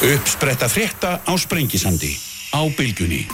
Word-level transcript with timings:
Uppspretta 0.00 0.64
frétta 0.64 1.20
á 1.28 1.32
Sprengisandi 1.36 2.16
á 2.56 2.64
bylgunni. 2.72 3.28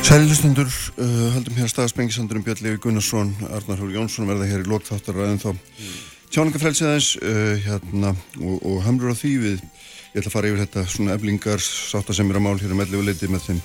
Sælilustundur, 0.00 0.64
uh, 0.96 1.34
haldum 1.36 1.58
hér 1.60 1.68
stað 1.68 1.90
Sprengisandurum 1.92 2.40
Björn 2.40 2.64
Levi 2.64 2.80
Gunnarsson, 2.80 3.34
Arnar 3.52 3.76
Hóri 3.76 3.98
Jónsson 4.00 4.24
verða 4.24 4.48
hér 4.48 4.64
í 4.64 4.70
lokþáttaræðin 4.72 5.42
þá 5.44 5.52
mm. 5.52 5.92
tjáningafrælsiðaðins 6.32 7.10
uh, 7.20 7.52
hérna, 7.66 8.14
og, 8.40 8.64
og 8.64 8.80
hamrur 8.86 9.12
á 9.12 9.20
því 9.20 9.34
við 9.44 9.60
ég 9.60 10.16
ætla 10.22 10.32
að 10.32 10.36
fara 10.38 10.54
yfir 10.54 10.64
þetta 10.64 10.86
svona 10.88 11.20
eflingar 11.20 11.60
sátta 11.68 12.16
sem 12.16 12.32
er 12.32 12.40
að 12.40 12.46
mál 12.48 12.56
hér 12.56 12.72
um 12.72 12.84
11 12.88 13.08
leiti 13.12 13.28
með 13.28 13.46
þeim 13.50 13.62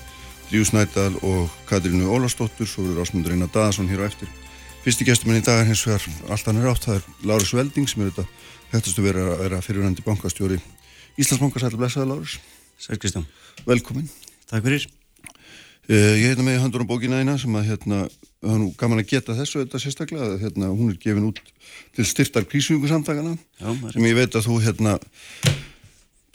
Dríu 0.52 0.68
Snædal 0.68 1.16
og 1.24 1.48
Katrínu 1.72 2.12
Ólastóttur 2.12 2.68
svo 2.68 2.84
verður 2.84 3.08
Ásmundur 3.08 3.32
Einar 3.32 3.56
Daðarsson 3.56 3.88
hér 3.96 4.04
á 4.04 4.12
eftir 4.12 4.28
fyrsti 4.84 5.08
gestuminn 5.08 5.40
í 5.40 5.48
dag 5.48 5.64
er 5.64 5.72
hins 5.72 5.88
vegar 5.88 6.04
allt 6.28 6.52
hann 6.52 6.60
er 6.60 6.74
átt, 6.76 6.84
það 6.84 7.00
er 7.00 7.12
Láris 7.32 7.56
Velding 7.56 7.88
sem 7.88 8.04
er 8.04 8.12
þetta 8.12 8.28
hættastu 8.76 9.08
verið 9.08 9.32
að 9.32 9.46
vera 9.48 9.64
fyrirvændi 9.64 10.04
bankastjóri 10.04 10.60
Íslandsbanka 11.16 11.62
sætla 11.64 11.80
blessaði 11.80 12.10
Láris 12.12 12.38
Sæl 12.80 13.00
Kristján. 13.00 13.26
Velkomin. 13.66 14.08
Takk 14.50 14.66
fyrir. 14.66 14.86
Uh, 15.86 16.16
ég 16.18 16.34
heita 16.34 16.44
með 16.44 16.60
handur 16.64 16.84
á 16.84 16.90
bókina 16.90 17.22
eina 17.22 17.38
sem 17.40 17.54
að 17.56 17.70
hérna, 17.70 18.00
það 18.42 18.56
er 18.56 18.60
nú 18.60 18.70
gaman 18.80 19.02
að 19.04 19.12
geta 19.14 19.36
þessu 19.38 19.62
þetta 19.62 19.82
sérstaklega, 19.84 20.28
að, 20.34 20.40
hérna, 20.42 20.72
hún 20.74 20.92
er 20.92 20.98
gefin 21.00 21.28
út 21.30 21.42
til 21.96 22.06
styrtar 22.10 22.48
krísvíku 22.50 22.90
samtakana 22.90 23.36
sem 23.94 24.08
ég 24.10 24.18
veit 24.18 24.36
að 24.36 24.48
þú 24.48 24.58
hérna 24.66 24.96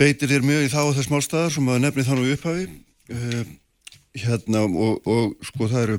beitir 0.01 0.31
þér 0.31 0.47
mjög 0.47 0.69
í 0.69 0.71
þá 0.73 0.81
og 0.85 0.95
þess 0.97 1.13
málstæðar 1.13 1.55
sem 1.57 1.71
að 1.75 1.83
nefni 1.85 2.07
þannig 2.07 2.35
upphafi. 2.37 2.69
Uh, 3.11 3.41
hérna 4.17 4.63
og, 4.65 5.03
og 5.05 5.49
sko 5.51 5.69
það 5.69 5.89
eru 5.89 5.99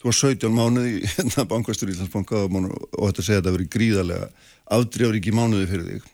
þú 0.00 0.08
var 0.08 0.16
17 0.24 0.56
mánuði 0.56 0.94
í 0.96 1.02
hérna 1.12 1.46
bankastur 1.52 1.92
Íslandsbanka 1.92 2.46
og, 2.48 2.56
og 2.96 3.12
þetta 3.12 3.26
segja 3.28 3.44
að 3.44 3.50
það 3.50 3.58
veri 3.58 3.74
gríðarlega 3.76 4.32
afdrjáríki 4.80 5.36
mánuði 5.36 5.68
fyrir 5.70 5.92
þig 5.92 6.08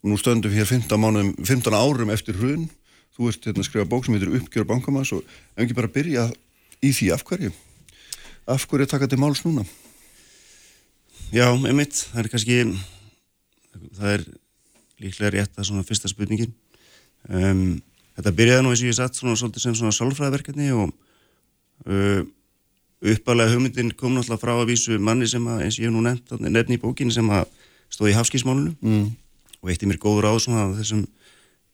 og 0.00 0.12
nú 0.12 0.18
stöndum 0.20 0.52
hér 0.54 0.68
15, 0.68 0.96
mánuðum, 1.00 1.34
15 1.44 1.76
árum 1.76 2.12
eftir 2.14 2.38
hrun. 2.40 2.68
Þú 3.16 3.28
ert 3.28 3.48
hérna 3.48 3.64
að 3.64 3.68
skrifa 3.68 3.88
bók 3.90 4.06
sem 4.06 4.16
heitir 4.16 4.32
Uppgjör 4.38 4.68
bankamans 4.68 5.12
og 5.12 5.24
ef 5.26 5.64
ekki 5.64 5.76
bara 5.76 5.92
byrja 5.92 6.30
í 6.80 6.92
því 6.96 7.10
af 7.12 7.24
hverju? 7.28 7.52
Af 8.48 8.64
hverju 8.70 8.88
taka 8.88 9.10
til 9.10 9.20
máls 9.20 9.44
núna? 9.44 9.66
Já, 11.30 11.46
einmitt, 11.52 12.06
það 12.10 12.22
er 12.22 12.30
kannski 12.32 12.58
það 13.98 14.14
er 14.14 14.26
líklega 15.00 15.32
rétt 15.36 15.60
að 15.60 15.68
svona 15.68 15.86
fyrsta 15.86 16.10
spurningin. 16.10 16.52
Um, 17.28 17.80
þetta 18.16 18.34
byrjaði 18.36 18.64
nú 18.64 18.72
eins 18.72 18.82
og 18.82 18.90
ég 18.90 18.98
satt 18.98 19.18
svona 19.18 19.36
svolítið 19.38 19.66
sem 19.66 19.76
svona 19.78 19.94
sálfræðverkefni 19.94 20.70
og 20.74 20.92
uh, 21.86 22.22
uppalega 23.00 23.54
hugmyndin 23.54 23.92
kom 23.96 24.16
náttúrulega 24.16 24.42
frá 24.42 24.54
að 24.56 24.70
vísu 24.72 24.98
manni 25.00 25.28
sem 25.30 25.44
að, 25.48 25.64
eins 25.66 25.78
og 25.78 25.84
ég 25.84 25.90
hef 25.90 25.96
nú 25.96 26.04
nefnt 26.04 26.34
nefni 26.48 26.76
í 26.76 26.82
bókinu 26.82 27.14
sem 27.14 27.30
að 27.32 27.46
stóði 27.90 28.14
í 28.14 28.18
hafskísmálunu 28.18 28.74
mm. 28.76 29.06
Og 29.60 29.72
eitt 29.72 29.82
í 29.84 29.88
mér 29.88 30.00
góður 30.02 30.30
á 30.30 30.32
þessum 30.36 31.06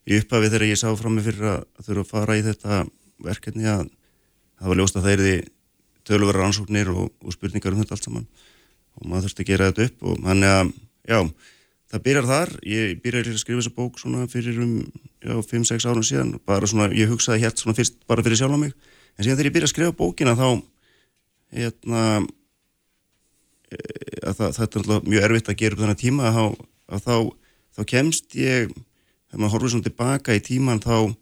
í 0.06 0.20
upphafi 0.20 0.50
þegar 0.50 0.68
ég 0.68 0.80
sá 0.80 0.88
fram 0.98 1.16
með 1.18 1.30
fyrir 1.30 1.50
að 1.50 1.66
þurfa 1.86 2.04
að 2.04 2.10
fara 2.12 2.38
í 2.38 2.44
þetta 2.46 2.80
verkefni 3.26 3.68
að 3.70 3.86
það 4.56 4.70
var 4.70 4.80
ljóst 4.80 4.98
að 4.98 5.06
það 5.06 5.14
er 5.14 5.22
því 5.24 5.36
tölvara 6.06 6.42
rannsóknir 6.42 6.90
og, 6.92 7.10
og 7.22 7.34
spurningar 7.34 7.74
um 7.74 7.82
þetta 7.82 7.96
allt 7.96 8.06
saman. 8.06 8.26
Og 8.96 9.08
maður 9.10 9.26
þurfti 9.26 9.44
að 9.44 9.50
gera 9.50 9.70
þetta 9.70 9.86
upp 9.88 10.06
og 10.06 10.28
hann 10.28 10.44
er 10.46 10.54
að, 10.60 10.70
já, 11.10 11.18
það 11.92 12.04
byrjar 12.06 12.28
þar. 12.30 12.52
Ég 12.70 13.00
byrjar 13.02 13.30
að 13.32 13.40
skrifa 13.42 13.62
þessa 13.62 13.74
bók 13.76 14.00
svona 14.00 14.28
fyrir 14.30 14.60
um, 14.62 14.76
já, 15.24 15.34
5-6 15.50 15.88
árum 15.90 16.06
síðan. 16.06 16.32
Bara 16.46 16.70
svona, 16.70 16.88
ég 16.96 17.10
hugsaði 17.10 17.44
hér 17.44 17.56
svona 17.58 17.76
fyrst 17.78 17.98
bara 18.08 18.24
fyrir 18.26 18.40
sjálf 18.40 18.56
á 18.56 18.60
mig, 18.62 18.76
en 19.16 19.26
síðan 19.26 19.40
þegar 19.40 19.50
ég 19.50 19.56
byrja 19.58 19.70
að 19.70 19.74
skrifa 19.74 19.98
bókina 19.98 20.36
þá 20.38 20.48
hérna 21.56 22.04
e, 23.70 23.80
að 24.22 24.38
það, 24.38 24.56
þetta 24.60 24.80
er 24.80 25.10
mjög 25.10 25.26
erfitt 25.28 25.50
að 25.52 25.60
gera 25.60 25.76
upp 25.76 25.82
þennan 25.84 26.00
tíma 26.00 26.30
að, 26.30 26.56
að 26.90 27.04
þá, 27.06 27.16
þá 27.76 27.82
kemst 27.92 28.36
ég 28.38 28.72
þegar 28.72 29.42
maður 29.42 29.54
horfður 29.54 29.72
svona 29.74 29.86
tilbaka 29.86 30.36
í 30.36 30.42
tíman 30.44 30.80
þá, 30.82 31.12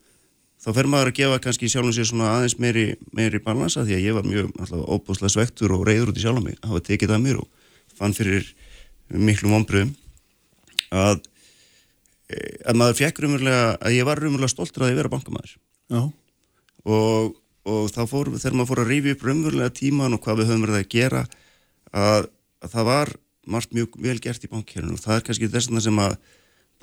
þá 0.62 0.68
fer 0.76 0.88
maður 0.90 1.10
að 1.10 1.18
gefa 1.18 1.42
kannski 1.42 1.70
sjálfum 1.72 1.94
sér 1.96 2.08
svona 2.10 2.30
aðeins 2.36 2.56
meiri, 2.62 2.86
meiri 3.16 3.40
balansa 3.42 3.84
því 3.84 3.98
að 3.98 4.06
ég 4.06 4.18
var 4.18 4.28
mjög 4.28 4.50
alltaf 4.60 4.84
óbúslega 4.86 5.34
svektur 5.34 5.74
og 5.74 5.86
reyður 5.88 6.12
út 6.12 6.20
í 6.20 6.24
sjálfum 6.24 6.48
mig 6.48 6.58
að 6.60 6.72
hafa 6.72 6.84
tekið 6.90 7.14
það 7.14 7.24
mér 7.24 7.40
og 7.42 7.70
fann 7.98 8.16
fyrir 8.16 8.50
miklu 9.08 9.50
vonbröðum 9.52 9.94
að, 10.94 11.24
e, 12.30 12.36
að 12.70 12.78
maður 12.80 13.00
fekk 13.00 13.24
rumurlega 13.24 13.64
að 13.80 13.96
ég 13.96 14.08
var 14.08 14.22
rumurlega 14.22 14.52
stoltur 14.52 14.86
að 14.86 14.94
ég 14.94 15.00
vera 15.00 15.12
bankamæður 15.12 15.56
og, 16.84 17.34
og 17.64 17.90
þá 17.92 18.02
fór, 18.10 18.30
þegar 18.36 18.58
maður 18.60 18.70
fór 18.72 18.84
að 18.84 18.92
rífi 18.92 19.16
upp 19.16 19.26
rumurlega 19.26 19.74
tíman 19.74 20.16
og 20.16 20.22
hvað 20.24 20.42
við 20.42 20.52
höfum 20.52 20.66
verið 20.68 20.80
að 20.80 20.88
gera 20.94 21.26
að, 21.90 22.30
að 22.62 22.74
það 22.76 22.90
var 22.90 23.14
margt 23.44 23.74
mjög 23.76 23.98
vel 24.00 24.16
gert 24.22 24.46
í 24.46 24.50
bankkerfinu 24.50 24.96
og 24.96 25.02
það 25.02 25.18
er 25.18 25.26
kannski 25.26 25.50
þess 25.52 25.90
að 25.92 26.16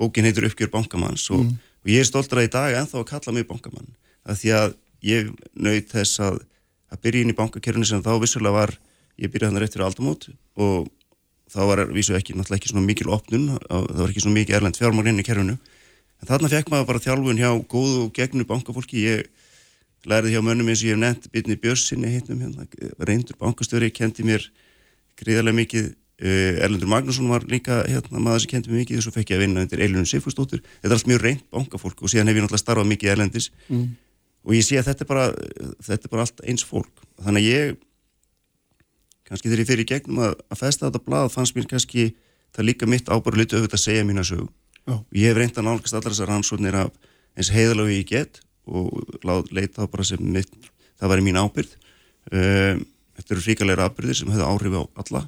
bókin 0.00 0.26
heitur 0.28 0.48
uppgjör 0.48 0.70
bankamanns 0.72 1.28
og, 1.30 1.44
mm. 1.44 1.58
og 1.84 1.92
ég 1.92 2.02
er 2.02 2.08
stoltur 2.08 2.40
að 2.40 2.48
í 2.48 2.54
dag 2.54 2.78
enþá 2.80 3.02
að 3.02 3.10
kalla 3.10 3.36
mig 3.36 3.48
bankamann. 3.48 3.92
Að 4.28 4.40
því 4.42 4.54
að 4.58 4.74
ég 5.02 5.30
nöyð 5.52 5.84
þess 5.92 6.22
að 6.22 6.40
að 6.92 7.04
byrja 7.06 7.24
inn 7.24 7.32
í 7.32 7.36
bankakerfni 7.36 7.88
sem 7.88 8.02
þá 8.04 8.12
vissulega 8.20 8.56
var 8.56 8.74
ég 9.20 9.32
byrjaði 9.32 9.52
hann 9.52 9.62
rétt 9.62 9.76
fyrir 9.76 9.86
aldamót 9.86 10.26
og 10.60 10.90
þá 11.52 11.60
var 11.68 11.84
vísu 11.92 12.16
ekki 12.16 12.34
náttúrulega 12.36 12.60
ekki 12.60 12.72
svona 12.72 12.86
mikil 12.86 13.12
opnun, 13.12 13.48
það 13.68 14.00
var 14.00 14.12
ekki 14.12 14.24
svona 14.24 14.38
mikil 14.38 14.56
erlend 14.56 14.78
fjármár 14.80 15.08
inn 15.10 15.20
í 15.20 15.26
kerfinu, 15.26 15.56
en 15.56 16.28
þarna 16.28 16.50
fekk 16.52 16.72
maður 16.72 16.88
bara 16.88 17.02
þjálfun 17.04 17.40
hjá 17.40 17.50
góðu 17.68 18.04
og 18.06 18.12
gegnu 18.16 18.46
bankafólki. 18.48 19.02
Ég 19.04 19.26
lærið 20.08 20.36
hjá 20.36 20.42
mönnum 20.44 20.70
eins 20.72 20.82
og 20.82 20.88
ég 20.88 20.96
hef 20.96 21.02
nefnt 21.02 21.28
byrni 21.34 21.58
Björnssoni 21.62 22.12
hittum 22.14 22.40
hérna, 22.42 22.66
reyndur 23.04 23.38
bankastöri, 23.38 23.92
kendi 23.94 24.24
mér 24.26 24.48
gríðarlega 25.20 25.58
mikið 25.60 25.90
Erlendur 26.22 26.90
Magnússon 26.90 27.30
var 27.30 27.44
líka 27.50 27.80
hérna, 27.88 28.20
maður 28.22 28.44
sem 28.44 28.52
kendi 28.52 28.70
mig 28.70 28.84
mikið 28.84 29.00
og 29.00 29.06
svo 29.06 29.14
fekk 29.16 29.32
ég 29.32 29.40
að 29.40 29.44
vinna 29.46 29.64
undir 29.64 29.80
Eilunum 29.82 30.06
Sifustóttur 30.06 30.60
þetta 30.62 30.90
er 30.90 30.96
allt 30.96 31.08
mjög 31.10 31.24
reynd 31.24 31.46
bankafólk 31.50 32.02
og 32.02 32.12
síðan 32.12 32.30
hef 32.30 32.38
ég 32.38 32.44
náttúrulega 32.44 32.62
starfað 32.62 32.90
mikið 32.92 33.14
erlendis. 33.14 33.48
Mm. 33.68 33.88
og 34.46 34.54
ég 34.54 34.66
sé 34.66 34.78
að 34.78 34.90
þetta 34.90 35.04
er, 35.04 35.08
bara, 35.10 35.24
þetta 35.88 36.06
er 36.06 36.12
bara 36.12 36.26
allt 36.26 36.44
eins 36.46 36.64
fólk. 36.66 37.02
Þannig 37.22 37.42
að 37.42 37.50
ég 37.50 37.80
kannski 39.32 39.48
þegar 39.48 39.62
ég 39.62 39.70
fyrir 39.70 39.84
í 39.86 39.88
gegnum 39.88 40.22
að, 40.26 40.34
að 40.52 40.60
festa 40.60 40.88
þetta 40.88 41.04
blad 41.06 41.32
fannst 41.32 41.56
mér 41.56 41.68
kannski 41.70 42.10
það 42.52 42.68
líka 42.68 42.88
mitt 42.90 43.08
ábæru 43.08 43.40
litu 43.40 43.56
auðvitað 43.56 43.78
að 43.78 43.84
segja 43.86 44.06
mín 44.06 44.20
að 44.20 44.28
sög 44.32 44.42
oh. 44.44 45.00
og 45.00 45.16
ég 45.16 45.30
hef 45.30 45.38
reynd 45.38 45.58
að 45.58 45.68
nálgast 45.68 45.96
allar 45.96 46.12
þessar 46.12 46.32
rannsóknir 46.32 46.78
af 46.82 46.90
eins 47.38 47.52
heiðalögu 47.54 47.94
ég 47.96 48.08
get 48.10 48.42
og 48.68 49.48
leita 49.50 49.88
bara 49.90 50.04
sem 50.06 50.20
mitt, 50.22 50.50
það 51.00 51.14
væri 51.14 51.26
mín 51.26 51.40
ábyrð 51.40 51.72
um, 51.72 52.82
þetta 53.16 53.34
eru 53.34 53.46
ríkalegra 53.46 53.88
ábyrðir 53.88 54.20
sem 54.20 54.34
hefur 54.34 54.50
áhrif 54.50 54.76
á 54.76 54.82
alla 55.04 55.24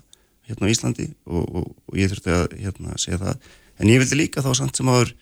hérna 0.49 0.69
á 0.69 0.73
Íslandi 0.73 1.11
og, 1.25 1.45
og, 1.45 1.71
og 1.89 1.99
ég 1.99 2.11
þurfti 2.13 2.35
að 2.35 2.59
hérna, 2.61 2.99
segja 3.01 3.21
það. 3.23 3.49
En 3.81 3.91
ég 3.91 4.03
vildi 4.03 4.19
líka 4.19 4.45
þá 4.45 4.53
samt 4.59 4.79
sem 4.79 4.91
áður 4.91 5.15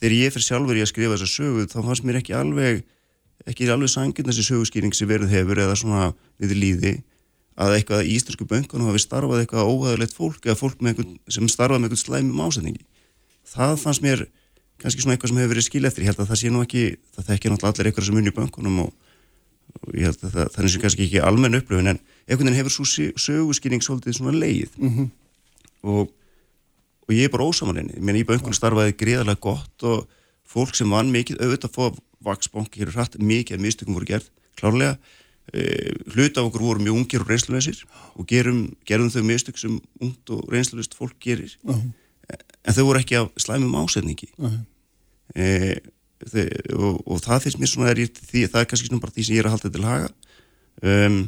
þegar 0.00 0.16
ég 0.18 0.34
fyrir 0.34 0.48
sjálfur 0.48 0.78
í 0.78 0.82
að 0.82 0.90
skrifa 0.90 1.14
þessa 1.16 1.30
sögu 1.30 1.68
þá 1.70 1.78
fannst 1.86 2.06
mér 2.06 2.18
ekki 2.20 2.34
alveg 2.36 2.82
ekki 3.46 3.70
alveg 3.70 3.90
sangin 3.90 4.28
þessi 4.28 4.44
sögurskýring 4.46 4.94
sem 4.94 5.08
verið 5.10 5.32
hefur 5.34 5.60
eða 5.62 5.78
svona 5.78 6.10
við 6.42 6.54
líði 6.58 6.92
að 7.58 7.76
eitthvað 7.78 8.06
í 8.06 8.16
Íslandsku 8.16 8.46
böngunum 8.48 8.88
hafi 8.88 9.02
starfað 9.02 9.42
eitthvað 9.42 9.70
óhæðilegt 9.70 10.14
fólk 10.16 10.46
eða 10.46 10.58
fólk 10.58 10.80
einhvern, 10.80 11.16
sem 11.28 11.48
starfað 11.50 11.82
með 11.82 11.90
eitthvað 11.90 12.02
slæmum 12.04 12.42
ásetningi. 12.46 12.84
Það 13.52 13.74
fannst 13.82 14.04
mér 14.04 14.24
kannski 14.80 15.02
svona 15.02 15.16
eitthvað 15.16 15.32
sem 15.32 15.40
hefur 15.42 15.52
verið 15.52 15.66
skil 15.66 15.84
eftir. 15.86 16.04
Ég 16.06 16.12
held 16.12 16.22
að 16.22 16.30
það 16.32 16.40
sé 16.40 16.52
nú 16.52 16.62
ekki, 16.64 16.84
það 17.12 17.28
þekkir 17.28 17.52
náttúrulega 17.52 17.74
allir 17.76 17.90
eitthvað 17.90 18.06
sem 18.08 18.20
unni 18.20 18.32
í 18.32 18.36
böngunum 18.38 18.78
og, 18.86 18.88
og 18.88 18.96
ég 18.96 18.96
held 18.96 18.96
að 18.96 19.61
það, 19.80 20.48
það 20.54 20.64
er 20.64 20.80
kannski 20.82 21.06
ekki 21.06 21.22
almenn 21.22 21.58
upplöfun 21.58 21.92
en 21.92 22.00
einhvern 22.26 22.48
veginn 22.48 22.58
hefur 22.60 22.74
svo 22.74 22.86
sögurskynning 23.16 23.82
svolítið 23.84 24.18
svona 24.18 24.34
leið 24.38 24.76
mm 24.76 24.90
-hmm. 24.90 25.08
og, 25.82 26.12
og 27.08 27.14
ég 27.14 27.24
er 27.24 27.30
bara 27.30 27.48
ósamanleginni 27.48 27.98
ég 27.98 28.04
meina 28.04 28.18
í 28.18 28.28
böngun 28.28 28.54
starfaði 28.54 28.96
greiðarlega 28.96 29.40
gott 29.40 29.82
og 29.82 30.06
fólk 30.44 30.74
sem 30.74 30.90
vann 30.90 31.10
mikið 31.10 31.40
auðvitað 31.40 31.70
að 31.70 31.76
fá 31.76 32.02
vaksbanki 32.22 32.80
hér 32.80 32.92
hrætt 32.94 33.18
mikið 33.18 33.56
að 33.56 33.64
mistökum 33.64 33.94
voru 33.94 34.06
gerð 34.06 34.28
klárlega 34.56 34.98
e, 35.52 35.92
hluta 36.14 36.40
af 36.40 36.46
okkur 36.46 36.62
voru 36.62 36.84
mjög 36.84 36.98
ungir 37.00 37.24
og 37.24 37.28
reynslunleysir 37.28 37.84
og 38.14 38.26
gerum, 38.26 38.76
gerum 38.84 39.10
þau 39.10 39.22
mistök 39.22 39.58
sem 39.58 39.80
ungt 40.00 40.30
og 40.30 40.44
reynslunleyst 40.52 40.94
fólk 40.94 41.16
gerir 41.20 41.56
uh 41.64 41.76
-huh. 41.76 41.90
en 42.64 42.74
þau 42.74 42.84
voru 42.84 42.98
ekki 42.98 43.16
af 43.16 43.28
slæmum 43.36 43.74
ásetningi 43.74 44.28
uh 44.38 44.52
-huh. 44.52 44.60
e, 45.34 45.42
þau, 45.42 45.92
og, 46.78 46.98
og 47.06 47.22
það 47.24 47.46
finnst 47.46 47.60
mér 47.60 47.70
svona 47.72 47.92
er 47.92 48.02
ég, 48.04 48.18
því, 48.30 48.48
það 48.52 48.64
er 48.64 48.68
kannski 48.70 48.90
svona 48.90 49.04
bara 49.04 49.14
því 49.16 49.28
sem 49.28 49.36
ég 49.36 49.42
er 49.42 49.50
að 49.50 49.56
halda 49.56 49.72
til 49.72 49.86
haga. 49.86 50.12
Um 50.82 51.22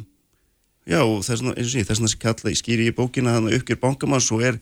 Já, 0.85 1.01
þess 1.01 1.41
vegna 1.41 2.09
sem 2.11 2.21
kalla 2.21 2.51
í 2.53 2.57
skýri 2.57 2.89
í 2.91 2.93
bókina 2.93 3.39
þannig 3.39 3.57
uppgjör 3.57 3.79
bankamann 3.81 4.21
svo 4.21 4.37
er 4.45 4.59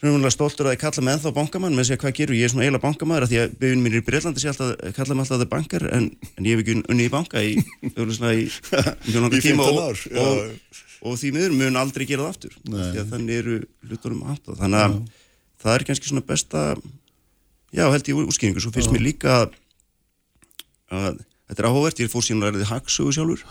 svona 0.00 0.32
stoltur 0.34 0.66
að 0.66 0.74
ég 0.74 0.80
kalla 0.82 1.04
með 1.06 1.14
ennþá 1.16 1.32
bankamann 1.36 1.76
með 1.76 1.84
að 1.84 1.88
segja 1.88 2.00
hvað 2.02 2.16
gerur, 2.18 2.36
ég 2.36 2.48
er 2.48 2.52
svona 2.52 2.64
eiginlega 2.66 2.82
bankamæður 2.82 3.28
því 3.30 3.38
að 3.40 3.54
byggjum 3.60 3.84
mér 3.86 3.94
í 3.96 4.02
Breitlandi 4.08 4.42
sé 4.42 4.50
alltaf 4.50 4.72
kalla 4.98 5.14
mig 5.14 5.24
alltaf 5.24 5.40
það 5.40 5.52
bankar 5.54 5.86
en, 5.94 6.08
en 6.34 6.48
ég 6.48 6.58
hef 6.58 6.64
ekki 6.64 6.76
unni 6.82 7.06
í 7.06 7.12
banka 7.14 7.44
í, 7.46 7.54
í, 7.54 8.42
í 9.38 9.40
tíma 9.46 9.70
og, 9.70 10.02
og, 10.26 10.82
og 11.06 11.16
því 11.22 11.32
miður 11.38 11.56
mun 11.62 11.80
aldrei 11.80 12.04
gera 12.10 12.26
það 12.26 12.34
aftur 12.34 12.58
því 12.66 13.00
að 13.04 13.14
þannig 13.14 13.40
eru 13.44 13.58
hluturum 13.86 14.26
aftur 14.34 14.58
þannig 14.58 14.84
að 14.88 15.00
það 15.62 15.78
er 15.78 15.86
kannski 15.92 16.10
svona 16.10 16.26
besta 16.26 16.68
já 17.76 17.84
held 17.92 18.08
ég 18.08 18.20
úrskýringu 18.24 18.62
svo 18.62 18.72
finnst 18.74 18.92
mér 18.94 19.04
líka 19.04 19.32
að, 19.42 19.56
að 20.90 21.18
þetta 21.46 21.62
er 21.62 21.68
áhugavert, 21.68 22.00
ég 22.02 22.12
fór 22.12 22.24
síðan 22.24 22.46
að 22.46 22.56
ræði 22.56 22.68
hagsögu 22.70 23.14
sjálfur. 23.14 23.42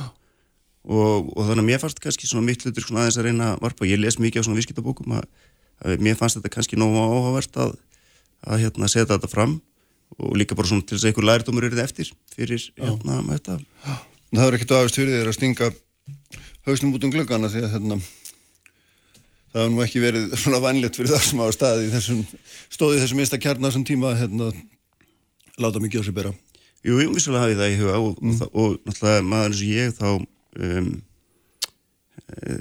Og, 0.85 1.29
og 1.33 1.47
þannig 1.47 1.63
að 1.63 1.69
mér 1.69 1.81
fannst 1.81 2.01
kannski 2.01 2.29
svona 2.29 2.45
mitt 2.45 2.65
hlutur 2.65 2.85
svona 2.85 3.05
aðeins 3.05 3.19
að 3.21 3.29
reyna 3.29 3.53
að 3.53 3.63
varpa, 3.63 3.87
ég 3.89 4.01
les 4.01 4.19
mikið 4.21 4.43
á 4.43 4.45
svona 4.45 4.59
vískiptabókum 4.59 5.15
að, 5.17 5.29
að 5.81 6.03
mér 6.05 6.19
fannst 6.19 6.37
þetta 6.39 6.51
kannski 6.53 6.77
nógu 6.77 6.99
áhugavert 7.01 7.57
að, 7.63 7.77
að 8.45 8.65
hérna 8.65 8.91
setja 8.91 9.15
þetta 9.15 9.31
fram. 9.31 9.55
Og 10.21 10.35
líka 10.37 10.57
bara 10.57 10.69
svona 10.69 10.85
til 10.85 10.97
þess 10.97 11.07
að 11.07 11.11
einhver 11.11 11.25
lærdómur 11.25 11.65
eru 11.65 11.77
þetta 11.77 11.89
eftir 11.89 12.11
fyrir 12.35 12.67
hérna 12.77 13.17
með 13.25 13.39
þetta. 13.39 13.57
Það 14.35 14.45
er 14.45 14.57
ekkert 14.59 14.75
aðeins 14.77 14.99
fyrir 14.99 15.15
þér 15.15 15.31
að 15.31 15.37
stinga 15.39 15.71
hausnum 16.67 16.93
út 16.97 17.07
um 17.07 17.13
glöggana 17.13 17.49
því 17.49 17.63
að 17.65 17.73
hérna 17.73 17.97
það 19.55 19.63
hefur 19.63 19.71
nú 19.71 19.83
ekki 19.85 20.01
verið 20.03 20.33
svona 20.35 20.59
vanlegt 20.63 20.97
fyrir 20.99 21.13
það 21.13 21.21
sem 21.23 21.39
á 21.39 21.47
staði 21.55 21.91
þessum, 21.93 22.21
stóði 22.73 22.99
þessum 22.99 23.21
einsta 23.23 23.39
kjarnar 23.39 23.71
sem 23.71 23.85
tíma 23.87 24.11
hérna 24.19 24.49
láta 25.63 25.79
mikið 25.79 26.03
á 26.03 26.07
sig 26.07 26.15
bera. 26.15 26.33
Jú, 26.83 26.97
ég 26.99 27.11
vissulega 27.15 27.45
hafi 27.45 27.55
það 27.55 27.71
í 27.71 27.77
huga 27.79 27.99
og, 28.03 28.17
mm. 28.19 28.41
og, 28.43 28.49
og 28.51 28.73
náttúrulega 28.83 29.25
maður 29.25 29.53
eins 29.53 29.61
og 29.61 29.69
ég 29.71 29.93
þá 29.95 30.09
um, 30.11 30.89
e, 32.35 32.57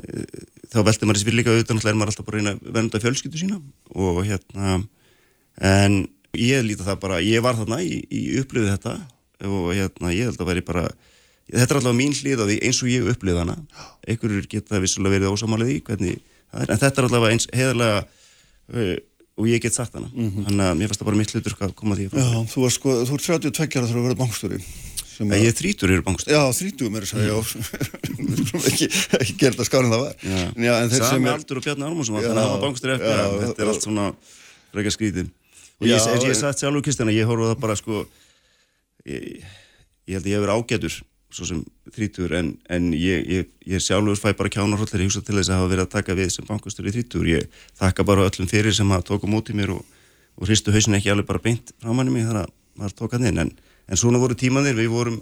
þá 0.70 0.79
veldur 0.87 1.08
maður 1.11 1.19
þessi 1.19 1.29
fyrir 1.29 1.38
líka 1.41 1.50
auðvitað 1.50 1.75
náttúrulega 1.81 1.94
er 1.94 1.99
maður 1.99 2.12
alltaf 2.12 2.29
bara 2.29 2.38
reyna 2.38 2.52
að 2.55 2.70
vernda 2.79 3.00
fjölskyldu 3.02 3.41
sína 3.43 3.58
og 3.91 4.20
hérna 4.29 4.76
en 5.75 5.99
ég 6.38 6.62
líti 6.64 6.87
það 6.87 7.02
bara, 7.02 7.19
ég 7.26 7.43
var 7.43 7.58
þarna 7.58 7.81
í, 7.82 7.99
í 8.06 8.23
upplöðu 8.41 8.70
þetta 8.70 8.94
og 9.50 9.73
hérna 9.75 10.14
ég 10.14 10.31
held 10.31 10.41
að 10.41 10.52
veri 10.52 10.64
bara 10.70 10.87
þetta 11.50 11.75
er 11.75 11.81
alltaf 11.81 11.99
mín 11.99 12.14
hlið 12.14 12.41
á 12.41 12.46
því 12.46 12.61
eins 12.64 12.81
og 12.81 12.93
ég 12.94 13.11
upplöðu 13.12 13.43
hana. 13.43 13.58
Einhverjur 14.06 14.46
geta 14.49 14.81
vissulega 14.81 15.19
verið 15.19 15.35
ósamalið 15.35 15.75
í 15.75 15.82
hvernig 15.85 16.14
er, 16.17 16.34
en 16.62 16.81
þetta 16.81 16.95
er 16.95 17.09
alltaf 17.09 17.29
eins 17.31 17.49
heðarlega 17.53 18.01
uh, 18.05 18.97
og 19.35 19.51
ég 19.51 19.62
get 19.62 19.75
sagt 19.75 19.95
hana. 19.99 20.09
Mm 20.15 20.31
-hmm. 20.31 20.49
þannig 20.49 20.67
að 20.71 20.77
mér 20.79 20.91
fannst 20.91 21.03
það 21.03 21.09
bara 21.11 21.21
mitt 21.21 21.35
hlutur 21.35 21.56
að 21.59 21.75
koma 21.75 21.97
því 21.99 22.09
Já, 22.15 22.29
þú 22.55 22.67
er 22.67 22.75
sko, 22.75 22.99
þú 23.05 23.15
er 23.15 23.23
32 23.29 23.79
ára 23.79 23.87
þegar 23.87 23.99
þú 23.99 24.05
verður 24.06 24.23
bankstjóri 24.23 24.59
að... 25.15 25.35
Ég 25.39 25.47
er 25.47 25.55
30 25.55 25.93
eru 25.95 26.03
bankstjóri. 26.03 26.35
Já, 26.35 26.43
30 26.59 26.91
mér 26.91 27.03
er 27.03 27.11
það, 27.11 27.23
já. 27.31 27.37
Ekki, 28.71 28.87
ekki 29.21 29.35
gerð 29.39 29.61
að 29.62 29.69
skána 29.69 29.91
það 29.91 30.01
var. 30.03 30.15
Já, 30.59 30.75
Sami 30.91 31.29
er... 31.29 31.35
aldur 31.35 31.59
og 31.59 31.65
Bjarni 31.67 31.87
Armússon 31.87 32.19
þannig 32.19 32.31
að 32.31 32.43
það 32.43 32.51
var 32.55 32.65
bankstjóri 32.65 32.95
eftir 32.95 33.15
já, 33.15 33.27
þetta 33.45 33.62
er 33.62 33.71
allt 33.71 33.87
svona 33.87 34.06
frekar 34.75 34.95
skrítið 34.95 35.31
og 35.81 35.89
ég, 35.89 35.99
ég, 35.99 36.29
ég 36.29 36.39
satt 36.39 36.61
sjálfur 36.61 36.85
Kristjana, 36.85 37.15
ég 37.15 37.29
horfði 37.29 37.51
það 37.51 37.61
bara 37.62 37.77
sko 37.79 38.05
ég, 39.09 39.43
ég 40.06 40.17
held 40.17 40.25
að 40.25 40.31
ég 40.31 40.37
hef 40.37 40.45
verið 40.45 40.59
ágætur 40.59 40.99
svo 41.35 41.49
sem 41.49 41.63
þrítur 41.95 42.35
en, 42.39 42.53
en 42.71 42.91
ég, 42.95 43.25
ég, 43.27 43.53
ég 43.69 43.83
sjálfur 43.83 44.19
fæ 44.21 44.37
bara 44.39 44.53
kjánarhóllir 44.55 45.03
í 45.03 45.09
húsa 45.09 45.23
til 45.25 45.37
þess 45.39 45.51
að 45.51 45.61
hafa 45.61 45.73
verið 45.73 45.87
að 45.87 45.95
taka 45.97 46.19
við 46.19 46.31
sem 46.37 46.47
bankastur 46.47 46.87
í 46.87 46.95
þrítur 46.95 47.31
ég 47.33 47.63
þakka 47.81 48.07
bara 48.07 48.29
öllum 48.29 48.51
fyrir 48.51 48.77
sem 48.77 48.93
að 48.95 49.09
tóka 49.11 49.31
mótið 49.31 49.59
mér 49.59 49.75
og, 49.75 49.83
og 50.39 50.47
hristu 50.47 50.75
hausin 50.75 50.95
ekki 50.99 51.11
alveg 51.11 51.27
bara 51.33 51.43
beint 51.43 51.75
frá 51.83 51.91
manni 51.91 52.15
mig 52.15 52.29
þar 52.29 52.45
að 52.45 52.53
maður 52.79 52.97
tóka 52.99 53.19
hann 53.19 53.31
inn. 53.31 53.41
En, 53.45 53.53
en 53.89 54.01
svona 54.01 54.21
voru 54.23 54.37
tímanir, 54.39 54.77
við 54.79 54.93
vorum 54.93 55.19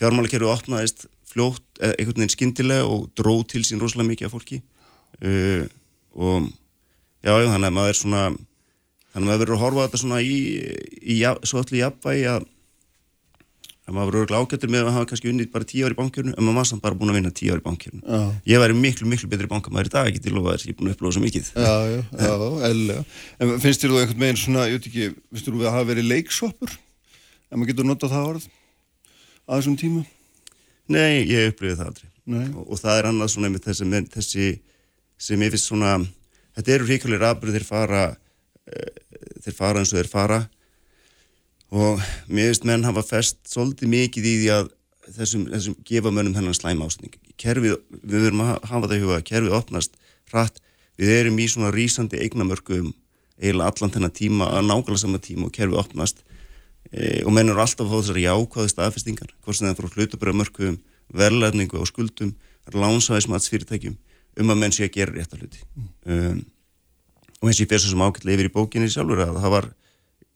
fjármálakerfið 0.00 0.52
opnaðist 0.52 1.06
fljótt, 1.32 1.64
e, 1.80 1.92
einhvern 1.94 2.20
veginn 2.20 2.34
skindilega 2.34 2.88
og 2.88 3.08
dróð 3.16 3.46
til 3.54 3.64
sín 3.64 3.80
rosalega 3.80 4.10
mikið 4.10 4.28
af 4.28 4.34
fólki. 4.34 4.60
Uh, 5.22 5.68
og 6.16 6.48
já, 7.22 7.32
þannig 7.36 7.68
að 7.68 7.76
maður 7.76 7.92
er 7.92 7.98
svona 7.98 8.22
þannig 9.12 9.22
að 9.22 9.26
maður 9.28 9.42
verður 9.42 9.56
að 9.56 9.62
horfa 9.62 9.84
þetta 9.86 10.00
svona 10.02 10.20
í, 10.24 10.36
í, 11.00 11.16
í 11.16 11.48
svo 11.48 11.60
allir 11.60 11.82
jafnvægi 11.82 12.26
að 12.32 12.46
að 13.92 13.98
maður 13.98 14.16
verður 14.16 14.38
ágættur 14.40 14.70
með 14.72 14.86
að 14.86 14.94
hafa 14.96 15.08
kannski 15.10 15.30
unnið 15.30 15.50
bara 15.52 15.68
tíu 15.68 15.84
ári 15.84 15.94
í 15.94 15.98
bankjörnu 15.98 16.32
en 16.32 16.46
maður 16.46 16.58
var 16.58 16.68
samt 16.70 16.82
bara 16.82 16.96
búin 16.98 17.12
að 17.12 17.18
vinna 17.18 17.32
tíu 17.36 17.52
ári 17.52 17.60
í 17.62 17.66
bankjörnu 17.66 18.00
já. 18.02 18.22
ég 18.48 18.62
væri 18.62 18.76
miklu, 18.78 19.08
miklu 19.10 19.28
betri 19.28 19.48
bankamæður 19.50 19.90
í 19.90 19.92
dag 19.92 20.08
ekki 20.08 20.22
til 20.24 20.32
að 20.32 20.46
vera, 20.48 20.62
ég 20.64 20.72
er 20.72 20.78
búin 20.78 20.90
að 20.90 20.96
upplóða 20.96 21.16
svo 21.16 21.22
mikið. 21.22 21.50
Já, 21.52 21.74
já, 21.92 22.00
já, 22.24 22.32
eðlega 22.70 23.04
En 23.38 23.52
finnst 23.62 23.84
þér 23.84 23.92
þú 23.92 24.00
einhvern 24.00 24.24
veginn 24.24 24.40
svona, 24.40 24.64
ég 24.70 24.78
veit 24.78 24.88
ekki 24.88 25.08
finnst 25.12 25.50
þú 25.50 25.60
að 25.62 25.76
hafa 25.76 25.88
verið 25.92 26.08
leiksoppur 26.08 26.72
en 26.72 27.60
maður 27.60 27.72
getur 27.72 27.88
notað 27.88 28.14
það 28.16 28.30
orð 28.32 28.48
að 29.46 29.60
þessum 29.60 29.76
tíma? 29.82 30.06
Nei, 30.92 31.22
ég 31.28 31.52
upplifið 31.52 31.78
það 31.78 31.92
aldrei. 31.92 32.08
Og, 32.54 32.64
og 32.68 32.80
það 32.80 32.98
er 32.98 33.08
annað 33.10 33.32
svona 33.34 33.50
með 33.52 33.66
þessi, 33.66 33.86
með 33.90 34.08
þessi 34.16 34.48
sem 35.22 35.42
ég 35.42 35.52
finnst 35.52 35.68
svona 35.68 35.96
þetta 36.56 36.74
eru 36.76 36.88
ríkulegur 36.88 37.28
afbröð 37.28 37.58
þeir 37.58 37.66
fara, 37.66 38.02
uh, 38.70 38.90
þeir 39.42 40.10
fara 40.10 40.40
og 41.72 42.02
mér 42.28 42.50
veist 42.50 42.66
menn 42.68 42.84
hafa 42.84 43.04
fest 43.06 43.38
svolítið 43.48 43.92
mikið 43.92 44.28
í 44.28 44.34
því 44.42 44.50
að 44.58 44.72
þessum, 45.16 45.46
þessum 45.50 45.76
gefa 45.88 46.12
mönnum 46.12 46.36
þennan 46.36 46.56
slæma 46.56 46.88
ásning. 46.88 47.14
Kerfið, 47.40 47.78
við 48.02 48.26
verum 48.28 48.44
að 48.44 48.52
hafa 48.68 48.90
það 48.90 48.96
í 48.98 49.02
huga 49.06 49.22
kerfið 49.30 49.56
opnast 49.56 49.96
hratt. 50.32 50.60
Við 51.00 51.14
erum 51.16 51.40
í 51.40 51.48
svona 51.48 51.72
rýsandi 51.72 52.20
eignamörku 52.20 52.82
eiginlega 53.40 53.72
allan 53.72 53.94
þennan 53.96 54.14
tíma 54.14 54.50
að 54.52 54.68
nákvæmlega 54.68 55.02
sama 55.02 55.20
tíma 55.22 55.48
og 55.48 55.56
kerfið 55.56 55.80
opnast. 55.80 56.22
E, 56.92 57.22
og 57.24 57.32
menn 57.32 57.48
eru 57.48 57.62
alltaf 57.62 57.86
að 57.86 57.92
fá 57.92 57.98
þessari 58.02 58.26
jákvæði 58.26 58.72
staðfestingar 58.74 59.34
hvort 59.40 59.56
sem 59.58 59.66
það 59.66 59.72
er 59.72 59.78
frá 59.80 59.96
hlutabröðamörku 59.96 60.72
verðlæðningu 61.12 61.80
og 61.80 61.88
skuldum 61.88 62.34
lánsaðismatsfyrirtækjum 62.72 63.96
um 64.42 64.52
að 64.52 64.60
menn 64.60 64.74
sé 64.74 64.86
að 64.86 64.98
gera 64.98 65.14
rétt 65.16 65.32
að 65.34 65.44
hluti. 65.44 65.62
Mm. 65.72 65.88
um, 66.12 66.42
og 67.42 67.48
eins 67.48 67.58
og 67.58 67.64
ég 67.64 67.70
fer 67.72 67.82
svo 67.82 67.90
sem 67.90 68.04
ákveðlega 68.04 68.38
yfir 68.38 68.48
í 68.48 68.54
bókinni 68.54 68.90
sjálfur 68.92 69.24
að 69.24 69.40
það 69.42 69.54
var 69.56 69.66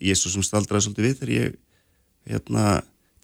ég 0.02 0.18
svo 0.18 0.32
sem 0.32 0.44
staldraði 0.44 0.86
svolítið 0.86 1.06
við 1.06 1.16
þegar 1.20 1.32
ég 1.36 1.56
hérna, 2.26 2.66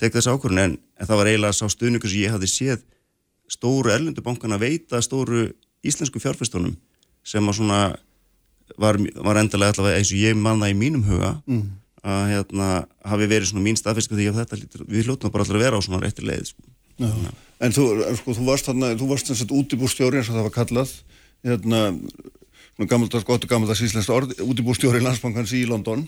tek 0.01 0.15
þess 0.15 0.31
ákvörðun 0.31 0.63
en, 0.63 0.79
en 0.99 1.09
það 1.09 1.21
var 1.21 1.31
eiginlega 1.31 1.59
sá 1.59 1.67
stuðningu 1.73 2.09
sem 2.09 2.25
ég 2.25 2.35
hafði 2.35 2.51
séð 2.51 2.87
stóru 3.53 3.93
erlendubankana 3.93 4.59
veita 4.61 5.03
stóru 5.05 5.51
íslensku 5.85 6.23
fjárfæstunum 6.23 6.75
sem 7.27 7.49
að 7.49 7.59
svona 7.59 7.81
var, 8.79 8.99
var 8.99 9.41
endalega 9.41 9.77
allavega 9.77 10.01
eins 10.01 10.13
og 10.15 10.21
ég 10.23 10.39
manna 10.39 10.71
í 10.71 10.77
mínum 10.79 11.05
huga 11.07 11.35
mm. 11.45 11.65
að 12.07 12.23
hérna 12.33 12.69
hafi 13.09 13.29
verið 13.31 13.51
svona 13.51 13.65
mín 13.67 13.79
lítur, 13.79 14.87
við 14.89 15.09
hljóttum 15.09 15.33
bara 15.33 15.45
allir 15.45 15.59
að 15.59 15.67
vera 15.67 15.81
á 15.81 15.85
svona 15.85 16.03
réttir 16.03 16.27
leið 16.27 16.53
sko. 16.53 16.63
En 17.63 17.73
þú, 17.75 17.85
sko, 18.19 18.35
þú 18.37 18.47
varst 18.47 18.69
þarna, 18.69 18.93
þú 18.99 19.09
varst 19.11 19.31
þess 19.31 19.45
að 19.45 19.55
útibúrstjóri 19.59 20.19
eins 20.21 20.31
og 20.31 20.39
það 20.39 20.47
var 20.49 20.55
kallað 20.57 20.95
hérna, 21.43 21.81
gammaldags 22.79 23.27
gott 23.27 23.45
og 23.45 23.51
gammaldags 23.51 23.85
íslenskt 23.87 24.13
orð, 24.13 24.35
útibúrstjóri 24.43 25.03
landsbankans 25.03 25.55
í 25.59 25.65
London 25.69 26.05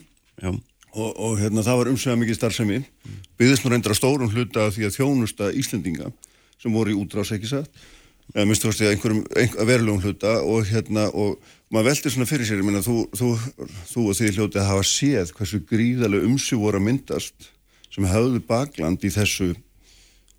og, 0.94 1.10
og 1.10 1.40
hérna, 1.40 1.64
það 1.66 1.80
var 1.80 1.90
umsvega 1.90 2.20
mikið 2.20 2.38
starfsemi. 2.38 2.78
Mm. 2.82 3.18
byggðist 3.38 3.64
nú 3.64 3.72
reyndra 3.72 3.96
stórum 3.98 4.30
hluta 4.30 4.68
því 4.74 4.88
að 4.88 4.96
þjónusta 4.98 5.50
Íslendinga 5.58 6.12
sem 6.62 6.72
voru 6.72 6.94
í 6.94 6.98
útrás 6.98 7.32
ekki 7.34 7.50
satt? 7.50 7.70
Eða 8.32 8.46
minnstu 8.48 8.70
fyrst 8.70 8.80
í 8.80 8.86
einhverjum 8.88 9.24
einhver, 9.36 9.66
verulegum 9.68 10.00
hluta 10.00 10.38
og 10.48 10.64
hérna 10.70 11.10
og 11.12 11.36
maður 11.74 11.90
veldi 11.90 12.12
svona 12.14 12.28
fyrir 12.28 12.48
sér, 12.48 12.62
ég 12.62 12.66
minna 12.66 12.80
þú, 12.84 13.02
þú, 13.12 13.34
þú 13.90 14.04
og 14.08 14.16
því 14.16 14.30
hljótið 14.32 14.62
að 14.62 14.70
hafa 14.70 14.86
séð 14.88 15.34
hversu 15.36 15.60
gríðarlega 15.68 16.28
umsug 16.30 16.62
voru 16.62 16.80
að 16.80 16.86
myndast 16.86 17.50
sem 17.92 18.08
hafðu 18.08 18.40
bakland 18.48 19.04
í 19.04 19.12
þessu 19.12 19.52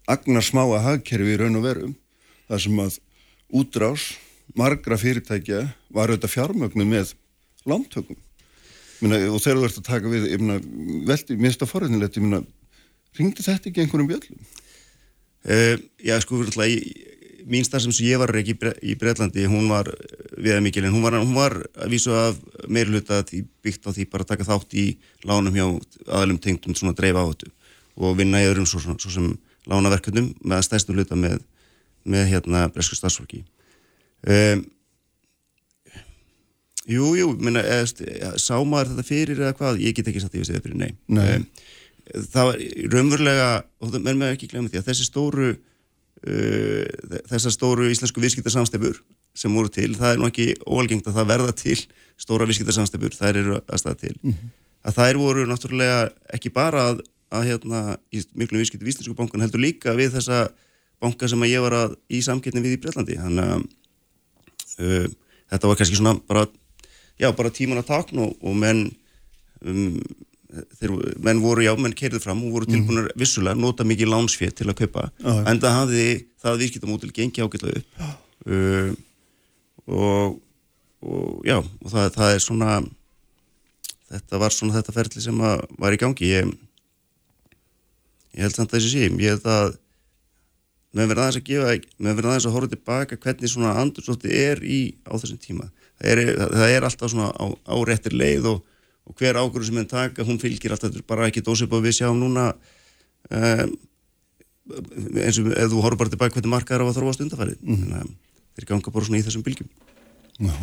agnar 0.09 0.45
smáa 0.45 0.81
hagkerfi 0.85 1.35
í 1.35 1.39
raun 1.39 1.59
og 1.59 1.67
veru 1.67 1.91
þar 2.49 2.63
sem 2.65 2.81
að 2.81 2.99
útrás 3.53 4.09
margra 4.57 4.97
fyrirtækja 5.01 5.61
var 5.93 6.09
auðvitað 6.09 6.33
fjármögnu 6.33 6.89
með 6.89 7.13
lántökum 7.69 8.17
Minna, 9.05 9.21
og 9.29 9.41
þegar 9.43 9.61
þú 9.61 9.67
ert 9.69 9.81
að 9.81 9.87
taka 9.87 10.11
við 10.11 10.29
myna, 10.41 10.59
veldi, 11.07 11.37
minnst 11.39 11.61
að 11.61 11.71
forðinilegt 11.71 12.21
ringdi 13.15 13.43
þetta 13.45 13.69
ekki 13.69 13.83
einhverjum 13.83 14.09
bjöllum? 14.09 14.47
Uh, 15.45 15.75
já 16.03 16.17
sko 16.23 16.41
mín 17.45 17.65
starf 17.65 17.85
sem 17.85 18.07
ég 18.07 18.17
var 18.17 18.33
ekki 18.33 18.55
í 18.81 18.95
Breitlandi 18.97 19.45
hún 19.49 19.67
var 19.69 19.91
viða 20.33 20.61
mikil 20.65 20.85
en 20.87 20.95
hún 20.95 21.03
var, 21.05 21.17
hún 21.21 21.35
var 21.35 21.55
að 21.77 21.93
vísu 21.93 22.13
af 22.17 22.39
meirluta 22.67 23.21
byggt 23.63 23.85
á 23.85 23.93
því 23.93 24.07
bara 24.09 24.25
að 24.25 24.31
taka 24.33 24.47
þátt 24.47 24.73
í 24.73 24.85
lánum 25.25 25.53
hjá 25.53 25.65
aðlum 26.09 26.39
tengtum 26.41 26.75
svona 26.77 26.95
dreif 26.97 27.17
áhættu 27.17 27.51
og 27.95 28.17
vinna 28.17 28.41
í 28.41 28.47
öðrum 28.49 28.65
svo, 28.65 28.81
svo 28.81 29.11
sem 29.13 29.27
lánaverkundum 29.69 30.31
með 30.41 30.57
að 30.57 30.65
stæstu 30.67 30.95
hluta 30.95 31.17
með, 31.19 31.37
með 32.03 32.31
hérna 32.33 32.65
bresku 32.73 32.97
starfsfólki 32.97 33.43
um, 34.25 34.65
Jú, 36.85 37.15
jú, 37.17 37.31
minna, 37.41 37.63
eða, 37.65 38.35
sá 38.37 38.59
maður 38.61 38.91
þetta 38.93 39.05
fyrir 39.07 39.39
eða 39.41 39.55
hvað, 39.57 39.79
ég 39.81 39.95
get 39.97 40.09
ekki 40.11 40.21
satt 40.21 40.35
í 40.35 40.41
þessu 40.41 40.53
eða 40.53 40.65
fyrir, 40.67 40.77
nei. 40.77 40.91
nei. 41.09 41.37
Um, 41.39 41.45
það 42.29 42.49
var 42.49 42.59
raunverulega, 42.93 43.47
og 43.81 43.93
það 43.93 44.03
mér 44.05 44.19
með 44.19 44.33
ekki 44.35 44.49
glemja 44.51 44.73
því 44.73 44.81
að 44.81 44.89
þessi 44.91 45.07
stóru, 45.07 45.47
uh, 46.29 47.15
þessar 47.31 47.55
stóru 47.55 47.87
íslensku 47.89 48.21
viðskiptarsamstefur 48.21 48.99
sem 49.35 49.57
voru 49.57 49.71
til, 49.73 49.89
það 49.97 50.13
er 50.13 50.21
nú 50.21 50.29
ekki 50.29 50.45
óalgengt 50.61 51.09
að 51.09 51.17
það 51.17 51.31
verða 51.31 51.55
til 51.57 51.79
stóra 52.21 52.45
viðskiptarsamstefur, 52.51 53.17
þær 53.17 53.39
eru 53.41 53.57
að 53.63 53.81
staða 53.81 53.99
til. 54.03 54.13
Mm 54.21 54.35
-hmm. 54.35 54.51
Að 54.85 54.97
þær 54.99 55.17
voru 55.17 55.45
náttúrulega 55.49 55.97
ekki 56.37 56.51
bara 56.53 56.83
að, 56.91 57.01
að 57.33 57.47
hérna, 57.49 57.97
í 58.13 58.21
miklu 58.37 58.61
viðskiptu 58.61 58.85
víslinsku 58.85 59.15
bankan 59.17 59.41
heldur 59.41 59.65
líka 59.65 59.97
við 59.97 60.13
þessa 60.19 60.51
banka 61.01 61.27
sem 61.27 61.41
að 61.41 61.49
ég 61.49 61.65
var 61.65 61.73
að 61.73 61.97
í 62.13 62.21
samkettni 62.21 62.61
við 62.61 62.77
í 62.77 62.81
Breitlandi, 62.83 63.17
þannig 63.17 63.43
að 63.49 63.65
uh, 64.85 65.09
þetta 65.49 65.67
var 65.67 65.81
kannski 65.81 65.97
svona 65.97 66.15
bara 66.29 66.45
já, 67.21 67.29
bara 67.35 67.53
tíman 67.53 67.81
að 67.81 67.89
takna 67.91 68.25
og, 68.27 68.37
og 68.43 68.55
menn 68.59 68.85
um, 69.63 69.99
þeir, 70.79 70.93
menn 71.23 71.41
voru, 71.43 71.65
já, 71.65 71.73
menn 71.79 71.95
kerðið 71.97 72.23
fram 72.23 72.43
og 72.45 72.55
voru 72.55 72.69
tilbúinur 72.69 73.09
mm. 73.09 73.19
vissulega, 73.19 73.59
nota 73.59 73.87
mikið 73.87 74.11
lánsfétt 74.11 74.59
til 74.59 74.69
að 74.71 74.79
kaupa, 74.83 75.07
ah, 75.23 75.41
en 75.51 75.61
það 75.63 75.77
hafði 75.79 76.07
það 76.43 76.61
virkittamótil 76.63 77.13
gengið 77.15 77.47
ágætlega 77.47 77.81
upp. 77.81 78.11
Uh, 78.45 78.91
og, 79.85 80.37
og 81.05 81.47
já, 81.47 81.57
og 81.59 81.89
það, 81.91 82.11
það 82.17 82.35
er 82.35 82.43
svona 82.43 82.75
þetta 84.11 84.41
var 84.41 84.53
svona 84.53 84.77
þetta 84.77 84.95
ferli 84.95 85.23
sem 85.23 85.41
var 85.41 85.95
í 85.95 85.99
gangi. 86.01 86.29
Ég, 86.29 86.53
ég 88.35 88.45
held 88.45 88.57
samt 88.57 88.73
að 88.73 88.79
þessi 88.79 88.93
sé 88.93 89.09
ég 89.09 89.35
held 89.35 89.49
að 89.49 89.73
með 90.95 91.09
verið 91.11 91.23
aðeins 91.23 91.39
að 91.41 91.47
gefa, 91.49 91.71
með 91.99 92.19
verið 92.19 92.29
aðeins 92.31 92.47
að 92.47 92.55
horfa 92.55 92.71
tilbaka 92.71 93.17
hvernig 93.19 93.51
svona 93.51 93.73
andurslótti 93.81 94.31
er 94.31 94.61
í 94.63 94.79
á 95.03 95.11
þessum 95.17 95.41
tíma 95.43 95.67
það 95.99 96.11
er, 96.13 96.23
það 96.39 96.75
er 96.75 96.87
alltaf 96.87 97.11
svona 97.13 97.31
á, 97.31 97.45
á 97.51 97.75
réttir 97.87 98.15
leið 98.17 98.49
og, 98.53 98.61
og 99.05 99.19
hver 99.19 99.39
ákvörðu 99.39 99.69
sem 99.69 99.81
henn 99.81 99.91
taka, 99.91 100.25
hún 100.27 100.41
fylgir 100.41 100.75
alltaf 100.75 100.95
bara 101.07 101.29
ekki 101.29 101.43
dósið 101.45 101.71
búið 101.71 101.89
við 101.89 101.97
sjáum 101.99 102.21
núna 102.21 102.51
um, 103.29 103.75
eins 105.21 105.39
og 105.41 105.51
ef 105.53 105.69
þú 105.71 105.83
horfður 105.83 106.01
bara 106.01 106.13
tilbaka 106.15 106.37
hvernig 106.37 106.53
markaður 106.55 106.85
á 106.85 106.89
að 106.89 106.97
þróast 106.99 107.25
undarfærið 107.25 107.59
mm. 107.61 107.83
þannig 107.83 107.99
að 108.01 108.13
þeir 108.55 108.69
ganga 108.71 108.95
bara 108.95 109.07
svona 109.09 109.19
í 109.19 109.25
þessum 109.27 109.45
bylgjum 109.45 109.69
Já. 110.35 110.55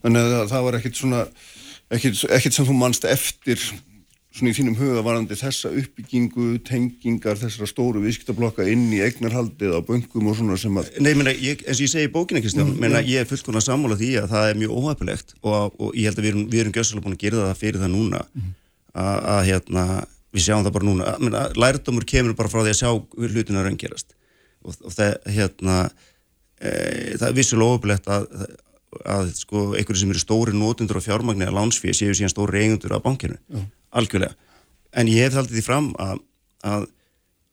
Þannig 0.00 0.34
að 0.34 0.50
það 0.50 0.66
var 0.66 0.76
ekkit 0.80 0.98
svona 0.98 1.20
ekkit, 1.92 2.24
ekkit 2.36 2.56
sem 2.56 2.66
þú 2.68 2.76
mannst 2.76 3.06
eftir 3.08 3.62
svona 4.30 4.52
í 4.52 4.54
þínum 4.54 4.76
huga 4.78 5.02
varandi 5.02 5.36
þessa 5.38 5.72
uppbyggingu, 5.74 6.52
tengingar 6.66 7.38
þessara 7.40 7.66
stóru 7.66 8.02
viðskiptablokka 8.04 8.66
inn 8.70 8.86
í 8.94 9.00
eignarhaldið 9.02 9.74
á 9.74 9.80
böngum 9.82 10.28
og 10.30 10.36
svona 10.38 10.58
sem 10.60 10.78
að 10.78 10.92
Nei, 11.02 11.10
menna, 11.18 11.34
ég, 11.34 11.64
eins 11.66 11.80
og 11.80 11.86
ég 11.86 11.90
segi 11.90 12.06
í 12.06 12.12
bókinu, 12.14 12.42
Kristján, 12.44 12.68
mm, 12.68 12.78
menna, 12.82 13.02
ég 13.02 13.24
er 13.24 13.30
fullkona 13.30 13.62
sammála 13.64 13.98
því 13.98 14.12
að 14.22 14.28
það 14.30 14.52
er 14.52 14.60
mjög 14.60 14.76
óhæfilegt 14.78 15.34
og, 15.40 15.74
og 15.74 15.98
ég 15.98 16.06
held 16.06 16.20
að 16.20 16.26
við 16.28 16.32
erum, 16.32 16.46
erum 16.62 16.76
gössalega 16.76 17.06
búin 17.06 17.16
að 17.16 17.24
gera 17.24 17.48
það 17.48 17.58
fyrir 17.64 17.82
það 17.82 17.92
núna. 17.96 18.22
Mm. 18.36 18.54
að 19.00 19.42
hérna, 19.48 19.84
við 20.34 20.46
sjáum 20.46 20.64
það 20.66 20.76
bara 20.78 20.88
núna. 20.88 21.10
Menna, 21.22 21.42
lærdómur 21.58 22.06
kemur 22.06 22.38
bara 22.38 22.52
frá 22.52 22.62
því 22.62 22.76
að 22.76 22.80
sjá 22.84 22.90
hlutina 23.34 23.66
raungerast 23.66 24.14
og, 24.62 24.78
og 24.78 24.94
það, 24.94 25.12
hérna 25.34 25.76
e, 26.60 26.70
það 27.18 27.28
er 27.32 27.36
vissulega 27.38 27.74
óhæfilegt 27.74 28.10
að, 28.14 28.30
að, 28.30 28.56
að 29.16 29.34
sko, 29.38 29.66
einhverju 29.74 30.04
sem 30.04 30.14
eru 30.14 30.22
stóri 30.22 30.54
nótundur 30.54 30.98
á 30.98 31.06
fjármagnir 31.06 31.50
að 31.50 31.58
lánsfíð 31.58 31.98
séu 31.98 32.14
síðan 32.18 32.34
stóri 32.34 32.62
eigundur 32.62 32.94
á 32.94 33.02
bankinu. 33.02 33.38
Mm 33.50 33.68
algjörlega 33.90 34.34
en 34.96 35.10
ég 35.10 35.26
hef 35.26 35.38
haldið 35.38 35.58
því 35.58 35.64
fram 35.66 35.90
að, 36.02 36.22
að, 36.66 36.86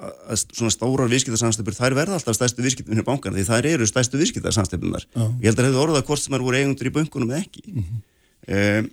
að 0.02 0.44
svona 0.44 0.74
stórar 0.74 1.12
viðskiptarsamstöpur 1.12 1.78
þær 1.78 1.98
verða 1.98 2.20
alltaf 2.20 2.38
stæstu 2.38 2.66
í 2.66 3.06
bankana 3.06 3.38
því 3.38 3.48
þær 3.50 3.70
eru 3.74 3.90
stæstu 3.90 4.22
viðskiptarsamstöpunar 4.22 5.08
uh. 5.16 5.34
ég 5.42 5.50
held 5.50 5.58
að 5.58 5.64
það 5.64 5.70
hefur 5.72 5.84
orðað 5.86 6.08
hvort 6.10 6.24
sem 6.24 6.38
er 6.38 6.46
voru 6.46 6.62
eigundur 6.62 6.90
í 6.90 6.96
bankunum 6.96 7.34
eða 7.34 7.44
ekki 7.44 7.66
uh 7.68 7.82
-huh. 7.82 8.00
um, 8.58 8.90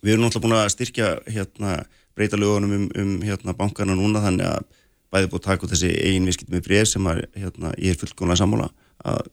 við 0.00 0.12
erum 0.12 0.24
náttúrulega 0.24 0.46
búin 0.46 0.58
að 0.58 0.70
styrkja 0.76 1.10
hérna, 1.26 1.74
breyta 2.16 2.38
lögunum 2.38 2.76
um, 2.76 2.86
um 3.02 3.12
hérna, 3.22 3.56
bankana 3.56 3.98
núna 3.98 4.22
þannig 4.24 4.46
að 4.46 4.64
bæði 5.10 5.30
búin 5.32 5.42
að 5.42 5.48
taka 5.48 5.66
út 5.66 5.74
þessi 5.74 5.90
eigin 5.90 6.28
viðskiptum 6.28 6.56
með 6.56 6.64
breyð 6.68 6.88
sem 6.88 7.10
að, 7.10 7.24
hérna, 7.34 7.74
ég 7.78 7.94
er 7.94 8.00
fullkonlega 8.00 8.40
sammála 8.40 8.70
að, 9.04 9.28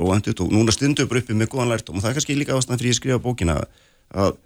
og 0.00 0.52
núna 0.52 0.72
stundu 0.74 1.04
upp 1.04 1.14
uppi 1.14 1.34
með 1.34 1.52
góðan 1.52 1.70
lært 1.70 1.90
og 1.90 2.00
það 2.00 2.10
er 2.10 2.16
kannski 2.18 2.38
líka 2.38 2.56
ástæðan 2.56 2.80
fyrir 2.80 2.94
að 2.94 3.00
skrifa 3.00 3.22
bókina 3.22 3.56
að 4.10 4.36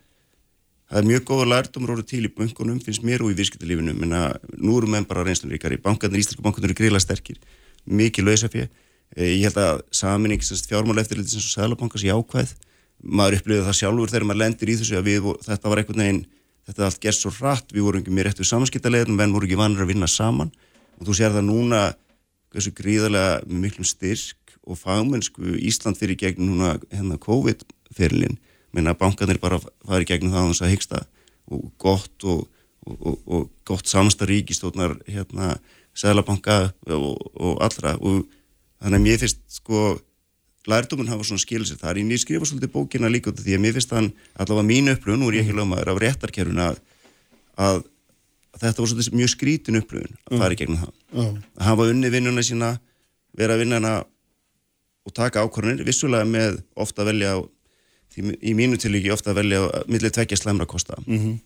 það 0.94 1.00
er 1.00 1.08
mjög 1.10 1.24
góða 1.26 1.46
lærdomur 1.50 1.90
orðið 1.96 2.06
til 2.12 2.26
í 2.28 2.30
bankunum, 2.30 2.78
finnst 2.78 3.02
mér 3.02 3.24
og 3.24 3.32
í 3.32 3.38
virkskiptalífinu 3.40 3.96
menna 3.98 4.28
nú 4.54 4.76
eru 4.78 4.86
menn 4.92 5.06
bara 5.08 5.24
reynslunríkari 5.26 5.80
bankarnir, 5.82 6.22
íslenska 6.22 6.44
bankarnir 6.44 6.70
eru 6.70 6.78
grila 6.78 7.00
sterkir 7.02 7.40
mikið 7.84 8.28
lausafið, 8.28 8.68
eh, 9.16 9.32
ég 9.34 9.48
held 9.48 9.58
að 9.58 9.82
saminning 9.90 10.38
fjármál 10.38 11.02
eftirliti 11.02 11.34
sem 11.34 11.42
Sælabankars 11.42 12.06
í 12.06 12.14
ákvæð, 12.14 12.54
maður 13.02 13.40
upplifið 13.40 13.66
það 13.66 13.78
sjálfur 13.80 14.12
þegar 14.12 14.28
maður 14.28 14.42
lendir 14.44 14.70
í 14.70 14.78
þessu 14.78 14.96
að 15.00 15.08
við, 15.10 15.26
þetta 15.42 15.68
var 15.68 15.82
einhvern 15.82 16.04
veginn, 16.04 16.26
þetta 16.68 16.86
allt 16.86 17.02
gerst 17.02 17.26
svo 17.26 17.34
hratt 17.34 17.74
við 17.74 17.82
vorum 17.82 18.00
ekki 18.00 18.14
með 18.14 18.24
rétt 18.28 18.38
við 18.38 18.50
samanskiptalegin 18.52 19.18
menn 19.18 19.34
voru 19.34 19.50
ekki 19.50 19.58
vanur 19.58 19.82
að 19.82 19.90
vinna 19.90 20.06
saman. 20.06 20.52
Og 21.00 21.08
þú 21.08 21.16
sér 21.18 21.34
það 21.34 21.48
núna 21.50 21.80
þessu 22.54 22.70
gríðarlega 22.70 23.42
miklum 23.50 23.84
styrk 23.84 24.54
og 24.64 24.78
fagmennsku 24.78 25.58
Ísland 25.58 25.98
fyrir 25.98 26.16
gegn 26.16 26.46
núna 26.46 26.78
hérna 26.88 27.18
COVID-ferlin 27.18 28.38
minna 28.74 28.96
bankanir 28.98 29.40
bara 29.42 29.60
fari 29.62 30.08
gegnum 30.08 30.34
það 30.34 30.46
á 30.46 30.50
þess 30.50 30.64
að 30.64 30.74
hyggsta. 30.74 31.02
Og 31.52 31.64
gott 31.78 32.26
og, 32.28 32.46
og, 32.86 32.96
og, 32.98 33.18
og 33.26 33.50
gott 33.68 33.90
samstaríkistóknar 33.90 34.98
hérna 35.06 35.54
Sælabanka 35.94 36.72
og 36.90 37.62
allra. 37.62 37.94
Og 38.00 38.24
þannig 38.82 38.98
að 38.98 39.06
mér 39.06 39.22
finnst 39.22 39.44
sko 39.60 39.94
lærdomun 40.66 41.08
hafa 41.08 41.26
svona 41.26 41.42
skil 41.42 41.64
sér. 41.66 41.78
Þar, 41.80 42.00
ég 42.00 42.20
skrifa 42.20 42.48
svolítið 42.48 42.72
bókina 42.72 43.10
líka 43.12 43.30
út 43.30 43.40
af 43.40 43.44
því 43.44 43.56
að 43.56 43.64
mér 43.64 43.76
finnst 43.76 43.92
þann 43.92 44.10
allavega 44.40 44.68
mínu 44.70 44.94
upplöfun, 44.96 45.20
nú 45.20 45.30
er 45.30 45.38
ég 45.38 45.44
ekki 45.44 45.58
lögmaður 45.58 45.92
af 45.92 46.00
réttarkerfun 46.02 46.62
að, 46.64 46.80
að, 47.66 47.82
þetta 48.62 48.82
var 48.82 48.90
svolítið 48.92 49.18
mjög 49.20 49.32
skrítin 49.34 49.80
upplöfun 49.80 50.18
að 50.30 50.44
fara 50.44 50.56
í 50.56 50.60
gegnum 50.60 50.80
það, 50.80 50.94
mm. 51.12 51.34
að 51.58 51.68
hafa 51.68 51.88
unni 51.92 52.12
vinnuna 52.14 52.46
sína, 52.46 52.70
vera 53.36 53.56
að 53.56 53.64
vinna 53.64 53.80
hana 53.80 53.94
og 55.04 55.16
taka 55.16 55.44
ákvarðanir, 55.44 55.84
vissulega 55.84 56.28
með 56.28 56.62
ofta 56.80 57.04
velja 57.04 57.36
í 58.20 58.54
mínu 58.56 58.78
tilíki 58.80 59.12
ofta 59.14 59.32
að 59.32 59.40
velja 59.42 59.64
millir 59.90 60.12
tvekja 60.14 60.38
slemra 60.38 60.66
kosta 60.66 60.96
mm 61.06 61.18
-hmm. 61.18 61.38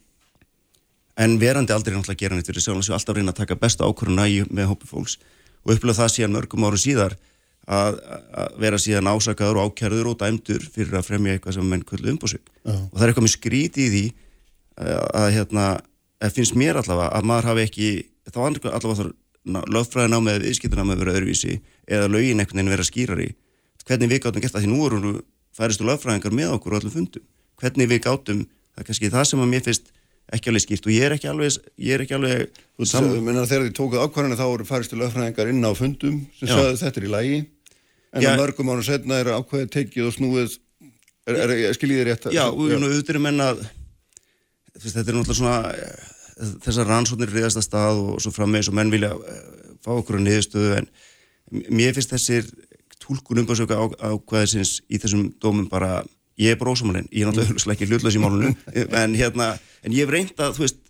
en 1.16 1.38
verandi 1.40 1.72
aldrei 1.72 1.94
náttúrulega 1.94 2.20
gera 2.20 2.34
neitt 2.34 2.46
fyrir 2.46 2.62
sjálf 2.62 2.88
og 2.88 2.94
alltaf 2.94 3.16
reyna 3.16 3.32
að 3.32 3.40
taka 3.42 3.56
besta 3.56 3.84
ákvöruna 3.84 4.28
með 4.50 4.66
hópi 4.66 4.86
fólks 4.86 5.18
og 5.64 5.74
upplöða 5.74 6.00
það 6.02 6.14
síðan 6.14 6.32
mörgum 6.36 6.64
áru 6.64 6.78
síðar 6.78 7.16
að, 7.66 8.00
að 8.32 8.58
vera 8.58 8.78
síðan 8.78 9.10
ásakaður 9.12 9.56
og 9.56 9.72
ákjærður 9.72 10.06
og 10.12 10.18
dæmdur 10.18 10.62
fyrir 10.74 10.94
að 10.94 11.06
fremja 11.08 11.32
eitthvað 11.32 11.54
sem 11.54 11.68
menn 11.68 11.84
kvöldu 11.84 12.10
umbúsug 12.10 12.40
uh 12.64 12.72
-huh. 12.72 12.84
og 12.92 12.96
það 12.98 13.02
er 13.02 13.08
eitthvað 13.08 13.26
með 13.26 13.36
skríti 13.36 13.80
í 13.86 13.90
því 13.94 14.12
að, 14.76 15.08
að 15.14 15.32
hérna, 15.36 15.80
finnst 16.32 16.54
mér 16.54 16.76
allavega 16.76 17.10
að 17.12 17.24
maður 17.24 17.44
hafi 17.44 17.60
ekki, 17.60 17.88
þá 18.32 18.38
allavega 18.46 18.94
þarf 18.94 19.12
lögfræðin 19.48 20.16
á 20.16 20.20
með 20.20 20.42
viðskiptuna 20.44 20.84
með 20.84 21.02
vera 21.02 21.14
öðruvísi 21.16 21.60
eða 21.88 22.08
lögin 22.12 22.40
einhvern 22.40 22.58
veginn 22.58 22.74
vera 22.74 22.84
skýrari 22.84 23.28
hvernig 23.88 24.10
við 24.12 24.22
gáttum 24.22 24.42
gert 24.42 24.52
það 24.52 24.64
því 24.66 24.70
nú 24.72 24.86
erum 24.86 25.20
færistu 25.58 25.86
lögfræðingar 25.88 26.34
með 26.38 26.54
okkur 26.56 26.76
og 26.76 26.82
öllum 26.82 26.94
fundum. 26.94 27.24
Hvernig 27.58 27.90
við 27.90 28.02
gátum, 28.06 28.44
það 28.74 28.82
er 28.82 28.88
kannski 28.88 29.10
það 29.12 29.30
sem 29.30 29.42
að 29.42 29.50
mér 29.52 29.64
finnst 29.66 29.90
ekki 30.34 30.50
alveg 30.52 30.64
skýrt 30.64 30.86
og 30.86 30.92
ég 30.92 31.06
er 31.06 31.14
ekki 31.16 31.30
alveg, 31.30 31.56
ég 31.80 31.96
er 31.96 32.04
ekki 32.04 32.16
alveg... 32.18 32.58
Þú 32.78 33.06
mennar 33.24 33.48
þegar 33.48 33.64
þið 33.66 33.76
tókuð 33.78 34.02
ákvarðinu 34.04 34.38
þá 34.38 34.44
eru 34.46 34.66
færistu 34.68 34.98
lögfræðingar 35.00 35.52
inn 35.52 35.64
á 35.64 35.72
fundum 35.76 36.18
sem 36.36 36.50
sagði 36.50 36.80
þetta 36.82 37.00
er 37.00 37.06
í 37.06 37.12
lægi, 37.14 37.38
en 38.12 38.28
að 38.28 38.42
mörgum 38.42 38.72
ára 38.74 38.84
setna 38.86 39.20
er 39.22 39.32
ákveðið 39.38 39.72
tekið 39.74 40.10
og 40.10 40.14
snúið, 40.18 40.58
er, 41.24 41.40
er, 41.46 41.54
er 41.70 41.78
skiljið 41.78 42.02
þér 42.02 42.10
rétt? 42.12 42.28
Já, 42.36 42.44
og 42.50 42.60
auðvitað 42.76 43.14
er 43.14 43.20
menna, 43.24 43.48
þetta 44.76 45.04
er 45.06 45.16
náttúrulega 45.16 45.38
svona, 45.40 45.58
eh, 45.72 46.54
þessar 46.66 46.92
rannsóknir 46.92 47.32
riðast 47.32 47.62
að 47.62 47.66
stað 47.70 48.04
og 48.04 48.22
svo 48.22 48.34
fram 48.36 48.52
með 48.52 48.62
eins 48.62 48.70
og 48.70 48.78
menn 48.78 48.92
vilja 48.92 49.14
eh, 49.16 49.42
fá 49.80 49.94
okkur 49.96 50.20
á 50.20 50.26
niðurstöðu 50.26 50.76
en 50.82 50.92
mér 51.72 51.96
finnst 51.96 52.12
þessir 52.12 52.52
tólkun 53.08 53.42
umbásöka 53.42 53.78
ákvæðisins 53.96 54.78
í 54.88 55.00
þessum 55.00 55.30
dómum 55.40 55.68
bara, 55.70 56.02
ég 56.38 56.52
er 56.52 56.60
bara 56.60 56.74
ósamalinn, 56.74 57.08
ég 57.12 57.24
er 57.24 57.32
náttúrulega 57.32 57.74
ekki 57.74 57.88
hlutlaus 57.88 58.18
í 58.18 58.22
málunum, 58.22 58.54
en 59.02 59.16
hérna, 59.18 59.50
en 59.82 59.96
ég 59.96 60.04
hef 60.04 60.12
reynd 60.12 60.44
að, 60.44 60.54
þú 60.58 60.66
veist, 60.66 60.80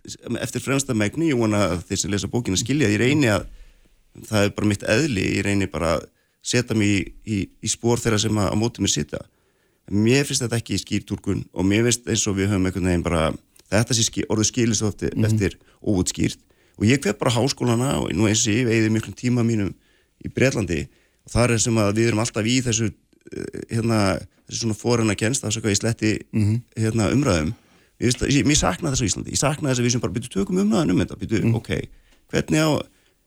eftir 0.43 0.65
fremsta 0.65 0.97
megni, 0.97 1.31
ég 1.31 1.39
vona 1.39 1.65
að 1.71 1.83
þeir 1.89 2.03
sem 2.03 2.13
lesa 2.13 2.31
bókina 2.31 2.59
skilja, 2.59 2.91
ég 2.91 3.01
reyni 3.01 3.31
að, 3.31 3.47
það 4.27 4.47
er 4.47 4.55
bara 4.57 4.71
mitt 4.73 4.85
eðli, 4.95 5.25
ég 5.37 5.47
reyni 5.47 5.69
bara 5.71 5.97
að 5.97 6.07
setja 6.45 6.77
mig 6.77 6.91
í, 6.91 7.01
í, 7.23 7.41
í 7.63 7.71
spór 7.71 8.01
þeirra 8.01 8.21
sem 8.21 8.37
að, 8.39 8.51
að 8.51 8.59
móti 8.61 8.83
mér 8.83 8.93
sita. 8.93 9.19
Mér 9.89 10.27
finnst 10.27 10.43
þetta 10.45 10.59
ekki 10.59 10.75
í 10.77 10.81
skýrtúrkun 10.83 11.41
og 11.51 11.65
mér 11.65 11.87
finnst 11.87 12.07
eins 12.07 12.27
og 12.29 12.37
við 12.37 12.51
höfum 12.51 12.69
einhvern 12.69 12.91
veginn 12.91 13.05
bara, 13.05 13.23
þetta 13.73 13.97
sé 13.97 14.25
orðið 14.27 14.49
skilis 14.51 14.83
ofti 14.85 15.09
mm 15.09 15.17
-hmm. 15.17 15.27
eftir 15.27 15.57
óutskýrt 15.81 16.39
og 16.79 16.85
ég 16.87 17.01
hver 17.03 17.17
bara 17.19 17.33
háskólana 17.35 17.99
og 17.99 18.13
nú 18.15 18.27
eins 18.27 18.45
og 18.47 18.53
ég 18.53 18.65
veiði 18.65 18.89
miklum 18.89 19.15
tíma 19.15 19.43
mínum 19.43 19.73
í 20.23 20.31
Breitlandi 20.31 20.87
þar 21.29 21.55
er 21.55 21.63
sem 21.63 21.79
að 21.81 21.95
við 21.99 22.11
erum 22.11 22.21
alltaf 22.23 22.49
í 22.49 22.59
þessu 22.65 22.89
eh, 22.89 23.63
hérna, 23.75 24.01
þessu 24.49 24.63
svona 24.63 24.77
fórun 24.77 25.13
að 25.13 25.21
kennst 25.23 25.45
það 25.45 25.71
í 25.71 25.79
sletti 25.79 26.13
mm 26.19 26.43
-hmm. 26.45 26.61
hérna, 26.83 27.09
umræðum 27.15 27.55
ég, 27.99 28.45
mér 28.47 28.59
sakna 28.59 28.93
þess 28.93 29.03
á 29.03 29.09
Íslandi 29.09 29.33
ég 29.35 29.41
sakna 29.41 29.71
þess 29.71 29.81
að 29.81 29.87
við 29.87 29.95
sem 29.95 30.03
bara 30.03 30.15
byrju 30.15 30.33
tökum 30.33 30.61
umræðan 30.63 30.93
um 30.93 31.01
þetta 31.03 31.19
byrju, 31.19 31.41
mm. 31.45 31.55
ok, 31.59 31.71
hvernig, 32.31 32.61
á, 32.63 32.69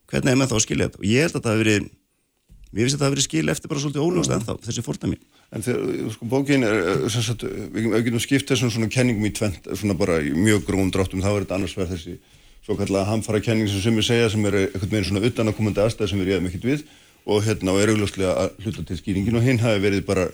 hvernig 0.09 0.33
er 0.33 0.39
með 0.41 0.53
þá 0.53 0.57
að 0.57 0.65
skilja 0.67 0.89
þetta 0.89 1.03
og 1.03 1.09
ég 1.09 1.27
held 1.27 1.37
að 1.37 1.45
það 1.45 1.53
hefur 1.53 1.65
verið 1.67 1.91
mér 2.73 2.87
finnst 2.87 2.97
að 2.97 3.03
það 3.03 3.09
hefur 3.09 3.17
verið 3.17 3.29
skil 3.29 3.53
eftir 3.53 3.69
bara 3.73 3.83
svolítið 3.83 4.05
óljóðast 4.07 4.33
mm. 4.33 4.39
ennþá, 4.39 4.55
þessi 4.67 4.85
fórtæmi 4.87 5.19
En 5.53 5.61
þegar, 5.61 6.13
sko, 6.15 6.27
bókin 6.33 6.63
er 6.65 6.79
sagt, 7.13 7.43
við 7.45 8.07
getum 8.07 8.23
skipt 8.25 8.49
þessum 8.49 8.71
svona 8.73 8.89
kenningum 8.89 9.27
í 9.29 9.33
tvent 9.37 9.67
svona 9.77 9.97
bara 9.99 10.23
í 10.25 10.33
mjög 10.33 10.65
grún 10.65 10.89
dráttum 10.89 11.21
þá 11.21 11.29
er 11.35 11.43
þetta 11.45 11.59
annars 11.59 11.77
verð 11.77 11.93
þessi 11.93 12.15
svo 12.65 12.77
kallega 12.79 13.11
hamfara 13.11 13.43
kenning 13.45 13.69
sem 13.69 13.83
sem 13.85 13.99
við 13.99 14.07
segja 14.07 14.31
sem 14.33 14.47
er 14.49 14.57
eitthvað 14.63 14.95
meira 14.95 15.09
svona 15.11 15.25
utan 15.29 15.51
að 15.51 15.59
komandi 15.59 15.83
aðstæð 15.83 16.09
sem 16.09 16.23
við 16.23 16.31
réðum 16.31 16.49
ekkert 16.49 16.69
við 16.71 16.87
og 17.27 17.43
hérna 17.47 17.75
og 17.75 17.83
er 17.83 17.93
augljóslega 17.93 18.37
að 18.45 18.55
hluta 18.65 18.87
til 18.89 18.99
skýringin 19.01 19.39
og 19.39 19.45
hinn 19.47 19.61
hafi 19.63 19.83
verið 19.83 20.07
bara 20.07 20.29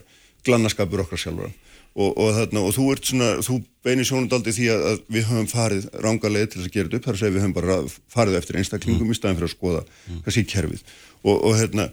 glannaskapur 0.47 1.04
okkar 1.04 1.21
sjálfur 1.21 1.52
og, 1.99 2.11
og 2.14 2.35
þarna 2.37 2.64
og 2.64 2.75
þú 2.76 2.88
svona, 3.02 3.30
þú 3.45 3.61
beinir 3.85 4.09
sjónundaldi 4.09 4.54
því 4.54 4.68
að, 4.73 4.85
að 4.90 5.00
við 5.16 5.30
höfum 5.30 5.49
farið 5.50 5.88
ránga 6.04 6.33
leið 6.33 6.50
til 6.50 6.61
þess 6.61 6.71
að 6.71 6.76
gera 6.76 6.88
þetta 6.88 6.99
upp, 6.99 7.07
þar 7.07 7.16
að 7.16 7.23
segja 7.23 7.35
við 7.35 7.45
höfum 7.45 7.57
bara 7.57 7.78
farið 8.14 8.38
eftir 8.40 8.61
einstaklingum 8.61 9.09
mm. 9.09 9.14
í 9.14 9.18
staðin 9.18 9.40
fyrir 9.40 9.50
að 9.50 9.57
skoða 9.57 9.83
mm. 9.88 10.21
hvað 10.25 10.37
sé 10.37 10.45
kerfið 10.52 10.85
og, 11.25 11.35
og 11.35 11.59
hérna 11.59 11.88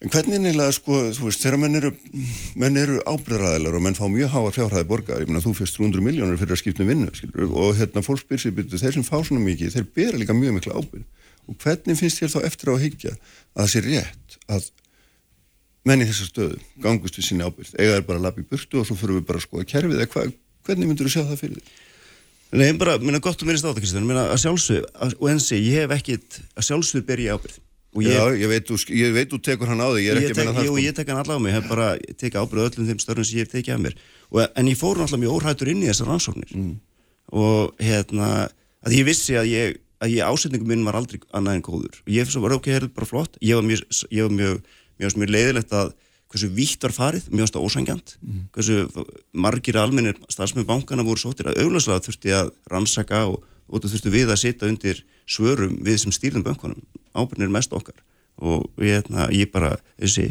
en 0.00 0.12
hvernig 0.14 0.40
neilega 0.40 0.72
sko, 0.72 0.98
þú 1.12 1.26
veist, 1.28 1.42
þegar 1.44 1.60
menn 1.60 1.76
eru 1.76 1.90
menn 2.60 2.80
eru 2.80 3.00
ábyrðaræðilar 3.04 3.76
og 3.76 3.84
menn 3.84 3.98
fá 3.98 4.06
mjög 4.08 4.32
háa 4.32 4.52
fjárhæði 4.56 4.88
borgar, 4.88 5.20
ég 5.20 5.28
meina 5.28 5.44
þú 5.44 5.52
fyrst 5.58 5.76
300 5.76 6.06
miljónur 6.06 6.40
fyrir 6.40 6.56
að 6.56 6.62
skipta 6.62 6.86
um 6.86 6.88
vinnu, 6.88 7.10
skilur, 7.12 7.50
og 7.52 7.74
hérna 7.76 8.04
fólk 8.06 8.22
spyr 8.22 8.40
sér 8.40 8.54
byrju, 8.56 8.80
þeir 8.80 8.96
sem 8.96 9.04
fá 9.04 9.18
svona 9.18 9.44
mikið, 9.44 9.74
þeir 9.76 9.90
bera 9.98 10.22
líka 10.22 10.36
mjög 10.36 10.56
mikla 10.56 10.80
ábyrð 10.80 11.04
og 11.48 11.56
hvernig 11.62 11.98
finnst 11.98 12.20
þér 12.20 12.34
þá 12.34 12.40
eftir 12.50 12.70
á 12.70 12.74
að 12.74 12.84
higgja 12.84 13.14
að 13.14 13.60
það 13.62 13.70
sé 13.72 13.84
rétt 13.86 14.38
að 14.50 14.70
menni 15.88 16.08
þessa 16.08 16.28
stöðu 16.28 16.58
gangust 16.84 17.16
við 17.16 17.28
sinni 17.28 17.46
ábyrgd, 17.46 17.76
eiga 17.78 17.96
þær 17.96 18.08
bara 18.08 18.20
að 18.20 18.26
lappa 18.26 18.42
í 18.42 18.48
burtu 18.50 18.80
og 18.80 18.88
svo 18.88 18.98
fyrir 19.00 19.20
við 19.20 19.28
bara 19.30 19.40
að 19.40 19.46
skoða 19.46 19.70
kerfið 19.70 20.04
eða 20.04 20.26
hvernig 20.66 20.90
myndur 20.90 21.08
þú 21.08 21.14
sjá 21.14 21.22
það 21.24 21.40
fyrir 21.40 21.60
þig? 21.60 21.72
Nei, 22.50 22.72
bara, 22.74 22.98
minna 22.98 23.20
gott 23.22 23.40
að 23.40 23.48
minnast 23.48 23.64
á 23.64 23.70
það 23.70 23.78
Kristján, 23.78 24.06
minna 24.08 24.26
að 24.32 24.40
sjálfsög 24.42 24.86
og 25.14 25.26
ensi, 25.30 25.58
ég 25.62 25.84
hef 25.84 25.92
ekkit 25.94 26.40
að 26.58 26.66
sjálfsög 26.66 27.04
ber 27.06 27.22
ég 27.22 27.36
ábyrgd 27.36 27.60
ég, 28.02 28.10
Já, 28.10 28.24
ég 28.34 28.50
veit, 28.50 28.72
ég 28.90 29.14
veit 29.14 29.30
þú 29.30 29.38
tekur 29.46 29.70
hann 29.70 29.82
á 29.82 29.88
þig, 29.94 30.02
ég 30.04 30.10
er 30.12 30.20
ekki 30.20 30.34
að 30.34 30.40
menna 30.40 30.54
það 30.58 30.66
Jú, 30.66 30.72
sko. 30.74 30.82
ég 30.82 30.96
tek 30.98 31.12
hann 31.12 31.20
allavega 31.22 31.38
á 31.38 31.44
mig, 31.44 31.52
ég 31.52 31.60
hef 31.60 31.70
bara 31.70 31.88
tekið 32.22 32.40
ábyrgd 32.42 32.64
öllum 32.66 32.88
þeim 32.90 33.02
störnum 33.02 33.26
sem 33.26 33.38
ég 33.38 33.46
hef 33.46 33.54
tekið 33.54 33.76
af 33.76 33.82
mér 33.84 33.96
og, 34.30 34.40
en 34.44 34.70
ég 34.70 34.78
fór 34.78 34.98
náttúrulega 34.98 35.22
mjög 35.24 35.38
óhættur 35.38 35.70
inn 35.70 35.84
í 35.84 35.88
þessar 35.90 36.10
rannsóknir 36.10 36.54
mm. 36.54 36.74
og 37.38 37.86
hérna 37.86 38.30
að 38.82 38.96
ég 38.98 39.08
vissi 39.10 39.38
að 39.38 39.50
ég, 39.50 39.80
að 40.00 40.14
ég 40.16 40.26
ásetningum 40.26 40.70
minn 40.70 40.86
var 40.86 40.98
aldrei 40.98 41.20
annað 41.36 41.58
en 41.58 41.64
góður. 41.66 41.98
Og 42.04 42.12
ég 42.14 42.24
fyrir 42.24 42.36
svo 42.36 42.44
var 42.44 42.56
ok, 42.56 42.68
það 42.70 42.78
er 42.80 42.92
bara 42.96 43.08
flott. 43.08 43.36
Ég 43.44 43.58
var 43.58 43.66
mjög, 43.66 43.82
ég 44.08 44.26
var 44.26 44.34
mjög, 44.36 44.62
mjög, 45.00 45.16
mjög 45.20 45.32
leiðilegt 45.36 45.74
að 45.76 45.92
hversu 46.30 46.50
vítt 46.54 46.84
var 46.86 46.94
farið, 46.94 47.26
mjög 47.32 47.48
ást 47.48 47.56
að 47.58 47.64
ósangjant 47.66 48.12
mm. 48.22 48.42
hversu 48.54 49.06
margir 49.34 49.78
almennir 49.80 50.18
stafsmið 50.30 50.68
bankana 50.68 51.02
voru 51.06 51.18
sóttir 51.18 51.50
að 51.50 51.58
augljóslega 51.64 52.04
þurfti 52.04 52.34
að 52.36 52.52
rannsaka 52.70 53.24
og, 53.32 53.40
og 53.66 53.82
þurfti 53.82 54.12
við 54.14 54.30
að 54.30 54.42
sitja 54.44 54.70
undir 54.70 55.02
svörum 55.26 55.74
við 55.82 55.98
sem 56.04 56.14
stýrðum 56.14 56.46
bankunum 56.46 56.84
ábyrnir 57.18 57.50
mest 57.50 57.74
okkar. 57.74 57.98
Og 58.40 58.68
ég, 58.78 59.00
hérna, 59.00 59.26
ég 59.34 59.50
bara, 59.50 59.74
þessi 59.98 60.30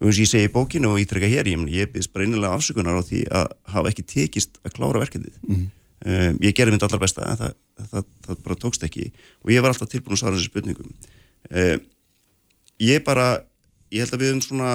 og 0.00 0.14
ég 0.14 0.30
segi 0.30 0.48
í 0.48 0.52
bókinu 0.52 0.94
og 0.94 1.02
ég 1.02 1.10
treka 1.10 1.28
hér 1.30 1.50
ég, 1.50 1.66
ég 1.74 1.90
byrðist 1.90 2.14
bara 2.14 2.26
einnilega 2.26 2.56
afsökunar 2.56 3.02
á 3.02 3.02
því 3.06 3.26
að 3.34 3.52
hafa 3.74 3.90
ekki 3.92 4.06
tekist 4.14 4.62
að 4.62 4.76
klára 4.78 5.02
verkefnið. 5.02 5.34
Mm. 5.46 5.66
Um, 6.06 6.38
ég 6.42 6.56
gerði 6.56 6.74
mynd 6.74 6.84
allar 6.86 7.02
besta 7.02 7.24
en 7.26 7.40
það, 7.40 7.56
það, 7.92 8.10
það, 8.26 8.42
bara 8.46 8.58
tókst 8.64 8.86
ekki. 8.88 9.08
Og 9.44 9.54
ég 9.54 9.64
var 9.64 9.74
alltaf 9.74 9.90
tilbúin 9.92 10.16
að 10.16 10.22
svara 10.22 10.38
þessi 10.38 10.50
spurningum. 10.50 10.92
Um, 11.50 11.84
ég 12.82 13.04
bara 13.06 13.28
ég 13.92 14.04
held 14.04 14.16
að 14.16 14.24
við 14.24 14.34
um 14.36 14.42
svona 14.44 14.70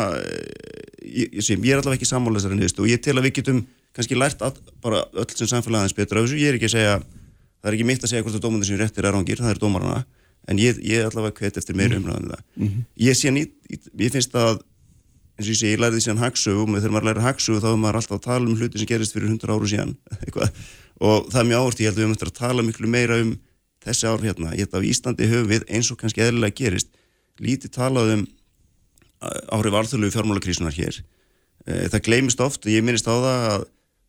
ég, 1.01 1.33
ég, 1.33 1.41
ég 1.41 1.71
er 1.73 1.81
allavega 1.81 1.97
ekki 1.97 2.09
sammála 2.09 2.39
þessari 2.39 2.59
niðurstu 2.59 2.85
og 2.85 2.91
ég 2.91 3.01
tel 3.03 3.17
að 3.17 3.27
við 3.27 3.37
getum 3.39 3.63
kannski 3.97 4.17
lært 4.17 4.43
all, 4.45 4.53
bara 4.83 5.01
öll 5.17 5.29
sem 5.33 5.49
samfélagins 5.49 5.95
betur 5.97 6.19
af 6.19 6.27
þessu, 6.27 6.37
ég 6.37 6.51
er 6.51 6.59
ekki 6.59 6.69
að 6.69 6.75
segja 6.75 6.95
það 7.01 7.69
er 7.71 7.77
ekki 7.77 7.87
mitt 7.89 8.03
að 8.03 8.11
segja 8.11 8.25
hvort 8.25 8.37
að 8.37 8.45
dómundir 8.45 8.69
sem 8.69 8.79
réttir 8.79 9.07
er 9.09 9.17
ángir, 9.17 9.41
það 9.41 9.55
er 9.55 9.61
dómarana. 9.61 10.03
En 10.47 10.59
ég, 10.61 10.77
ég 10.85 11.01
er 11.01 11.09
allavega 11.09 11.41
hveit 11.41 11.57
eftir 11.59 11.75
meira 11.75 11.97
umræðan 11.97 12.29
um 12.29 12.35
mm 12.37 12.67
-hmm. 12.67 12.83
ég, 12.95 13.23
ég, 13.71 13.87
ég 13.99 14.11
finnst 14.13 14.35
að 14.35 14.61
eins 15.37 15.47
og 15.47 15.53
ég 15.53 15.59
sé, 15.59 15.71
ég 15.73 15.81
læriði 15.81 16.01
síðan 16.01 16.23
hagsögum 16.23 16.73
og 16.73 16.81
þegar 16.81 16.93
maður 16.95 17.07
læri 17.07 17.25
hagsögum 17.25 17.61
þá 17.61 17.69
er 17.69 17.81
maður 17.81 17.99
alltaf 17.99 18.17
að 18.17 18.25
tala 18.25 18.47
um 18.47 18.55
hluti 18.57 18.79
sem 18.79 18.89
gerist 18.89 19.13
fyrir 19.13 19.29
100 19.29 19.53
áru 19.53 19.67
síðan 19.69 19.91
og 20.99 21.27
það 21.31 21.41
er 21.41 21.49
mjög 21.51 21.63
áherslu, 21.63 21.83
ég 21.83 21.91
held 21.91 21.97
að 21.97 22.03
við 22.03 22.11
möttum 22.11 22.31
að 22.31 22.39
tala 22.39 22.65
miklu 22.65 22.89
meira 22.89 23.19
um 23.21 23.35
þessi 23.85 24.09
ár 24.09 24.23
hérna. 24.25 24.53
Ég 24.57 24.65
held 24.65 24.75
að 24.75 24.83
á 24.83 24.89
Íslandi 24.89 25.29
höfum 25.29 25.51
við 25.51 25.65
eins 25.69 25.91
og 25.93 25.99
kannski 26.01 26.23
eðlilega 26.25 26.57
gerist 26.57 26.89
lítið 27.37 27.73
talað 27.77 28.13
um 28.15 28.27
árið 29.53 29.79
alþjóðlegu 29.79 30.13
fjármálakrísunar 30.13 30.75
hér. 30.77 30.99
E, 31.65 31.87
það 31.91 32.03
gleymist 32.05 32.41
oft 32.43 32.65
og 32.65 32.73
ég 32.73 32.85
minnist 32.85 33.09
á 33.09 33.13
það 33.13 33.45
að, 33.51 33.65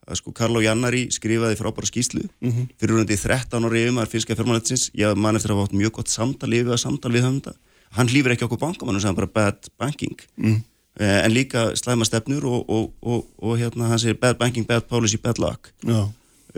að 0.09 0.21
sko 0.21 0.35
Karlo 0.37 0.63
Jannari 0.65 1.07
skrifaði 1.13 1.59
frábæra 1.61 1.89
skýslu 1.89 2.25
mm 2.25 2.51
-hmm. 2.51 2.67
fyrir 2.81 2.99
hundi 2.99 3.17
13 3.17 3.65
ári 3.65 3.85
yfir 3.85 3.95
maður 3.97 4.13
finska 4.13 4.37
fjármálatsins 4.37 4.91
ég 4.95 5.17
man 5.17 5.37
eftir 5.37 5.53
að 5.53 5.57
hafa 5.57 5.69
átt 5.69 5.81
mjög 5.81 5.93
gott 5.93 6.09
samtal 6.09 6.53
yfir 6.53 6.73
að 6.73 6.85
samtal 6.85 7.13
við 7.13 7.25
höfunda. 7.25 7.53
Hann 7.91 8.13
lífur 8.13 8.33
ekki 8.33 8.45
okkur 8.45 8.61
bankamann 8.61 8.97
og 8.97 9.17
bara 9.17 9.27
bad 9.27 9.69
banking. 9.79 10.19
Mm. 10.37 10.63
Eh, 11.01 11.25
en 11.25 11.33
líka 11.33 11.77
slæma 11.77 12.05
stefnur 12.05 12.45
og, 12.45 12.71
og, 12.71 12.95
og, 13.03 13.27
og 13.39 13.59
hérna 13.59 13.89
hann 13.89 13.99
segir 13.99 14.19
bad 14.19 14.37
banking, 14.39 14.67
bad 14.67 14.83
policy, 14.89 15.17
bad 15.17 15.39
luck 15.39 15.73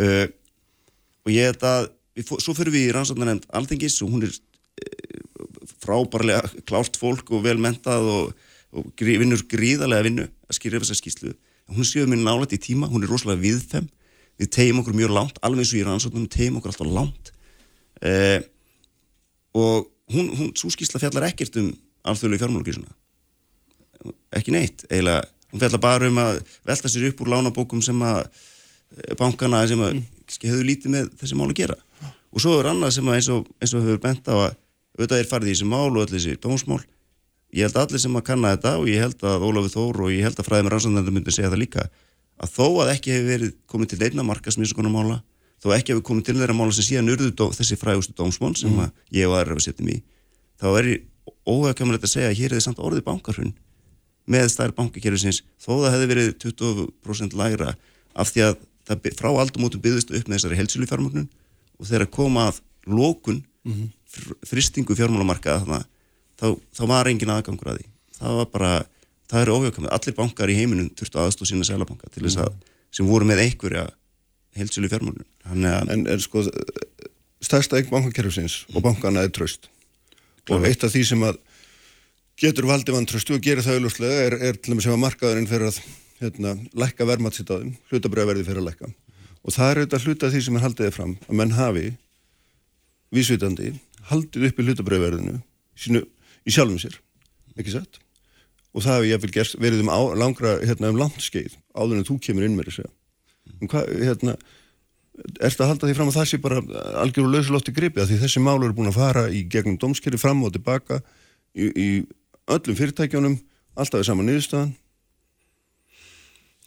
uh, 0.01 0.27
og 1.27 1.33
ég 1.35 1.51
held 1.51 1.67
að 1.67 1.91
við, 2.17 2.33
svo 2.43 2.55
fyrir 2.57 2.75
við 2.75 2.89
í 2.89 2.95
rannsóknarnefnd 2.97 3.49
Alþingis 3.57 4.01
og 4.05 4.15
hún 4.15 4.27
er 4.27 4.35
uh, 4.35 5.21
frábærlega 5.83 6.65
klárt 6.69 6.99
fólk 7.01 7.33
og 7.35 7.45
velmentað 7.47 8.11
og 8.11 8.91
grí, 8.99 9.17
vinnur 9.21 9.45
gríðarlega 9.51 10.07
vinnu 10.07 10.27
að 10.27 10.59
skýra 10.59 10.83
þessar 10.83 11.01
skýslu 11.01 11.35
hún 11.71 11.87
séu 11.87 12.07
mér 12.11 12.23
nálægt 12.25 12.57
í 12.57 12.63
tíma, 12.63 12.89
hún 12.91 13.05
er 13.05 13.13
rosalega 13.13 13.45
viðfem 13.45 13.87
við 14.41 14.49
tegjum 14.57 14.81
okkur 14.81 14.97
mjög 14.97 15.13
langt, 15.15 15.37
alveg 15.45 15.63
eins 15.63 15.75
og 15.75 15.79
í 15.79 15.85
rannsóknarnefnd 15.87 16.35
tegjum 16.35 16.57
okkur 16.59 16.73
alltaf 16.73 16.89
langt. 16.91 17.31
Uh, 18.01 18.41
og 19.55 19.91
hún, 20.11 20.33
hún 20.35 20.51
svo 20.57 20.71
skýsla 20.73 21.03
fjallar 21.03 21.29
ekkert 21.29 21.59
um 21.61 21.69
alþjóðlegu 22.09 22.41
fjármálugísuna 22.41 22.95
ekki 24.37 24.55
neitt 24.55 24.87
eiginlega, 24.89 25.27
hún 25.51 25.63
fjallar 25.63 25.83
bara 25.83 26.09
um 26.09 26.21
að 26.23 26.41
velta 26.67 26.91
sér 26.91 27.11
upp 27.11 27.21
úr 27.25 27.33
lánabókum 27.35 27.83
sem 27.85 27.99
að 28.07 28.23
bankana 29.19 29.63
sem 29.71 29.81
mm. 29.81 30.03
hefur 30.43 30.67
lítið 30.67 30.95
með 30.95 31.13
þessi 31.21 31.39
mál 31.39 31.49
að 31.51 31.59
gera 31.63 31.79
og 32.31 32.43
svo 32.43 32.57
er 32.61 32.71
annað 32.71 32.97
sem 32.97 33.11
eins 33.11 33.29
og, 33.33 33.47
eins 33.63 33.75
og 33.75 33.85
hefur 33.85 34.03
bent 34.03 34.31
á 34.31 34.35
að 34.35 34.51
auðvitað 34.99 35.23
er 35.23 35.31
farið 35.31 35.51
í 35.51 35.55
þessi 35.55 35.71
mál 35.71 35.89
og 35.91 36.03
allir 36.03 36.17
þessi 36.17 36.41
dómsmál 36.43 36.83
ég 37.55 37.67
held 37.67 37.77
að 37.79 37.87
allir 37.87 38.03
sem 38.03 38.19
að 38.19 38.27
kanna 38.27 38.53
þetta 38.55 38.77
og 38.79 38.91
ég 38.91 39.03
held 39.05 39.25
að 39.27 39.47
Ólafur 39.47 39.75
Þór 39.75 40.05
og 40.05 40.13
ég 40.15 40.27
held 40.27 40.39
að 40.39 40.47
fræðum 40.47 40.71
rannsóndandi 40.75 41.15
myndi 41.15 41.35
segja 41.35 41.51
það 41.51 41.63
líka 41.65 41.87
að 42.41 42.53
þó 42.55 42.67
að 42.85 42.93
ekki 42.95 43.15
hefur 43.15 43.31
verið 43.31 43.55
komið 43.71 43.93
til 43.93 44.01
einna 44.07 44.27
markasmísugunamála 44.29 45.19
þó 45.61 45.69
ekki 45.77 45.95
hefur 45.95 46.07
komið 46.11 46.29
til 46.29 46.37
þeirra 46.39 46.57
mála 46.57 46.77
sem 46.77 46.87
síðan 46.87 47.11
urðu 47.15 47.49
þessi 47.57 47.79
frægustu 47.81 48.15
dómsmál 48.17 48.55
sem 48.59 48.71
mm. 48.71 48.95
ég 49.17 49.29
og 49.29 49.37
aðra 49.37 49.57
hefur 49.57 49.67
setjum 49.67 49.91
í 49.91 49.99
þá 50.61 50.69
er 50.79 50.91
óhagkvæmulegt 51.51 52.07
að 52.07 52.15
segja 52.15 52.31
að 52.31 52.39
hér 52.39 52.53
er 52.53 52.59
þið 52.59 52.67
samt 52.69 52.81
orðið 52.87 53.07
bankarhund 53.09 53.59
með 54.31 54.49
stær 54.55 54.75
bankakerfisins 54.77 55.43
þó 55.59 55.73
það 55.83 55.95
hefði 55.97 56.11
verið 56.15 56.33
20% 56.45 57.37
lægra 57.41 57.75
af 58.15 58.31
því 58.31 58.47
að 58.47 58.59
það 58.89 59.13
frá 59.19 59.31
aldamótum 59.31 59.83
byggðist 59.85 60.13
upp 60.15 60.29
með 60.29 60.39
þessari 60.39 60.59
helsilu 60.61 60.89
fjármögnun 60.91 61.29
og 61.79 61.89
þegar 61.89 62.07
að 62.07 62.15
koma 62.17 62.47
að 62.51 62.61
lókun 62.87 63.43
mm 63.65 63.73
-hmm. 63.73 63.89
fristingu 64.47 64.97
fjármálamarka 64.97 65.61
þá, 66.41 66.47
þá 66.77 66.83
var 66.87 67.09
engin 67.09 67.31
aðgangur 67.31 67.73
að 67.73 67.81
því. 67.81 67.87
Það 68.21 68.37
var 68.37 68.49
bara, 68.53 68.73
það 69.29 69.41
er 69.43 69.55
ofjökamið 69.55 69.95
allir 69.97 70.17
bankar 70.17 70.51
í 70.51 70.59
heiminum 70.59 70.91
þurftu 70.97 71.21
aðstóð 71.21 71.51
sína 71.51 71.65
selabanka 71.65 72.09
til 72.13 72.25
þess 72.25 72.41
að, 72.45 72.53
sem 72.91 73.07
voru 73.07 73.25
með 73.25 73.45
einhverja 73.47 73.89
helsilu 74.57 74.89
fjármögnun 74.89 75.27
En 75.91 76.07
er 76.07 76.21
sko 76.21 76.45
stærsta 77.41 77.79
eign 77.79 77.91
bankakerfisins 77.91 78.65
og 78.75 78.83
bankana 78.85 79.25
er 79.25 79.33
tröst 79.33 79.71
og 80.51 80.67
eitt 80.67 80.85
af 80.85 80.93
því 80.93 81.05
sem 81.07 81.23
að 81.25 81.39
getur 82.41 82.69
valdið 82.69 82.97
vantröstu 82.97 83.37
og 83.37 83.45
gerir 83.45 83.65
það 83.65 83.79
auðvuslega 83.79 84.23
er, 84.27 84.37
er 84.51 84.59
til 84.59 84.75
með 84.75 84.87
sem 84.87 84.95
að 84.95 85.03
markaðurinn 85.05 85.49
fyrir 85.51 85.71
að 85.71 85.81
hérna, 86.21 86.55
lækka 86.77 87.07
vermaðsitt 87.09 87.51
á 87.53 87.57
þeim, 87.61 87.75
hlutabröðverði 87.91 88.47
fyrir 88.47 88.63
að 88.63 88.69
lækka. 88.71 88.93
Og 89.41 89.57
það 89.57 89.71
er 89.71 89.81
auðvitað 89.81 90.07
hluta 90.07 90.31
því 90.31 90.43
sem 90.45 90.59
er 90.59 90.65
haldiðið 90.67 90.97
fram 90.97 91.17
að 91.27 91.41
menn 91.41 91.57
hafi 91.57 91.87
vísvitandi 93.15 93.73
haldið 94.11 94.47
upp 94.51 94.61
í 94.61 94.67
hlutabröðverðinu 94.69 95.41
í 96.47 96.55
sjálfum 96.55 96.81
sér, 96.81 96.97
ekki 97.57 97.75
satt? 97.75 98.01
Og 98.71 98.85
það 98.85 99.01
hefur 99.01 99.11
ég 99.11 99.25
vel 99.25 99.61
verið 99.65 99.85
um 99.85 99.91
á, 99.91 100.01
langra 100.15 100.57
hérna, 100.63 100.93
um 100.93 101.01
landskeið 101.01 101.57
áður 101.75 101.99
en 101.99 102.07
þú 102.07 102.19
kemur 102.23 102.47
inn 102.47 102.57
með 102.59 102.71
þessu 102.71 102.89
um 103.61 103.71
hvað, 103.71 103.89
hérna 104.05 104.37
Er 105.21 105.51
þetta 105.51 105.65
að 105.67 105.71
halda 105.75 105.89
því 105.89 105.97
fram 105.99 106.11
að 106.11 106.17
það 106.17 106.29
sé 106.31 106.39
bara 106.41 106.61
algjör 107.03 107.27
og 107.27 107.35
lausulótti 107.35 107.75
gripi? 107.77 108.01
Að 108.01 108.13
því 108.13 108.19
þessi 108.23 108.43
málu 108.45 108.67
eru 108.67 108.77
búin 108.77 108.91
að 108.91 109.01
fara 109.01 109.25
í 109.29 109.43
gegnum 109.53 109.77
domskeri 109.81 110.21
fram 110.21 110.43
og 110.47 110.55
tilbaka 110.55 111.01
í, 111.53 111.67
í 111.69 111.89
öllum 112.51 112.79
fyrirtækjónum, 112.79 113.37
alltaf 113.77 114.01
er 114.01 114.09
saman 114.09 114.31
niðurstaðan? 114.31 114.71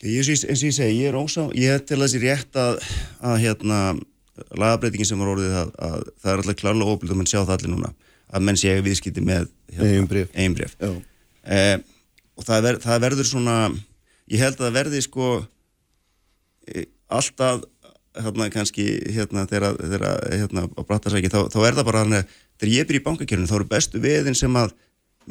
Ég, 0.03 0.27
eins 0.27 0.43
og 0.43 0.67
ég 0.67 0.73
segi, 0.75 0.99
ég 0.99 1.13
er 1.13 1.15
ósá, 1.15 1.45
ég 1.55 1.77
er 1.77 1.83
til 1.87 2.01
þessi 2.01 2.19
rétt 2.19 2.57
að, 2.59 2.81
að 3.23 3.37
hérna, 3.45 3.77
lagabreitingin 4.51 5.07
sem 5.07 5.21
var 5.21 5.31
orðið 5.31 5.53
að, 5.61 5.69
að 5.87 6.01
það 6.19 6.31
er 6.31 6.41
alltaf 6.41 6.57
klarlega 6.59 6.95
óbyrgt 6.95 7.13
að 7.13 7.19
mann 7.21 7.29
sjá 7.31 7.39
það 7.39 7.53
allir 7.55 7.71
núna, 7.71 7.91
að 8.33 8.45
menn 8.49 8.59
sé 8.59 8.73
viðskipti 8.83 9.23
með 9.23 9.47
hérna, 9.77 10.25
einbref. 10.43 10.73
Eh, 11.43 11.77
og 12.35 12.47
það, 12.47 12.65
ver, 12.65 12.79
það 12.83 13.05
verður 13.05 13.29
svona, 13.29 13.55
ég 14.33 14.43
held 14.43 14.57
að 14.57 14.65
það 14.65 14.75
verði 14.79 15.03
sko 15.05 15.29
e, 16.67 16.83
alltaf, 17.19 17.63
hérna 18.19 18.49
kannski, 18.53 18.89
hérna 19.15 19.45
þegar, 19.49 19.79
hérna 20.33 20.65
á 20.67 20.81
Brattarsæki, 20.83 21.31
þá, 21.31 21.47
þá 21.53 21.59
er 21.63 21.79
það 21.79 21.89
bara 21.93 22.03
hann 22.03 22.17
að 22.19 22.35
þegar 22.59 22.73
ég 22.75 22.91
byrja 22.91 23.03
í 23.03 23.07
bankakjörnum, 23.07 23.47
þá 23.49 23.55
eru 23.61 23.71
bestu 23.71 24.03
veðin 24.03 24.37
sem 24.37 24.59
að 24.59 24.75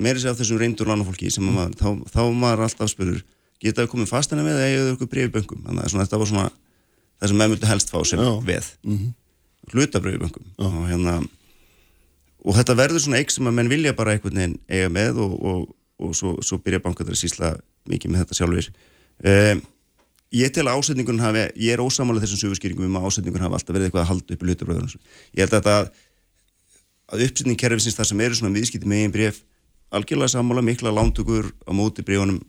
meiri 0.00 0.22
sér 0.22 0.32
af 0.32 0.40
þessum 0.40 0.64
reyndur 0.64 0.88
lánafólki 0.88 1.28
sem 1.30 1.44
mm. 1.44 1.60
maður, 1.60 1.78
þá, 1.78 2.16
þá 2.16 2.22
maður 2.32 2.66
alltaf 2.70 2.90
spurur 2.90 3.20
geta 3.62 3.86
komið 3.90 4.10
fastina 4.10 4.44
með 4.44 4.58
eða 4.58 4.70
eða 4.76 4.92
eitthvað 4.92 5.10
breyfiböngum 5.12 5.66
þannig 5.66 5.84
að 5.86 6.00
þetta 6.02 6.20
var 6.22 6.30
svona 6.30 6.46
það 7.22 7.30
sem 7.30 7.42
myndi 7.42 7.70
helst 7.70 7.92
fá 7.92 7.98
sem 8.06 8.22
Já. 8.22 8.30
veð. 8.46 8.70
Mm 8.82 8.98
-hmm. 8.98 9.12
hluta 9.72 10.00
breyfiböngum 10.02 10.46
og, 10.58 10.88
hérna, 10.90 11.14
og 12.44 12.56
þetta 12.58 12.78
verður 12.78 13.04
svona 13.04 13.18
eitthvað 13.20 13.36
sem 13.36 13.46
að 13.46 13.58
menn 13.58 13.70
vilja 13.70 13.92
bara 13.94 14.12
einhvern 14.12 14.40
veginn 14.40 14.58
eiga 14.68 14.88
með 14.88 15.20
og, 15.22 15.36
og, 15.42 15.76
og 15.98 16.16
svo, 16.16 16.38
svo 16.42 16.58
byrja 16.58 16.82
bankaður 16.82 17.14
að 17.14 17.22
sísla 17.22 17.54
mikið 17.86 18.10
með 18.10 18.24
þetta 18.24 18.38
sjálfur 18.38 18.70
um, 19.22 19.62
ég 20.32 20.50
tel 20.50 20.66
að 20.66 20.78
ásetningun 20.78 21.20
hafi 21.20 21.46
ég 21.56 21.72
er 21.72 21.80
ósamála 21.80 22.20
þessum 22.20 22.42
sögurskýringum 22.42 22.88
um 22.88 22.96
að 22.98 23.06
ásetningun 23.06 23.44
hafi 23.44 23.54
alltaf 23.54 23.74
verið 23.74 23.86
eitthvað 23.86 24.02
að 24.02 24.10
halda 24.10 24.34
upp 24.34 24.42
í 24.42 24.46
hluta 24.46 24.64
breyfiböngum 24.64 25.00
ég 25.38 25.44
held 25.44 25.54
að, 25.54 25.66
að, 25.66 25.88
að 27.12 27.24
uppsetning 27.28 27.58
kerfisins 27.58 27.94
þar 27.94 28.10
sem 28.10 28.20
eru 28.20 28.34
svona 28.34 28.56
viðskipti 28.58 28.88
með 28.88 29.04
einn 29.04 29.14
breyf 29.14 29.42
algjörlega 29.92 30.34
sammála 30.34 30.62
mikla 30.64 30.90
lántökur 30.90 31.52
á 31.68 31.70
móti 31.76 32.02
bríðunum 32.02 32.40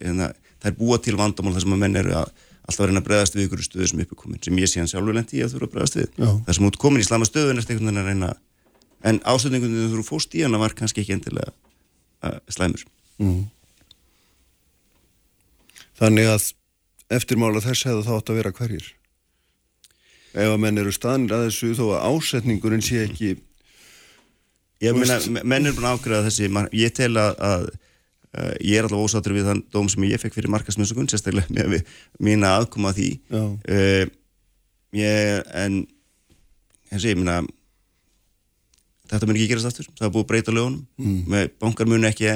hérna, 0.00 0.32
það 0.58 0.70
er 0.70 0.76
búa 0.78 0.98
til 1.02 1.16
vandamál 1.18 1.54
þar 1.56 1.64
sem 1.64 1.76
að 1.76 1.82
menn 1.84 2.00
eru 2.00 2.14
að 2.18 2.32
alltaf 2.68 2.84
að 2.84 2.90
reyna 2.90 3.00
að 3.00 3.06
bregðast 3.08 3.36
við 3.36 3.46
ykkur 3.46 3.64
stöðu 3.64 3.88
sem 3.88 4.02
uppikomin 4.04 4.42
sem 4.44 4.58
ég 4.60 4.68
sé 4.68 4.82
hann 4.82 4.90
sjálfur 4.90 5.16
lendi 5.16 5.40
að 5.40 5.54
þú 5.54 5.58
eru 5.60 5.68
að 5.68 5.74
bregðast 5.74 5.96
við 5.96 6.08
Já. 6.10 6.28
það 6.44 6.58
sem 6.58 6.68
út 6.68 6.78
komin 6.82 7.00
í 7.00 7.06
slama 7.06 7.28
stöðun 7.28 7.62
eftir 7.62 7.78
einhvern 7.78 7.88
veginn 7.88 8.02
að 8.02 8.10
reyna 8.10 8.30
en 9.08 9.20
ástöðningunum 9.24 9.88
þú 9.88 9.96
eru 9.96 10.04
fóst 10.04 10.36
í 10.36 10.44
hana 10.44 10.60
var 10.60 10.74
kannski 10.76 11.04
ekki 11.04 11.16
endilega 11.16 11.54
uh, 12.26 12.38
slæmur 12.52 12.84
mm. 13.22 13.40
Þannig 15.98 16.28
að 16.30 16.44
eftirmála 17.16 17.64
þess 17.64 17.88
hefðu 17.88 18.04
þátt 18.06 18.30
að 18.30 18.40
vera 18.42 18.54
hverjir 18.54 18.92
ef 20.38 20.52
að 20.52 20.60
menn 20.62 20.78
eru 20.82 20.92
staðnir 20.94 21.34
að 21.34 21.46
þessu 21.48 21.72
þó 21.78 21.84
að 21.88 22.04
ásetningurinn 22.12 22.84
sé 22.84 23.06
ekki 23.06 23.36
Ég 24.78 24.94
meina, 24.94 25.16
menn 25.42 25.66
er 25.66 25.74
búin 25.74 25.88
að 25.88 25.96
ákveða 25.96 26.26
þessi, 26.28 26.48
ég 26.78 26.92
tel 26.94 27.10
að, 27.18 27.32
að 27.42 27.64
uh, 28.36 28.54
ég 28.60 28.78
er 28.78 28.88
alltaf 28.88 29.04
ósáttur 29.04 29.36
við 29.36 29.50
þann 29.50 29.62
dóm 29.74 29.90
sem 29.92 30.08
ég 30.08 30.22
fekk 30.22 30.38
fyrir 30.38 30.52
markasmjössugun, 30.52 31.08
sérstaklega 31.10 31.68
með 31.68 31.86
mína 32.22 32.56
aðkoma 32.58 32.94
því. 32.96 33.10
Uh, 33.32 34.04
ég, 34.96 35.46
en 35.54 35.82
hensi, 36.92 37.12
ég 37.12 37.18
minna 37.20 37.42
þetta 39.08 39.28
mun 39.28 39.38
ekki 39.38 39.48
gerast 39.52 39.70
aftur, 39.70 39.88
það 39.96 40.06
er 40.08 40.14
búið 40.14 40.24
að 40.24 40.30
breyta 40.32 40.54
lögunum 40.54 40.84
mm. 41.00 41.56
bankar 41.62 41.88
mun 41.88 42.06
ekki 42.08 42.28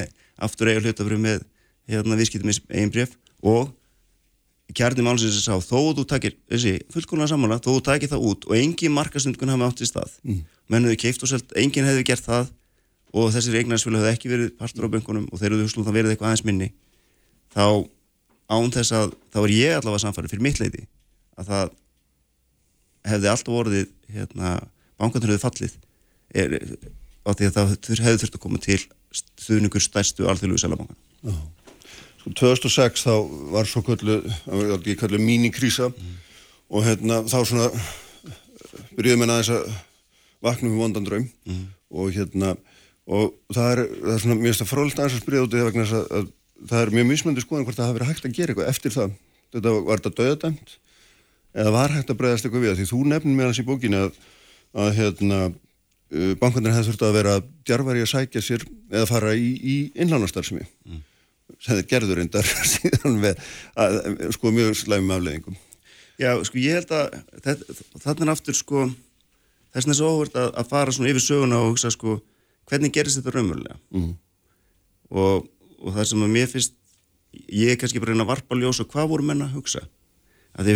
aftur 0.42 0.70
eiga 0.70 0.82
hlutafrið 0.82 1.20
með 1.20 1.44
hérna, 1.90 2.18
viðskiptum 2.18 2.48
með 2.48 2.60
einn 2.80 2.92
bref 2.92 3.14
og 3.42 3.72
kjarni 4.72 5.04
málsins 5.04 5.36
er 5.36 5.44
sá, 5.44 5.56
þó 5.60 5.92
þú 5.98 6.06
takir 6.08 6.36
þessi 6.48 6.78
fullkóna 6.92 7.28
samanlega, 7.28 7.60
þó 7.60 7.76
þú 7.76 7.84
takir 7.90 8.12
það 8.12 8.26
út 8.30 8.46
og 8.48 8.56
engin 8.56 8.94
markastundkun 8.96 9.52
hafa 9.52 9.68
átt 9.68 9.84
í 9.84 9.88
stað 9.88 10.14
mm. 10.24 10.42
mennuðu 10.72 10.98
keift 11.02 11.24
og 11.26 11.32
selt, 11.32 11.52
engin 11.60 11.88
hefði 11.88 12.06
gert 12.08 12.24
það 12.24 12.48
og 13.12 13.32
þessir 13.34 13.58
eignarsfjölu 13.60 14.00
hefði 14.00 14.14
ekki 14.16 14.32
verið 14.32 14.54
partur 14.58 14.88
á 14.88 14.92
böngunum 14.92 15.28
og 15.28 15.40
þeir 15.40 15.52
eru 15.52 15.66
þú 15.66 15.72
slútt 15.74 15.90
að 15.90 15.98
verið 15.98 16.14
eitthvað 16.14 16.30
aðeins 16.30 16.46
minni 16.48 16.68
þá 17.52 17.64
án 18.52 18.72
þess 18.72 18.96
að 18.96 19.14
þá 19.32 19.38
er 19.42 19.54
ég 19.54 19.76
allavega 19.76 20.04
samfarið 20.06 20.34
fyrir 20.34 20.46
mitt 20.46 20.60
leiti 20.60 20.86
að 21.40 21.50
það 21.50 21.72
hefði 23.12 23.30
alltaf 23.32 23.58
orðið 23.62 23.88
hérna, 24.14 24.52
bankandur 25.00 25.32
hefði 25.32 25.42
fallið 25.42 25.76
er, 26.32 26.56
á 27.26 27.30
því 27.32 27.48
að 27.48 27.56
það 27.56 27.72
hefði 28.06 28.20
þurft 28.22 28.38
að 28.38 28.44
koma 28.44 28.62
til 28.62 28.78
stuðningur 29.12 29.84
stærstu 29.84 30.28
alþjóðlugu 30.30 30.62
selabankan. 30.62 30.98
Sko 32.22 32.32
2006 32.38 33.04
þá 33.04 33.14
var 33.52 33.68
svo 33.68 33.82
köllu 33.84 35.20
mínikrísa 35.20 35.90
mm. 35.90 36.12
og 36.72 36.86
hérna 36.86 37.22
þá 37.28 37.38
svona 37.42 37.68
byrjuðum 38.96 39.24
við 39.24 39.34
aðeins 39.34 39.52
að 39.56 39.72
vakna 40.42 40.70
um 40.70 40.78
vondan 40.80 41.06
draum 41.06 41.26
mm. 41.26 41.64
og 41.98 42.14
hérna 42.14 42.54
og 43.08 43.32
það 43.50 43.72
er, 43.72 43.82
það 44.02 44.14
er 44.14 44.22
svona 44.24 44.38
mjög 44.42 44.58
stað 44.58 44.70
frólikt 44.70 45.00
aðeins 45.00 45.18
að 45.18 45.24
spyrja 45.24 45.42
út 45.46 45.56
í 45.56 45.58
það 45.58 45.68
vegna 45.70 45.86
að, 45.88 46.06
að 46.18 46.30
það 46.70 46.84
er 46.84 46.94
mjög 46.96 47.08
mismöndi 47.10 47.44
skoðan 47.44 47.66
hvort 47.66 47.80
það 47.80 47.90
hafi 47.90 47.98
verið 47.98 48.12
hægt 48.12 48.28
að 48.28 48.36
gera 48.38 48.54
eitthvað 48.54 48.70
eftir 48.70 48.94
það. 48.94 49.16
Þetta 49.52 49.74
var 49.78 50.02
þetta 50.02 50.22
döðadæmt 50.22 50.76
eða 51.52 51.74
var 51.74 51.92
hægt 51.92 52.12
að 52.12 52.20
breyðast 52.20 52.46
eitthvað 52.46 52.64
við 52.64 52.78
því 52.78 52.88
þú 52.92 53.00
nefnir 53.10 53.36
mér 53.36 53.50
hans 53.50 53.60
í 53.60 53.66
bókinu 53.66 54.04
að, 54.06 54.14
að 54.72 54.94
hérna 55.00 55.40
Uh, 56.12 56.34
bankandir 56.36 56.74
hefði 56.74 56.90
þurft 56.90 57.02
að 57.06 57.14
vera 57.16 57.34
djarfari 57.64 58.02
að 58.04 58.10
sækja 58.10 58.40
sér 58.44 58.64
eða 58.92 59.06
fara 59.08 59.30
í, 59.32 59.46
í 59.56 59.76
innlánarstarfsemi 59.96 60.60
mm. 60.60 60.98
sem 61.56 61.78
þeir 61.78 61.86
gerður 61.88 62.18
reyndar 62.20 62.50
síðan 62.74 63.16
með 63.22 63.38
að, 63.80 63.96
sko 64.36 64.52
mjög 64.52 64.76
slæmum 64.76 65.14
afleðingum 65.16 65.56
Já, 66.20 66.34
sko 66.44 66.60
ég 66.60 66.76
held 66.76 66.92
að 66.92 67.16
þarna 68.02 68.26
er 68.26 68.32
aftur 68.34 68.58
sko 68.58 68.84
þess 68.90 69.86
vegna 69.86 69.94
er 69.94 69.98
svo 70.02 70.10
óhvert 70.10 70.36
að, 70.36 70.50
að 70.60 70.68
fara 70.74 70.96
svona 70.98 71.14
yfir 71.14 71.24
söguna 71.24 71.62
og 71.62 71.70
hugsa 71.70 71.94
sko 71.94 72.18
hvernig 72.70 72.94
gerist 72.94 73.18
þetta 73.18 73.34
raunverulega 73.36 73.78
mm. 73.94 74.12
og, 75.10 75.48
og 75.82 75.96
það 75.96 76.08
sem 76.12 76.26
að 76.26 76.36
mér 76.36 76.52
finnst 76.52 76.78
ég 77.48 77.72
er 77.72 77.80
kannski 77.80 78.02
bara 78.02 78.12
reyna 78.12 78.26
að 78.26 78.34
varpa 78.34 78.58
ljós 78.58 78.82
og 78.84 78.92
hvað 78.92 79.10
voru 79.14 79.28
menna 79.30 79.48
að 79.48 79.58
hugsa 79.58 79.86
að 80.52 80.68
því 80.68 80.74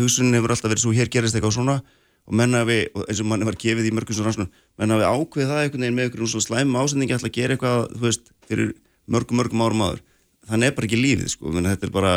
hugsunin 0.00 0.34
hefur 0.34 0.54
alltaf 0.54 0.72
verið 0.72 0.84
svo 0.84 0.94
hér 0.96 1.10
gerist 1.12 1.38
eitthvað 1.38 1.54
svona 1.60 1.78
og 2.28 2.36
menna 2.36 2.60
við, 2.68 2.90
og 2.92 3.06
eins 3.08 3.22
og 3.22 3.28
manni 3.30 3.46
var 3.48 3.56
gefið 3.56 3.88
í 3.88 3.92
mörgum 3.96 4.16
svona 4.16 4.28
rannsóknum, 4.28 4.50
menna 4.80 4.98
við 5.00 5.06
ákveð 5.08 5.48
það 5.48 5.60
einhvern 5.62 5.84
veginn 5.84 5.96
með 5.96 6.06
einhverjum 6.08 6.30
svona 6.34 6.44
slæmum 6.44 6.76
ásendingi 6.82 7.14
ætla 7.16 7.30
að 7.30 7.38
gera 7.38 7.56
eitthvað, 7.56 7.78
þú 7.94 8.04
veist, 8.04 8.28
fyrir 8.50 8.74
mörgum, 9.08 9.40
mörgum 9.40 9.62
árum 9.64 9.84
áður. 9.86 10.02
Þannig 10.48 10.68
er 10.68 10.74
bara 10.76 10.88
ekki 10.88 11.00
lífið, 11.00 11.30
sko, 11.32 11.52
menna 11.54 11.72
þetta 11.72 11.88
er 11.88 11.94
bara, 11.94 12.12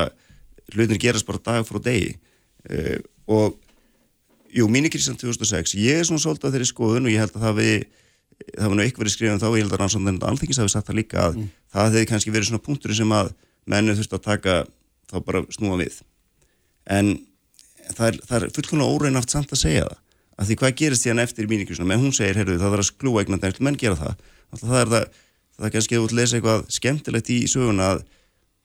hlutinir 0.74 1.02
gerast 1.06 1.28
bara 1.30 1.44
dag 1.48 1.68
frá 1.68 1.80
degi. 1.86 2.12
Uh, 2.68 2.98
og, 3.32 3.56
jú, 4.52 4.68
mínikrísan 4.72 5.16
2006, 5.22 5.78
ég 5.80 6.02
er 6.02 6.10
svona 6.10 6.26
svolítið 6.26 6.50
að 6.50 6.58
þeirri 6.58 6.70
skoðun 6.74 7.08
og 7.08 7.16
ég 7.16 7.24
held 7.24 7.40
að 7.40 7.48
það 7.48 7.58
við, 7.62 7.88
það 8.50 8.68
var 8.68 8.78
nú 8.78 8.84
eitthvað 8.86 9.04
verið 9.04 9.16
skrifað 9.16 9.36
um 9.36 9.42
þá, 9.42 9.48
ég 9.52 9.66
held 9.66 9.76
að 9.76 9.82
rannsóknum 9.82 10.14
þetta 10.14 10.30
alþengis 10.32 10.62
hafi 10.62 10.74
sagt 10.74 10.88
það 10.90 11.00
líka 11.00 11.24
að 11.26 11.40
mm. 11.40 11.50
það 11.74 11.90
hefði 11.90 12.06
kannski 12.12 12.36
verið 12.36 12.50
svona 12.50 12.66
punktur 12.68 12.96
sem 12.98 13.16
að 13.18 13.34
mennu 13.72 13.98
þurfti 13.98 14.18
að 14.18 14.28
taka 14.28 14.56
þá 15.12 15.18
bara 15.28 15.44
snúa 15.54 15.80
við. 15.82 16.00
En 16.92 17.12
það 17.92 18.08
er, 18.08 18.22
það 18.30 18.38
er 18.38 18.56
fullkonlega 18.56 18.96
óreinaft 18.96 19.34
samt 19.34 19.54
að 19.54 19.64
segja 19.66 19.90
það 19.90 20.00
að 20.42 20.48
því 20.50 20.58
hvað 20.62 20.78
gerist 20.80 21.06
hérna 21.06 21.26
eftir 21.28 21.50
mínikrísunum 21.50 21.92
en 21.94 22.02
hún 22.02 22.16
segir, 22.16 22.40
heyrðu, 22.40 22.58
það 22.58 22.74
þarf 22.74 22.84
að 22.84 22.88
sklúa 22.88 23.22
eignandi 23.22 23.50
eftir 23.52 23.66
menn 23.68 23.78
gera 23.78 23.98
það, 24.00 24.24
alltaf 24.50 24.72
það 24.72 24.82
er 24.82 24.92
það 24.94 25.04
það 25.62 25.68
er 25.68 25.74
kannski 25.76 25.98
að 25.98 26.06
út 26.06 26.16
lesa 26.18 26.38
eitthvað 26.38 26.64
skemmtilegt 26.78 27.30
í 27.30 27.38
söguna 27.52 27.90
að 27.92 28.04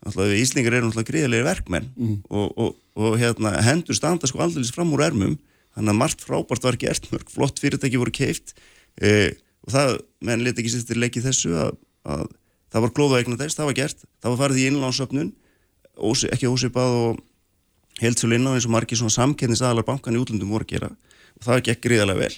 alltaf 0.07 0.35
Íslingar 0.39 0.77
eru 0.79 0.91
alltaf 0.91 1.07
gríðilegir 1.09 1.47
verkmenn 1.47 1.91
mm. 1.93 2.15
og, 2.31 2.55
og, 2.57 2.79
og 2.97 3.19
hérna, 3.21 3.53
hendur 3.67 3.99
standa 3.99 4.31
sko 4.31 4.41
aldrei 4.45 4.65
fram 4.73 4.95
úr 4.97 5.05
ermum, 5.09 5.35
þannig 5.77 5.93
að 5.93 6.01
margt 6.01 6.25
frábært 6.25 6.69
var 6.69 6.79
gert, 6.81 7.11
mörg 7.13 7.33
flott 7.33 7.61
fyrirtæki 7.61 8.01
voru 8.01 8.15
keift 8.15 8.55
e, 8.97 9.35
og 9.67 9.75
það 9.75 9.95
menn 10.27 10.45
leti 10.47 10.63
ekki 10.63 10.75
sýttir 10.75 11.01
leikið 11.03 11.29
þessu 11.31 11.55
að, 11.59 11.73
að 12.07 12.27
það 12.73 12.85
var 12.87 12.95
glóða 12.97 13.21
eignandi 13.21 13.45
þess, 13.45 13.59
það 13.59 13.71
var 13.71 13.79
gert. 13.81 14.05
Það 14.23 14.33
var 14.33 14.41
farið 14.43 14.61
í 14.63 14.69
innlánsöfnun 14.71 15.33
ekki 16.33 16.51
ósipað 16.51 16.99
og 17.01 17.21
heldsölu 18.03 18.37
innan 18.37 18.59
eins 18.59 18.67
og 18.69 18.75
margir 18.75 18.99
svona 19.01 19.15
samkennisaðalar 19.15 19.87
bankan 19.87 20.17
í 20.17 20.21
útlundum 20.21 20.53
voru 20.53 20.67
að 20.67 20.75
gera. 20.75 20.91
Og 21.39 21.47
það 21.47 21.63
gekk 21.71 21.87
gríðarlega 21.87 22.27
vel. 22.27 22.35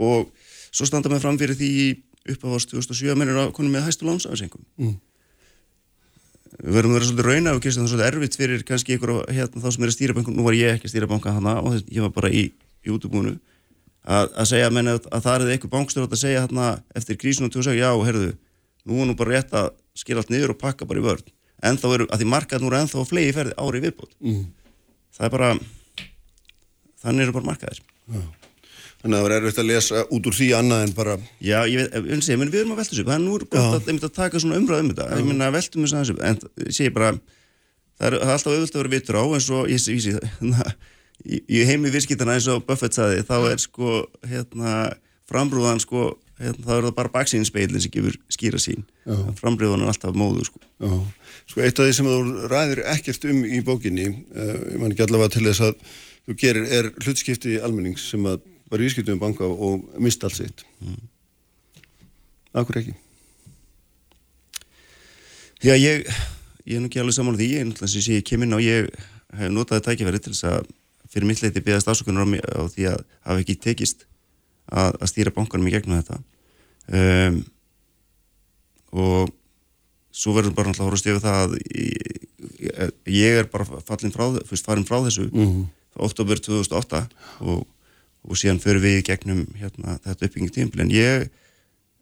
Og 0.00 0.30
svo 0.72 0.88
standa 0.88 1.12
með 1.12 1.24
fram 1.24 1.38
fyrir 1.40 1.58
því 1.58 1.72
upp 2.32 2.46
á 2.46 2.48
ást 2.56 2.72
2007 2.72 3.12
að 3.12 3.20
mennir 3.20 3.38
að 3.40 3.52
konu 3.56 3.70
með 3.72 3.86
hæstu 3.86 4.06
lánsafinsengum 4.06 4.64
mm. 4.80 4.94
við 6.58 6.78
verðum 6.78 6.94
að 6.94 6.98
vera 6.98 7.08
svolítið 7.08 7.28
rauna 7.28 7.54
og 7.54 7.60
það 7.62 7.68
er 7.70 7.76
svolítið 7.76 8.06
erfitt 8.08 8.38
fyrir 8.40 8.64
kannski 8.66 8.96
ykkur 8.96 9.12
hérna, 9.30 9.62
þá 9.62 9.68
sem 9.70 9.84
er 9.84 9.92
að 9.92 9.96
stýra 9.96 10.16
bankan, 10.16 10.36
nú 10.36 10.46
var 10.46 10.56
ég 10.58 10.76
ekki 10.76 10.88
að 10.88 10.94
stýra 10.94 11.10
bankan 11.10 11.38
hana 11.38 11.58
og 11.62 11.78
ég 11.78 12.06
var 12.06 12.14
bara 12.16 12.32
í, 12.32 12.48
í 12.82 12.94
útubúinu 12.94 13.36
að, 14.06 14.28
að 14.32 14.50
segja 14.52 14.68
að, 14.70 14.80
að, 14.82 15.08
að 15.10 15.24
það 15.26 15.46
er 15.46 15.54
eitthvað 15.54 15.74
bankstjóð 15.76 16.06
að 16.10 16.22
segja 16.22 16.44
hérna 16.44 16.68
eftir 16.98 17.18
krísunum 17.20 17.50
og 17.50 17.56
tjóðsæk, 17.56 17.80
já, 17.80 17.90
herðu 18.06 18.30
nú 18.86 19.00
er 19.02 19.10
nú 19.10 19.16
bara 19.18 19.34
rétt 19.34 19.56
að 19.56 19.72
skilja 19.98 20.22
allt 20.22 20.30
niður 20.34 20.54
og 20.54 20.60
pakka 20.60 20.86
bara 20.86 21.02
í 21.02 21.06
vörð 21.06 21.32
en 21.66 21.80
þá 21.80 21.86
eru, 21.94 22.06
að 22.12 22.22
því 22.22 22.28
markað 22.30 22.62
nú 22.62 22.70
er 22.70 22.78
ennþá 22.82 23.02
að 23.02 23.10
flegi 23.10 23.34
ferði 23.34 23.56
ári 23.58 23.82
viðbútt 23.82 24.16
mm. 24.20 24.44
Það 25.16 25.28
er 25.28 25.32
bara 25.32 25.52
þannig 27.00 27.24
eru 27.24 27.36
bara 27.36 27.48
markaðir. 27.48 27.78
Já. 28.12 28.24
Þannig 28.96 29.14
að 29.14 29.16
það 29.16 29.26
var 29.26 29.34
erfitt 29.36 29.60
að 29.60 29.68
lesa 29.70 30.02
út 30.16 30.26
úr 30.28 30.36
því 30.36 30.48
annað 30.56 30.82
en 30.86 30.92
bara 30.96 31.14
Já, 31.44 31.56
ég 31.70 31.78
veit, 31.78 32.10
unnsi, 32.16 32.36
við 32.40 32.58
erum 32.60 32.74
að 32.74 32.80
velta 32.80 32.92
þessu 32.92 33.06
það 33.06 33.16
er 33.16 33.22
nú 33.22 33.38
gott 33.38 33.56
að, 33.56 33.90
að 33.94 34.14
taka 34.16 34.42
svona 34.42 34.58
umræð 34.60 34.82
um 34.82 34.90
þetta. 34.90 35.08
Ég 35.20 35.28
minna 35.28 35.48
að 35.48 35.56
veltum 35.56 35.86
þessu 35.86 36.16
en 36.26 36.40
ég 36.64 36.76
sé 36.76 36.90
bara 36.92 37.12
það 37.16 38.08
er, 38.08 38.18
það 38.18 38.34
alltaf 38.34 38.52
auðvitað 38.52 38.80
að 38.80 38.82
vera 38.82 38.94
vittur 38.96 39.20
á 39.20 39.24
eins 39.24 39.48
og 39.52 39.70
ég 39.72 39.84
sé 39.84 40.16
í, 41.24 41.40
í 41.40 41.64
heimi 41.68 41.92
virkitana 41.94 42.36
eins 42.36 42.48
og 42.52 42.64
Buffett 42.66 42.96
saði 42.98 43.24
þá 43.26 43.36
er 43.52 43.62
sko 43.62 44.04
hérna 44.26 44.76
frambrúðan 45.30 45.82
sko 45.82 46.16
hérna, 46.40 46.64
þá 46.66 46.72
er 46.76 46.88
það 46.88 46.96
bara 46.98 47.14
baksínspeilin 47.14 47.82
sem 47.82 47.94
gefur 47.94 48.18
skýra 48.32 48.60
sín 48.62 48.84
frambrúðan 49.40 49.86
er 49.86 49.94
alltaf 49.94 50.18
móðu 50.18 50.48
sko 50.50 50.62
Já 50.82 50.92
Sko 51.46 51.62
eitt 51.62 51.78
af 51.78 51.86
því 51.86 51.94
sem 51.94 52.08
þú 52.10 52.46
ræðir 52.50 52.82
ekkert 52.90 53.24
um 53.30 53.42
í 53.46 53.62
bókinni, 53.64 54.06
uh, 54.34 54.54
ég 54.74 54.80
man 54.82 54.92
ekki 54.92 55.04
allavega 55.04 55.36
til 55.36 55.44
þess 55.46 55.62
að 55.62 55.74
þú 56.26 56.36
gerir, 56.42 56.64
er 56.74 56.88
hlutskipti 57.04 57.58
almennings 57.62 58.08
sem 58.10 58.26
að 58.26 58.40
var 58.66 58.82
í 58.82 58.88
ískiptum 58.88 59.14
um 59.14 59.20
banka 59.22 59.46
og 59.46 59.84
mista 60.02 60.26
alls 60.26 60.40
eitt. 60.42 60.64
Mm. 60.82 61.04
Akkur 62.58 62.80
ekki? 62.80 62.96
Já, 65.62 65.76
ég, 65.78 66.08
ég 66.66 66.74
er 66.74 66.82
nú 66.82 66.90
ekki 66.90 66.98
alveg 67.02 67.14
saman 67.14 67.38
á 67.38 67.38
því, 67.38 67.50
ég, 67.60 67.70
ég, 67.78 68.08
ég 68.16 68.26
kem 68.26 68.42
inn 68.42 68.58
og 68.58 68.64
ég 68.64 68.90
hef 69.38 69.54
notaði 69.54 69.86
tækifæri 69.86 70.22
til 70.24 70.34
þess 70.34 70.48
að 70.50 70.72
fyrir 71.16 71.30
mitt 71.30 71.40
leiti 71.40 71.64
beðast 71.64 71.88
ásökunar 71.88 72.28
á, 72.28 72.68
því 72.68 72.90
að 72.92 73.02
hafa 73.24 73.40
ekki 73.40 73.56
tekist 73.64 74.04
að, 74.68 74.98
að 75.00 75.10
stýra 75.10 75.32
bankanum 75.32 75.68
í 75.70 75.72
gegnum 75.72 75.96
þetta. 75.96 76.20
Um, 76.86 77.38
og 78.96 79.32
svo 80.16 80.34
verður 80.36 80.54
bara 80.56 80.72
alltaf 80.72 80.84
að 80.84 80.90
horfast 80.90 81.08
yfir 81.10 81.24
það 81.24 81.40
að 81.40 81.56
ég, 81.76 82.92
ég 83.12 83.40
er 83.40 83.48
bara 83.52 83.80
fallin 83.84 84.14
frá, 84.14 84.28
fyrst 84.48 84.68
farin 84.68 84.86
frá 84.88 85.00
þessu 85.04 85.26
mm 85.28 85.42
-hmm. 85.42 85.64
oktober 86.08 86.40
2008 86.40 87.02
og, 87.40 87.66
og 88.24 88.38
síðan 88.38 88.62
fyrir 88.62 88.80
við 88.84 89.02
gegnum 89.10 89.44
hérna, 89.58 89.98
þetta 90.04 90.28
uppbyggjum 90.28 90.54
tímpil 90.54 90.84
en 90.84 90.94
ég, 90.94 91.28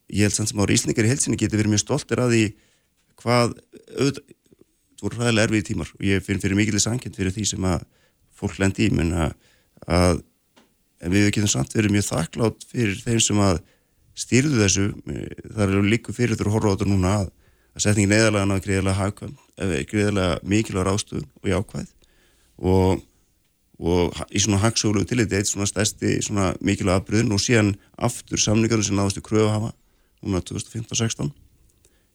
ég 0.09 0.29
held 0.29 0.37
samt 0.37 0.53
sem 0.53 0.61
ára 0.61 0.77
íslningar 0.77 1.09
í 1.09 1.11
helsinni 1.11 1.41
getur 1.41 1.59
verið 1.59 1.75
mjög 1.75 1.85
stoltir 1.87 2.23
að 2.23 2.35
því 2.35 2.45
hvað 3.23 3.59
auðvitað, 3.99 4.25
þú 4.95 5.03
voru 5.09 5.19
hræðilega 5.19 5.45
erfið 5.49 5.63
í 5.63 5.69
tímar 5.69 5.91
og 5.91 6.03
ég 6.07 6.23
finn 6.23 6.41
fyrir 6.41 6.57
mikilvæg 6.57 6.85
sankend 6.87 7.17
fyrir 7.17 7.35
því 7.35 7.45
sem 7.51 7.65
að 7.65 7.83
fólk 8.39 8.59
lendi 8.63 8.89
í 8.89 8.95
menna 8.95 9.31
að 9.85 10.23
við 11.05 11.31
getum 11.31 11.51
samt 11.53 11.75
verið 11.77 11.97
mjög 11.97 12.09
þakklátt 12.09 12.67
fyrir 12.71 13.01
þeim 13.05 13.23
sem 13.23 13.41
að 13.45 13.63
stýrðu 14.19 14.61
þessu. 14.63 14.85
Það 15.05 15.65
er 15.65 15.89
líku 15.91 16.15
fyrir 16.17 16.39
þú 16.39 16.47
að 16.47 16.55
horfa 16.55 16.71
á 16.71 16.75
þetta 16.75 16.91
núna 16.91 17.17
að 17.23 17.33
að 17.75 17.83
setningin 17.83 18.15
eðalega 18.15 18.47
náðu 18.49 18.65
greiðilega 18.69 19.01
hagkvæm, 19.01 19.35
greiðilega 19.91 20.35
mikilvæg 20.47 20.87
rástuð 20.87 21.25
og 21.25 21.49
jákvæð. 21.51 21.89
Og, 22.71 23.01
og 23.83 24.21
í 24.31 24.43
svona 24.43 24.61
hagsólu 24.63 25.03
tiliti 25.09 25.39
eitt 25.39 25.51
svona 25.51 25.67
stærsti 25.67 26.21
svona 26.23 26.53
mikilvæg 26.63 27.01
afbröðun 27.01 27.35
og 27.35 27.43
síðan 27.43 27.73
aftur 27.99 28.41
samningarinn 28.41 28.87
sem 28.87 28.99
náðustu 28.99 29.25
kröfu 29.27 29.49
að 29.49 29.57
hafa 29.57 29.73
núna 30.25 30.43
2015-16 30.47 31.33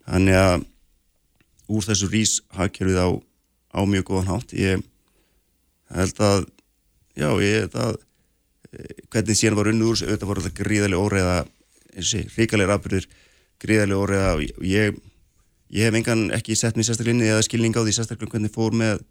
þannig 0.07 0.39
að 0.39 0.63
úr 1.69 1.85
þessu 1.85 2.07
rís 2.09 2.37
hagkerfið 2.55 3.01
á, 3.03 3.07
á 3.75 3.79
mjög 3.85 4.07
góðan 4.07 4.31
hátt. 4.31 4.55
Ég 4.55 4.79
held 5.95 6.21
að 6.29 6.45
já 7.19 7.29
ég 7.43 7.55
held 7.63 7.77
að 7.83 7.97
eh, 7.97 9.03
hvernig 9.09 9.39
síðan 9.39 9.59
var 9.59 9.71
unnur 9.73 10.03
auðvitað 10.03 10.29
voru 10.31 10.45
þetta 10.45 10.63
gríðarlega 10.63 11.05
óreiða 11.05 11.37
ríkalegur 12.37 12.75
afbröður 12.75 13.07
gríðarlega 13.59 14.03
óreiða 14.03 14.33
og 14.37 14.67
ég 14.69 14.99
ég 15.69 15.85
hef 15.85 15.97
engan 15.99 16.29
ekki 16.35 16.57
sett 16.57 16.77
mér 16.77 16.87
sérstaklega 16.87 17.17
inn 17.17 17.27
eða 17.27 17.45
skilning 17.45 17.75
á 17.77 17.81
því 17.81 17.95
sérstaklega 17.95 18.33
hvernig 18.33 18.53
fór 18.53 18.75
með 18.77 19.03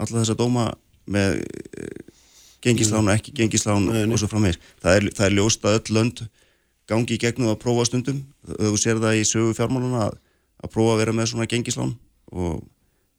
alla 0.00 0.20
þessa 0.20 0.36
dóma 0.38 0.66
með 1.10 1.40
eh, 1.40 2.10
gengislán 2.64 3.08
og 3.08 3.14
ekki 3.14 3.32
gengislán 3.36 3.88
og 3.88 4.18
svo 4.20 4.28
frammeir. 4.28 4.58
Það 4.82 4.98
er, 4.98 5.06
það 5.16 5.26
er 5.26 5.36
ljóst 5.38 5.64
að 5.64 5.78
öll 5.78 5.96
lönd 5.96 6.22
gangi 6.90 7.16
í 7.16 7.22
gegnum 7.22 7.52
að 7.54 7.62
prófa 7.62 7.86
stundum. 7.88 8.20
Þú 8.44 8.74
sér 8.80 9.00
það 9.00 9.20
í 9.20 9.24
sögu 9.28 9.54
fjármáluna 9.56 10.08
að, 10.08 10.18
að 10.60 10.72
prófa 10.74 10.94
að 10.96 11.02
vera 11.04 11.16
með 11.16 11.32
svona 11.32 11.48
gengislán 11.48 11.94
og, 12.30 12.60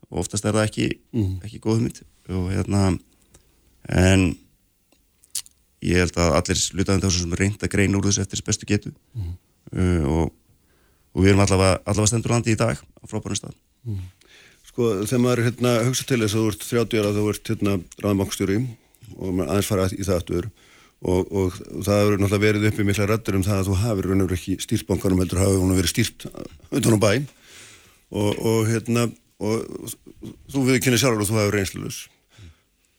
og 0.10 0.22
oftast 0.22 0.46
er 0.46 0.58
það 0.58 0.68
ekki, 0.70 0.88
mm. 1.16 1.34
ekki 1.48 1.62
góð 1.64 1.80
hugmynd 1.80 2.04
og 2.30 2.52
hérna 2.52 2.92
en 3.90 4.28
ég 5.82 5.98
held 6.04 6.18
að 6.22 6.38
allir 6.38 6.64
lutaðum 6.78 7.04
þessu 7.06 7.24
sem 7.24 7.36
reynd 7.40 7.64
að 7.64 7.74
greina 7.74 7.98
úr 7.98 8.08
þessu 8.10 8.24
eftir 8.24 8.44
bestu 8.46 8.70
getu 8.70 8.92
mm. 9.18 9.34
uh, 9.74 10.04
og, 10.06 10.34
og 11.16 11.24
við 11.24 11.34
erum 11.34 11.46
allavega, 11.46 11.80
allavega 11.86 12.12
stendur 12.12 12.36
landi 12.36 12.54
í 12.54 12.60
dag 12.60 12.78
á 12.78 13.04
frábærnum 13.10 13.40
stað 13.40 13.56
mm. 13.88 14.10
Sko 14.72 14.92
þegar 15.04 15.20
maður 15.20 15.42
hérna, 15.50 15.72
hugsa 15.84 16.06
til 16.08 16.22
þess 16.22 16.36
að 16.38 16.44
þú 16.44 16.52
ert 16.52 16.68
30 16.70 17.02
ára 17.02 17.16
þú 17.16 17.24
ert 17.34 17.50
hérna 17.52 17.74
ráðbankstjóri 18.06 18.60
og 19.18 19.34
maður 19.34 19.50
aðeins 19.50 19.72
fara 19.72 19.88
í 19.92 20.06
það 20.06 20.20
aftur 20.22 20.48
og, 21.02 21.32
og 21.34 21.58
það 21.82 21.98
hefur 21.98 22.22
náttúrulega 22.22 22.44
verið 22.46 22.68
uppi 22.70 22.86
mikla 22.86 23.08
rættur 23.10 23.38
um 23.40 23.46
það 23.46 23.58
að 23.58 23.70
þú 23.72 23.78
hafið 23.82 24.08
raun 24.08 24.24
og 24.24 24.30
verið 24.30 24.40
ekki 24.40 24.66
stýrt 24.68 24.88
bankanum 24.88 25.24
heldur 25.24 25.42
hafið 25.42 25.64
hún 25.64 25.76
verið 25.80 25.94
stýrt 25.96 26.28
undan 26.70 26.98
á 26.98 27.00
bæ 27.02 27.12
og, 28.12 28.32
og 28.38 28.70
hérna 28.70 29.08
og 29.42 29.92
þú 30.54 30.64
við 30.68 30.82
kynni 30.86 31.02
sjálfur 31.02 31.24
og 31.24 31.30
þú 31.30 31.40
hafið 31.40 31.56
reynslulus 31.56 32.00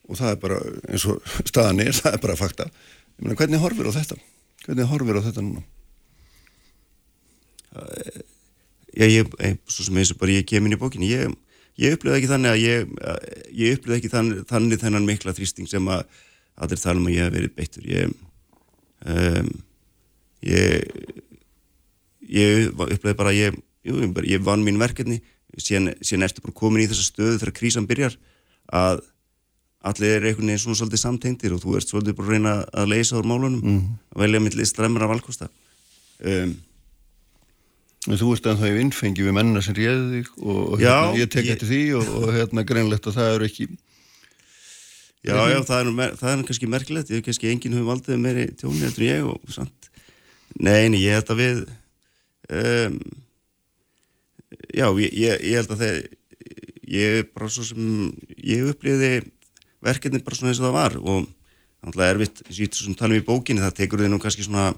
og 0.08 0.18
það 0.18 0.34
er 0.34 0.38
bara 0.42 0.60
eins 0.90 1.06
og 1.08 1.32
staðan 1.46 1.82
er, 1.84 1.94
það 2.00 2.16
er 2.16 2.22
bara 2.24 2.38
fakta. 2.38 2.68
Meina, 3.22 3.38
hvernig 3.38 3.62
horfir 3.62 3.88
á 3.88 3.92
þetta? 3.94 4.18
hvernig 4.66 4.90
horfir 4.90 5.18
á 5.18 5.22
þetta 5.26 5.44
núna? 5.44 5.62
Já, 8.92 9.06
ég, 9.08 9.30
svo 9.70 9.86
sem 9.86 9.98
eins 9.98 10.12
og 10.12 10.20
bara 10.20 10.36
ég 10.36 10.46
kem 10.48 10.66
inn 10.68 10.76
í 10.76 10.80
bókinu, 10.80 11.08
ég, 11.08 11.32
ég 11.80 11.96
upplöði 11.96 12.20
ekki 12.20 12.30
þannig 12.30 12.52
að 12.52 12.62
ég, 12.62 12.92
ég 13.56 13.78
upplöði 13.78 13.98
ekki 13.98 14.12
þann, 14.12 14.32
þannig 14.50 14.82
þennan 14.82 15.08
mikla 15.08 15.34
þrýsting 15.36 15.70
sem 15.70 15.88
að 15.90 16.04
allir 16.62 16.82
tala 16.82 17.00
um 17.00 17.08
að 17.08 17.16
ég 17.16 17.26
hef 17.26 17.34
verið 17.38 17.54
beittur. 17.56 17.88
Ég 17.88 18.12
um, 19.08 19.52
ég 20.44 20.84
ég 22.28 22.68
upplöði 22.76 23.18
bara 23.18 23.34
ég, 23.34 23.56
jú, 23.88 24.04
ég 24.28 24.44
vann 24.44 24.66
mín 24.66 24.80
verkefni 24.80 25.22
síðan, 25.58 26.24
ertu 26.24 26.44
bara 26.44 26.56
komin 26.56 26.84
í 26.84 26.88
þessa 26.90 27.08
stöðu 27.08 27.38
þegar 27.40 27.56
krísan 27.58 27.88
byrjar 27.88 28.16
að 28.72 29.02
allir 29.82 30.16
er 30.16 30.26
einhvern 30.28 30.48
veginn 30.48 30.62
svona 30.62 30.78
svolítið 30.78 31.02
samtengtir 31.02 31.54
og 31.54 31.62
þú 31.62 31.76
ert 31.78 31.90
svolítið 31.90 32.18
bara 32.18 32.28
að 32.28 32.34
reyna 32.36 32.52
að 32.70 32.90
leysa 32.92 33.18
úr 33.18 33.26
málunum 33.26 33.58
mm 33.58 33.78
-hmm. 33.78 33.96
að 34.14 34.20
velja 34.22 34.40
millir 34.40 34.66
stremra 34.66 35.08
valkosta 35.10 35.48
um, 36.24 36.54
Þú 38.02 38.32
ert 38.34 38.46
að 38.46 38.58
það 38.58 38.68
er 38.68 38.78
innfengi 38.82 39.22
við 39.22 39.32
mennina 39.32 39.60
sem 39.62 39.74
réði 39.74 40.06
þig 40.10 40.28
og, 40.42 40.72
og 40.72 40.80
já, 40.80 40.90
hérna, 40.90 41.18
ég 41.18 41.28
tek 41.30 41.46
þetta 41.46 41.66
því 41.66 41.82
og, 41.94 42.08
og 42.18 42.32
hérna 42.34 42.62
greinlegt 42.66 43.06
að 43.06 43.14
það 43.14 43.34
eru 43.34 43.44
ekki 43.44 43.68
Já, 45.22 45.38
já, 45.46 45.62
það 45.62 45.78
er, 45.78 46.16
það 46.18 46.30
er 46.32 46.42
kannski 46.42 46.66
merkilegt, 46.66 47.10
ég 47.10 47.16
hef 47.16 47.24
kannski 47.24 47.50
enginn 47.50 47.76
höfum 47.78 47.92
aldrei 47.94 48.16
meiri 48.18 48.48
tjóni 48.58 48.86
eftir 48.88 49.04
ég 49.06 49.22
og 49.22 49.38
sant 49.54 49.90
Nei, 50.58 50.86
en 50.86 50.94
ég 50.94 51.14
held 51.14 51.30
að 51.30 51.42
við 51.42 51.60
um, 52.50 52.98
Já, 54.72 54.86
ég, 55.00 55.12
ég 55.16 55.56
held 55.60 55.72
að 55.74 55.84
þeir 55.84 56.02
ég 56.92 57.30
bara 57.32 57.48
svo 57.52 57.64
sem 57.64 58.10
ég 58.42 58.66
upplýði 58.72 59.22
verkefni 59.82 60.22
bara 60.22 60.38
svona 60.38 60.52
eins 60.52 60.60
og 60.60 60.68
það 60.68 60.76
var 60.76 60.98
og 61.00 61.30
náttúrulega 61.82 62.14
erfitt, 62.14 62.42
eins 62.46 62.58
og 62.58 62.92
ég 62.92 62.98
tala 62.98 63.14
um 63.14 63.20
í 63.22 63.26
bókinni 63.26 63.62
það 63.62 63.78
tekur 63.80 64.02
þið 64.02 64.12
nú 64.12 64.20
kannski 64.22 64.46
svona 64.46 64.70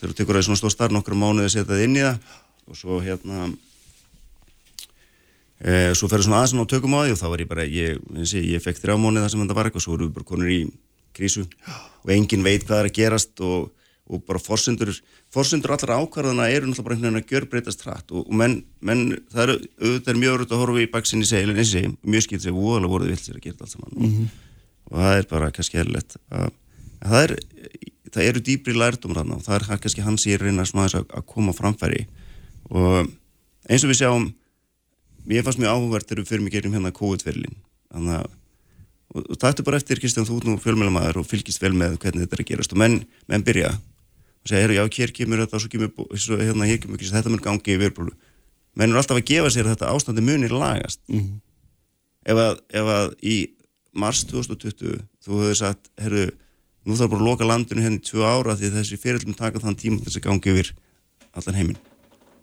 þú 0.00 0.12
tekur 0.14 0.36
það 0.36 0.44
í 0.44 0.48
svona 0.48 0.60
stóð 0.60 0.74
starf 0.74 0.94
nokkru 0.94 1.18
mánuði 1.18 1.48
að 1.48 1.54
setja 1.54 1.70
það 1.70 1.84
inn 1.86 1.96
í 1.98 2.04
það 2.04 2.36
og 2.68 2.78
svo 2.78 2.98
hérna 3.04 3.48
e, 5.62 5.94
svo 5.98 6.10
ferur 6.10 6.26
svona 6.26 6.42
aðeins 6.42 6.68
á 6.68 6.72
tökum 6.74 6.98
á 6.98 7.00
því 7.04 7.14
og 7.14 7.20
þá 7.22 7.26
var 7.32 7.42
ég 7.44 7.50
bara, 7.50 7.64
ég, 7.64 8.02
ég, 8.18 8.36
ég 8.54 8.64
fekk 8.64 8.82
þrjá 8.82 8.98
mánuði 8.98 9.24
það 9.24 9.32
sem 9.34 9.44
þetta 9.44 9.58
var 9.58 9.70
eitthvað, 9.70 9.86
svo 9.86 9.96
erum 9.96 10.10
við 10.10 10.18
bara 10.18 10.30
konur 10.32 10.52
í 10.52 10.60
krísu 11.16 11.46
og 12.04 12.14
engin 12.14 12.46
veit 12.46 12.66
hvað 12.66 12.82
er 12.82 12.90
að 12.90 12.98
gerast 12.98 13.44
og, 13.44 13.70
og 14.08 14.24
bara 14.28 14.40
forsendur 14.40 14.92
forsendur 15.34 15.74
allra 15.74 15.98
ákvarðana 16.00 16.48
eru 16.50 16.68
náttúrulega 16.68 16.86
bara 16.86 16.96
einhvern 16.96 17.14
veginn 17.14 17.22
að 17.22 17.32
gjör 17.34 17.46
breytast 17.52 17.84
hratt 17.84 18.12
og, 18.12 18.24
og 18.24 18.34
menn, 18.40 18.56
menn 18.80 19.04
það 19.32 19.42
er, 19.44 19.52
auðvitað 19.82 20.12
er 20.14 20.20
mjög 20.22 20.36
öruð 20.36 20.54
að 20.54 20.62
horfa 20.62 20.82
í 20.84 20.90
baksinni 20.94 21.28
segil 21.28 21.52
en 21.52 21.60
eins 21.60 21.72
og 21.72 21.76
segi, 21.76 21.92
mjög 22.02 22.26
skilt 22.26 22.44
segja, 22.44 22.56
óalega 22.56 22.92
voruð 22.94 23.12
vilt 23.12 23.26
sér 23.26 23.38
að 23.38 23.44
gera 23.44 23.60
allt 23.60 23.74
saman. 23.74 23.94
Mm 23.94 24.14
-hmm. 24.14 24.32
og 24.90 24.98
það 25.02 25.18
er 25.18 25.30
bara 25.34 25.50
kannski 25.50 25.78
erlegt 25.82 26.16
að 26.30 26.50
það 27.04 27.22
er 27.22 27.36
það 28.08 28.24
eru 28.24 28.40
dýbri 28.40 28.74
lærdum 28.74 29.14
rann 29.14 29.32
og 29.36 29.44
það 29.44 29.54
er 29.60 29.80
kannski 29.84 30.02
hans 30.02 30.26
ég 30.26 30.40
reyna 30.40 30.64
að, 30.64 31.04
að 31.04 31.26
koma 31.26 31.52
framfæri. 31.52 32.06
Og 32.70 33.08
eins 33.68 33.84
og 33.84 33.90
við 33.90 34.00
sjáum 34.00 34.32
ég 35.28 35.44
fannst 35.44 35.60
mjög 35.60 35.76
áhugverð 35.76 36.08
þegar 36.08 36.22
við 36.22 36.28
fyrir 36.28 36.44
mig 36.44 36.52
gerum 36.52 36.74
hérna 36.76 36.94
COVID-verlin 36.96 37.56
þannig 37.92 38.20
að 38.22 38.30
og, 39.14 39.22
og 39.24 39.36
það 39.40 39.50
er 39.50 39.66
bara 39.66 39.80
eftir 39.80 40.00
Kristján 40.00 40.28
þú 40.28 40.40
nú 40.44 40.56
fjölmjölamæður 40.62 41.22
og 41.22 41.28
fylgist 41.28 41.62
vel 41.62 41.74
með 41.76 41.98
hvernig 42.02 42.24
þetta 42.24 42.36
er 42.36 42.44
að 42.44 42.50
gerast 42.50 42.74
og 42.74 42.80
menn, 42.82 42.98
menn 43.30 43.44
byrja 43.44 43.72
og 44.42 44.50
segja, 44.50 44.72
já, 44.78 44.84
hér 44.98 45.12
kemur 45.14 45.44
þetta 45.44 45.60
svo 45.60 45.70
kemur, 45.72 45.92
svo, 46.16 46.38
hérna, 46.40 46.68
hér 46.68 46.80
kemur 46.82 47.00
þetta 47.00 47.32
mun 47.32 47.44
gangi 47.44 47.74
í 47.74 47.80
viðbúlu 47.80 48.14
menn 48.78 48.94
er 48.94 49.00
alltaf 49.00 49.18
að 49.18 49.26
gefa 49.32 49.52
sér 49.52 49.70
þetta 49.72 49.90
ástandi 49.90 50.24
munir 50.24 50.54
lagast. 50.54 51.00
Mm 51.10 51.20
-hmm. 51.20 51.40
ef, 52.30 52.42
að, 52.44 52.60
ef 52.80 52.90
að 52.94 53.08
í 53.22 53.36
mars 53.92 54.22
2020 54.30 55.02
þú 55.24 55.40
hefur 55.42 55.58
sagt, 55.58 55.90
herru 55.98 56.28
nú 56.86 56.96
þarf 56.96 57.10
bara 57.10 57.22
að 57.22 57.28
loka 57.28 57.48
landinu 57.48 57.82
henni 57.82 58.00
tvö 58.00 58.22
ára 58.22 58.56
því 58.56 58.70
þessi 58.76 59.00
fyrirlum 59.02 59.34
taka 59.34 59.60
þann 59.60 59.76
tíma 59.76 60.00
þess 60.04 60.20
að 60.20 60.26
gangi 60.28 60.54
yfir 60.54 60.72
allan 61.34 61.58
heiminn. 61.58 61.80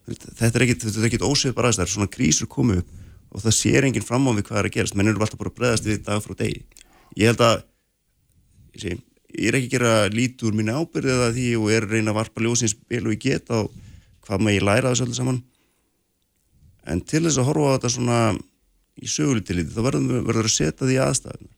Þetta 0.06 0.60
er 0.60 0.66
ekkit, 0.68 1.24
ósvið 1.24 1.56
bara 1.56 1.72
aðeins 1.72 1.80
það 1.80 1.88
er 1.88 1.94
svona 1.96 2.14
krísur 2.16 2.48
komið 2.48 2.84
upp 2.84 2.90
og 3.32 3.42
það 3.42 3.56
sér 3.58 3.88
enginn 3.88 4.06
fram 4.06 4.28
á 4.30 4.32
við 4.36 4.46
hvað 4.48 4.60
er 4.60 4.68
að 4.70 4.76
gerast. 4.76 4.96
Menn 4.96 5.08
eru 5.08 5.24
alltaf 5.24 5.40
bara 5.40 5.50
að 5.50 5.58
bregðast 5.58 5.88
við 5.88 6.04
dag 6.06 6.22
frá 6.22 6.36
degi. 6.36 6.62
Ég 7.16 7.32
held 7.32 7.42
að 7.42 7.56
ég, 8.76 8.82
sé, 8.82 8.98
ég 9.36 9.50
er 9.50 9.58
ekki 9.60 9.70
að 9.70 9.76
gera 9.76 9.94
lít 10.14 10.44
úr 10.46 10.56
mín 10.58 10.72
ábyrðið 10.74 11.24
að 11.26 11.36
því 11.38 11.48
og 11.60 11.72
er 11.76 11.88
að 11.88 11.96
reyna 11.96 12.14
að 12.14 12.20
varpa 12.20 12.44
ljósins 12.44 12.76
bil 12.76 13.04
og 13.06 13.16
ég 13.16 13.24
geta 13.26 13.64
og 13.64 13.74
hvað 14.26 14.44
maður 14.46 14.58
ég 14.58 14.68
læra 14.68 14.92
þessu 14.92 15.06
öllu 15.06 15.18
saman. 15.18 15.42
En 16.86 17.02
til 17.02 17.24
þess 17.26 17.42
að 17.42 17.50
horfa 17.50 17.72
á 17.72 17.74
þetta 17.76 17.92
svona 17.96 18.20
í 18.96 19.10
sögulitiliti 19.12 19.76
þá 19.76 19.82
verður 19.86 20.46
að 20.46 20.54
setja 20.54 20.88
því 20.88 21.02
aðstæðinu 21.04 21.52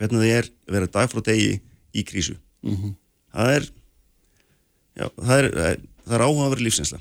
hvernig 0.00 0.22
það 0.22 0.30
er 0.32 0.46
að 0.48 0.74
vera 0.76 0.92
dag 0.94 1.10
frá 1.12 1.20
degi 1.26 1.50
í 1.92 2.04
krísu. 2.08 2.38
Mm 2.64 2.76
-hmm. 2.76 2.94
það 3.34 3.54
er 3.56 3.66
já, 4.96 5.06
það 5.16 5.36
er, 5.38 5.50
er 6.08 6.24
áhuga 6.24 6.46
að 6.46 6.54
vera 6.54 6.64
lífsinsla 6.66 7.00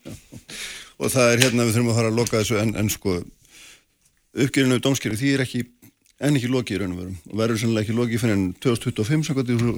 og 1.00 1.12
það 1.12 1.32
er 1.32 1.42
hérna 1.44 1.66
við 1.66 1.76
þurfum 1.76 1.92
að 1.92 1.98
fara 2.00 2.10
að 2.12 2.18
loka 2.18 2.40
þessu 2.40 2.58
en, 2.60 2.74
en 2.76 2.90
sko 2.92 3.20
uppgjörinu 4.36 4.78
af 4.78 4.84
dómskjöru 4.84 5.18
því 5.18 5.32
er 5.34 5.44
ekki 5.44 5.64
en 6.20 6.36
ekki 6.36 6.50
lokið 6.52 6.76
í 6.76 6.80
raun 6.82 6.94
og 6.94 7.00
verum 7.00 7.16
og 7.30 7.40
verður 7.40 7.60
sannlega 7.62 7.86
ekki 7.86 7.96
lokið 7.96 8.22
fyrir 8.22 8.36
enn 8.36 8.46
2025 8.60 9.28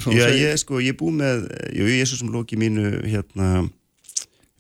svo, 0.03 0.15
Já 0.17 0.27
ég 0.35 0.59
sko 0.61 0.81
ég 0.83 0.95
er 0.95 0.99
búið 0.99 1.19
með 1.21 1.45
jú, 1.79 1.87
ég 1.87 2.03
er 2.03 2.11
svo 2.11 2.19
sem 2.19 2.33
lokið 2.35 2.63
mínu 2.63 2.93
hérna 3.07 3.51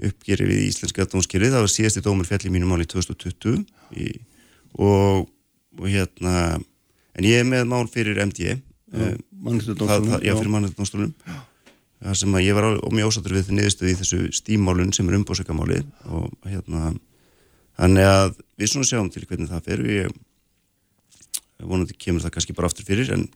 uppgjörið 0.02 0.50
við 0.50 0.64
íslenska 0.68 1.06
dómskjöru 1.10 1.50
það 1.52 1.64
var 1.64 1.72
síðasti 1.72 2.04
dómur 2.04 2.28
fjall 2.28 2.46
í 2.46 2.52
mínu 2.54 2.70
máli 2.70 2.86
2020 2.90 3.64
í, 3.98 4.10
og, 4.78 5.28
og 5.78 5.86
hérna 5.90 6.36
en 7.18 7.28
ég 7.28 7.42
er 7.42 7.48
með 7.48 7.66
mál 7.70 7.84
fyrir 7.90 8.22
MD 8.24 8.54
eh, 8.54 9.14
mannhættadónstólunum 9.42 10.22
já, 10.22 10.34
fyrir 10.38 10.54
mannhættadónstólunum 10.54 11.14
það 12.02 12.18
sem 12.18 12.36
að 12.38 12.46
ég 12.46 12.58
var 12.58 12.68
mjög 12.94 13.12
ósattur 13.12 13.36
við 13.38 13.54
niðurstöði 13.54 13.94
í 13.94 14.00
þessu 14.00 14.20
stímálun 14.38 14.94
sem 14.94 15.08
er 15.10 15.18
umbóðsökamáli 15.20 15.82
og 16.10 16.30
hérna 16.46 16.92
þannig 17.78 18.08
að 18.08 18.36
við 18.58 18.72
svona 18.72 18.88
sjáum 18.88 19.10
til 19.12 19.26
hvernig 19.26 19.50
það 19.50 19.66
fer 19.68 19.84
vonandi 21.68 21.96
kemur 21.98 22.24
það 22.24 22.34
kannski 22.36 22.56
bara 22.56 22.70
aftur 22.70 22.86
fyrir 22.88 23.12
en, 23.14 23.26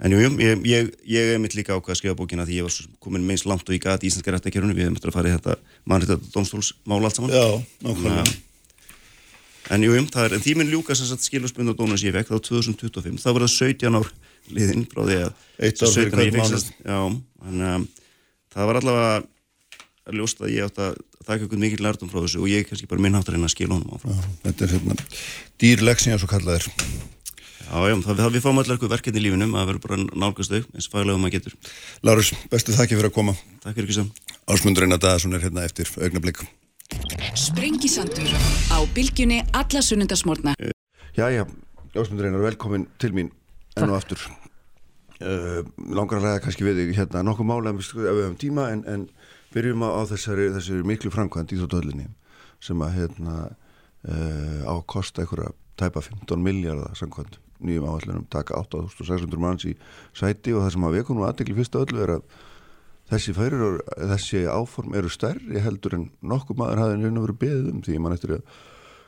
en 0.00 0.14
jú, 0.14 0.22
ég, 0.42 0.64
ég, 0.68 0.90
ég 1.12 1.34
er 1.34 1.42
mitt 1.42 1.56
líka 1.58 1.76
ákvað 1.76 1.96
að 1.96 2.00
skrifa 2.00 2.18
bókina 2.18 2.46
því 2.48 2.60
ég 2.60 2.66
var 2.68 2.96
komin 3.02 3.26
meins 3.26 3.46
langt 3.48 3.66
og 3.68 3.76
ég 3.76 3.84
gæti 3.84 4.10
íslenska 4.10 4.34
rættakjörunum 4.34 4.76
við 4.76 4.88
hefum 4.88 4.98
eftir 4.98 5.12
að 5.12 5.18
fara 5.18 5.30
í 5.30 5.36
þetta 5.36 5.56
mannhættadónstólsmál 5.92 7.00
allt 7.02 7.20
saman. 7.20 7.34
Já, 7.36 7.46
nákvæmlega. 7.86 8.26
En 9.74 9.82
jú, 9.82 9.94
það 10.14 10.28
er, 10.28 10.34
en 10.36 10.42
því 10.44 10.52
minn 10.60 10.70
ljúkast 10.70 11.02
að 11.10 11.24
skilurspund 11.26 11.72
og 11.72 11.78
dónus 11.78 12.04
ég 12.06 12.14
vekk 12.14 12.30
þá 12.30 12.36
2025, 12.52 13.16
þá 13.18 13.30
var 13.32 13.44
það 13.46 13.54
17 13.56 13.98
ár 13.98 14.12
liðinn 14.54 14.84
frá 14.86 15.00
því 15.02 15.16
að 15.24 15.32
Eitt 15.66 15.82
ár 15.82 15.90
fyrir 15.90 16.12
hvern 16.12 16.36
mánuð. 16.36 16.68
Já, 16.86 17.00
þannig 17.42 17.72
að 17.72 17.88
það 18.54 18.70
var 18.70 18.78
allavega 18.80 19.16
að 20.06 20.20
ljósta 20.20 20.46
að 20.46 20.54
ég 20.54 20.68
átt 20.68 20.80
að 20.84 21.00
taka 21.26 21.46
ykkur 21.48 21.62
mikið 21.64 21.82
lærtum 21.82 22.12
frá 22.12 22.20
þessu 22.20 22.44
og 22.44 22.50
ég 22.52 22.68
kannski 22.68 22.86
bara 22.90 23.02
minnháttur 23.02 23.34
en 23.34 23.46
að 23.48 23.54
skilja 23.56 23.74
honum 23.74 23.96
áfram. 23.96 24.14
Já, 24.14 24.30
Þetta 24.46 24.66
er 24.66 24.74
hérna 24.76 24.98
dýrleksin 25.62 26.14
eins 26.14 26.26
og 26.26 26.30
kallað 26.30 26.60
er 26.60 26.68
Já, 27.66 27.80
já, 27.90 27.96
það, 28.06 28.20
það 28.22 28.36
við 28.36 28.44
fáum 28.44 28.60
allar 28.62 28.78
ykkur 28.78 28.92
verkefni 28.92 29.20
í 29.20 29.26
lífinum 29.26 29.56
að 29.58 29.72
vera 29.72 29.82
bara 29.82 29.96
nálgast 30.06 30.52
þau 30.52 30.62
eins 30.62 30.86
faglega 30.92 31.18
maður 31.18 31.34
getur. 31.40 31.56
Lárus, 32.06 32.30
bestu 32.52 32.76
þakki 32.76 32.98
fyrir 32.98 33.10
að 33.10 33.16
koma. 33.18 33.34
Takk 33.64 33.80
fyrir 33.80 33.90
ekki 33.90 34.26
Ásmundur 34.46 34.84
Einar 34.86 35.00
Daðarsson 35.02 35.34
er 35.34 35.42
hérna 35.42 35.64
eftir 35.66 35.88
augnablík 35.98 36.44
Sprengisandur 37.34 38.30
á 38.70 38.78
bylgjunni 38.94 39.40
alla 39.58 39.80
sunnundasmórna 39.82 40.54
Jæja, 41.16 41.46
Ásmundur 41.98 42.28
Einar, 42.28 42.44
velkomin 42.44 42.86
til 43.02 43.10
mín 43.16 43.32
enn 43.74 43.90
og 43.90 43.96
aftur. 43.98 44.22
Uh, 45.18 45.64
Langar 45.90 46.20
að 46.20 46.28
ræða 46.28 46.44
kannski 46.44 46.66
við 46.68 46.78
þig 46.84 47.00
hérna 47.00 47.24
nokkuð 47.26 47.48
mála 47.48 47.72
ef 47.74 47.90
við 47.90 48.20
höfum 48.20 48.38
tíma 48.38 48.68
en, 48.70 48.84
en 48.86 49.08
byrjum 49.56 49.82
á 49.82 50.06
þessari, 50.12 50.46
þessari 50.54 50.86
miklu 50.86 51.10
framkvæmd 51.10 51.56
í 51.56 51.58
þóttöðlinni 51.64 52.06
sem 52.62 52.86
að 52.86 53.00
hérna 53.00 53.36
uh, 53.48 54.62
á 54.62 54.74
að 54.76 54.86
kosta 54.94 55.24
einhverja 55.24 55.50
tæpa 55.80 56.04
15 56.06 56.38
miljardar 56.44 56.94
samkvæmt 57.00 57.40
nýjum 57.64 57.88
áallunum 57.90 58.28
taka 58.32 58.58
8600 58.60 59.40
manns 59.40 59.66
í 59.68 59.74
sæti 60.16 60.54
og 60.54 60.64
það 60.64 60.72
sem 60.76 60.86
að 60.88 60.96
vekunum 61.00 61.26
aðdekli 61.26 61.58
fyrst 61.58 61.78
öllu 61.80 62.04
er 62.04 62.14
að 62.18 62.24
þessi, 63.10 63.34
færir, 63.36 63.66
þessi 64.12 64.46
áform 64.50 64.96
eru 64.98 65.10
stærri 65.12 65.62
heldur 65.62 65.98
en 65.98 66.08
nokkuð 66.20 66.62
maður 66.62 66.82
hafði 66.84 67.02
nefn 67.02 67.20
að 67.20 67.28
vera 67.28 67.38
beðið 67.44 67.68
um 67.72 67.84
því 67.86 68.00
mann 68.02 68.16
eftir 68.16 68.38
að 68.38 68.56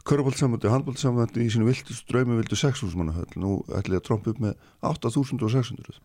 Körbóltsamöndi 0.09 0.65
og 0.71 0.73
handbóltsamöndi 0.73 1.43
í 1.45 1.51
sínu 1.53 1.67
viltust 1.69 2.07
dröymi 2.09 2.39
vildu 2.39 2.57
6.000 2.57 2.97
manna 2.97 3.13
höll 3.13 3.35
nú 3.37 3.59
ætli 3.77 3.99
að 3.99 4.07
trompa 4.07 4.33
upp 4.33 4.39
með 4.41 4.55
8.600 4.89 5.99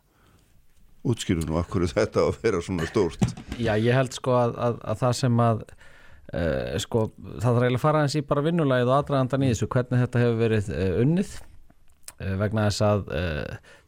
útskýru 1.07 1.45
nú 1.47 1.55
hverju 1.59 1.91
þetta 1.91 2.25
að 2.27 2.41
vera 2.43 2.59
svona 2.63 2.87
stórt. 2.89 3.23
Já, 3.59 3.75
ég 3.79 3.95
held 3.95 4.15
sko 4.15 4.35
að, 4.39 4.57
að, 4.65 4.77
að 4.91 4.99
það 5.03 5.15
sem 5.19 5.41
að 5.45 5.63
uh, 5.63 6.75
sko, 6.83 7.05
það 7.15 7.47
þarf 7.47 7.63
eiginlega 7.63 7.79
að 7.79 7.85
fara 7.85 8.03
eins 8.03 8.17
í 8.19 8.25
bara 8.27 8.45
vinnulegið 8.45 8.91
og 8.91 8.95
aðdragandan 8.97 9.45
í 9.45 9.51
þessu 9.53 9.69
hvernig 9.75 10.03
þetta 10.03 10.23
hefur 10.23 10.39
verið 10.41 10.71
uh, 10.73 10.93
unnið 11.03 11.33
vegna 12.39 12.67
þess 12.69 12.85
að 12.87 13.03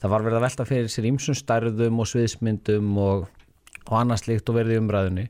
það 0.02 0.12
var 0.14 0.26
verið 0.26 0.38
að 0.40 0.46
velta 0.46 0.68
fyrir 0.70 0.92
sér 0.92 1.10
ímsum 1.10 1.38
stærðum 1.38 2.02
og 2.02 2.10
sviðsmyndum 2.12 2.98
og, 3.02 3.28
og 3.86 3.96
annars 4.00 4.26
líkt 4.28 4.50
og 4.52 4.60
verið 4.60 4.78
í 4.78 4.82
umræðinni 4.84 5.26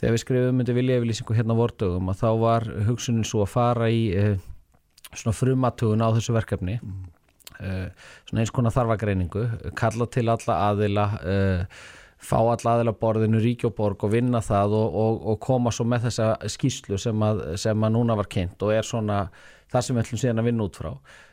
þegar 0.00 0.14
við 0.16 0.22
skrifum 0.24 0.58
myndi 0.58 0.76
vilja 0.76 0.98
yfirlýsingu 0.98 1.36
hérna 1.38 1.56
vortögum 1.58 2.10
og 2.10 2.18
þá 2.18 2.28
var 2.42 2.68
hugsunin 2.88 3.26
svo 3.26 3.44
að 3.44 3.52
fara 3.54 3.90
í 3.92 4.04
svona 5.12 5.36
frumatuguna 5.36 6.08
á 6.08 6.14
þessu 6.16 6.34
verkefni. 6.36 6.78
Mm. 6.82 7.10
Eh, 7.62 7.88
svona 8.26 8.42
eins 8.42 8.52
konar 8.54 8.74
þarfagreiningu 8.74 9.42
kalla 9.78 10.06
til 10.10 10.24
alla 10.32 10.54
aðila 10.70 11.04
eh, 11.28 11.82
fá 12.22 12.38
alla 12.40 12.76
aðila 12.76 12.94
borðinu 12.98 13.42
ríkjóborg 13.42 14.06
og 14.06 14.14
vinna 14.14 14.40
það 14.42 14.74
og, 14.78 14.96
og, 15.02 15.20
og 15.32 15.40
koma 15.42 15.72
svo 15.74 15.86
með 15.86 16.08
þessa 16.08 16.30
skýslu 16.54 16.98
sem 16.98 17.22
að, 17.26 17.42
sem 17.60 17.84
að 17.84 17.94
núna 17.94 18.16
var 18.18 18.30
kynnt 18.32 18.62
og 18.64 18.72
er 18.74 18.86
svona 18.86 19.26
það 19.70 19.84
sem 19.84 19.96
við 19.96 20.04
ætlum 20.04 20.22
síðan 20.22 20.42
að 20.42 20.48
vinna 20.48 20.66
út 20.66 20.80
frá. 20.80 20.90
eh, 20.92 21.31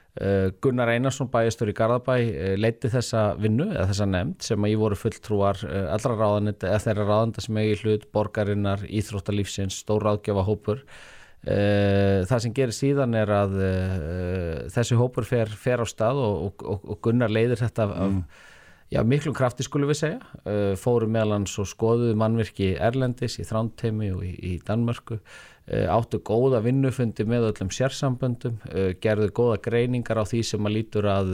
Gunnar 0.60 0.90
Einarsson 0.92 1.30
bæjastur 1.32 1.70
í 1.72 1.76
Garðabæ 1.78 2.16
leiti 2.60 2.90
þessa 2.92 3.22
vinnu 3.40 3.70
eða 3.70 3.86
þessa 3.92 4.08
nefnd 4.10 4.44
sem 4.44 4.66
að 4.66 4.74
ég 4.74 4.82
voru 4.82 4.98
fulltrúar 5.00 5.62
allra 5.64 6.18
ráðanit 6.18 6.66
eða 6.68 6.82
þeirra 6.84 7.06
ráðanda 7.08 7.44
sem 7.46 7.62
í 7.62 7.70
hlut 7.80 8.04
borgarinnar, 8.12 8.84
íþróttalífsins, 8.84 9.80
stór 9.86 10.04
ráðgjafa 10.10 10.44
hópur 10.50 10.84
Eh, 11.48 12.26
það 12.28 12.42
sem 12.44 12.54
gerir 12.56 12.76
síðan 12.76 13.16
er 13.16 13.30
að 13.32 13.54
þessi 14.76 14.98
hópur 15.00 15.28
fer, 15.28 15.52
fer 15.56 15.80
á 15.80 15.88
stað 15.88 16.20
og, 16.26 16.64
og, 16.68 16.84
og 16.84 17.00
Gunnar 17.06 17.32
leiðir 17.32 17.62
þetta 17.62 17.86
af, 17.86 17.94
mm. 17.96 18.18
já, 18.92 19.00
miklum 19.08 19.38
krafti 19.38 19.64
skulum 19.64 19.92
við 19.92 20.02
segja. 20.02 20.74
Fóru 20.82 21.08
meðlans 21.12 21.56
og 21.62 21.70
skoðuðu 21.72 22.18
mannverki 22.20 22.74
Erlendis 22.76 23.40
í 23.40 23.48
Þrándheimi 23.48 24.12
og 24.18 24.26
í, 24.28 24.34
í 24.36 24.54
Danmörku 24.68 25.22
áttu 25.70 26.18
góða 26.26 26.64
vinnufundi 26.66 27.26
með 27.30 27.52
öllum 27.52 27.70
sérsamböndum 27.74 28.56
gerðu 29.04 29.30
góða 29.38 29.60
greiningar 29.68 30.18
á 30.18 30.26
því 30.26 30.44
sem 30.48 30.66
að 30.66 30.76
lítur 30.80 31.10
að 31.12 31.34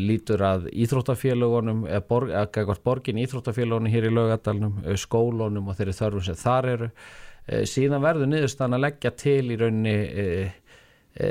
lítur 0.00 0.40
að 0.40 0.70
íþróttafélagunum 0.72 1.82
eða 1.84 2.04
borg, 2.08 2.30
borgin 2.80 3.20
íþróttafélagunum 3.20 3.92
hér 3.92 4.06
í 4.08 4.12
lögadalunum, 4.14 4.78
skólunum 4.96 5.68
og 5.68 5.76
þeirri 5.76 5.96
þörfum 5.98 6.24
sem 6.30 6.38
þar 6.40 6.68
eru. 6.70 6.88
Eh, 7.50 7.64
síðan 7.68 8.04
verður 8.04 8.30
niðurstan 8.30 8.76
að 8.76 8.84
leggja 8.86 9.10
til 9.18 9.50
í 9.50 9.58
rauninni 9.60 9.94
e, 10.16 11.26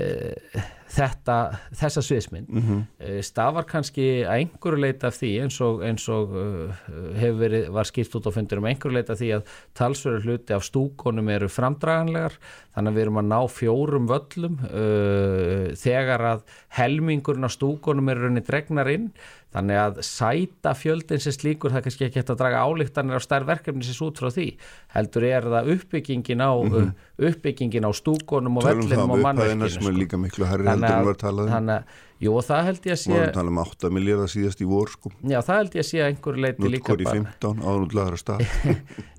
þetta 0.89 1.35
þessa 1.77 2.01
sviðsmynd 2.05 2.49
mm 2.49 2.61
-hmm. 2.65 3.21
stafar 3.25 3.67
kannski 3.69 4.07
að 4.23 4.43
einhverju 4.43 4.81
leita 4.81 5.09
af 5.09 5.19
því 5.19 5.31
eins 5.43 5.59
og, 5.61 5.83
eins 5.85 6.07
og 6.09 6.33
uh, 6.33 6.79
hefur 7.19 7.39
verið, 7.43 7.67
var 7.75 7.89
skipt 7.89 8.15
út 8.17 8.29
á 8.29 8.31
fundurum 8.33 8.69
einhverju 8.69 8.95
leita 8.97 9.13
af 9.13 9.21
því 9.21 9.29
að 9.37 9.51
talsverður 9.77 10.25
hluti 10.25 10.55
af 10.55 10.65
stúkonum 10.65 11.29
eru 11.29 11.49
framdraganlegar 11.49 12.39
þannig 12.73 12.91
að 12.91 12.97
við 12.97 13.05
erum 13.05 13.21
að 13.21 13.29
ná 13.29 13.39
fjórum 13.53 14.09
völlum 14.09 14.57
uh, 14.65 15.65
þegar 15.77 16.25
að 16.33 16.41
helmingurinn 16.79 17.45
af 17.45 17.55
stúkonum 17.57 18.09
eru 18.09 18.25
rauninni 18.25 18.45
dregnar 18.45 18.89
inn 18.89 19.11
þannig 19.53 19.79
að 19.81 20.01
sæta 20.05 20.75
fjöldin 20.77 21.21
sem 21.23 21.33
slíkur 21.33 21.73
það 21.73 21.85
kannski 21.87 22.05
ekki 22.05 22.21
hægt 22.21 22.33
að 22.33 22.41
draga 22.43 22.65
álíktanir 22.69 23.17
á 23.17 23.21
stærð 23.23 23.49
verkefni 23.49 23.85
sem 23.87 23.95
svo 23.97 24.11
út 24.11 24.19
frá 24.21 24.29
því 24.33 24.45
heldur 24.93 25.25
er 25.25 25.47
það 25.53 25.71
uppbyggingin 25.73 26.43
á 26.45 26.51
mm 26.53 26.69
-hmm. 26.75 26.91
uppbyggingin 27.29 27.87
á 27.89 27.91
stúkonum 27.97 28.59
og 28.61 28.67
vellinum 28.67 29.15
og 29.15 29.23
mannverkinu 29.25 29.69
sko. 29.69 29.89
var 31.09 31.17
talað 31.17 31.45
um 31.45 31.53
þannig 31.55 31.75
að, 31.75 31.83
jú 32.19 32.35
það 32.45 32.63
held 32.67 32.85
ég 32.85 32.93
að 32.93 33.01
sé 33.01 33.13
vorum 33.13 33.33
talað 33.39 33.53
um 33.53 33.61
8 33.63 33.89
miljardar 33.89 34.29
síðast 34.29 34.61
í 34.61 34.67
vor 34.69 34.89
sko 34.89 35.11
já 35.23 35.39
það 35.41 35.57
held 35.57 35.73
ég 35.73 35.81
að 35.81 35.89
sé 35.89 35.97
að 35.97 36.09
einhver 36.11 36.37
leiti 36.37 36.69
líka 36.69 36.93
bara 36.93 37.15
15 37.17 37.63
áðurlaðara 37.65 38.17
stað 38.17 38.45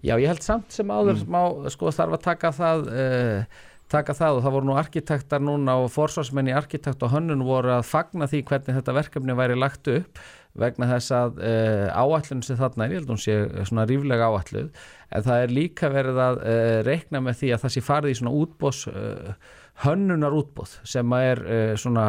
já 0.08 0.14
ég 0.14 0.28
held 0.28 0.42
samt 0.42 0.70
sem 0.70 0.86
áður 0.86 1.18
mm. 1.18 1.26
má, 1.26 1.42
sko 1.70 1.90
þarf 1.90 2.14
að 2.14 2.22
taka 2.22 2.52
það 2.54 2.86
uh, 2.86 3.66
taka 3.90 4.14
það 4.16 4.36
og 4.36 4.44
það 4.44 4.54
voru 4.56 4.68
nú 4.68 4.76
arkitektar 4.78 5.42
núna 5.42 5.76
og 5.82 5.88
forsvarsmenn 5.94 6.50
í 6.50 6.56
arkitekt 6.56 7.02
og 7.02 7.14
hönnun 7.14 7.46
voru 7.46 7.74
að 7.74 7.88
fagna 7.88 8.28
því 8.30 8.44
hvernig 8.50 8.76
þetta 8.78 8.96
verkefni 9.00 9.36
væri 9.38 9.58
lagt 9.58 9.90
upp 9.90 10.20
vegna 10.58 10.88
þess 10.90 11.14
að 11.14 11.38
uh, 11.38 11.46
eh, 11.46 11.86
áallun 11.94 12.42
sem 12.42 12.58
þarna 12.58 12.86
er, 12.86 12.96
ég 12.96 13.00
held 13.00 13.08
að 13.08 13.14
hún 13.14 13.22
sé 13.22 13.66
svona 13.68 13.86
ríflega 13.86 14.28
áalluð, 14.30 14.84
en 15.14 15.24
það 15.26 15.44
er 15.44 15.54
líka 15.54 15.90
verið 15.92 16.20
að 16.24 16.42
uh, 16.42 16.76
reikna 16.86 17.22
með 17.22 17.40
því 17.40 17.54
að 17.54 17.64
það 17.64 17.74
sé 17.76 17.82
farið 17.86 18.14
í 18.14 18.20
svona 18.20 18.36
útbós 18.40 18.82
uh, 18.90 19.32
hönnunar 19.80 20.34
útbóð 20.36 20.74
sem 20.84 21.12
er 21.16 21.38
svona 21.80 22.02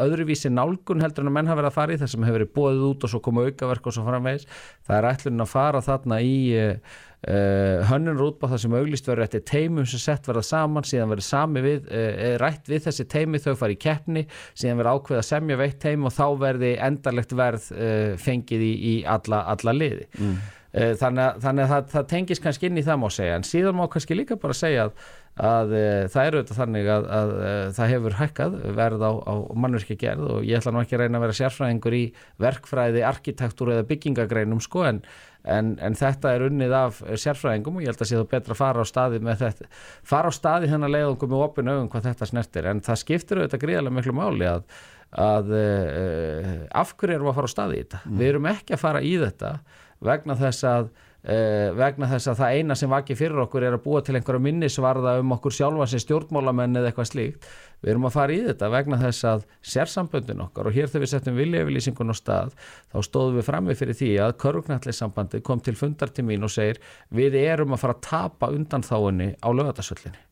öðruvísi 0.00 0.48
nálgun 0.48 1.02
heldur 1.04 1.26
en 1.26 1.28
að 1.28 1.34
menn 1.36 1.50
hafa 1.50 1.58
verið 1.58 1.68
að 1.68 1.74
fara 1.74 1.92
í 1.92 1.98
þess 2.00 2.16
að 2.16 2.22
hefur 2.24 2.38
verið 2.38 2.52
bóðið 2.54 2.84
út 2.86 3.04
og 3.04 3.12
svo 3.12 3.20
koma 3.26 3.44
aukaverk 3.44 3.88
og 3.90 3.96
svo 3.96 4.04
framvegis, 4.06 4.46
það 4.88 4.96
er 4.96 5.08
ætlun 5.10 5.44
að 5.44 5.50
fara 5.50 5.82
þarna 5.84 6.20
í 6.24 6.38
Uh, 7.20 7.82
hönnun 7.84 8.16
rútbáð 8.16 8.54
það 8.54 8.60
sem 8.62 8.74
auglist 8.78 9.08
verður 9.10 9.26
eftir 9.26 9.42
teimum 9.44 9.84
sem 9.84 10.00
sett 10.00 10.24
verða 10.24 10.40
saman 10.48 10.86
síðan 10.88 11.10
verður 11.12 11.26
sami 11.26 11.60
við, 11.66 11.90
uh, 11.92 12.38
rætt 12.40 12.70
við 12.72 12.86
þessi 12.86 13.04
teimi 13.12 13.40
þau 13.44 13.58
fari 13.60 13.76
í 13.76 13.80
keppni, 13.82 14.22
síðan 14.56 14.80
verður 14.80 14.96
ákveð 14.96 15.20
að 15.20 15.26
semja 15.28 15.58
veitt 15.60 15.76
teim 15.84 16.08
og 16.08 16.14
þá 16.16 16.24
verði 16.40 16.70
endarlegt 16.88 17.36
verð 17.36 17.68
uh, 17.76 18.16
fengið 18.24 18.64
í, 18.64 18.72
í 18.72 18.94
alla, 19.04 19.42
alla 19.52 19.76
liði 19.76 20.08
mm. 20.16 20.40
þannig 20.96 21.24
að, 21.26 21.38
þannig 21.44 21.66
að 21.66 21.70
það, 21.74 21.86
það 21.92 22.10
tengis 22.14 22.40
kannski 22.40 22.70
inn 22.70 22.80
í 22.80 22.88
það 22.88 23.00
má 23.02 23.08
segja 23.12 23.36
en 23.36 23.48
síðan 23.50 23.76
má 23.76 23.84
kannski 23.92 24.16
líka 24.16 24.40
bara 24.40 24.56
segja 24.56 24.86
að, 24.86 25.06
að 25.50 25.78
það 26.14 26.28
eru 26.28 26.40
auðvitað 26.40 26.60
þannig 26.62 26.92
að, 26.94 27.08
að 27.18 27.32
það 27.76 27.92
hefur 27.98 28.20
hækkað 28.20 28.60
verð 28.78 29.04
á, 29.04 29.12
á 29.12 29.34
mannverki 29.60 29.98
gerð 30.00 30.36
og 30.38 30.46
ég 30.46 30.62
ætla 30.62 30.72
nú 30.72 30.80
ekki 30.86 30.96
að 30.96 31.04
reyna 31.04 31.20
að 31.20 31.26
vera 31.26 31.38
sérfræðingur 31.42 31.98
í 31.98 32.04
verkfræði, 32.46 33.02
arkitektúr 33.10 33.74
eða 33.74 33.88
byggingagreinum 33.90 34.62
sko 34.64 34.86
en 34.88 35.02
En, 35.48 35.72
en 35.80 35.94
þetta 35.96 36.34
er 36.36 36.44
unnið 36.50 36.74
af 36.76 36.98
sérfræðingum 37.00 37.78
og 37.78 37.84
ég 37.84 37.92
held 37.92 38.02
að 38.04 38.10
sé 38.10 38.18
þú 38.18 38.26
betra 38.28 38.52
að 38.52 38.60
fara 38.60 38.84
á 38.84 38.86
staði 38.88 39.20
með 39.24 39.44
þetta, 39.44 39.68
fara 40.10 40.28
á 40.28 40.32
staði 40.36 40.68
hennar 40.68 40.92
leiðungum 40.92 41.32
með 41.32 41.44
opinu 41.46 41.74
augum 41.74 41.90
hvað 41.94 42.08
þetta 42.10 42.28
snertir 42.28 42.68
en 42.68 42.82
það 42.84 43.00
skiptir 43.00 43.40
auðvitað 43.40 43.62
gríðarlega 43.62 43.96
miklu 43.96 44.16
máli 44.18 44.50
að, 44.50 44.66
að 45.16 45.54
uh, 45.56 46.50
af 46.82 46.92
hverju 46.92 47.16
erum 47.16 47.30
við 47.30 47.32
að 47.32 47.38
fara 47.38 47.48
á 47.48 47.54
staði 47.54 47.78
í 47.78 47.84
þetta? 47.84 48.02
Mm. 48.04 48.18
Við 48.20 48.32
erum 48.34 48.50
ekki 48.52 48.76
að 48.76 48.82
fara 48.84 49.00
í 49.00 49.14
þetta 49.22 49.54
vegna 50.10 50.36
þess 50.40 50.68
að 50.68 50.92
Uh, 51.20 51.68
vegna 51.76 52.06
þess 52.08 52.30
að 52.32 52.38
það 52.38 52.54
eina 52.56 52.74
sem 52.80 52.88
vakið 52.88 53.18
fyrir 53.18 53.42
okkur 53.42 53.66
er 53.66 53.74
að 53.76 53.82
búa 53.84 54.00
til 54.00 54.14
einhverja 54.16 54.40
minnisvarða 54.40 55.18
um 55.20 55.34
okkur 55.36 55.52
sjálfa 55.52 55.88
sem 55.92 56.00
stjórnmálamenn 56.00 56.80
eða 56.80 56.88
eitthvað 56.88 57.10
slíkt. 57.10 57.50
Við 57.80 57.92
erum 57.92 58.08
að 58.08 58.14
fara 58.14 58.36
í 58.36 58.40
þetta 58.46 58.70
vegna 58.72 59.00
þess 59.02 59.26
að 59.28 59.44
sérsamböndin 59.74 60.40
okkar 60.46 60.70
og 60.70 60.76
hér 60.76 60.88
þegar 60.88 61.04
við 61.04 61.12
settum 61.12 61.36
viljafylýsingun 61.36 62.12
á 62.12 62.16
stað 62.16 62.56
þá 62.88 62.98
stóðum 63.04 63.36
við 63.36 63.48
frammi 63.50 63.76
fyrir 63.76 64.00
því 64.00 64.10
að 64.24 64.34
Körgugnallisambandi 64.46 65.44
kom 65.44 65.60
til 65.64 65.76
fundartímin 65.76 66.48
og 66.48 66.56
segir 66.56 66.80
við 67.12 67.36
erum 67.44 67.76
að 67.76 67.84
fara 67.84 67.98
að 67.98 68.04
tapa 68.08 68.52
undan 68.56 68.84
þáinni 68.84 69.32
á 69.40 69.48
lögatarsöllinni 69.52 70.29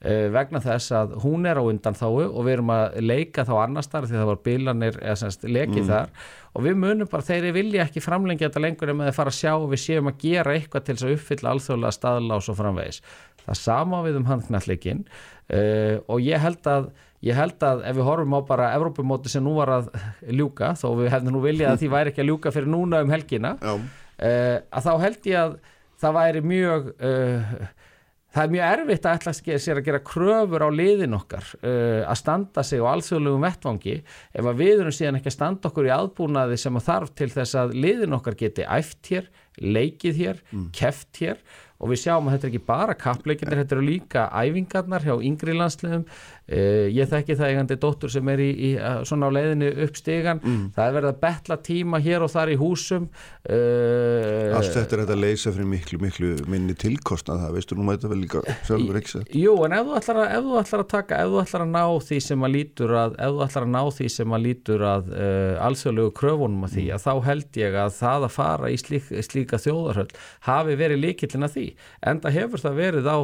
vegna 0.00 0.62
þess 0.64 0.94
að 0.96 1.10
hún 1.20 1.44
er 1.44 1.58
á 1.60 1.64
undan 1.68 1.96
þáu 1.98 2.22
og 2.30 2.38
við 2.46 2.54
erum 2.54 2.70
að 2.72 2.94
leika 3.04 3.42
þá 3.44 3.50
annar 3.60 3.84
starf 3.84 4.08
því 4.08 4.16
það 4.16 4.30
var 4.30 4.38
bilanir 4.46 4.94
eða 5.02 5.16
semst 5.20 5.42
lekið 5.44 5.82
mm. 5.82 5.90
þar 5.90 6.14
og 6.56 6.64
við 6.64 6.78
munum 6.80 7.10
bara, 7.10 7.26
þeir 7.26 7.50
vilja 7.54 7.84
ekki 7.84 8.02
framlengja 8.02 8.48
þetta 8.48 8.62
lengur 8.64 8.92
en 8.92 8.98
með 9.00 9.10
að 9.12 9.18
fara 9.18 9.32
að 9.34 9.38
sjá 9.38 9.52
og 9.58 9.68
við 9.70 9.82
séum 9.84 10.08
að 10.10 10.22
gera 10.24 10.54
eitthvað 10.56 10.86
til 10.86 10.96
þess 10.96 11.06
að 11.06 11.14
uppfylla 11.16 11.52
alþjóðlega 11.54 11.96
staðla 11.96 12.38
og 12.40 12.58
framvegis. 12.58 13.02
Það 13.44 13.60
sama 13.60 14.00
við 14.06 14.18
um 14.20 14.26
handknallegin 14.30 15.04
uh, 15.06 15.96
og 16.10 16.24
ég 16.24 16.42
held 16.42 16.70
að 16.70 16.90
ég 17.26 17.36
held 17.36 17.66
að 17.66 17.82
ef 17.90 17.98
við 17.98 18.06
horfum 18.08 18.36
á 18.36 18.40
bara 18.48 18.70
Evrópumóti 18.78 19.28
sem 19.28 19.44
nú 19.44 19.58
var 19.58 19.74
að 19.74 19.90
ljúka 20.32 20.72
þó 20.80 20.86
við 21.02 21.10
hefðum 21.12 21.36
nú 21.36 21.42
viljað 21.44 21.74
að 21.74 21.82
því 21.82 21.90
væri 21.92 22.12
ekki 22.12 22.22
að 22.24 22.30
ljúka 22.30 22.52
fyrir 22.54 22.72
núna 22.72 23.02
um 23.04 23.12
helgina 23.12 23.50
uh, 23.60 23.76
að 24.16 24.86
þá 24.86 24.92
held 25.04 25.28
ég 25.28 25.42
að 25.42 25.58
það 26.00 26.16
væri 26.16 26.42
mjög 26.48 26.88
það 28.34 28.42
er 28.42 28.52
mjög 28.54 28.66
erfitt 28.74 29.06
að 29.08 29.16
ætla 29.18 29.58
sér 29.64 29.80
að 29.80 29.88
gera 29.88 30.02
kröfur 30.06 30.64
á 30.66 30.70
liðin 30.70 31.16
okkar 31.18 31.46
uh, 31.60 32.02
að 32.04 32.20
standa 32.20 32.64
sig 32.66 32.82
á 32.82 32.90
alþjóðlegum 32.92 33.46
vettvangi 33.46 33.96
ef 34.00 34.50
að 34.52 34.60
við 34.60 34.74
erum 34.76 34.96
síðan 34.96 35.18
ekki 35.20 35.32
að 35.32 35.36
standa 35.38 35.70
okkur 35.70 35.88
í 35.88 35.94
aðbúnaði 35.96 36.60
sem 36.60 36.78
að 36.78 36.86
þarf 36.90 37.16
til 37.18 37.30
þess 37.34 37.58
að 37.62 37.74
liðin 37.86 38.18
okkar 38.20 38.38
geti 38.38 38.68
æft 38.68 39.10
hér, 39.10 39.26
leikið 39.60 40.22
hér, 40.22 40.44
keft 40.76 41.20
hér. 41.22 41.42
Og 41.80 41.88
við 41.88 42.02
sjáum 42.02 42.26
að 42.28 42.34
þetta 42.34 42.46
er 42.46 42.50
ekki 42.50 42.66
bara 42.68 42.94
kappleikinir, 43.00 43.56
þetta 43.62 43.76
eru 43.78 43.84
líka 43.86 44.26
æfingarnar 44.36 45.06
hjá 45.06 45.14
yngri 45.16 45.54
landsliðum 45.56 46.02
ég 46.50 47.10
þekki 47.10 47.36
það 47.38 47.52
eigandi 47.54 47.78
dóttur 47.80 48.10
sem 48.12 48.32
er 48.32 48.42
í, 48.42 48.50
í 48.50 48.70
uh, 48.78 49.00
svona 49.06 49.30
á 49.30 49.36
leiðinu 49.36 49.70
upp 49.86 49.98
stegan 49.98 50.42
það 50.74 50.84
er 50.86 50.96
verið 50.98 51.10
að 51.12 51.20
betla 51.22 51.58
tíma 51.70 52.00
hér 52.02 52.26
og 52.26 52.32
þar 52.32 52.54
í 52.54 52.58
húsum 52.60 53.06
uh, 53.06 54.56
Allt 54.58 54.74
þetta 54.74 54.96
er 54.96 55.04
að 55.06 55.22
leysa 55.22 55.52
fyrir 55.54 55.68
miklu, 55.70 56.00
miklu 56.02 56.32
minni 56.50 56.74
tilkostnað 56.78 57.44
það, 57.44 57.54
veistu, 57.56 57.76
nú 57.76 57.86
maður 57.86 58.00
þetta 58.00 58.12
vel 58.12 58.20
líka 58.20 58.42
sjálfur 58.66 58.98
ekki 59.00 59.12
sett. 59.12 59.34
Jú, 59.36 59.54
en 59.66 59.76
ef 59.76 59.86
þú, 59.86 59.94
ætlar 60.00 60.20
að, 60.22 60.32
ef 60.36 60.46
þú 60.46 60.58
ætlar 60.60 60.84
að 60.84 60.90
taka, 60.94 61.20
ef 61.20 61.32
þú 61.32 61.40
ætlar 61.42 61.64
að 61.64 61.72
ná 61.74 61.84
því 62.08 62.20
sem 62.26 62.46
að 62.46 62.54
lítur 62.56 62.96
að, 63.02 63.16
ef 63.26 63.36
þú 63.36 63.44
ætlar 63.46 63.66
að 63.66 63.72
ná 63.74 63.80
því 63.98 64.08
sem 64.16 64.36
að 64.36 64.44
lítur 64.46 64.86
að 64.90 65.12
uh, 65.14 65.66
alþjóðlegu 65.68 66.14
kröfunum 66.20 66.66
að 66.66 66.76
því, 66.76 66.86
að 66.96 67.06
þá 67.06 67.12
held 67.28 67.60
ég 67.62 67.78
að 67.84 67.94
það 68.00 68.26
að 68.28 68.36
fara 68.36 68.72
í 68.72 68.80
slík, 68.80 69.14
slíka 69.30 69.62
þjóðarhöll 69.62 70.10
hafi 70.48 70.76
verið 70.80 71.02
líkillin 71.04 71.48
að 71.48 71.56
því. 71.56 71.66
Enda 72.12 72.34
hefur 72.34 72.64
það 72.64 72.80
verið 72.84 73.10
á 73.10 73.18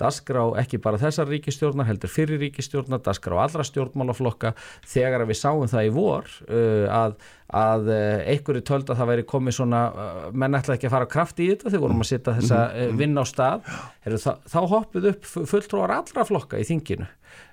dasgrá 0.00 0.44
ekki 0.62 0.80
bara 0.82 1.00
þessar 1.00 1.30
ríkistjórnar, 1.30 1.88
heldur 1.88 2.10
fyrir 2.12 2.40
ríkistjórnar, 2.42 3.02
dasgrá 3.04 3.38
allra 3.42 3.66
stjórnmálaflokka 3.66 4.54
þegar 4.88 5.26
við 5.28 5.40
sáum 5.40 5.70
það 5.70 5.88
í 5.88 5.92
vor 5.94 6.28
uh, 6.48 6.86
að, 6.92 7.16
að 7.62 7.90
uh, 7.92 8.18
einhverju 8.34 8.66
töld 8.68 8.92
að 8.92 9.02
það 9.02 9.12
væri 9.12 9.26
komið 9.34 9.58
svona, 9.58 9.82
uh, 9.92 10.28
menn 10.32 10.58
ætlaði 10.58 10.80
ekki 10.80 10.90
að 10.90 10.96
fara 10.96 11.10
kraft 11.16 11.42
í 11.42 11.50
þetta 11.52 11.70
þegar 11.70 11.86
vorum 11.86 12.04
að 12.04 12.12
setja 12.12 12.36
þessa 12.40 12.62
uh, 12.68 12.94
vinn 13.02 13.18
á 13.18 13.24
stað, 13.28 13.72
Heru, 14.06 14.22
þá, 14.22 14.32
þá 14.50 14.60
hoppuð 14.74 15.10
upp 15.12 15.32
fulltróðar 15.32 15.96
allra 16.00 16.28
flokka 16.28 16.60
í 16.62 16.68
þinginu 16.68 17.08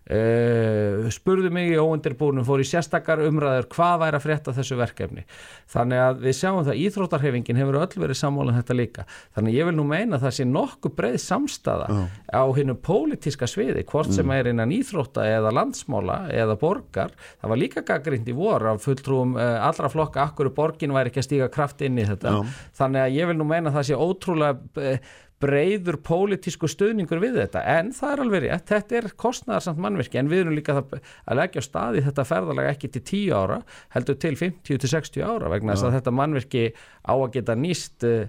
Uh, 0.10 1.06
spurðu 1.14 1.52
mig 1.54 1.70
í 1.70 1.78
óundirbúnum 1.78 2.45
fór 2.47 2.64
í 2.64 2.66
sérstakar 2.66 3.22
umræður 3.22 3.68
hvað 3.70 4.00
væri 4.02 4.18
að 4.18 4.24
frétta 4.24 4.54
þessu 4.58 4.78
verkefni. 4.80 5.26
Þannig 5.70 6.02
að 6.02 6.24
við 6.24 6.36
sjáum 6.39 6.64
það 6.66 6.80
íþróttarhefingin 6.86 7.60
hefur 7.62 7.78
öll 7.84 8.02
verið 8.04 8.18
sammálað 8.18 8.58
þetta 8.58 8.78
líka. 8.80 9.06
Þannig 9.38 9.60
ég 9.60 9.70
vil 9.70 9.76
nú 9.78 9.86
meina 9.91 10.18
að 10.18 10.26
það 10.26 10.36
sé 10.39 10.47
nokkuð 10.50 10.95
breið 10.97 11.20
samstaða 11.26 11.91
uh. 11.93 12.18
á 12.34 12.43
hinnu 12.58 12.78
pólitíska 12.89 13.50
sviði 13.50 13.86
hvort 13.91 14.16
sem 14.16 14.34
er 14.34 14.50
innan 14.50 14.74
íþrótta 14.74 15.28
eða 15.30 15.54
landsmála 15.60 16.20
eða 16.34 16.58
borgar. 16.58 17.14
Það 17.43 17.54
var 17.54 17.64
líka 17.64 17.86
gaggrind 17.86 18.34
í 18.34 18.38
vor 18.39 18.66
af 18.74 18.82
fulltrúum 18.88 19.38
uh, 19.38 19.62
allra 19.68 19.93
flokka 19.93 20.26
akkur 20.26 20.50
borgin 20.58 20.95
væri 20.95 21.14
ekki 21.14 21.22
að 21.22 21.30
stíga 21.30 21.54
kraft 21.54 21.86
inn 21.86 22.02
í 22.02 22.10
þetta. 22.10 22.39
Uh. 22.39 22.60
þannig 22.82 23.06
að 23.06 23.18
ég 23.20 23.30
vil 23.30 23.38
nú 23.38 23.50
meina 23.50 23.70
að 23.70 23.78
það 23.78 23.89
sé 23.91 24.04
ótrúlega 24.10 24.97
breyður 25.39 25.99
pólitísku 26.03 26.67
stöðningur 26.69 27.21
við 27.23 27.39
þetta. 27.39 27.63
En 27.77 27.93
það 27.95 28.13
er 28.13 28.23
alveg 28.25 28.45
rétt, 28.45 28.67
þetta 28.69 28.99
er 28.99 29.09
kostnæðarsamt 29.23 29.81
mannverki 29.81 30.19
en 30.19 30.31
við 30.31 30.43
erum 30.43 30.57
líka 30.57 30.77
að 30.81 31.39
leggja 31.39 31.63
á 31.63 31.67
staði 31.69 32.03
þetta 32.09 32.27
ferðalega 32.27 32.75
ekki 32.75 32.91
til 32.95 33.03
10 33.13 33.35
ára 33.39 33.59
heldur 33.95 34.19
til 34.19 34.35
50 34.35 34.79
til 34.83 34.93
60 34.95 35.25
ára 35.25 35.51
vegna 35.53 35.75
þess 35.75 35.87
að 35.87 35.99
þetta 35.99 36.15
mannverki 36.19 36.63
á 36.75 37.13
að 37.13 37.29
geta 37.37 37.55
nýst 37.55 38.07
uh, 38.07 38.25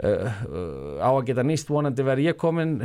uh, 0.00 0.96
á 1.00 1.10
að 1.10 1.26
geta 1.28 1.44
nýst 1.46 1.70
vonandi 1.72 2.06
verið 2.06 2.30
ég 2.30 2.38
komin 2.40 2.78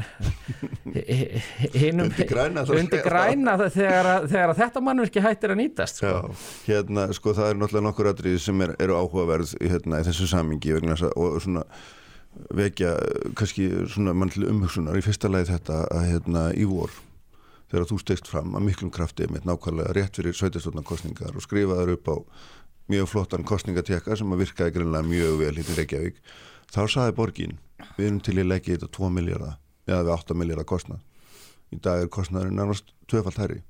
hinum 1.81 2.09
Undir 2.09 2.27
græna, 2.27 2.65
undir 2.67 3.03
græna 3.05 3.55
þegar, 3.63 4.11
að, 4.17 4.27
þegar 4.33 4.53
að 4.53 4.61
þetta 4.65 4.83
mannverki 4.89 5.23
hættir 5.23 5.55
að 5.55 5.61
nýtast 5.63 6.01
sko. 6.01 6.11
Já, 6.11 6.45
hérna, 6.67 7.07
sko, 7.15 7.35
það 7.37 7.53
er 7.53 7.63
náttúrulega 7.63 7.87
nokkur 7.87 8.11
atriði 8.11 8.43
sem 8.49 8.67
er, 8.67 8.75
eru 8.83 8.99
áhugaverð 8.99 9.55
hérna, 9.63 10.03
í 10.03 10.07
þessu 10.11 10.29
samingi 10.31 10.75
og 10.75 11.41
svona 11.43 11.65
vekja 12.55 12.95
eh, 12.97 13.31
kannski 13.37 13.69
svona 13.91 14.13
mann 14.17 14.31
til 14.33 14.47
umhugsunar 14.49 14.97
í 14.97 15.03
fyrsta 15.05 15.31
lagi 15.31 15.51
þetta 15.51 15.85
að 15.91 16.07
hérna 16.09 16.43
í 16.55 16.67
vor 16.69 16.93
þegar 17.71 17.87
þú 17.89 17.99
stegst 18.01 18.29
fram 18.31 18.55
að 18.57 18.65
miklum 18.67 18.91
krafti 18.93 19.27
með 19.31 19.47
nákvæmlega 19.49 19.95
rétt 19.95 20.19
fyrir 20.19 20.35
sveitastónarkostningar 20.35 21.35
og 21.35 21.45
skrifaður 21.45 21.95
upp 21.95 22.11
á 22.11 22.15
mjög 22.91 23.09
flottan 23.11 23.47
kostningatekka 23.47 24.17
sem 24.19 24.31
að 24.33 24.43
virkaði 24.45 24.75
greinlega 24.75 25.07
mjög 25.07 25.37
vel 25.39 25.53
hittir 25.55 25.79
Reykjavík 25.79 26.21
þá 26.71 26.81
saði 26.91 27.15
borgin 27.15 27.59
við 27.97 28.07
erum 28.07 28.21
til 28.23 28.37
í 28.39 28.47
leggja 28.47 28.77
þetta 28.77 28.91
2 28.97 29.11
miljardar 29.15 29.57
eða 29.87 30.03
við 30.05 30.13
8 30.15 30.37
miljardar 30.37 30.67
kostnað. 30.67 30.99
Í 31.71 31.79
dag 31.79 32.03
er 32.03 32.11
kostnaðurinn 32.11 32.59
nærmast 32.59 32.91
tvöfalt 33.07 33.39
herri 33.39 33.61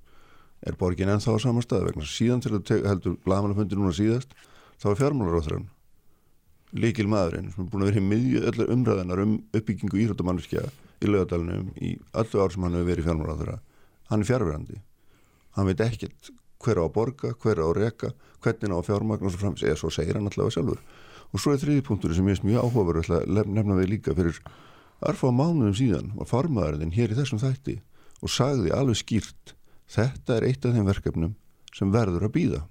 er 0.65 0.77
borgin 0.77 1.09
ennþá 1.09 1.37
á 1.37 1.39
sama 1.41 1.63
stað 1.65 1.87
vegna 1.89 2.05
síðan 2.05 2.41
til 2.43 2.53
að 2.57 2.85
heldur 2.85 3.17
blagamannafundi 3.25 3.77
núna 3.77 3.93
síðast 3.97 4.33
þá 4.81 4.91
er 4.91 4.99
fjármálaróþrann 4.99 5.69
líkil 6.77 7.07
maðurinn 7.11 7.51
sem 7.51 7.65
er 7.65 7.71
búin 7.71 7.85
að 7.85 7.91
vera 7.91 8.01
í 8.01 8.09
miðju 8.09 8.43
öllar 8.51 8.73
umræðanar 8.75 9.23
um 9.25 9.37
uppbyggingu 9.51 10.01
íþróttamannskja 10.05 10.67
í 11.01 11.09
lögadalunum 11.09 11.71
í 11.81 11.95
öllu 12.21 12.43
ár 12.43 12.53
sem 12.53 12.67
hann 12.67 12.77
hefur 12.77 12.91
verið 12.91 13.09
fjármálaróþra 13.09 13.57
hann 14.11 14.23
er 14.23 14.29
fjárverandi 14.29 14.81
hann 15.57 15.67
veit 15.67 15.83
ekkert 15.83 16.31
hver 16.61 16.81
á 16.81 16.83
að 16.85 16.93
borga, 16.95 17.33
hver 17.41 17.61
á 17.61 17.65
að 17.65 17.77
reka 17.79 18.11
hvernig 18.41 18.73
á 18.73 18.77
að 18.77 18.87
fjármagn 18.89 19.27
og 19.27 19.33
svo 19.33 19.41
frams 19.41 19.63
eða 19.65 19.79
svo 19.79 19.91
segir 19.93 20.17
hann 20.17 20.29
allavega 20.29 20.55
sjálfur. 20.55 20.81
Og 21.31 21.41
svo 21.41 21.53
er 21.53 21.61
þriði 21.61 21.85
punktur 21.87 22.13
sem 22.15 22.27
ég 22.27 22.39
er 22.39 22.47
mjög 22.47 22.67
áhugaverð 22.67 23.13
að 23.17 23.51
nefna 23.55 23.77
við 23.79 23.93
líka 23.93 24.15
fyrir 24.17 24.41
örfa 25.01 25.31
á 25.31 25.33
mánuðum 25.33 25.77
síðan 25.77 26.11
var 26.17 26.29
farmaðurinn 26.29 26.93
hér 26.95 27.13
í 27.13 27.17
þessum 27.17 27.41
þætti 27.41 27.79
og 28.21 28.33
sagði 28.33 28.73
alveg 28.75 28.99
skýrt 28.99 29.55
þetta 29.91 30.37
er 30.37 30.47
eitt 30.49 30.65
af 30.67 30.75
þeim 30.75 30.89
verkefnum 30.89 31.33
sem 31.73 31.93
verður 31.93 32.27
að 32.27 32.35
býða 32.35 32.61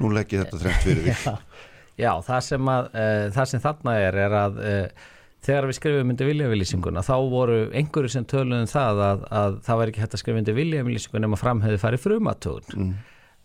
nú 0.00 0.10
legg 0.14 0.32
ég 0.32 0.42
þetta 0.42 0.62
þrengt 0.64 0.86
fyrir 0.86 1.10
því 1.12 1.34
Já, 2.00 2.12
það 2.24 2.44
sem, 2.46 2.70
að, 2.72 2.90
uh, 2.94 3.24
það 3.36 3.50
sem 3.52 3.62
þarna 3.64 3.96
er 4.00 4.18
er 4.24 4.36
að 4.40 4.60
uh, 4.60 5.06
þegar 5.44 5.68
við 5.68 5.78
skrifum 5.78 6.12
undir 6.14 6.30
viljavilýsinguna 6.30 7.04
þá 7.04 7.14
voru 7.32 7.60
einhverju 7.76 8.12
sem 8.12 8.26
töluðum 8.28 8.68
það 8.70 9.04
að, 9.06 9.22
að 9.40 9.60
það 9.66 9.80
væri 9.80 9.94
ekki 9.94 10.04
hægt 10.04 10.16
að 10.16 10.22
skrifa 10.24 10.42
undir 10.42 10.58
viljavilýsinguna 10.58 11.24
nema 11.26 11.40
framhefði 11.40 11.80
farið 11.80 12.04
frumatögun 12.04 12.80
mm. 12.80 12.90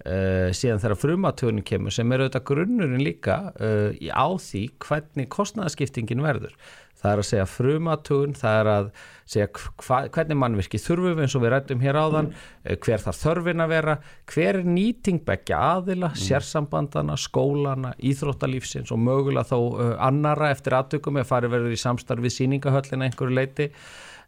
uh, 0.07 0.49
síðan 0.55 0.83
þegar 0.83 1.01
frumatögunin 1.03 1.67
kemur 1.67 1.95
sem 1.95 2.11
er 2.15 2.25
auðvitað 2.25 2.47
grunnurinn 2.51 3.05
líka 3.05 3.37
á 3.55 4.27
því 4.47 4.65
hvernig 4.87 5.31
kostnæðaskiptingin 5.35 6.23
verður 6.25 6.57
það 7.05 7.11
er 7.13 7.21
að 7.21 7.27
segja 7.29 7.45
frumatögun, 7.49 8.33
það 8.37 8.57
er 8.59 8.69
að 8.71 8.89
segja 9.25 9.47
hva, 9.53 9.99
hvernig 10.13 10.39
mannvirki 10.41 10.81
þurfum 10.81 11.21
eins 11.23 11.35
og 11.37 11.43
við 11.43 11.53
rættum 11.53 11.83
hér 11.85 11.99
áðan, 11.99 12.31
mm. 12.31 12.79
hver 12.85 13.03
þarf 13.05 13.21
þörfin 13.21 13.65
að 13.65 13.71
vera, 13.73 13.95
hver 14.33 14.59
er 14.61 14.67
nýting 14.69 15.21
begja 15.27 15.61
aðila, 15.75 16.11
mm. 16.13 16.21
sérsambandana, 16.23 17.17
skólana, 17.21 17.93
íþróttalífsins 18.11 18.93
og 18.93 19.01
mögulega 19.05 19.47
þá 19.51 19.57
uh, 19.61 19.93
annara 20.09 20.51
eftir 20.53 20.77
aðtökum 20.77 21.21
eða 21.21 21.31
farið 21.31 21.55
verður 21.55 21.77
í 21.77 21.81
samstarfið 21.85 22.37
síningahöllina 22.39 23.09
einhverju 23.09 23.39
leiti. 23.39 23.69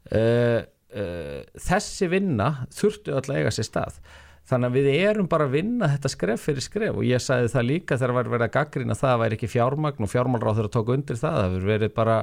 Uh, 0.07 0.61
uh, 0.93 1.41
þessi 1.67 2.09
vinna 2.13 2.53
þurftu 2.77 3.17
öll 3.17 3.27
að 3.27 3.41
eiga 3.41 3.53
sér 3.57 3.69
stað 3.69 4.01
þannig 4.47 4.69
að 4.69 4.77
við 4.77 4.87
erum 4.95 5.27
bara 5.29 5.47
að 5.47 5.55
vinna 5.57 5.89
þetta 5.93 6.11
skref 6.13 6.45
fyrir 6.47 6.63
skref. 6.63 6.95
Og 6.95 7.07
ég 7.07 7.23
sagði 7.23 7.49
það 7.51 7.67
líka 7.67 7.97
þegar 7.97 8.13
var 8.17 8.29
verið 8.33 8.47
að 8.47 8.53
gaggrina 8.55 8.97
það 8.97 9.13
að 9.13 9.23
væri 9.23 9.37
ekki 9.37 9.49
fjármagn 9.51 10.07
og 10.07 10.11
fjármálráð 10.11 10.59
þeirra 10.59 10.73
tók 10.77 10.91
undir 10.95 11.19
það, 11.19 11.37
það 11.37 11.47
hefur 11.47 11.67
verið 11.71 11.93
bara 11.97 12.17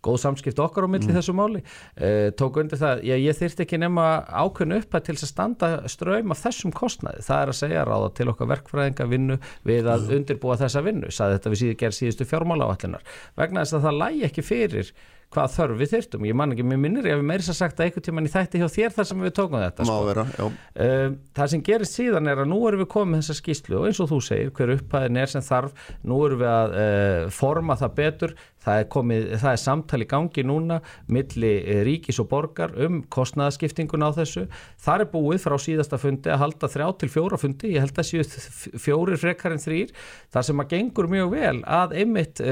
góð 0.00 0.18
samskipt 0.22 0.60
okkar 0.64 0.86
á 0.86 0.92
milli 0.92 1.08
mm. 1.08 1.16
þessu 1.18 1.34
máli. 1.36 1.62
Uh, 2.00 2.28
tók 2.40 2.60
undir 2.62 2.80
það, 2.80 3.04
ég, 3.08 3.22
ég 3.26 3.38
þyrti 3.40 3.64
ekki 3.66 3.80
nema 3.80 4.06
ákveðnu 4.28 4.80
upp 4.80 4.96
að 4.96 5.06
til 5.08 5.16
að 5.16 5.30
standa 5.30 5.70
ströym 5.92 6.34
af 6.34 6.42
þessum 6.44 6.74
kostnaði, 6.76 7.24
það 7.26 7.44
er 7.44 7.52
að 7.52 7.60
segja 7.60 7.86
ráða 7.88 8.10
til 8.16 8.28
okkar 8.32 8.50
verkfræðinga 8.54 9.08
vinnu 9.10 9.38
við 9.68 9.88
að 9.92 10.08
mm. 10.08 10.18
undirbúa 10.18 10.58
þessa 10.60 10.84
vinnu, 10.86 11.12
sagði 11.12 11.38
þetta 11.38 11.54
við 11.54 11.62
síðu 11.62 11.78
gerð 11.84 11.98
síðustu 11.98 12.28
fjármáláallinar, 12.32 13.08
vegna 13.40 13.64
þess 13.64 13.76
að 13.76 13.88
það 13.88 14.00
lægi 14.04 14.28
ekki 14.30 14.46
fyrir 14.46 14.92
hvað 15.30 15.52
þörf 15.54 15.78
við 15.78 15.92
þyrtum, 15.92 16.24
ég 16.26 16.36
man 16.38 16.52
ekki, 16.54 16.64
mér 16.66 16.78
minnir 16.82 17.06
ég 17.06 17.14
að 17.14 17.20
við 17.20 17.28
meirins 17.28 17.50
að 17.52 17.58
sagt 17.60 17.78
að 17.78 17.86
einhvern 17.86 18.04
tíman 18.08 18.26
í 18.26 18.32
þætti 18.32 18.60
hjá 18.60 18.66
þér 18.74 18.94
þar 18.96 19.06
sem 19.10 19.20
við 19.22 19.34
tókum 19.38 19.60
þetta 19.62 19.86
sko. 19.86 19.98
vera, 20.08 20.24
uh, 20.26 21.04
það 21.38 21.52
sem 21.52 21.62
gerist 21.68 21.98
síðan 21.98 22.30
er 22.32 22.42
að 22.42 22.50
nú 22.50 22.58
erum 22.66 22.82
við 22.82 22.90
komið 22.96 23.12
með 23.12 23.22
þessa 23.22 23.36
skýslu 23.38 23.78
og 23.78 23.86
eins 23.86 24.00
og 24.02 24.10
þú 24.10 24.18
segir 24.26 24.50
hver 24.58 24.74
upphæðin 24.74 25.20
er 25.22 25.30
sem 25.30 25.46
þarf 25.46 25.86
nú 26.02 26.20
erum 26.26 26.42
við 26.42 26.50
að 26.56 26.76
uh, 26.82 27.30
forma 27.38 27.78
það 27.78 27.94
betur. 28.02 28.36
Það 28.60 28.82
er, 28.82 28.86
komið, 28.92 29.22
það 29.40 29.54
er 29.54 29.60
samtali 29.62 30.06
gangi 30.10 30.42
núna 30.44 30.82
milli 31.08 31.54
uh, 31.62 31.78
ríkis 31.86 32.18
og 32.20 32.28
borgar 32.34 32.74
um 32.84 33.00
kostnæðaskiptingun 33.08 34.04
á 34.04 34.10
þessu. 34.18 34.48
Þar 34.82 35.06
er 35.06 35.12
búið 35.14 35.44
frá 35.46 35.56
síðasta 35.62 35.96
fundi 36.02 36.34
að 36.34 36.42
halda 36.42 36.74
þrjá 36.74 36.90
til 37.00 37.14
fjóra 37.14 37.38
fundi, 37.40 37.76
ég 37.78 37.86
held 37.86 38.02
að 38.02 38.10
séu 38.10 38.80
fjórir 38.82 39.22
frekar 39.22 39.54
en 39.54 39.62
þrýr, 39.62 39.94
þar 40.34 40.50
sem 40.50 40.60
að 40.60 40.74
gengur 40.74 41.08
mjög 41.08 41.36
vel 41.38 41.58
að 41.64 42.00
einmitt 42.02 42.42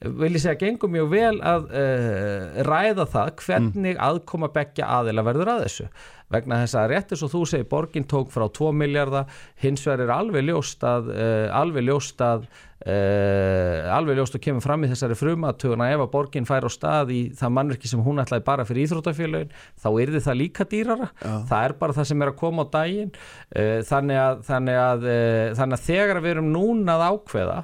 vil 0.00 0.32
ég 0.32 0.40
segja, 0.40 0.56
gengum 0.56 0.94
mjög 0.94 1.10
vel 1.12 1.34
að 1.44 1.66
uh, 1.76 2.62
ræða 2.64 3.04
það 3.12 3.34
hvernig 3.42 3.92
mm. 3.98 4.00
aðkoma 4.06 4.48
begja 4.54 4.88
aðila 4.96 5.24
verður 5.26 5.52
að 5.52 5.66
þessu 5.66 5.88
vegna 6.30 6.60
þess 6.62 6.78
að 6.78 6.86
réttir 6.92 7.18
svo 7.20 7.28
þú 7.28 7.40
segir 7.50 7.66
borgin 7.68 8.06
tók 8.08 8.30
frá 8.32 8.46
2 8.48 8.70
miljardar 8.80 9.42
hins 9.60 9.82
vegar 9.84 10.06
er 10.06 10.12
alveg 10.14 10.46
ljóst 10.46 10.86
að 10.88 11.10
uh, 11.12 11.50
alveg 11.58 11.84
ljóst 11.84 12.22
að 12.24 12.46
uh, 12.46 13.90
alveg 13.92 14.16
ljóst 14.16 14.38
að 14.38 14.44
kemur 14.46 14.64
fram 14.64 14.86
í 14.86 14.90
þessari 14.92 15.18
frumatuguna 15.20 15.90
ef 15.92 16.04
að 16.06 16.12
borgin 16.14 16.48
fær 16.48 16.64
á 16.64 16.70
stað 16.72 17.12
í 17.12 17.20
það 17.36 17.52
mannverki 17.58 17.90
sem 17.90 18.04
hún 18.06 18.22
ætlaði 18.22 18.46
bara 18.46 18.64
fyrir 18.68 18.86
íþrótafélagin 18.86 19.52
þá 19.52 19.90
er 19.90 20.14
þið 20.14 20.24
það 20.30 20.40
líka 20.40 20.68
dýrara 20.70 21.10
Já. 21.10 21.34
það 21.50 21.66
er 21.66 21.76
bara 21.82 21.98
það 21.98 22.08
sem 22.12 22.24
er 22.24 22.32
að 22.32 22.40
koma 22.40 22.64
á 22.64 22.72
daginn 22.78 23.12
þannig 23.90 24.22
að, 24.22 24.40
þannig 24.48 24.80
að, 24.86 25.06
þannig 25.60 25.76
að 25.76 25.86
þegar 25.90 26.22
við 26.24 26.34
erum 26.36 26.50
núna 26.54 26.96
að 26.96 27.06
ákveða 27.10 27.58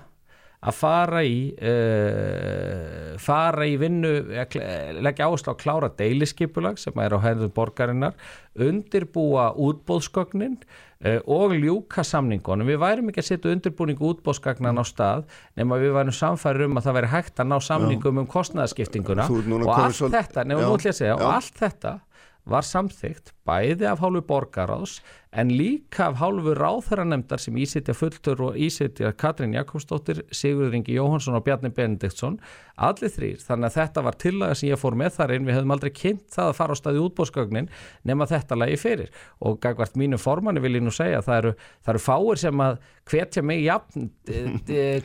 að 0.65 0.77
fara 0.79 1.21
í 1.27 1.37
uh, 1.61 3.13
fara 3.21 3.67
í 3.69 3.77
vinnu 3.81 4.13
eh, 4.33 4.97
leggja 5.05 5.29
áherslu 5.29 5.53
á 5.53 5.55
að 5.55 5.61
klára 5.61 5.91
deiliskypulag 5.99 6.81
sem 6.81 6.97
er 7.03 7.17
á 7.17 7.19
hæðum 7.21 7.53
borgarinnar 7.57 8.17
undirbúa 8.57 9.51
útbóðsgögnin 9.53 10.57
uh, 10.57 11.21
og 11.29 11.55
ljúka 11.61 12.05
samningunum. 12.07 12.69
Við 12.71 12.81
værum 12.83 13.13
ekki 13.13 13.23
að 13.23 13.29
setja 13.31 13.53
undirbúningu 13.53 14.11
útbóðsgagnan 14.15 14.81
á 14.81 14.85
stað 14.89 15.29
nema 15.61 15.79
við 15.83 15.95
værum 15.99 16.17
samfæri 16.17 16.67
um 16.71 16.81
að 16.81 16.89
það 16.89 16.99
væri 17.01 17.15
hægt 17.15 17.45
að 17.45 17.53
ná 17.53 17.57
samningum 17.69 18.25
um 18.25 18.29
kostnæðaskiptinguna 18.33 19.29
og 19.29 19.73
allt 19.77 20.05
þetta, 20.17 20.49
nefnum 20.49 20.85
segja, 20.89 21.19
og 21.21 21.29
allt 21.37 21.61
þetta 21.61 21.99
var 22.47 22.65
samþygt 22.65 23.36
bæði 23.47 23.89
af 23.91 24.03
hálfu 24.03 24.25
borgaráðs 24.27 24.99
en 25.37 25.51
líka 25.53 26.07
af 26.09 26.17
hálfu 26.21 26.55
ráþæranemdar 26.57 27.41
sem 27.41 27.57
ísitja 27.61 27.95
fulltur 27.95 28.41
og 28.49 28.57
ísitja 28.57 29.13
Katrín 29.13 29.53
Jakobsdóttir, 29.57 30.23
Sigurður 30.33 30.79
Ingi 30.79 30.97
Jóhansson 30.97 31.37
og 31.37 31.45
Bjarni 31.45 31.69
Benediktsson, 31.77 32.39
allir 32.77 33.13
þrýr 33.13 33.43
þannig 33.45 33.69
að 33.69 33.77
þetta 33.77 34.05
var 34.07 34.19
tillaga 34.21 34.57
sem 34.57 34.71
ég 34.71 34.81
fór 34.81 34.97
með 34.97 35.17
þar 35.19 35.35
inn. 35.37 35.47
Við 35.49 35.59
hefðum 35.59 35.75
aldrei 35.77 35.93
kynnt 35.97 36.27
það 36.33 36.51
að 36.51 36.59
fara 36.61 36.77
á 36.77 36.81
staði 36.81 37.03
útbóðsgögnin 37.05 37.71
nema 38.09 38.29
þetta 38.31 38.61
lagi 38.63 38.81
fyrir. 38.81 39.13
Og 39.45 39.61
gagvart 39.61 39.97
mínu 40.01 40.21
formanni 40.21 40.63
vil 40.65 40.79
ég 40.79 40.85
nú 40.87 40.95
segja 40.95 41.25
það 41.25 41.41
eru, 41.43 41.55
það 41.85 41.95
eru 41.95 42.05
fáir 42.07 42.43
sem 42.47 42.65
að 42.67 42.79
hvetja 43.07 43.43
mig 43.47 43.63
jafn 43.63 44.09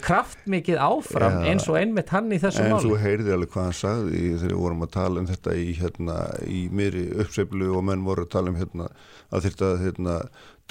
kraftmikið 0.02 0.80
áfram 0.82 1.42
ja, 1.42 1.52
eins 1.52 1.68
og 1.70 1.78
einmitt 1.78 2.10
hann 2.16 2.32
í 2.34 2.40
þessu 2.42 2.64
máli. 2.66 2.80
En 2.80 2.86
svo 2.88 2.98
heyrði 3.00 3.36
alveg 3.36 3.52
hvað 3.54 3.68
hann 3.68 3.78
sagði 3.78 4.24
þegar 4.32 4.56
við 4.56 4.62
vorum 4.64 4.86
að 4.88 4.94
tala 4.96 5.22
um 5.22 5.30
þetta 5.30 5.56
í, 5.60 5.68
hérna, 5.78 6.18
í 6.48 6.62
að 8.32 8.36
tala 8.40 8.54
um 8.54 8.60
hérna, 8.64 8.90
að 9.30 9.48
þetta 9.50 9.72
hérna, 9.84 10.18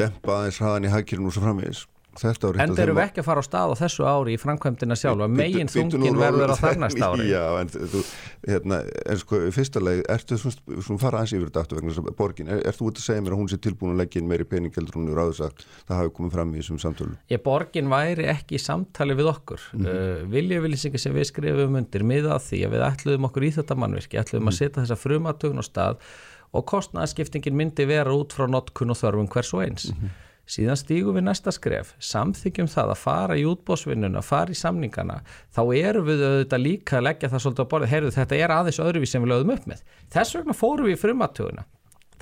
dempa 0.01 0.37
aðeins 0.41 0.61
hraðan 0.63 0.89
í 0.89 0.95
hækirinn 0.97 1.29
og 1.29 1.37
svo 1.37 1.47
framvegis. 1.47 1.87
En 2.11 2.73
þeir 2.75 2.91
eru 2.91 2.99
ekki 2.99 3.23
að 3.23 3.27
fara 3.29 3.39
á 3.39 3.47
stað 3.47 3.71
á 3.71 3.75
þessu 3.79 4.03
ári 4.03 4.33
í 4.35 4.39
framkvæmdina 4.41 4.97
sjálf 4.99 5.23
að 5.23 5.35
megin 5.39 5.69
þungin 5.71 6.17
verður 6.19 6.51
á 6.51 6.57
þarnast 6.59 7.03
ári 7.07 7.29
Já, 7.31 7.45
en 7.61 7.69
þú, 7.71 8.01
hérna, 8.49 8.81
en 8.83 9.21
sko, 9.21 9.39
fyrsta 9.55 9.83
leið, 9.83 10.01
ertu 10.11 10.39
svona, 10.41 10.81
svona 10.83 11.03
fara 11.05 11.21
ansið 11.23 11.39
yfir 11.39 11.53
þetta 11.53 11.63
aftur 11.63 11.79
vegna 11.79 11.93
þess 11.95 12.03
að 12.03 12.17
borgin, 12.19 12.51
er, 12.51 12.65
er 12.67 12.77
þú 12.77 12.89
út 12.89 12.99
að 12.99 13.05
segja 13.05 13.23
mér 13.23 13.37
að 13.37 13.43
hún 13.45 13.53
sé 13.53 13.59
tilbúin 13.63 13.95
að 13.95 14.03
leggja 14.03 14.21
inn 14.21 14.33
meiri 14.33 14.47
peningeldur 14.51 14.99
hún 14.99 15.13
er 15.13 15.21
áðursagt, 15.23 15.63
það 15.87 16.01
hafi 16.03 16.13
komið 16.19 16.35
fram 16.35 16.51
í 16.51 16.59
þessum 16.59 16.81
samtölu 16.83 17.15
Ég, 17.31 17.43
borgin 17.47 17.93
væri 17.95 18.27
ekki 18.35 18.59
í 18.59 18.63
samtali 18.65 19.15
við 19.21 19.31
okkur. 19.31 19.69
Mm 19.71 19.87
-hmm. 19.87 20.25
uh, 20.27 20.33
Viljavillisingi 20.35 20.99
sem 20.99 21.15
við 21.15 21.31
skrifum 21.31 21.79
undir 21.79 22.03
miða 22.03 22.35
að 22.41 22.49
því 22.49 22.65
að 22.67 22.75
við 22.75 22.85
ætluðum 22.91 23.31
okkur 23.31 23.47
í 23.47 23.55
þetta 23.61 23.79
mannvirki, 23.79 24.19
ætluðum 24.19 24.49
mm 24.49 24.51
-hmm. 24.51 24.59
að 24.59 24.59
setja 24.59 24.83
þessa 24.83 24.99
frumatögun 24.99 25.63
á 25.63 25.65
stað 25.65 26.03
og 26.53 26.67
kostnæðaskiptingin 26.67 27.57
myndi 27.57 27.87
vera 27.87 28.15
út 28.15 28.35
frá 28.35 28.47
notkun 28.51 28.91
og 28.91 28.99
þörfum 28.99 29.31
hvers 29.31 29.55
og 29.55 29.65
eins. 29.67 29.91
Mm 29.91 30.03
-hmm 30.03 30.19
síðan 30.51 30.79
stígum 30.79 31.19
við 31.19 31.27
næsta 31.29 31.53
skref, 31.55 31.95
samþykjum 32.03 32.71
það 32.71 32.95
að 32.95 33.03
fara 33.05 33.39
í 33.39 33.47
útbósvinnuna, 33.49 34.23
fara 34.27 34.55
í 34.55 34.59
samningana, 34.59 35.21
þá 35.55 35.63
eru 35.79 36.07
við 36.09 36.25
auðvitað 36.27 36.65
líka 36.65 36.99
að 36.99 37.07
leggja 37.07 37.33
það 37.33 37.45
svolítið 37.45 37.67
á 37.67 37.71
borðið, 37.75 37.93
heyrðu 37.95 38.15
þetta 38.17 38.39
er 38.39 38.55
aðeins 38.57 38.81
öðruvís 38.87 39.13
sem 39.15 39.27
við 39.27 39.35
lögum 39.35 39.53
upp 39.55 39.69
með. 39.71 39.85
Þess 40.15 40.39
vegna 40.39 40.57
fórum 40.57 40.89
við 40.89 40.97
í 40.97 41.01
frumatuguna, 41.05 41.67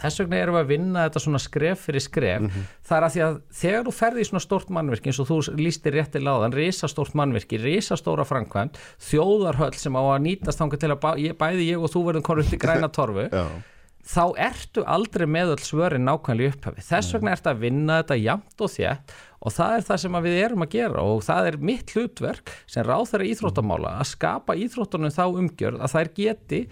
þess 0.02 0.22
vegna 0.22 0.42
erum 0.42 0.58
við 0.58 0.64
að 0.64 0.74
vinna 0.74 1.06
þetta 1.06 1.22
svona 1.24 1.40
skref 1.42 1.86
fyrir 1.88 2.04
skref, 2.04 2.42
mm 2.42 2.50
-hmm. 2.52 2.68
það 2.90 2.98
er 2.98 3.06
að 3.08 3.14
því 3.14 3.24
að 3.28 3.40
þegar 3.62 3.88
þú 3.88 3.96
ferði 4.02 4.20
í 4.20 4.28
svona 4.28 4.44
stórt 4.44 4.74
mannverki 4.76 5.10
eins 5.10 5.22
og 5.24 5.30
þú 5.30 5.40
lístir 5.56 5.96
rétti 5.96 6.20
láðan, 6.20 6.54
risastórt 6.54 7.16
mannverki, 7.16 7.62
risastóra 7.62 8.28
framkvæmt, 8.28 8.78
þjóðarhöll 9.08 9.74
sem 9.74 9.96
á 9.96 10.02
að 10.04 10.22
nýtast 10.28 10.60
þángu 10.60 10.78
til 10.78 10.92
að 10.92 11.34
bæði 11.40 11.72
ég 11.72 11.80
og 11.80 11.90
þú 11.90 12.04
verðum 12.10 12.28
konur 12.28 12.44
til 12.46 12.60
græna 12.60 12.92
torfu 12.92 13.26
þá 14.08 14.22
ertu 14.48 14.84
aldrei 14.88 15.26
með 15.28 15.54
öll 15.56 15.64
svörin 15.66 16.06
nákvæmlega 16.08 16.54
upphafi. 16.54 16.84
Þess 16.86 17.14
vegna 17.16 17.34
ertu 17.34 17.50
að 17.52 17.64
vinna 17.64 17.98
þetta 18.00 18.18
jamt 18.22 18.64
og 18.64 18.72
þjætt 18.72 19.14
og 19.38 19.54
það 19.54 19.74
er 19.74 19.84
það 19.88 20.00
sem 20.02 20.18
við 20.24 20.38
erum 20.42 20.64
að 20.64 20.72
gera 20.74 21.04
og 21.04 21.20
það 21.26 21.50
er 21.50 21.58
mitt 21.70 21.92
hlutverk 21.94 22.54
sem 22.66 22.86
ráð 22.86 23.04
þeirra 23.12 23.28
íþróttamála 23.32 23.92
að 24.00 24.10
skapa 24.14 24.56
íþróttunum 24.64 25.14
þá 25.14 25.24
umgjörð 25.28 25.84
að 25.84 25.94
þær 25.94 26.10
geti 26.16 26.62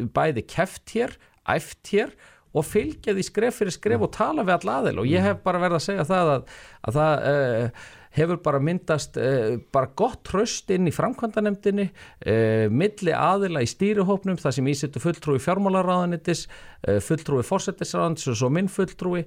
bæði 0.00 0.44
keft 0.50 0.92
hér, 0.96 1.16
æft 1.48 1.94
hér 1.94 2.12
og 2.50 2.66
fylgja 2.66 3.14
því 3.14 3.24
skref 3.28 3.60
fyrir 3.60 3.74
skref 3.74 4.04
og 4.04 4.12
tala 4.16 4.44
við 4.46 4.56
all 4.56 4.74
aðeil 4.80 5.00
og 5.02 5.08
ég 5.08 5.24
hef 5.24 5.42
bara 5.44 5.62
verið 5.62 5.78
að 5.78 5.86
segja 5.86 6.06
það 6.08 6.32
að, 6.34 6.54
að 6.82 6.98
það 6.98 7.26
uh, 7.30 7.88
hefur 8.16 8.40
bara 8.42 8.60
myndast 8.62 9.18
uh, 9.20 9.58
bara 9.72 9.90
gott 9.96 10.22
tröst 10.26 10.70
inn 10.74 10.88
í 10.90 10.94
framkvæmdanemdini 10.94 11.86
uh, 11.90 12.66
milli 12.72 13.14
aðila 13.16 13.62
í 13.64 13.70
stýrihópnum 13.70 14.40
það 14.40 14.56
sem 14.58 14.70
ísettu 14.72 15.02
fulltrúi 15.02 15.42
fjármálaráðanitis 15.42 16.46
uh, 16.46 16.98
fulltrúi 17.04 17.44
fórsettisráðanitis 17.46 18.32
og 18.32 18.40
svo 18.40 18.50
minn 18.54 18.70
fulltrúi. 18.70 19.26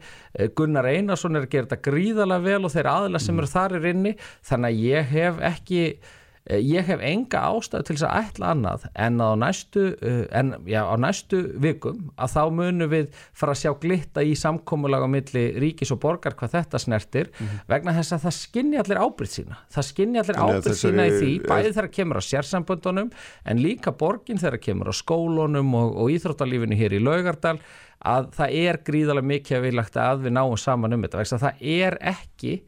Gunnar 0.57 0.87
Einarsson 0.89 1.37
er 1.37 1.45
að 1.47 1.53
gera 1.53 1.69
þetta 1.69 1.91
gríðalega 1.91 2.47
vel 2.47 2.65
og 2.67 2.73
þeir 2.73 2.91
aðila 2.91 3.21
sem 3.21 3.39
eru 3.39 3.53
þar 3.53 3.79
er 3.79 3.87
inni. 3.93 4.17
Þannig 4.43 4.73
að 4.73 4.83
ég 4.87 5.09
hef 5.13 5.41
ekki 5.53 5.83
Eh, 5.83 6.21
ég 6.51 6.83
hef 6.83 6.99
enga 6.99 7.39
ástæðu 7.53 7.85
til 7.87 7.95
þess 7.95 8.05
að 8.07 8.17
ætla 8.19 8.47
annað 8.51 8.85
en 8.99 9.21
á 9.23 9.31
næstu, 9.39 9.83
eh, 10.03 10.25
en, 10.35 10.51
já, 10.67 10.81
á 10.83 10.95
næstu 10.99 11.39
vikum 11.63 12.09
að 12.19 12.33
þá 12.35 12.41
munum 12.51 12.91
við 12.91 13.13
fara 13.31 13.55
að 13.55 13.61
sjá 13.61 13.71
glitta 13.79 14.23
í 14.27 14.33
samkómulag 14.35 15.05
á 15.07 15.09
milli 15.13 15.43
ríkis 15.63 15.93
og 15.95 16.01
borgar 16.03 16.35
hvað 16.35 16.57
þetta 16.57 16.81
snertir 16.83 17.31
mm 17.31 17.45
-hmm. 17.47 17.63
vegna 17.67 17.95
þess 17.95 18.13
að 18.17 18.25
það 18.25 18.35
skinni 18.39 18.77
allir 18.77 18.99
ábyrð 18.99 19.31
sína 19.31 19.57
það 19.71 19.87
skinni 19.87 20.19
allir 20.19 20.41
ábyrð 20.43 20.77
sína 20.81 21.07
í 21.07 21.15
því 21.15 21.31
bæði 21.47 21.71
þegar 21.71 21.91
kemur 21.91 22.19
á 22.19 22.23
sérsamböndunum 22.27 23.11
en 23.45 23.63
líka 23.63 23.91
borgin 23.91 24.37
þegar 24.37 24.59
kemur 24.59 24.91
á 24.91 24.93
skólunum 24.93 25.73
og, 25.75 25.95
og 25.95 26.11
íþróttalífinu 26.11 26.75
hér 26.75 26.99
í 26.99 26.99
Laugardal 26.99 27.59
að 28.03 28.31
það 28.35 28.49
er 28.51 28.77
gríðarlega 28.83 29.31
mikið 29.31 29.57
að 29.57 29.63
við 29.63 29.73
lagt 29.79 29.95
að 29.95 30.27
við 30.27 30.35
náum 30.35 30.57
saman 30.57 30.93
um 30.93 31.03
þetta 31.07 31.37
það 31.39 31.55
er 31.61 31.97
ekki 32.01 32.63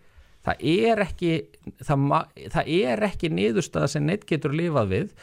það 0.46 0.66
er 0.76 1.04
ekki 1.06 1.32
það, 1.84 2.06
það 2.54 2.72
er 2.78 3.06
ekki 3.10 3.32
niðurstaða 3.34 3.92
sem 3.96 4.06
neitt 4.06 4.28
getur 4.30 4.56
lifað 4.56 4.92
við 4.94 5.16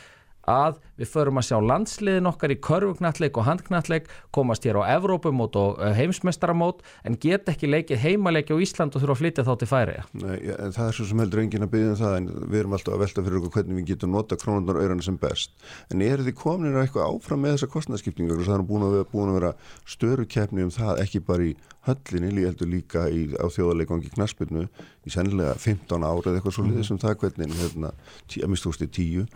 að 0.49 0.81
við 0.99 1.11
förum 1.13 1.41
að 1.41 1.49
sjá 1.49 1.57
landsliðin 1.63 2.31
okkar 2.31 2.55
í 2.55 2.59
körfugnattleik 2.63 3.39
og 3.39 3.47
handknattleik 3.47 4.09
komast 4.35 4.67
hér 4.67 4.81
á 4.83 4.99
Evrópumót 4.99 5.59
og 5.59 5.83
eh, 5.83 5.95
heimsmestaramót 5.99 6.83
en 7.07 7.19
get 7.21 7.49
ekki 7.53 7.71
leikið 7.71 8.03
heimaleiki 8.03 8.57
á 8.57 8.63
Ísland 8.63 8.97
og 8.97 9.05
þurfa 9.05 9.17
að 9.19 9.23
flytja 9.23 9.47
þá 9.47 9.53
til 9.61 9.71
færi 9.71 9.99
það 10.13 10.87
er 10.87 10.97
svo 10.97 11.07
sem 11.09 11.23
heldur 11.23 11.43
engin 11.43 11.67
að 11.67 11.73
byggja 11.73 11.93
um 11.93 11.99
það 12.01 12.17
en 12.19 12.29
við 12.53 12.59
erum 12.61 12.77
alltaf 12.77 12.97
að 12.97 13.03
velta 13.03 13.25
fyrir 13.27 13.39
okkur 13.41 13.55
hvernig 13.57 13.79
við 13.79 13.89
getum 13.93 14.15
nota 14.15 14.39
krónunar 14.41 14.79
og 14.79 14.87
öyrana 14.87 15.05
sem 15.05 15.19
best. 15.21 15.55
En 15.93 16.03
er 16.05 16.23
þið 16.25 16.37
komin 16.39 16.77
að 16.77 16.87
eitthvað 16.87 17.11
áfram 17.11 17.45
með 17.45 17.57
þessa 17.57 17.71
kostnarskipningu 17.73 18.39
það 18.43 18.57
er 18.57 18.67
búin 18.69 18.87
að 18.87 18.97
vera, 18.97 19.09
búin 19.13 19.33
að 19.33 19.39
vera 19.39 19.53
störu 19.95 20.27
keppni 20.27 20.67
um 20.67 20.73
það 20.75 21.03
ekki 21.05 21.23
bara 21.27 21.49
í 21.49 21.55
höllinni, 21.87 22.47
heldur 22.47 22.71
líka 22.71 23.07
í, 23.11 23.25
á 23.35 23.47
þjóðarleikongi 23.51 24.13
knaspinu 24.15 24.69
í 24.69 25.13
sennilega 25.13 25.57
15 25.59 26.07
árið 26.07 26.37
eitthvað 26.37 26.57
svo 26.57 26.67
liðið 26.69 26.89
sem 26.91 27.01
það 27.03 27.19
hvernig 27.25 27.57
hérna, 27.59 27.95
að 28.39 28.53
mistústi 28.53 28.89
tíu 28.91 29.27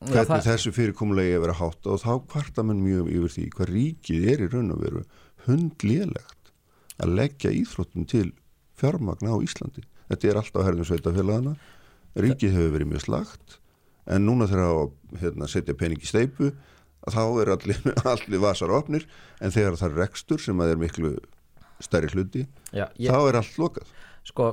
hvernig 0.00 0.28
það... 0.30 0.46
þessu 0.48 0.72
fyrirkomulegi 0.76 1.34
er 1.36 1.42
verið 1.44 1.56
að 1.56 1.60
hátta 1.60 1.94
og 1.94 2.02
þá 2.02 2.12
kvarta 2.32 2.64
mann 2.66 2.84
mjög 2.84 3.10
yfir 3.12 3.34
því 3.34 3.46
hvað 3.56 3.72
ríkið 3.74 4.28
er 4.32 4.44
í 4.44 4.50
raun 4.52 4.74
og 4.74 4.84
veru 4.84 5.02
hundlélegt 5.46 6.52
að 7.00 7.16
leggja 7.18 7.52
íþróttum 7.56 8.06
til 8.08 8.26
fjármagna 8.80 9.36
á 9.36 9.38
Íslandi. 9.44 9.84
Þetta 10.08 10.28
er 10.28 10.40
alltaf 10.40 10.66
herðum 10.66 10.88
sveitafélagana 10.88 11.54
ríkið 12.18 12.56
hefur 12.56 12.74
verið 12.74 12.90
mjög 12.90 13.04
slagt 13.04 13.58
en 14.10 14.26
núna 14.26 14.48
þegar 14.50 14.70
að 14.72 15.20
hérna, 15.20 15.48
setja 15.50 15.76
pening 15.78 16.00
í 16.02 16.08
steipu 16.08 16.50
þá 17.10 17.22
er 17.42 17.52
allir, 17.54 17.80
allir 18.12 18.42
vasar 18.42 18.72
opnir 18.74 19.06
en 19.40 19.54
þegar 19.54 19.78
það 19.80 19.90
er 19.90 20.00
rekstur 20.04 20.42
sem 20.42 20.60
að 20.60 20.74
er 20.74 20.80
miklu 20.80 21.12
stærri 21.80 22.10
hluti 22.12 22.46
Já, 22.72 22.88
ég... 22.96 23.08
þá 23.12 23.20
er 23.20 23.40
allt 23.40 23.60
lokað 23.60 23.92
Sko, 24.28 24.50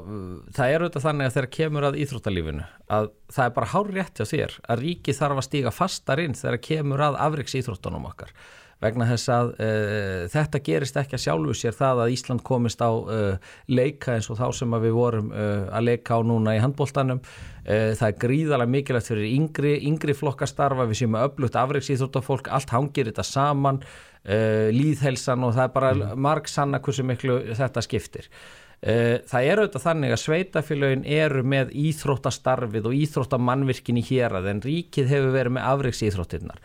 það 0.55 0.71
er 0.71 0.83
auðvitað 0.83 1.03
þannig 1.03 1.27
að 1.27 1.33
þegar 1.35 1.49
kemur 1.57 1.85
að 1.85 1.97
íþróttalífinu 2.01 2.67
að 2.95 3.09
það 3.35 3.49
er 3.49 3.55
bara 3.57 3.71
hár 3.73 3.89
rétt 3.91 4.21
hjá 4.21 4.29
þér 4.29 4.53
að 4.63 4.83
ríki 4.85 5.15
þarf 5.17 5.41
að 5.41 5.47
stíga 5.49 5.73
fastar 5.75 6.21
inn 6.23 6.37
þegar 6.39 6.61
kemur 6.69 7.03
að 7.03 7.17
afriks 7.25 7.57
íþróttunum 7.59 8.07
okkar. 8.07 8.31
Vegna 8.77 9.07
þess 9.09 9.31
að 9.33 9.47
uh, 9.65 10.23
þetta 10.29 10.59
gerist 10.63 10.97
ekki 11.01 11.17
að 11.17 11.23
sjálfu 11.23 11.53
sér 11.57 11.75
það 11.75 12.01
að 12.03 12.11
Ísland 12.13 12.43
komist 12.45 12.81
á 12.85 12.93
uh, 12.93 13.53
leika 13.73 14.13
eins 14.13 14.29
og 14.29 14.37
þá 14.37 14.45
sem 14.53 14.75
við 14.85 14.93
vorum 14.93 15.31
uh, 15.33 15.65
að 15.73 15.87
leika 15.89 16.15
á 16.15 16.19
núna 16.21 16.53
í 16.55 16.61
handbóltanum 16.63 17.23
það 17.67 18.01
er 18.05 18.13
gríðarlega 18.21 18.71
mikilvægt 18.71 19.09
fyrir 19.09 19.25
yngri, 19.27 19.73
yngri 19.89 20.13
flokkastarfa 20.15 20.85
við 20.87 21.01
séum 21.01 21.17
að 21.19 21.25
öflugt 21.27 21.57
afriks 21.59 21.89
íþróttafólk 21.91 22.47
allt 22.55 22.71
hangir 22.71 23.09
þetta 23.09 23.25
saman 23.27 23.81
líðhelsan 24.23 25.43
og 25.43 25.51
það 25.57 25.65
er 25.65 25.73
bara 25.73 25.89
mm. 25.91 26.13
marg 26.23 26.47
sanna 26.47 26.79
hversu 26.79 27.03
miklu 27.03 27.35
þetta 27.59 27.83
skiptir 27.83 28.29
það 28.77 29.47
er 29.47 29.59
auðvitað 29.59 29.85
þannig 29.87 30.11
að 30.13 30.19
sveitafélagin 30.21 31.05
eru 31.17 31.41
með 31.41 31.71
íþróttastarfið 31.81 32.89
og 32.91 32.97
íþróttamannvirkin 32.99 33.97
í 33.97 34.03
hér 34.05 34.35
að 34.37 34.51
en 34.51 34.61
ríkið 34.61 35.09
hefur 35.15 35.33
verið 35.33 35.55
með 35.57 35.69
afriks 35.71 36.03
íþróttinnar 36.05 36.61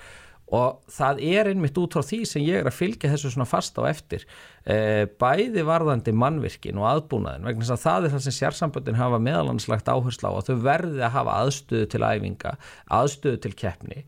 og 0.53 0.83
það 0.93 1.21
er 1.25 1.49
einmitt 1.53 1.79
út 1.81 1.95
frá 1.97 2.05
því 2.05 2.19
sem 2.29 2.45
ég 2.45 2.61
er 2.61 2.69
að 2.69 2.77
fylgja 2.77 3.11
þessu 3.15 3.31
svona 3.33 3.49
fast 3.49 3.79
á 3.81 3.89
eftir. 3.89 4.27
Eh, 4.69 5.07
bæði 5.21 5.65
varðandi 5.65 6.13
mannvirkin 6.13 6.81
og 6.81 6.89
aðbúnaðin 6.91 7.49
vegna 7.49 7.65
þess 7.65 7.77
að 7.79 7.87
það 7.87 8.09
er 8.09 8.15
það 8.15 8.25
sem 8.27 8.37
sérsamböndin 8.37 9.01
hafa 9.01 9.23
meðalanslagt 9.23 9.89
áherslu 9.89 10.29
á 10.29 10.33
að 10.37 10.51
þau 10.51 10.59
verði 10.67 11.01
að 11.01 11.15
hafa 11.17 11.39
aðstöðu 11.41 11.89
til 11.95 12.03
æfinga, 12.05 12.55
aðstöðu 13.01 13.43
til 13.47 13.55
keppni 13.65 14.05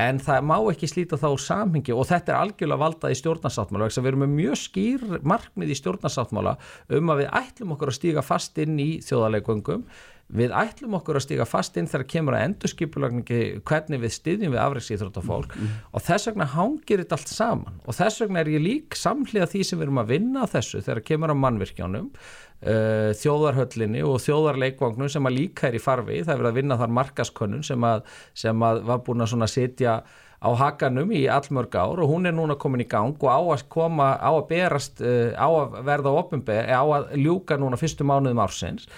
en 0.00 0.18
það 0.22 0.46
má 0.48 0.56
ekki 0.72 0.88
slíta 0.90 1.18
þá 1.20 1.28
samhengi 1.38 1.94
og 1.94 2.08
þetta 2.08 2.32
er 2.32 2.40
algjörlega 2.40 2.82
valdað 2.82 3.14
í 3.14 3.18
stjórnarsáttmála 3.20 3.90
við 3.94 4.10
erum 4.10 4.24
með 4.24 4.34
mjög 4.40 4.56
skýr 4.64 5.04
markmið 5.22 5.70
í 5.70 5.78
stjórnarsáttmála 5.78 6.56
um 6.98 7.14
að 7.14 7.22
við 7.22 7.30
ætlum 7.42 7.76
okkur 7.76 7.92
að 7.92 7.98
stíga 8.00 8.26
fast 8.26 8.58
inn 8.64 8.80
í 8.82 8.90
þjóðarleikvöngum 9.06 9.86
við 10.32 10.54
ætlum 10.56 10.96
okkur 10.98 11.18
að 11.18 11.24
stíga 11.26 11.46
fast 11.46 11.76
inn 11.78 11.88
þegar 11.90 12.06
kemur 12.10 12.36
að 12.36 12.46
endurskipulagningi 12.48 13.40
hvernig 13.68 14.00
við 14.02 14.14
styðjum 14.16 14.54
við 14.54 14.62
afreiksýþróttafólk 14.62 15.52
mm. 15.54 15.74
og 15.92 16.04
þess 16.06 16.30
vegna 16.30 16.46
hangir 16.54 17.02
þetta 17.02 17.18
allt 17.18 17.32
saman. 17.32 17.76
Og 17.84 17.98
þess 17.98 18.24
vegna 18.24 18.40
er 18.40 18.50
ég 18.54 18.64
lík 18.64 18.98
samhliða 18.98 19.50
því 19.52 19.64
sem 19.68 19.80
við 19.80 19.86
erum 19.88 20.00
að 20.00 20.14
vinna 20.14 20.48
þessu 20.50 20.80
þegar 20.80 21.04
kemur 21.10 21.34
að 21.34 21.40
mannvirkjánum 21.44 22.08
uh, 22.64 23.12
þjóðarhöllinni 23.20 24.02
og 24.06 24.20
þjóðarleikvagnum 24.24 25.10
sem 25.12 25.28
að 25.28 25.38
líka 25.38 25.68
er 25.68 25.78
í 25.78 25.82
farfi, 25.82 26.20
það 26.24 26.34
er 26.34 26.42
verið 26.42 26.50
að 26.50 26.60
vinna 26.60 26.78
þar 26.80 26.94
markaskönnun 26.98 27.64
sem 27.66 27.88
að, 27.88 28.04
sem 28.44 28.68
að 28.68 28.84
var 28.90 29.02
búin 29.06 29.24
að 29.24 29.48
setja 29.52 30.02
á 30.44 30.50
hakanum 30.60 31.12
í 31.16 31.24
allmörg 31.32 31.76
ár 31.80 32.02
og 32.04 32.10
hún 32.10 32.28
er 32.28 32.36
núna 32.36 32.58
komin 32.60 32.84
í 32.84 32.88
gang 32.88 33.16
og 33.16 33.30
á 33.32 33.40
að 33.40 33.66
koma, 33.72 34.12
á 34.20 34.30
að 34.34 34.46
berast, 34.50 35.00
uh, 35.00 35.32
á 35.36 35.48
að 35.48 35.80
verða 35.86 36.16
ofinbeð, 36.20 36.62
á 36.68 36.84
að 36.84 37.12
ljúka 37.20 37.60
núna 37.60 37.80
fyrstu 37.80 38.06
mánuðum 38.06 38.44
ársins 38.44 38.88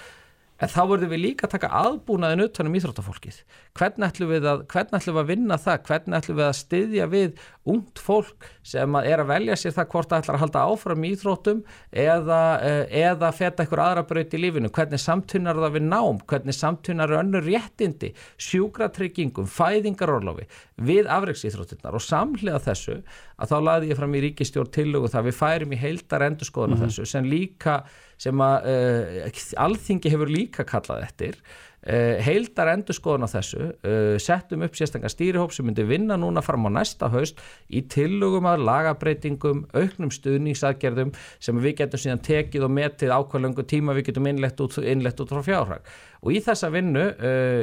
En 0.57 0.70
þá 0.72 0.80
verðum 0.88 1.11
við 1.12 1.20
líka 1.20 1.44
að 1.46 1.52
taka 1.52 1.68
aðbúnaðin 1.82 2.46
utanum 2.46 2.76
íþróttafólkið. 2.78 3.40
Hvernig 3.76 4.07
ætlum 4.07 4.30
við 4.30 4.46
að, 4.48 4.62
ætlum 4.72 5.18
við 5.18 5.20
að 5.20 5.28
vinna 5.28 5.59
það? 5.61 5.82
Hvernig 5.90 6.16
ætlum 6.16 6.38
við 6.38 6.46
að 6.46 6.54
styðja 6.57 7.09
við 7.12 7.42
ungt 7.66 8.00
fólk 8.00 8.46
sem 8.64 8.96
að 8.96 9.09
er 9.11 9.22
að 9.22 9.30
velja 9.34 9.59
sér 9.61 9.74
það 9.76 9.88
hvort 9.92 10.11
það 10.12 10.22
ætlar 10.22 10.38
að 10.38 10.42
halda 10.44 10.62
áfram 10.70 11.04
í 11.04 11.11
íþróttum 11.12 11.61
eða, 11.90 12.40
eh, 12.64 12.94
eða 13.02 13.32
feta 13.36 13.64
einhver 13.64 13.82
aðra 13.84 14.07
braut 14.09 14.36
í 14.36 14.40
lífinu? 14.40 14.72
Hvernig 14.72 15.02
samtunar 15.02 15.61
það 15.61 15.76
við 15.76 15.86
nám? 15.90 16.22
Hvernig 16.24 16.57
samtunar 16.57 17.14
önnur 17.20 17.44
réttindi, 17.44 18.12
sjúkratryggingum, 18.48 19.50
fæðingarorlofi 19.50 20.48
við 20.80 21.11
afreiksíþróttinnar 21.12 21.96
og 21.96 22.04
samhliða 22.04 22.62
þessu 22.70 22.98
að 23.36 23.52
þá 23.52 23.57
laði 23.68 23.92
ég 23.92 24.00
fram 24.00 24.16
í 24.16 24.24
ríkistjórn 24.24 24.72
tillögu 24.72 25.12
það 25.12 25.28
við 25.28 25.38
færum 25.40 25.72
í 25.76 25.80
heildar 25.80 26.26
endurskoðuna 26.30 26.76
mm 26.76 26.82
-hmm. 26.82 26.96
þessu 26.96 27.07
sem 27.12 27.24
líka 27.28 27.82
sem 28.20 28.42
að 28.42 28.68
uh, 28.72 29.46
alþingi 29.66 30.12
hefur 30.12 30.32
líka 30.32 30.64
kallað 30.68 31.04
eftir 31.04 31.36
uh, 31.36 32.16
heildar 32.24 32.70
endur 32.72 32.96
skoðun 32.96 33.28
á 33.28 33.34
þessu 33.34 33.68
uh, 33.68 34.16
settum 34.22 34.64
upp 34.64 34.78
sérstaklega 34.78 35.12
stýrihóp 35.12 35.52
sem 35.54 35.68
myndi 35.68 35.84
vinna 35.86 36.16
núna 36.20 36.42
fram 36.44 36.68
á 36.68 36.70
næsta 36.78 37.10
haust 37.12 37.42
í 37.68 37.84
tillugum 37.92 38.48
að 38.48 38.64
lagabreitingum 38.68 39.66
auknum 39.76 40.12
stuðningsaðgerðum 40.14 41.12
sem 41.36 41.60
við 41.60 41.78
getum 41.82 42.02
síðan 42.06 42.24
tekið 42.24 42.66
og 42.68 42.74
metið 42.78 43.14
ákvæðlöngu 43.18 43.66
tíma 43.68 43.96
við 43.96 44.10
getum 44.10 44.30
innlegt 44.32 44.64
út, 44.64 44.78
innlegt 44.80 45.20
út 45.20 45.34
frá 45.34 45.44
fjárhag. 45.44 45.96
Og 46.26 46.32
í 46.34 46.40
þessa 46.42 46.72
vinnu 46.72 47.02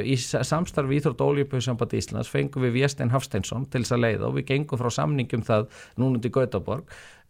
í 0.08 0.14
samstarfi 0.16 0.96
Íþrótt 0.96 1.20
Ólíupauðsamband 1.20 1.96
Íslands 1.98 2.30
fengum 2.32 2.64
við 2.64 2.78
Vjestein 2.78 3.10
Hafsteinsson 3.12 3.66
til 3.68 3.82
þess 3.82 3.96
að 3.96 4.04
leiða 4.06 4.28
og 4.30 4.38
við 4.38 4.46
gengum 4.52 4.80
frá 4.80 4.88
samningum 4.94 5.42
það 5.44 5.66
núnandi 6.00 6.30
Gautaborg. 6.32 6.86
Um, 6.86 7.23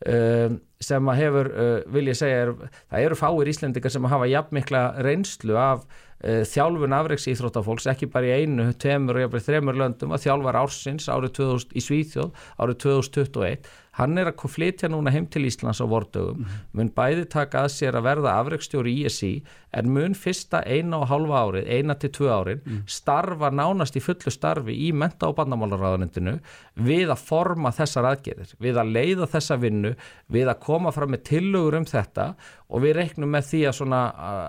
sem 0.85 1.11
að 1.11 1.21
hefur, 1.21 1.51
uh, 1.53 1.77
vil 1.95 2.09
ég 2.11 2.19
segja 2.19 2.43
er, 2.45 2.51
það 2.93 3.07
eru 3.07 3.19
fáir 3.19 3.51
íslendikar 3.53 3.93
sem 3.93 4.09
hafa 4.11 4.29
jafnmikla 4.31 4.83
reynslu 5.05 5.57
af 5.61 5.85
uh, 5.85 6.43
þjálfun 6.51 6.97
afreiks 6.97 7.29
íþróttafólks, 7.33 7.89
ekki 7.93 8.11
bara 8.13 8.29
í 8.29 8.45
einu 8.45 8.71
tveimur 8.81 9.19
og 9.19 9.25
jafnveg 9.25 9.47
þreimur 9.49 9.81
löndum 9.81 10.15
að 10.15 10.27
þjálfar 10.27 10.61
ársins 10.61 11.09
árið 11.13 11.37
2000, 11.41 11.75
í 11.79 11.85
Svíþjóð 11.85 12.47
árið 12.61 12.81
2021 12.85 13.73
hann 13.99 14.19
er 14.19 14.31
að 14.33 14.47
flytja 14.51 14.91
núna 14.91 15.13
heim 15.15 15.27
til 15.31 15.45
Íslands 15.49 15.83
á 15.83 15.87
vordögum, 15.87 16.39
mm 16.39 16.45
-hmm. 16.45 16.65
mun 16.73 16.91
bæði 16.91 17.25
taka 17.31 17.65
að 17.65 17.75
sér 17.75 17.95
að 17.95 18.07
verða 18.09 18.39
afreikstjóri 18.41 18.91
í 18.91 19.05
ESI 19.07 19.43
en 19.73 19.91
mun 19.91 20.15
fyrsta 20.15 20.63
eina 20.67 20.99
og 20.99 21.09
halva 21.11 21.43
árið 21.45 21.69
eina 21.69 21.95
til 21.95 22.11
tvö 22.11 22.29
árin, 22.31 22.61
mm. 22.65 22.83
starfa 22.87 23.51
nánast 23.51 23.97
í 23.97 24.03
fullu 24.03 24.31
starfi 24.31 24.75
í 24.89 24.93
menta- 24.93 25.29
og 25.29 25.37
bandamálaráðanendinu 25.37 26.39
við 26.77 27.11
að 27.11 27.25
forma 27.27 27.71
þessar 27.71 28.05
aðgerðir, 28.05 28.55
við 28.59 28.79
að 28.79 28.93
leiða 28.97 29.27
þessa 29.27 29.57
vinnu, 29.57 29.95
við 30.31 30.49
að 30.49 30.61
koma 30.61 30.93
fram 30.93 31.11
með 31.11 31.25
tillögur 31.31 31.79
um 31.79 31.85
þetta 31.85 32.35
og 32.75 32.83
við 32.83 32.97
reiknum 32.99 33.31
með 33.31 33.49
því 33.51 33.61
að 33.69 33.77
svona 33.79 34.01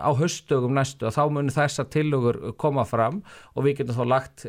á 0.01 0.09
höstugum 0.17 0.73
næstu 0.73 1.07
að 1.09 1.17
þá 1.17 1.23
munir 1.35 1.55
þessar 1.55 1.89
tillögur 1.93 2.39
koma 2.61 2.85
fram 2.87 3.21
og 3.53 3.65
við 3.65 3.81
getum 3.81 3.99
þá 3.99 4.05
lagt, 4.09 4.45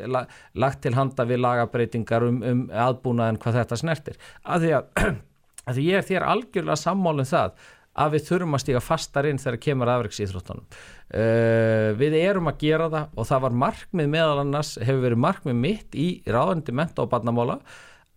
lagt 0.57 0.81
til 0.85 0.93
handa 0.97 1.25
við 1.27 1.41
lagabreitingar 1.43 2.25
um, 2.25 2.39
um 2.41 2.63
aðbúnaðin 2.71 3.39
hvað 3.43 3.59
þetta 3.61 3.79
snertir. 3.81 4.17
Að 4.43 4.65
því 4.65 4.73
að 4.79 4.86
að 5.69 5.81
ég 5.83 5.99
er 5.99 6.07
þér 6.07 6.27
algjörlega 6.33 6.79
sammálinn 6.79 7.25
um 7.25 7.31
það 7.31 7.57
að 7.97 8.13
við 8.13 8.25
þurfum 8.27 8.53
að 8.53 8.61
stíga 8.61 8.83
fastar 8.83 9.25
inn 9.25 9.39
þegar 9.41 9.59
kemur 9.65 9.89
afreiks 9.89 10.19
íþróttunum. 10.21 10.65
Uh, 11.07 11.95
við 11.97 12.17
erum 12.19 12.49
að 12.51 12.59
gera 12.61 12.89
það 12.93 13.15
og 13.17 13.29
það 13.29 13.43
var 13.47 13.55
markmið 13.63 14.11
meðal 14.13 14.41
annars, 14.43 14.75
hefur 14.77 15.05
verið 15.07 15.23
markmið 15.23 15.61
mitt 15.63 15.97
í 15.97 16.07
ráðandi 16.29 16.75
menta 16.77 17.05
og 17.05 17.11
barnamála 17.13 17.57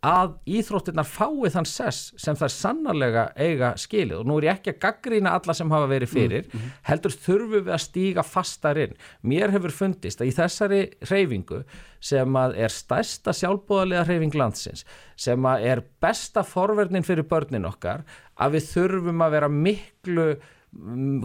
að 0.07 0.37
íþróttirnar 0.49 1.05
fái 1.05 1.51
þann 1.53 1.67
sess 1.69 2.15
sem 2.17 2.37
það 2.39 2.47
er 2.47 2.55
sannarlega 2.55 3.25
eiga 3.37 3.71
skilið 3.77 4.23
og 4.23 4.29
nú 4.29 4.39
er 4.39 4.47
ég 4.47 4.59
ekki 4.59 4.73
að 4.73 4.79
gaggrína 4.85 5.35
alla 5.37 5.57
sem 5.57 5.73
hafa 5.73 5.91
verið 5.91 6.13
fyrir, 6.15 6.47
mm 6.47 6.59
-hmm. 6.59 6.71
heldur 6.89 7.13
þurfum 7.13 7.65
við 7.67 7.75
að 7.75 7.85
stíga 7.85 8.23
fastar 8.23 8.79
inn. 8.79 8.95
Mér 9.23 9.51
hefur 9.51 9.71
fundist 9.71 10.21
að 10.21 10.31
í 10.31 10.37
þessari 10.37 10.81
reyfingu 11.11 11.65
sem 12.01 12.37
að 12.37 12.57
er 12.57 12.69
stærsta 12.69 13.33
sjálfbúðarlega 13.33 14.07
reyfing 14.09 14.35
landsins, 14.35 14.85
sem 15.17 15.43
að 15.45 15.65
er 15.65 15.83
besta 16.01 16.43
forverðnin 16.43 17.05
fyrir 17.05 17.29
börnin 17.29 17.69
okkar, 17.69 18.05
að 18.39 18.53
við 18.53 18.65
þurfum 18.73 19.21
að 19.21 19.31
vera 19.31 19.49
miklu 19.49 20.37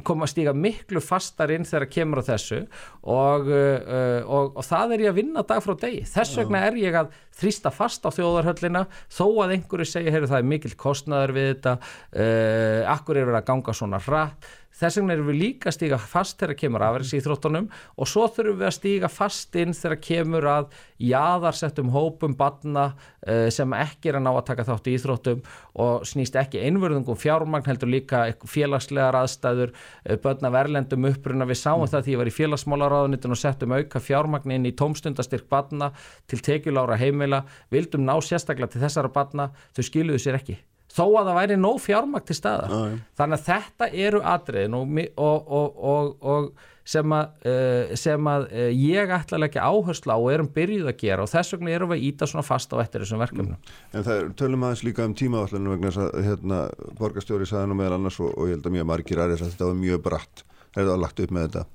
koma 0.06 0.26
að 0.26 0.32
stíga 0.32 0.54
miklu 0.58 1.02
fastar 1.06 1.52
inn 1.54 1.68
þegar 1.68 1.86
kemur 1.94 2.22
á 2.26 2.30
þessu 2.32 2.64
og, 3.04 3.46
uh, 3.46 4.26
og, 4.26 4.56
og 4.58 4.66
það 4.66 4.96
er 4.96 5.04
ég 5.06 5.14
að 5.14 5.20
vinna 5.20 5.46
dag 5.46 5.62
frá 5.62 5.76
degi. 5.84 6.02
Þess 6.10 6.40
vegna 6.42 6.64
er 6.66 6.80
ég 6.82 6.98
að 6.98 7.14
þrýsta 7.38 7.72
fast 7.76 8.08
á 8.08 8.10
þjóðarhöllina 8.16 8.86
þó 9.06 9.26
að 9.46 9.56
einhverju 9.58 9.90
segja 9.92 10.16
heyru 10.16 10.32
það 10.32 10.42
er 10.42 10.52
mikil 10.56 10.74
kostnaður 10.82 11.36
við 11.38 11.50
þetta 11.52 11.76
uh, 11.78 12.82
akkur 12.96 13.20
er 13.20 13.30
verið 13.30 13.42
að 13.44 13.50
ganga 13.52 13.78
svona 13.78 14.02
hratt 14.02 14.50
Þess 14.76 15.00
vegna 15.00 15.16
erum 15.16 15.30
við 15.30 15.38
líka 15.40 15.70
að 15.70 15.76
stíga 15.78 15.98
fast 16.02 16.42
þegar 16.42 16.58
kemur 16.60 16.84
afræðs 16.84 17.14
í 17.16 17.22
þróttunum 17.24 17.70
og 17.72 18.10
svo 18.12 18.26
þurfum 18.28 18.58
við 18.60 18.68
að 18.68 18.74
stíga 18.76 19.10
fast 19.12 19.56
inn 19.62 19.72
þegar 19.78 20.02
kemur 20.04 20.48
að 20.52 20.68
jáðarsettum 21.00 21.94
hópum 21.94 22.36
badna 22.36 22.84
uh, 22.92 23.48
sem 23.56 23.76
ekki 23.78 24.12
er 24.12 24.20
að 24.20 24.26
ná 24.26 24.32
að 24.34 24.42
taka 24.50 24.68
þátt 24.68 24.92
í 24.92 24.98
íþróttum 24.98 25.42
og 25.86 26.04
snýst 26.12 26.36
ekki 26.42 26.66
einverðungum 26.68 27.20
fjármagn 27.24 27.70
heldur 27.70 27.94
líka 27.94 28.26
félagslegar 28.52 29.16
aðstæður, 29.22 29.72
uh, 29.72 30.20
börna 30.20 30.52
verlendum 30.52 31.08
uppruna. 31.08 31.48
Við 31.48 31.62
sáum 31.62 31.86
mm. 31.86 31.94
það 31.96 32.06
því 32.06 32.12
að 32.12 32.16
ég 32.18 32.24
var 32.24 32.34
í 32.34 32.38
félagsmálaráðunitin 32.42 33.36
og 33.38 33.44
settum 33.46 33.80
auka 33.80 34.04
fjármagn 34.04 34.58
inn 34.58 34.68
í 34.68 34.76
tómstundastyrk 34.76 35.48
badna 35.52 35.94
til 36.28 36.44
tekjulára 36.44 37.00
heimila, 37.00 37.46
vildum 37.72 38.04
ná 38.04 38.18
sérstaklega 38.20 38.76
til 38.76 38.84
þessara 38.84 39.16
badna, 39.16 39.54
þau 39.72 39.86
skiluðu 39.88 40.26
sér 40.28 40.44
ekki 40.44 40.60
þó 40.96 41.04
að 41.06 41.28
það 41.28 41.42
væri 41.42 41.58
nóg 41.60 41.82
fjármakt 41.84 42.30
til 42.30 42.38
staða 42.38 42.70
ah, 42.72 42.96
þannig 43.20 43.42
að 43.42 43.50
þetta 43.50 43.92
eru 44.08 44.24
atriðin 44.36 44.80
og, 44.80 44.96
og, 45.20 45.84
og, 45.92 46.16
og 46.24 46.72
sem 46.86 47.14
að, 47.18 47.32
uh, 47.50 47.94
sem 47.98 48.28
að 48.30 48.44
uh, 48.52 48.68
ég 48.70 49.14
ætla 49.16 49.40
að 49.40 49.44
leggja 49.46 49.66
áherslu 49.66 50.14
á 50.14 50.18
og 50.18 50.28
erum 50.34 50.50
byrjuð 50.54 50.92
að 50.92 51.00
gera 51.02 51.26
og 51.26 51.32
þess 51.32 51.56
vegna 51.56 51.74
erum 51.74 51.92
við 51.92 51.98
að 51.98 52.08
íta 52.12 52.28
svona 52.30 52.46
fast 52.46 52.76
á 52.76 52.82
eftir 52.84 53.02
þessum 53.02 53.24
verkefnum. 53.24 53.56
Mm. 53.56 53.72
En 53.98 54.06
það 54.06 54.20
er, 54.20 54.28
tölum 54.42 54.66
aðeins 54.68 54.84
líka 54.86 55.08
um 55.08 55.16
tímaáallinu 55.18 55.74
vegna 55.74 55.92
þess 55.92 56.04
að 56.04 56.28
hérna, 56.30 56.60
borgarstjóri 57.00 57.50
saði 57.50 57.72
nú 57.72 57.80
meðal 57.80 57.98
annars 57.98 58.20
og 58.22 58.44
ég 58.46 58.54
held 58.54 58.70
að 58.70 58.78
mjög 58.78 58.90
margir 58.92 59.24
aðeins 59.24 59.42
að 59.42 59.56
þetta 59.56 59.72
var 59.72 59.82
mjög 59.82 60.04
bratt, 60.06 60.46
er 60.76 60.92
það 60.92 61.02
lagt 61.02 61.24
upp 61.26 61.34
með 61.36 61.48
þetta 61.48 61.66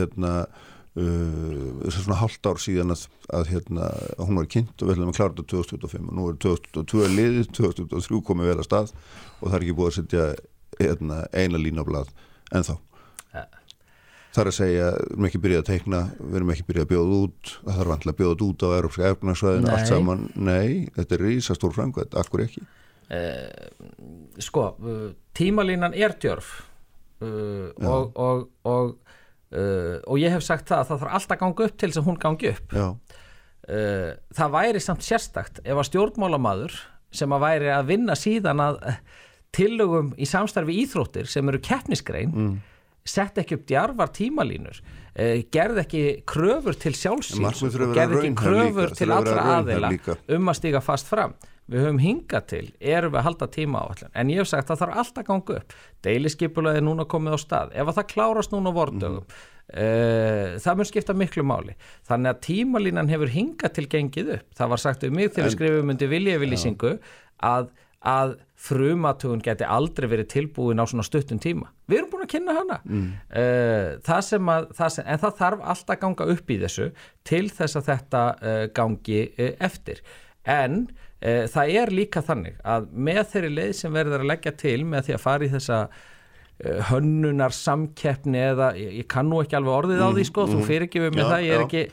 hérna 0.00 0.34
Uh, 1.00 1.80
þess 1.84 2.00
að 2.00 2.04
svona 2.04 2.20
halvt 2.20 2.48
ár 2.50 2.58
síðan 2.60 2.92
að, 2.92 3.02
að, 3.38 3.50
hérna, 3.54 3.90
að 4.18 4.24
hún 4.28 4.40
var 4.40 4.48
kynnt 4.50 4.82
og 4.82 4.88
við 4.88 4.96
ætlum 4.96 5.12
að 5.12 5.16
klára 5.16 5.32
þetta 5.36 5.46
2025 5.54 6.08
og 6.10 6.16
nú 6.18 6.26
er 6.28 6.38
2022 6.44 7.10
liðið 7.14 7.50
2023 7.56 8.20
komið 8.26 8.50
vel 8.50 8.56
að 8.58 8.66
stað 8.66 8.90
og 9.38 9.44
það 9.46 9.56
er 9.56 9.64
ekki 9.64 9.76
búið 9.78 9.90
að 9.90 9.96
setja 9.96 10.26
hérna, 10.80 11.20
eina 11.32 11.60
lína 11.62 11.86
á 11.86 11.88
blad 11.88 12.10
en 12.50 12.66
þá 12.66 12.74
það 14.30 14.42
er 14.42 14.50
að 14.50 14.56
segja, 14.56 14.88
við 14.94 15.12
erum 15.14 15.28
ekki 15.28 15.42
byrjað 15.42 15.62
að 15.62 15.68
teikna 15.70 16.00
við 16.18 16.36
erum 16.40 16.52
ekki 16.54 16.66
byrjað 16.68 16.84
að 16.86 16.92
bjóða 16.92 17.20
út 17.20 17.52
það 17.54 17.78
þarf 17.78 17.92
vantilega 17.92 18.14
að 18.14 18.20
bjóða 18.20 18.46
út 18.46 18.62
á 18.62 18.68
Európska 18.76 19.12
efnarsvæðin 19.14 19.70
allt 19.70 19.90
saman, 19.90 20.26
nei, 20.38 20.68
þetta 20.98 21.16
er 21.16 21.24
rísastór 21.26 21.74
framkvæmt, 21.74 22.18
akkur 22.20 22.44
ekki? 22.44 22.62
Uh, 23.10 23.46
Sko, 24.38 24.66
uh, 24.78 25.08
tímalínan 25.34 25.96
er 25.98 26.14
djörf 26.22 26.52
uh, 27.26 27.70
og, 27.82 28.12
og, 28.14 28.44
og 28.70 29.09
Uh, 29.50 29.98
og 30.06 30.20
ég 30.22 30.30
hef 30.30 30.44
sagt 30.46 30.68
það 30.70 30.78
að 30.78 30.88
það 30.90 31.00
þarf 31.02 31.16
alltaf 31.18 31.34
að 31.34 31.40
ganga 31.42 31.66
upp 31.66 31.78
til 31.80 31.88
þess 31.90 32.00
að 32.00 32.06
hún 32.06 32.18
gangi 32.22 32.50
upp. 32.52 32.76
Uh, 33.70 34.12
það 34.38 34.54
væri 34.54 34.82
samt 34.84 35.06
sérstakt 35.06 35.60
ef 35.64 35.74
að 35.74 35.88
stjórnmálamadur 35.88 36.76
sem 37.14 37.34
að 37.34 37.42
væri 37.42 37.72
að 37.74 37.90
vinna 37.90 38.16
síðan 38.18 38.62
að 38.62 38.78
uh, 38.86 39.00
tillögum 39.54 40.12
í 40.14 40.28
samstarfi 40.30 40.78
íþróttir 40.84 41.28
sem 41.30 41.50
eru 41.50 41.60
keppnisgrein 41.62 42.30
mm. 42.30 42.56
sett 43.02 43.38
ekki 43.42 43.58
upp 43.58 43.66
djarvar 43.68 44.12
tímalínur 44.14 44.78
uh, 44.78 45.42
gerð 45.52 45.82
ekki 45.84 46.04
kröfur 46.30 46.78
til 46.78 46.94
sjálfsýns 46.94 47.64
og 47.66 47.94
gerð 47.96 48.20
ekki 48.20 48.34
kröfur 48.38 48.94
til 48.94 49.10
allra 49.14 49.46
aðeila 49.58 49.90
um 50.36 50.52
að 50.52 50.60
stiga 50.62 50.82
fast 50.84 51.10
fram 51.10 51.34
við 51.70 51.84
höfum 51.84 52.02
hingað 52.02 52.48
til 52.50 52.64
erum 52.80 53.14
við 53.14 53.20
að 53.20 53.26
halda 53.28 53.48
tíma 53.54 53.84
áallin 53.84 54.12
en 54.12 54.34
ég 54.34 54.42
hef 54.42 54.50
sagt 54.50 54.66
að 54.66 54.74
það 54.74 54.82
þarf 54.82 55.00
alltaf 55.04 55.28
ganga 55.30 55.56
upp. 55.60 55.78
Deiliskypulaði 56.04 56.80
er 56.80 56.86
núna 56.86 57.06
komið 57.08 57.36
á 57.36 57.38
stað. 57.40 57.72
Ef 57.76 57.90
að 57.90 57.98
það 58.00 58.12
klárast 58.14 58.54
núna 58.54 58.72
á 58.74 58.78
vordögum 58.80 59.24
mm 59.24 59.48
það 59.70 60.78
mun 60.78 60.88
skipta 60.88 61.14
miklu 61.16 61.44
máli. 61.46 61.76
Þannig 62.08 62.32
að 62.32 62.40
tímalínan 62.46 63.10
hefur 63.10 63.30
hingað 63.30 63.76
til 63.76 63.86
gengið 63.90 64.32
upp. 64.38 64.46
Það 64.58 64.72
var 64.72 64.82
sagt 64.82 65.04
um 65.06 65.14
mig 65.14 65.32
þegar 65.34 65.54
skrifum 65.54 65.92
undir 65.94 66.10
viljefylýsingu 66.10 66.94
að, 67.46 67.68
að 68.00 68.36
frumatugun 68.60 69.42
geti 69.44 69.64
aldrei 69.64 70.08
verið 70.10 70.30
tilbúin 70.34 70.82
á 70.82 70.84
svona 70.90 71.06
stuttum 71.06 71.40
tíma. 71.40 71.70
Við 71.88 72.00
erum 72.00 72.10
búin 72.12 72.24
að 72.26 72.32
kynna 72.34 72.56
hana. 72.56 72.80
Mm. 72.84 73.12
það 74.06 74.24
sem 74.26 74.50
að, 74.54 74.72
það 74.80 74.96
sem, 74.96 75.06
en 75.06 75.22
það 75.22 75.38
þarf 75.42 75.68
alltaf 75.74 76.02
ganga 76.02 76.26
upp 76.34 76.50
í 76.50 76.58
þessu 76.64 76.90
til 77.30 77.46
þess 77.48 77.80
að 77.80 77.92
þetta 77.92 78.24
uh, 78.40 78.64
gangi 78.76 79.22
uh, 79.30 79.54
eftir. 79.70 80.02
En 80.50 80.82
uh, 80.88 81.06
það 81.20 81.74
er 81.82 81.92
líka 81.92 82.22
þannig 82.24 82.62
að 82.64 82.86
með 83.08 83.20
þeirri 83.32 83.50
leið 83.56 83.74
sem 83.76 83.92
verður 83.92 84.22
að 84.22 84.30
leggja 84.30 84.54
til 84.62 84.78
með 84.88 85.08
því 85.08 85.16
að 85.16 85.24
fara 85.26 85.44
í 85.44 85.52
þessa 85.52 85.80
hönnunar 86.90 87.54
samkeppni 87.56 88.40
eða 88.50 88.70
ég, 88.76 88.96
ég 89.00 89.06
kann 89.08 89.28
nú 89.30 89.40
ekki 89.40 89.56
alveg 89.56 89.76
orðið 89.78 90.02
á 90.04 90.08
því 90.12 90.24
sko, 90.28 90.44
mm, 90.44 90.52
þú 90.52 90.64
fyrirgefur 90.68 91.14
með 91.16 91.30
það, 91.30 91.44
ég 91.46 91.54
er 91.54 91.62
já. 91.62 91.66
ekki 91.66 91.84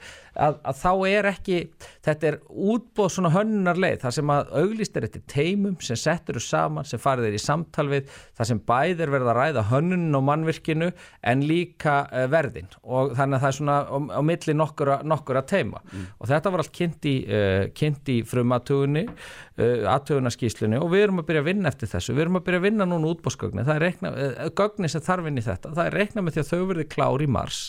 að, 0.42 0.58
að 0.70 0.80
þá 0.82 0.92
er 1.10 1.28
ekki, 1.32 1.58
þetta 2.06 2.30
er 2.30 2.38
útbóð 2.48 3.10
svona 3.16 3.32
hönnunar 3.34 3.80
leið, 3.80 4.00
það 4.04 4.16
sem 4.18 4.34
að 4.34 4.52
auglist 4.62 4.98
er 4.98 5.08
eftir 5.08 5.24
teimum 5.32 5.78
sem 5.84 6.00
settur 6.00 6.40
saman, 6.44 6.88
sem 6.88 7.02
farið 7.02 7.30
er 7.30 7.38
í 7.38 7.42
samtal 7.42 7.88
við, 7.92 8.12
það 8.38 8.52
sem 8.52 8.62
bæðir 8.72 9.14
verða 9.14 9.34
að 9.34 9.40
ræða 9.42 9.66
hönnunin 9.72 10.20
og 10.20 10.26
mannvirkinu 10.28 10.92
en 11.32 11.44
líka 11.48 11.98
uh, 12.08 12.26
verðin. 12.32 12.70
Og 12.86 13.16
þannig 13.18 13.40
að 13.40 13.46
það 13.46 13.50
er 13.50 13.60
svona 13.60 13.78
á, 13.84 13.98
á 14.18 14.22
milli 14.32 14.58
nokkura, 14.58 15.00
nokkura 15.08 15.44
teima. 15.48 15.84
Mm. 15.88 16.08
og 16.18 16.30
þetta 16.30 16.52
var 16.54 16.64
allt 16.64 16.74
kynnt 16.76 17.08
í, 17.08 17.16
uh, 17.26 18.00
í 18.14 18.18
frumatugunni, 18.28 19.06
uh, 19.08 19.86
aðtugunarskíslunni 19.94 20.82
og 20.82 20.92
við 20.94 21.08
erum 21.08 21.22
að 21.24 21.30
byrja 21.30 21.44
að 21.46 21.50
vinna 21.52 21.72
eftir 21.72 21.92
þessu, 21.92 22.16
við 22.16 22.28
erum 22.28 22.42
að 22.42 22.48
byrja 22.48 22.62
að 22.62 22.68
vinna 22.68 22.90
núna 22.90 23.14
útbóðsgögni, 23.14 23.66
það 23.68 23.80
er 23.80 23.86
reikna, 23.88 24.12
gögni 24.58 24.92
sem 24.92 25.06
þarf 25.06 25.30
inn 25.30 25.40
í 25.40 25.46
þetta, 25.46 25.74
það 25.78 25.90
er 25.90 25.98
reikna 26.02 26.24
með 26.26 26.38
því 26.38 26.44
að 26.44 26.52
þau 26.52 26.68
verði 26.72 26.90
klár 26.92 27.24
í 27.24 27.30
mars 27.38 27.62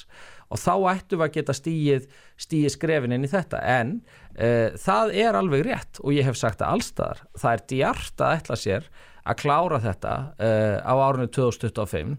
og 0.49 0.61
þá 0.61 0.72
ættum 0.94 1.20
við 1.20 1.26
að 1.26 1.36
geta 1.36 1.57
stíið, 1.57 2.09
stíið 2.40 2.74
skrefin 2.74 3.14
inn 3.16 3.26
í 3.26 3.30
þetta. 3.32 3.61
En 3.61 3.94
uh, 4.38 4.74
það 4.80 5.14
er 5.24 5.38
alveg 5.38 5.66
rétt 5.68 6.03
og 6.03 6.16
ég 6.16 6.28
hef 6.28 6.40
sagt 6.40 6.62
það 6.62 6.74
allstaðar, 6.78 7.22
það 7.36 7.55
er 7.55 7.64
djart 7.74 8.26
að 8.26 8.36
ætla 8.40 8.61
sér 8.64 8.90
að 9.28 9.40
klára 9.42 9.80
þetta 9.84 10.18
uh, 10.40 10.76
á 10.80 10.94
árunni 10.96 11.32
2025 11.36 12.14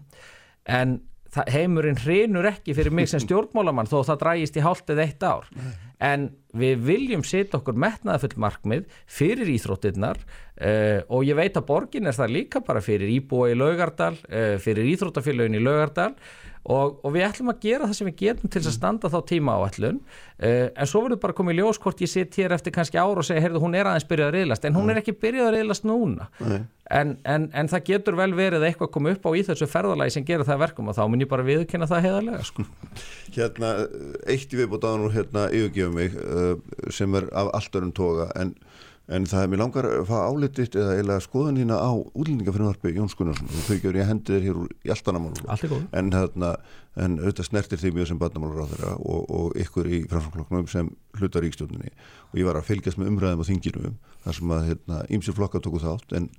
en 0.70 1.00
heimurinn 1.46 1.98
hrinur 2.02 2.48
ekki 2.48 2.74
fyrir 2.74 2.94
mig 2.94 3.06
sem 3.10 3.22
stjórnmálamann 3.24 3.88
þó 3.90 4.00
það 4.02 4.20
drægist 4.24 4.58
í 4.58 4.64
hálftið 4.64 5.02
eitt 5.04 5.22
ár. 5.22 5.46
En 6.02 6.30
við 6.56 6.80
viljum 6.86 7.22
setja 7.26 7.58
okkur 7.60 7.76
metnaðafull 7.78 8.38
markmið 8.42 8.86
fyrir 9.10 9.50
íþróttirnar 9.52 10.18
uh, 10.18 11.02
og 11.06 11.26
ég 11.26 11.38
veit 11.38 11.58
að 11.58 11.66
borgin 11.68 12.10
er 12.10 12.18
það 12.18 12.34
líka 12.34 12.62
bara 12.66 12.82
fyrir 12.82 13.10
íbúa 13.14 13.50
í 13.52 13.58
Laugardal, 13.58 14.14
fyrir 14.62 14.90
íþróttafélagin 14.94 15.58
í 15.58 15.62
Laugardal 15.62 16.14
og, 16.68 16.98
og 17.00 17.14
við 17.14 17.24
ætlum 17.24 17.52
að 17.54 17.62
gera 17.64 17.86
það 17.88 17.96
sem 17.96 18.08
við 18.10 18.18
getum 18.20 18.50
til 18.52 18.60
að 18.60 18.74
standa 18.74 19.10
þá 19.12 19.18
tíma 19.30 19.54
á 19.56 19.60
ætlun 19.64 20.00
uh, 20.00 20.66
en 20.68 20.90
svo 20.90 21.00
verður 21.06 21.22
bara 21.22 21.36
komið 21.38 21.56
í 21.56 21.62
ljós 21.62 21.80
hvort 21.80 22.02
ég 22.04 22.10
sitt 22.12 22.36
hér 22.36 22.52
eftir 22.56 22.74
kannski 22.74 23.00
ára 23.00 23.22
og 23.22 23.26
segja, 23.26 23.44
heyrðu 23.46 23.62
hún 23.64 23.78
er 23.78 23.88
aðeins 23.88 24.08
byrjað 24.10 24.28
að 24.28 24.36
reyðlast 24.36 24.68
en 24.68 24.76
hún 24.76 24.92
er 24.92 25.00
ekki 25.00 25.16
byrjað 25.16 25.48
að 25.48 25.56
reyðlast 25.56 25.88
núna. 25.88 26.28
En, 26.90 27.12
en, 27.22 27.46
en 27.54 27.70
það 27.70 27.84
getur 27.86 28.16
vel 28.18 28.32
verið 28.34 28.64
eitthvað 28.66 28.88
að 28.88 28.94
koma 28.96 29.12
upp 29.14 29.26
á 29.28 29.30
í 29.38 29.44
þessu 29.46 29.68
ferðalagi 29.70 30.14
sem 30.16 30.24
gera 30.26 30.46
það 30.48 30.64
verkum 30.64 30.90
og 30.90 30.96
þá 30.98 31.04
mun 31.06 31.22
ég 31.22 31.30
bara 31.30 31.46
viðkynna 31.46 31.86
það 31.86 32.08
heiðarlega 32.08 32.46
sko. 32.48 32.64
Hérna, 33.36 33.70
eitt 34.26 34.50
í 34.50 34.58
viðbútt 34.58 34.88
ánum 34.90 35.14
hérna 35.14 35.46
yfirgefum 35.54 35.94
mig 35.96 36.16
uh, 36.18 36.56
sem 36.90 37.14
er 37.14 37.30
af 37.30 37.52
allt 37.54 37.78
örum 37.78 37.94
toga 37.94 38.26
en 38.34 38.56
En 39.10 39.24
það 39.26 39.42
er 39.42 39.48
mér 39.50 39.58
langar 39.58 39.86
að 39.88 40.04
fá 40.06 40.18
álititt 40.22 40.76
eða 40.78 40.92
eiginlega 40.94 41.22
skoðan 41.24 41.56
hérna 41.58 41.78
á 41.82 41.90
útlendingafriðnvarpi 41.98 42.92
Jóns 42.94 43.16
Gunnarsson 43.18 43.48
og 43.50 43.64
þau 43.66 43.72
gefur 43.72 43.98
ég 43.98 44.04
að 44.04 44.10
hendi 44.12 44.36
þér 44.36 44.44
hér 44.46 44.60
úr 44.60 44.68
í 44.86 44.92
alltanamálu 44.94 45.80
en, 45.98 46.12
hérna, 46.14 46.50
en 46.94 47.16
auðvitað 47.18 47.48
snertir 47.48 47.82
því 47.82 47.90
mjög 47.96 48.10
sem 48.12 48.20
barnamálur 48.20 48.62
á 48.62 48.70
þeirra 48.70 48.92
og, 49.00 49.24
og 49.40 49.58
ykkur 49.64 49.90
í 49.90 50.00
framframklokknum 50.12 50.70
sem 50.70 50.92
hlutar 51.18 51.42
ríkstjóninni 51.42 51.90
og 52.30 52.38
ég 52.38 52.46
var 52.46 52.60
að 52.60 52.70
fylgjast 52.70 53.02
með 53.02 53.10
umræðum 53.10 53.42
á 53.42 53.48
þinginu 53.50 53.92
þar 54.22 54.38
sem 54.38 54.54
að 54.54 54.70
hérna, 54.70 55.02
ímsi 55.18 55.34
flokka 55.34 55.64
tóku 55.64 55.82
þátt 55.82 56.14
en 56.20 56.30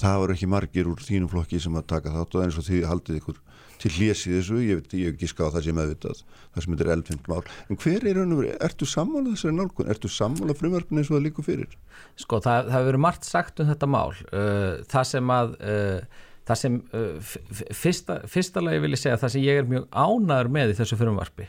það 0.00 0.22
var 0.22 0.34
ekki 0.38 0.48
margir 0.48 0.88
úr 0.88 1.04
þínum 1.04 1.28
flokki 1.28 1.60
sem 1.60 1.76
að 1.76 1.88
taka 1.92 2.16
þátt 2.16 2.38
og 2.38 2.46
eins 2.46 2.56
og 2.56 2.64
því 2.64 2.84
haldið 2.88 3.20
ykkur 3.20 3.44
til 3.80 3.90
hlési 3.96 4.32
þessu, 4.34 4.60
ég 4.64 4.80
veit, 4.80 4.94
ég 4.98 5.10
hef 5.10 5.16
ekki 5.16 5.28
skáð 5.30 5.54
það 5.56 5.66
sem 5.66 5.78
meðvitað, 5.78 6.22
það 6.54 6.64
sem 6.64 6.74
þetta 6.74 6.86
er 6.86 6.92
eldfimt 6.94 7.28
mál. 7.30 7.42
En 7.66 7.80
hver 7.80 8.06
er 8.06 8.18
raun 8.18 8.34
og 8.34 8.40
verið, 8.42 8.56
ertu 8.66 8.88
sammála 8.88 9.34
þessari 9.34 9.56
nálgun, 9.56 9.92
ertu 9.94 10.10
sammála 10.12 10.56
frumverfni 10.58 11.00
eins 11.00 11.10
og 11.10 11.16
það 11.16 11.26
líku 11.26 11.44
fyrir? 11.46 11.76
Sko, 12.20 12.40
það, 12.44 12.72
hefur 12.74 12.90
verið 12.90 13.04
margt 13.06 13.28
sagt 13.28 13.62
um 13.62 13.70
þetta 13.70 13.90
mál. 13.90 14.16
Uh, 14.30 14.80
það 14.90 15.06
sem 15.12 15.34
að 15.36 15.54
uh, 15.60 16.24
það 16.50 16.62
sem 16.62 16.80
uh, 17.00 17.36
fyrsta, 17.82 18.18
fyrsta 18.30 18.64
lagi 18.64 18.82
vil 18.84 18.96
ég 18.96 19.02
segja, 19.02 19.20
það 19.20 19.36
sem 19.36 19.46
ég 19.46 19.62
er 19.62 19.70
mjög 19.70 19.86
ánæður 19.94 20.52
með 20.58 20.74
í 20.74 20.80
þessu 20.80 21.00
frumvarfi 21.00 21.48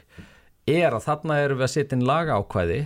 er 0.71 0.93
að 0.93 1.07
þarna 1.07 1.39
eru 1.41 1.55
við 1.57 1.65
að 1.65 1.71
setja 1.73 1.97
inn 1.97 2.03
laga 2.05 2.35
ákvæði 2.37 2.77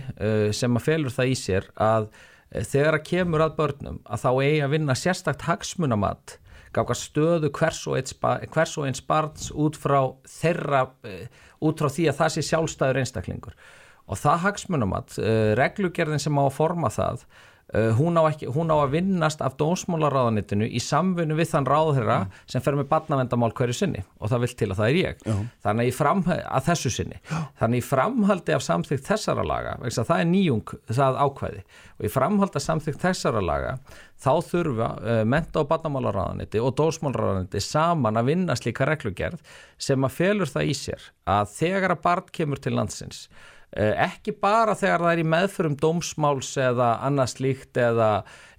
sem 0.56 0.78
að 0.78 0.84
felur 0.86 1.12
það 1.12 1.28
í 1.28 1.34
sér 1.36 1.66
að 1.76 2.06
þegar 2.54 2.96
að 2.96 3.04
kemur 3.10 3.44
að 3.44 3.56
börnum 3.58 3.98
að 4.08 4.22
þá 4.22 4.30
eigi 4.32 4.62
að 4.64 4.72
vinna 4.72 4.96
sérstakt 4.96 5.44
hagsmunamatt 5.44 6.38
gafka 6.76 6.96
stöðu 6.98 7.50
hvers 7.56 7.82
og, 7.88 8.86
eins 8.86 9.02
barns 9.08 9.50
út 9.54 9.78
frá 9.80 10.00
þeirra, 10.28 10.86
eh, 11.08 11.26
út 11.64 11.80
frá 11.80 11.90
því 11.90 12.08
að 12.10 12.18
það 12.20 12.32
sé 12.34 12.46
sjálfstæður 12.50 13.02
einstaklingur. 13.02 13.58
Og 14.06 14.20
það 14.20 14.42
hagsmunumat, 14.44 15.18
eh, 15.18 15.54
reglugerðin 15.58 16.22
sem 16.22 16.38
á 16.38 16.44
að 16.46 16.56
forma 16.56 16.88
það 16.88 17.26
hún, 17.74 18.14
á 18.14 18.22
ekki, 18.30 18.46
hún 18.54 18.70
á 18.70 18.78
að 18.78 18.92
vinnast 18.94 19.40
af 19.42 19.56
dómsmálaráðanitinu 19.58 20.68
í 20.70 20.78
samfunnu 20.82 21.34
við 21.34 21.48
þann 21.50 21.66
ráðherra 21.66 22.18
mm. 22.22 22.34
sem 22.52 22.62
fer 22.62 22.76
með 22.78 22.86
barnavendamál 22.92 23.50
hverju 23.58 23.74
sinni 23.74 24.04
og 24.20 24.30
það 24.30 24.44
vil 24.44 24.50
til 24.60 24.68
að 24.70 24.78
það 24.78 24.90
er 24.90 24.98
ég 25.00 25.24
Já. 25.26 25.34
þannig 25.66 25.90
í 25.90 25.94
framhaldi 25.96 26.44
að 26.46 26.68
þessu 26.68 26.92
sinni 26.94 27.18
þannig 27.58 27.82
í 27.82 27.86
framhaldi 27.88 28.54
af 28.54 28.66
samþygt 28.66 29.08
þessara 29.10 29.46
laga 29.50 29.74
það 29.96 30.14
er 30.20 30.30
nýjung 30.30 30.76
það 31.00 31.18
ákvæði 31.24 31.64
og 31.96 32.06
í 32.06 32.12
framhaldi 32.14 32.60
af 32.60 32.66
samþygt 32.68 33.02
þessara 33.02 33.42
laga 33.42 33.74
þá 34.22 34.30
þurfa 34.46 34.92
uh, 35.02 35.24
menta 35.26 35.64
og 35.64 35.68
barnamálaráðaniti 35.72 36.62
og 36.62 36.70
dómsmálaráðaniti 36.78 37.64
saman 37.66 38.22
að 38.22 38.30
vinna 38.30 38.56
slíka 38.56 38.86
reglugerð 38.86 39.42
sem 39.74 40.06
að 40.06 40.16
felur 40.20 40.54
það 40.54 40.70
í 40.70 40.78
sér 40.78 41.10
að 41.26 41.52
þegar 41.58 41.96
að 41.96 42.02
barn 42.06 42.32
kemur 42.38 42.62
til 42.62 42.76
landsins 42.78 43.26
Eh, 43.26 43.54
ekki 43.76 44.32
bara 44.40 44.76
þegar 44.78 45.02
það 45.04 45.12
er 45.12 45.20
í 45.20 45.26
meðförum 45.32 45.74
dómsmáls 45.80 46.52
eða 46.60 46.92
annað 47.04 47.32
slíkt 47.34 47.80
eða, 47.80 48.10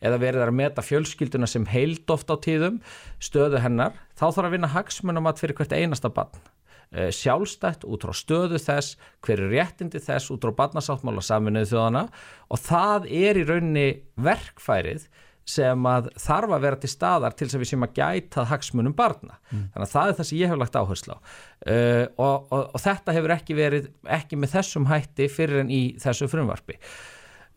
eða 0.04 0.20
verið 0.22 0.46
að 0.46 0.58
meta 0.60 0.86
fjölskylduna 0.86 1.50
sem 1.50 1.66
heild 1.72 2.14
oft 2.14 2.30
á 2.30 2.36
tíðum 2.38 2.78
stöðu 3.24 3.64
hennar, 3.64 3.98
þá 4.14 4.28
þarf 4.28 4.46
að 4.46 4.54
vinna 4.58 4.76
hagsmunum 4.76 5.32
að 5.32 5.42
fyrir 5.42 5.58
hvert 5.58 5.76
einasta 5.78 6.14
barn. 6.14 6.46
Eh, 6.96 7.10
sjálfstætt 7.12 7.82
út 7.84 8.06
frá 8.06 8.14
stöðu 8.16 8.62
þess 8.64 8.96
hver 9.26 9.42
er 9.44 9.50
réttindi 9.52 10.00
þess 10.00 10.32
út 10.32 10.46
frá 10.46 10.54
barnasáttmála 10.56 11.20
saminuðu 11.26 11.74
þjóðana 11.74 12.04
og 12.48 12.62
það 12.64 13.10
er 13.12 13.40
í 13.42 13.44
raunni 13.50 13.88
verkfærið 14.16 15.10
sem 15.48 15.86
að 15.88 16.10
þarf 16.20 16.56
að 16.58 16.66
vera 16.66 16.80
til 16.82 16.92
staðar 16.92 17.36
til 17.36 17.48
þess 17.48 17.58
að 17.58 17.64
við 17.64 17.70
séum 17.72 17.86
að 17.88 17.94
gæta 17.98 18.48
hagsmunum 18.52 18.96
barna. 18.98 19.38
Mm. 19.50 19.66
Þannig 19.74 19.86
að 19.86 19.94
það 19.94 20.12
er 20.12 20.18
það 20.18 20.30
sem 20.30 20.42
ég 20.42 20.52
hef 20.52 20.62
lagt 20.62 20.80
áherslu 20.80 21.16
á. 21.16 21.20
Uh, 21.68 22.06
og, 22.16 22.50
og, 22.52 22.64
og 22.66 22.84
þetta 22.84 23.16
hefur 23.18 23.36
ekki 23.38 23.58
verið, 23.58 23.92
ekki 24.18 24.40
með 24.40 24.58
þessum 24.58 24.90
hætti 24.92 25.30
fyrir 25.32 25.64
en 25.64 25.72
í 25.74 25.82
þessu 26.04 26.30
frumvarfi. 26.32 26.78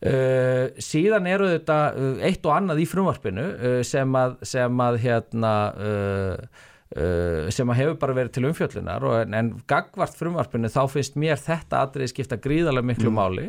Uh, 0.01 0.71
síðan 0.81 1.27
eru 1.29 1.51
þetta 1.51 1.77
uh, 1.93 2.25
eitt 2.25 2.47
og 2.47 2.55
annað 2.55 2.81
í 2.81 2.89
frumvarpinu 2.89 3.47
uh, 3.53 3.79
sem 3.85 4.17
að, 4.17 4.39
sem 4.49 4.85
að 4.87 5.01
hérna 5.03 5.55
Uh, 5.77 6.67
sem 6.91 7.69
að 7.71 7.77
hefur 7.79 7.99
bara 8.01 8.15
verið 8.17 8.33
til 8.35 8.47
umfjöllunar 8.49 9.05
og, 9.07 9.13
en, 9.21 9.35
en 9.37 9.51
gagvart 9.69 10.17
frumvarpinu 10.19 10.67
þá 10.71 10.81
finnst 10.91 11.13
mér 11.19 11.39
þetta 11.39 11.85
aðrið 11.85 12.11
skipta 12.11 12.39
gríðarlega 12.41 12.89
miklu 12.89 13.07
mm. 13.07 13.15
máli 13.15 13.45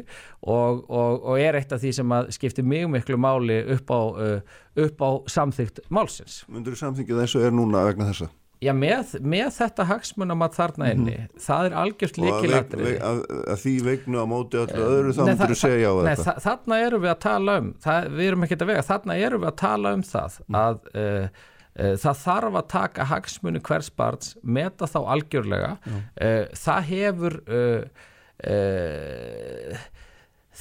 og, 0.46 0.84
og, 0.86 1.24
og 1.26 1.42
er 1.42 1.58
eitt 1.58 1.74
af 1.74 1.82
því 1.82 1.90
sem 1.98 2.14
að 2.14 2.30
skipti 2.36 2.62
mjög 2.62 2.92
miklu 2.94 3.18
máli 3.18 3.58
upp 3.74 3.90
á, 3.90 4.00
uh, 4.14 4.60
upp 4.86 5.02
á 5.02 5.10
samþygt 5.34 5.82
málsins. 5.90 6.44
Mundur 6.46 6.76
þú 6.76 6.84
samþyngið 6.84 7.24
og 7.24 7.48
er 7.48 7.58
núna 7.58 7.82
vegna 7.88 8.08
þessa? 8.12 8.30
Já, 8.62 8.70
með, 8.78 9.16
með 9.26 9.48
þetta 9.56 9.84
hagsmunum 9.88 10.44
að 10.46 10.58
þarna 10.60 10.90
inni, 10.94 11.14
mm 11.18 11.38
það 11.42 11.64
er 11.66 11.72
algjörst 11.80 12.18
líkilættrið. 12.22 12.84
Og 12.84 12.92
að, 12.92 13.22
að, 13.26 13.40
að 13.50 13.62
því 13.64 13.72
vegnu 13.88 14.20
á 14.22 14.26
móti 14.30 14.60
öllu 14.60 14.84
öðru 14.86 15.14
þá 15.16 15.22
myndur 15.26 15.50
þú 15.50 15.56
segja 15.58 15.90
á 15.90 15.94
nei, 15.98 16.12
þetta. 16.12 16.34
Nei, 16.36 16.44
þarna 16.44 16.78
eru 16.86 17.00
við 17.02 17.10
að 17.10 17.22
tala 17.24 17.56
um, 17.58 17.72
það, 17.82 18.06
við 18.12 18.28
erum 18.28 18.46
ekki 18.46 18.58
að 18.60 18.70
vega, 18.70 18.84
þarna 18.86 19.16
eru 19.26 19.40
við 19.42 19.48
að 19.50 19.56
tala 19.64 19.92
um 19.96 20.04
það 20.06 20.36
mm. 20.44 20.60
að 20.60 20.86
uh, 20.92 21.02
Eh, 21.02 21.28
það 21.72 22.18
þarf 22.20 22.58
að 22.58 22.68
taka 22.68 23.06
hagsmunni 23.08 23.62
hvers 23.64 23.88
barns, 23.96 24.34
meta 24.42 24.88
þá 24.90 24.98
algjörlega. 25.14 25.72
Uh, 26.20 26.44
það 26.58 26.88
hefur 26.90 27.38
uh, 27.48 28.04
uh, 28.52 29.86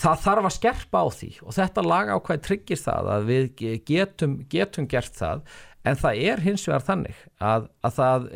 það 0.02 0.24
þarf 0.26 0.50
að 0.50 0.56
skerpa 0.56 1.04
á 1.04 1.08
því 1.12 1.32
og 1.44 1.58
þetta 1.60 1.86
laga 1.86 2.16
á 2.16 2.24
hvað 2.24 2.44
tryggir 2.48 2.80
það 2.80 3.12
að 3.18 3.30
við 3.32 3.52
getum, 3.90 4.40
getum 4.52 4.88
gert 4.92 5.18
það. 5.20 5.46
En 5.84 5.98
það 5.98 6.26
er 6.32 6.44
hins 6.46 6.68
vegar 6.70 6.86
þannig 6.86 7.24
að, 7.42 7.72
að 7.82 7.96
það 7.98 8.28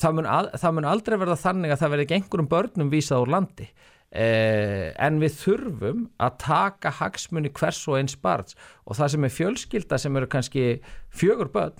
það 0.00 0.14
mun, 0.16 0.26
að, 0.26 0.46
það 0.56 0.72
mun 0.74 0.86
aldrei 0.88 1.16
verða 1.20 1.36
þannig 1.36 1.72
að 1.74 1.80
það 1.82 1.90
verði 1.92 2.04
ekki 2.06 2.16
einhverjum 2.16 2.46
börnum 2.50 2.90
vísað 2.90 3.24
úr 3.26 3.32
landi 3.34 3.66
eh, 4.12 4.90
en 4.98 5.20
við 5.22 5.36
þurfum 5.42 6.08
að 6.20 6.40
taka 6.44 6.94
hagsmunni 7.00 7.52
hvers 7.54 7.82
og 7.88 8.00
eins 8.00 8.16
barns 8.18 8.58
og 8.86 8.98
það 8.98 9.14
sem 9.14 9.28
er 9.28 9.36
fjölskylda 9.36 10.00
sem 10.00 10.18
eru 10.20 10.30
kannski 10.30 10.66
fjögur 11.14 11.52
börn 11.54 11.78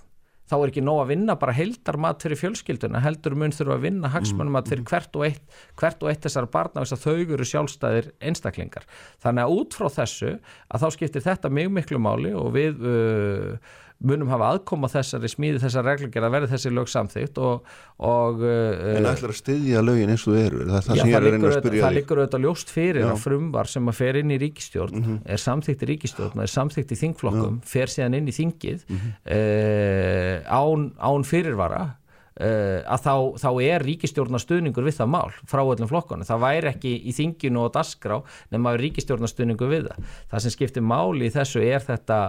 þá 0.50 0.56
er 0.58 0.72
ekki 0.72 0.82
nóg 0.82 1.00
að 1.04 1.10
vinna 1.12 1.36
bara 1.38 1.54
heldar 1.54 1.98
mat 2.00 2.24
fyrir 2.24 2.38
fjölskylduna, 2.40 3.02
heldur 3.04 3.36
mun 3.38 3.54
þurfa 3.54 3.76
að 3.76 3.84
vinna 3.86 4.10
hagsmunum 4.10 4.56
mat 4.56 4.70
fyrir 4.70 4.86
hvert 4.88 5.18
og 5.18 5.26
eitt, 5.28 5.44
hvert 5.78 6.02
og 6.02 6.10
eitt 6.10 6.24
þessar 6.26 6.48
barna 6.50 6.82
þess 6.82 6.96
að 6.96 7.04
þau 7.04 7.34
eru 7.36 7.46
sjálfstæðir 7.46 8.08
einstaklingar. 8.30 8.88
Þannig 9.22 9.46
að 9.46 9.60
út 9.60 9.78
frá 9.78 9.88
þessu 10.00 10.32
að 10.40 10.82
þá 10.82 10.88
skiptir 10.96 11.26
þetta 11.28 11.52
mjög 11.54 11.70
miklu 11.78 12.02
máli 12.02 12.34
og 12.34 12.50
við 12.56 12.82
uh, 12.82 13.76
munum 14.00 14.30
hafa 14.32 14.54
aðkoma 14.54 14.88
þessari 14.90 15.28
smíði 15.30 15.60
þessar 15.60 15.86
reglugjör 15.86 16.26
að 16.26 16.34
verði 16.36 16.50
þessi 16.54 16.72
lög 16.72 16.88
samþygt 16.90 17.40
og, 17.44 17.68
og 18.10 18.40
uh, 18.40 18.96
En 18.96 19.08
ætlar 19.10 19.34
að 19.34 19.38
styðja 19.40 19.84
lögin 19.84 20.12
eins 20.14 20.24
og 20.28 20.38
eru? 20.40 20.64
Það, 20.64 20.88
það, 20.88 21.00
já, 21.00 21.04
það, 21.04 21.26
liggur, 21.26 21.50
auðvitað, 21.50 21.78
það 21.84 21.96
liggur 21.98 22.22
auðvitað 22.22 22.44
ljóst 22.46 22.74
fyrir 22.74 23.02
já. 23.04 23.08
að 23.10 23.22
frumvar 23.26 23.72
sem 23.74 23.92
að 23.92 24.00
fer 24.00 24.20
inn 24.22 24.34
í 24.34 24.40
ríkistjórn 24.40 24.96
mm 24.96 25.06
-hmm. 25.06 25.22
er 25.36 25.44
samþygt 25.44 25.84
í 25.84 25.90
ríkistjórn 25.92 26.44
er 26.44 26.54
samþygt 26.56 26.96
í 26.96 27.00
þingflokkum, 27.04 27.60
já. 27.60 27.70
fer 27.76 27.94
síðan 27.94 28.18
inn 28.20 28.28
í 28.32 28.36
þingið 28.40 28.84
mm 28.88 29.00
-hmm. 29.00 29.16
uh, 29.36 30.60
án, 30.60 30.92
án 30.96 31.28
fyrirvara 31.28 31.82
Uh, 31.84 31.99
að 32.38 33.02
þá, 33.04 33.14
þá 33.42 33.48
er 33.64 33.84
ríkistjórnastuðningur 33.84 34.86
við 34.86 34.96
það 35.00 35.10
mál 35.12 35.32
frá 35.50 35.62
öllum 35.64 35.90
flokkunum. 35.90 36.28
Það 36.28 36.44
væri 36.44 36.70
ekki 36.70 36.92
í 37.02 37.14
þinginu 37.16 37.64
og 37.64 37.72
dasgrá 37.74 38.20
nema 38.54 38.76
ríkistjórnastuðningur 38.80 39.72
við 39.72 39.88
það. 39.90 40.12
Það 40.30 40.44
sem 40.44 40.54
skiptir 40.54 40.86
máli 40.86 41.26
í 41.26 41.34
þessu 41.34 41.64
er 41.64 41.82
þetta 41.84 42.20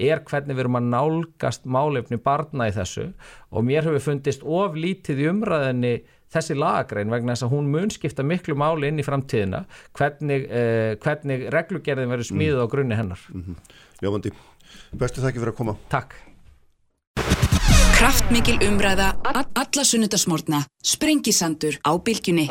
er 0.00 0.22
hvernig 0.26 0.56
við 0.56 0.64
erum 0.64 0.78
að 0.80 0.88
nálgast 0.94 1.68
málefni 1.68 2.20
barna 2.22 2.70
í 2.70 2.74
þessu. 2.74 3.10
Og 3.52 3.66
mér 3.66 3.86
hefur 3.88 4.06
fundist 4.10 4.46
of 4.46 4.78
lítið 4.78 5.24
í 5.24 5.28
umræðinni 5.30 5.94
þessi 6.30 6.56
lagagrein 6.58 7.10
vegna 7.10 7.34
þess 7.34 7.48
að 7.48 7.54
hún 7.56 7.70
mun 7.72 7.92
skipta 7.92 8.24
miklu 8.26 8.56
máli 8.58 8.90
inn 8.90 9.02
í 9.02 9.06
framtíðina 9.06 9.64
hvernig, 9.98 10.46
uh, 10.46 10.94
hvernig 11.02 11.48
reglugerðin 11.54 12.12
verður 12.12 12.30
smíðið 12.30 12.58
mm. 12.60 12.64
á 12.64 12.72
grunni 12.74 12.98
hennar. 12.98 13.28
Mm 13.34 13.44
-hmm. 13.46 13.78
Jófandi, 14.00 14.34
bestu 14.94 15.24
þakki 15.24 15.42
fyrir 15.42 15.54
að 15.54 15.62
koma. 15.62 15.78
Takk 15.90 16.29
Kraftmikil 18.00 18.62
umræða, 18.64 19.10
alla 19.60 19.82
sunnudasmórna, 19.84 20.62
sprengisandur 20.80 21.76
á 21.84 21.92
bylgjunni. 22.00 22.46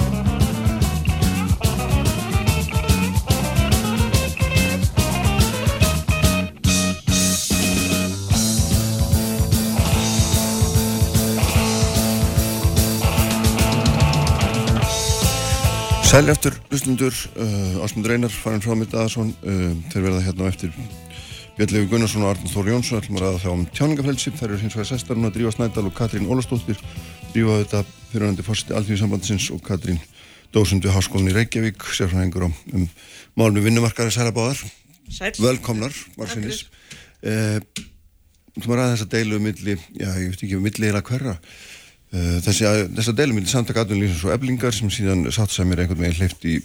Sæli 16.05 16.29
eftir 16.29 16.53
hlustundur, 16.69 17.09
uh, 17.41 17.81
Ásmundur 17.81 18.13
Einar, 18.13 18.29
farin 18.29 18.61
frá 18.61 18.77
mitt 18.77 18.93
aðarsson, 18.93 19.33
uh, 19.41 19.73
þeir 19.89 20.11
verða 20.11 20.25
hérna 20.29 20.45
á 20.45 20.49
eftir 20.53 20.77
Björnlegu 21.59 21.89
Gunnarsson 21.91 22.23
og 22.23 22.29
Arnur 22.31 22.51
Þór 22.53 22.67
Jónsson 22.71 23.01
ætlum 23.01 23.17
að 23.17 23.23
ræða 23.25 23.39
þá 23.43 23.49
um 23.51 23.63
tjáningafrelsi 23.75 24.31
þær 24.31 24.45
eru 24.45 24.59
hins 24.61 24.75
vegar 24.77 24.87
sestarinn 24.87 25.27
að 25.27 25.33
Drífa 25.35 25.49
Snædal 25.57 25.89
og 25.89 25.95
Katrín 25.97 26.29
Ólastóttir 26.31 26.79
Drífa 27.33 27.57
þetta 27.65 27.81
fyrirhandi 28.13 28.45
fórsti 28.47 28.77
Alþjóðsambandsins 28.77 29.49
og 29.51 29.59
Katrín 29.65 29.99
dósund 30.55 30.87
við 30.87 30.95
Háskólinni 30.95 31.33
Reykjavík 31.35 31.83
sérfræðingur 31.83 32.47
á 32.47 32.49
um 32.79 32.85
málum 33.35 33.59
við 33.59 33.67
vinnumarkaðar 33.67 34.15
særa 34.15 34.31
báðar. 34.31 34.61
Velkomnar 35.35 35.99
varsinnis 36.15 36.61
eh, 37.27 37.59
þú 38.55 38.63
maður 38.63 38.79
ræða 38.79 38.95
þessa 38.95 39.11
deilu 39.17 39.41
um 39.41 39.47
milli, 39.49 39.75
já 39.99 40.09
ég 40.15 40.31
veit 40.31 40.47
ekki 40.47 40.63
milli 40.63 40.93
eða 40.93 41.03
hverra. 41.11 41.35
Eh, 42.15 42.37
þessi, 42.47 42.71
þessa 43.01 43.17
deilu 43.19 43.35
um 43.35 43.41
milli 43.41 43.51
samtak 43.51 43.83
aðunlýsins 43.83 44.23
og 44.23 44.37
eblingar 44.37 44.79
sem 44.79 44.95
síðan 44.95 45.27
satt 45.27 45.51
sæmir 45.51 45.83
einhvern 45.83 46.05
veginn 46.05 46.23
hleyft 46.23 46.47
í 46.47 46.61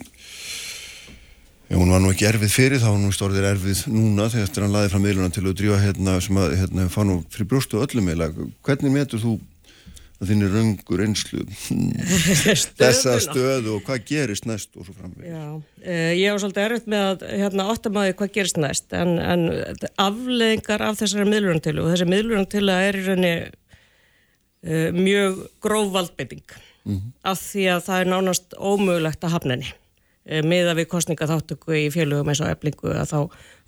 Já, 1.65 1.79
hún 1.81 1.91
var 1.95 2.03
nú 2.05 2.11
ekki 2.13 2.27
erfið 2.29 2.53
fyrir 2.53 2.81
þá, 2.83 2.91
hún 2.93 3.13
stórðir 3.15 3.47
erfið 3.55 3.87
núna 3.89 4.29
þegar 4.33 4.67
hann 4.67 4.75
laði 4.75 4.91
fram 4.93 5.05
miðluna 5.07 5.33
til 5.33 5.47
að 5.47 5.57
drífa 5.61 5.81
hérna 5.81 6.19
sem 6.21 6.39
að 6.41 6.57
hérna 6.61 6.89
fann 6.93 7.09
nú 7.09 7.19
fyrir 7.33 7.49
brjóstu 7.49 7.81
öllum 7.81 8.11
eða 8.13 8.29
hvernig 8.67 8.93
metur 8.93 9.23
þú 9.23 9.39
að 10.21 10.31
þínir 10.31 10.53
röngur 10.55 11.03
einslu 11.05 11.43
þessa 12.79 13.17
stöðu 13.23 13.79
og 13.79 13.87
hvað 13.87 14.05
gerist 14.11 14.47
næst 14.49 14.77
og 14.77 14.87
svo 14.87 14.95
framvegis? 14.97 15.33
Já, 15.33 15.45
eh, 15.83 16.13
ég 16.21 16.31
hef 16.31 16.43
svolítið 16.43 16.67
erfitt 16.69 16.91
með 16.93 17.07
að 17.09 17.25
hérna 17.33 17.67
áttamæði 17.73 18.17
hvað 18.21 18.35
gerist 18.37 18.61
næst 18.61 18.97
en, 18.97 19.17
en 19.19 19.47
afleðingar 20.05 20.85
af 20.85 21.01
þessari 21.01 21.27
miðlunantilu 21.31 21.85
og 21.85 21.95
þessi 21.95 22.11
miðlunantilu 22.13 22.77
er 22.77 22.99
í 23.01 23.07
rauninni 23.09 23.33
eh, 24.69 24.91
mjög 24.95 25.41
gróf 25.65 25.91
valdbeiting 25.97 26.45
mm 26.85 26.93
-hmm. 26.95 27.17
af 27.33 27.41
því 27.41 27.67
að 27.79 27.89
það 27.89 28.05
er 28.05 28.13
nánast 28.13 28.59
ómögulegt 28.61 29.25
að 29.25 29.35
hafna 29.39 29.57
henni 29.57 29.75
miða 30.25 30.73
við 30.79 30.89
kostningaþáttöku 30.93 31.75
í 31.77 31.85
fjölugum 31.93 32.31
eins 32.33 32.41
og 32.41 32.49
eblingu 32.49 32.95
að 32.97 33.11
þá, 33.11 33.19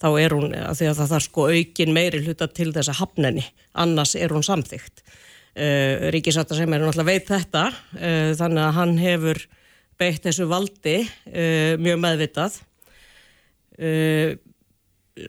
þá 0.01 0.09
er 0.23 0.35
hún 0.37 0.55
að 0.57 0.79
því 0.79 0.89
að 0.89 1.01
það 1.01 1.13
þarf 1.13 1.27
sko 1.27 1.47
aukin 1.53 1.93
meiri 1.97 2.23
hluta 2.25 2.49
til 2.49 2.71
þess 2.73 2.93
að 2.93 3.01
hafnenni, 3.03 3.45
annars 3.77 4.15
er 4.17 4.33
hún 4.33 4.47
samþygt. 4.47 5.05
Uh, 5.57 5.67
eh, 5.67 6.09
Ríkisáta 6.15 6.57
sem 6.57 6.73
er 6.73 6.83
náttúrulega 6.85 7.11
veit 7.11 7.29
þetta, 7.29 7.67
uh, 8.01 8.33
þannig 8.41 8.65
að 8.65 8.75
hann 8.81 8.97
hefur 9.01 9.43
beitt 10.01 10.25
þessu 10.25 10.49
valdi 10.49 10.99
uh, 11.05 11.77
mjög 11.81 12.03
meðvitað. 12.05 12.61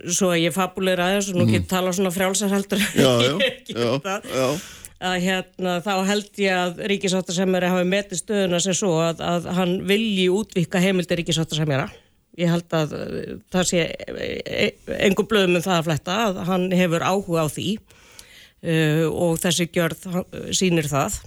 Svo 0.07 0.30
ég 0.36 0.53
fabuleira 0.55 1.09
aðeins 1.09 1.34
og 1.34 1.36
nú 1.36 1.43
mm. 1.43 1.51
getur 1.51 1.69
tala 1.73 1.91
svona 1.95 2.13
frjálsarheldur. 2.15 2.80
Já, 2.95 3.11
já, 3.28 3.34
já, 3.75 4.21
já 4.23 4.47
að 5.04 5.20
hérna, 5.22 5.78
þá 5.86 5.93
held 6.08 6.41
ég 6.41 6.58
að 6.58 6.82
ríkisáttarsemjari 6.91 7.70
hafi 7.70 7.88
metið 7.89 8.22
stöðuna 8.22 8.60
sem 8.64 8.78
svo 8.78 8.95
að, 9.04 9.22
að 9.22 9.48
hann 9.58 9.76
vilji 9.89 10.28
útvika 10.34 10.82
heimildi 10.82 11.20
ríkisáttarsemjara. 11.20 11.88
Ég 12.38 12.52
held 12.54 12.74
að 12.78 12.95
uh, 12.98 13.32
það 13.54 13.70
sé 13.72 13.86
engum 14.98 15.26
e, 15.26 15.30
blöðum 15.30 15.58
um 15.58 15.66
það 15.66 15.78
að 15.78 15.88
fletta 15.89 16.18
að 16.26 16.43
hann 16.50 16.68
hefur 16.78 17.06
áhuga 17.06 17.45
á 17.45 17.48
því 17.50 17.70
uh, 17.78 19.06
og 19.10 19.39
þessi 19.41 19.70
gjörð 19.74 20.10
sínir 20.58 20.89
það. 20.89 21.22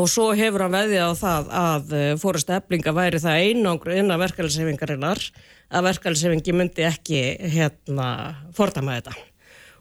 Og 0.00 0.08
svo 0.08 0.30
hefur 0.36 0.64
hann 0.64 0.76
veðið 0.76 1.04
á 1.04 1.12
það 1.16 1.50
að 1.62 1.96
uh, 1.96 2.06
fórust 2.20 2.52
eflinga 2.52 2.96
væri 2.96 3.20
það 3.24 3.48
einangru 3.48 3.98
innan 4.00 4.20
verkefælishefingarinnar 4.24 5.26
að 5.72 5.88
verkefælishefingi 5.88 6.56
myndi 6.56 6.88
ekki 6.88 7.26
hérna 7.56 8.08
fordama 8.56 9.00
þetta 9.00 9.31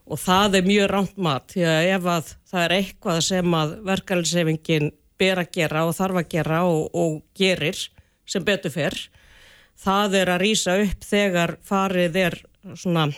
og 0.05 0.19
það 0.19 0.59
er 0.59 0.67
mjög 0.67 0.91
rámt 0.91 1.17
mat 1.17 1.53
því 1.53 1.65
að 1.69 1.89
ef 1.95 2.11
að 2.15 2.35
það 2.51 2.65
er 2.65 2.75
eitthvað 2.77 3.23
sem 3.27 3.57
að 3.61 3.73
verkefælsefingin 3.89 4.91
ber 5.21 5.43
að 5.43 5.51
gera 5.53 5.85
og 5.85 5.95
þarf 5.97 6.21
að 6.21 6.29
gera 6.35 6.61
og, 6.65 6.87
og 6.93 7.19
gerir 7.37 7.77
sem 8.25 8.45
betur 8.45 8.73
fyrr 8.73 8.99
það 9.81 10.21
er 10.21 10.31
að 10.35 10.41
rýsa 10.45 10.77
upp 10.83 11.05
þegar 11.05 11.57
farið 11.67 12.17
er 12.21 12.39
svona 12.77 13.09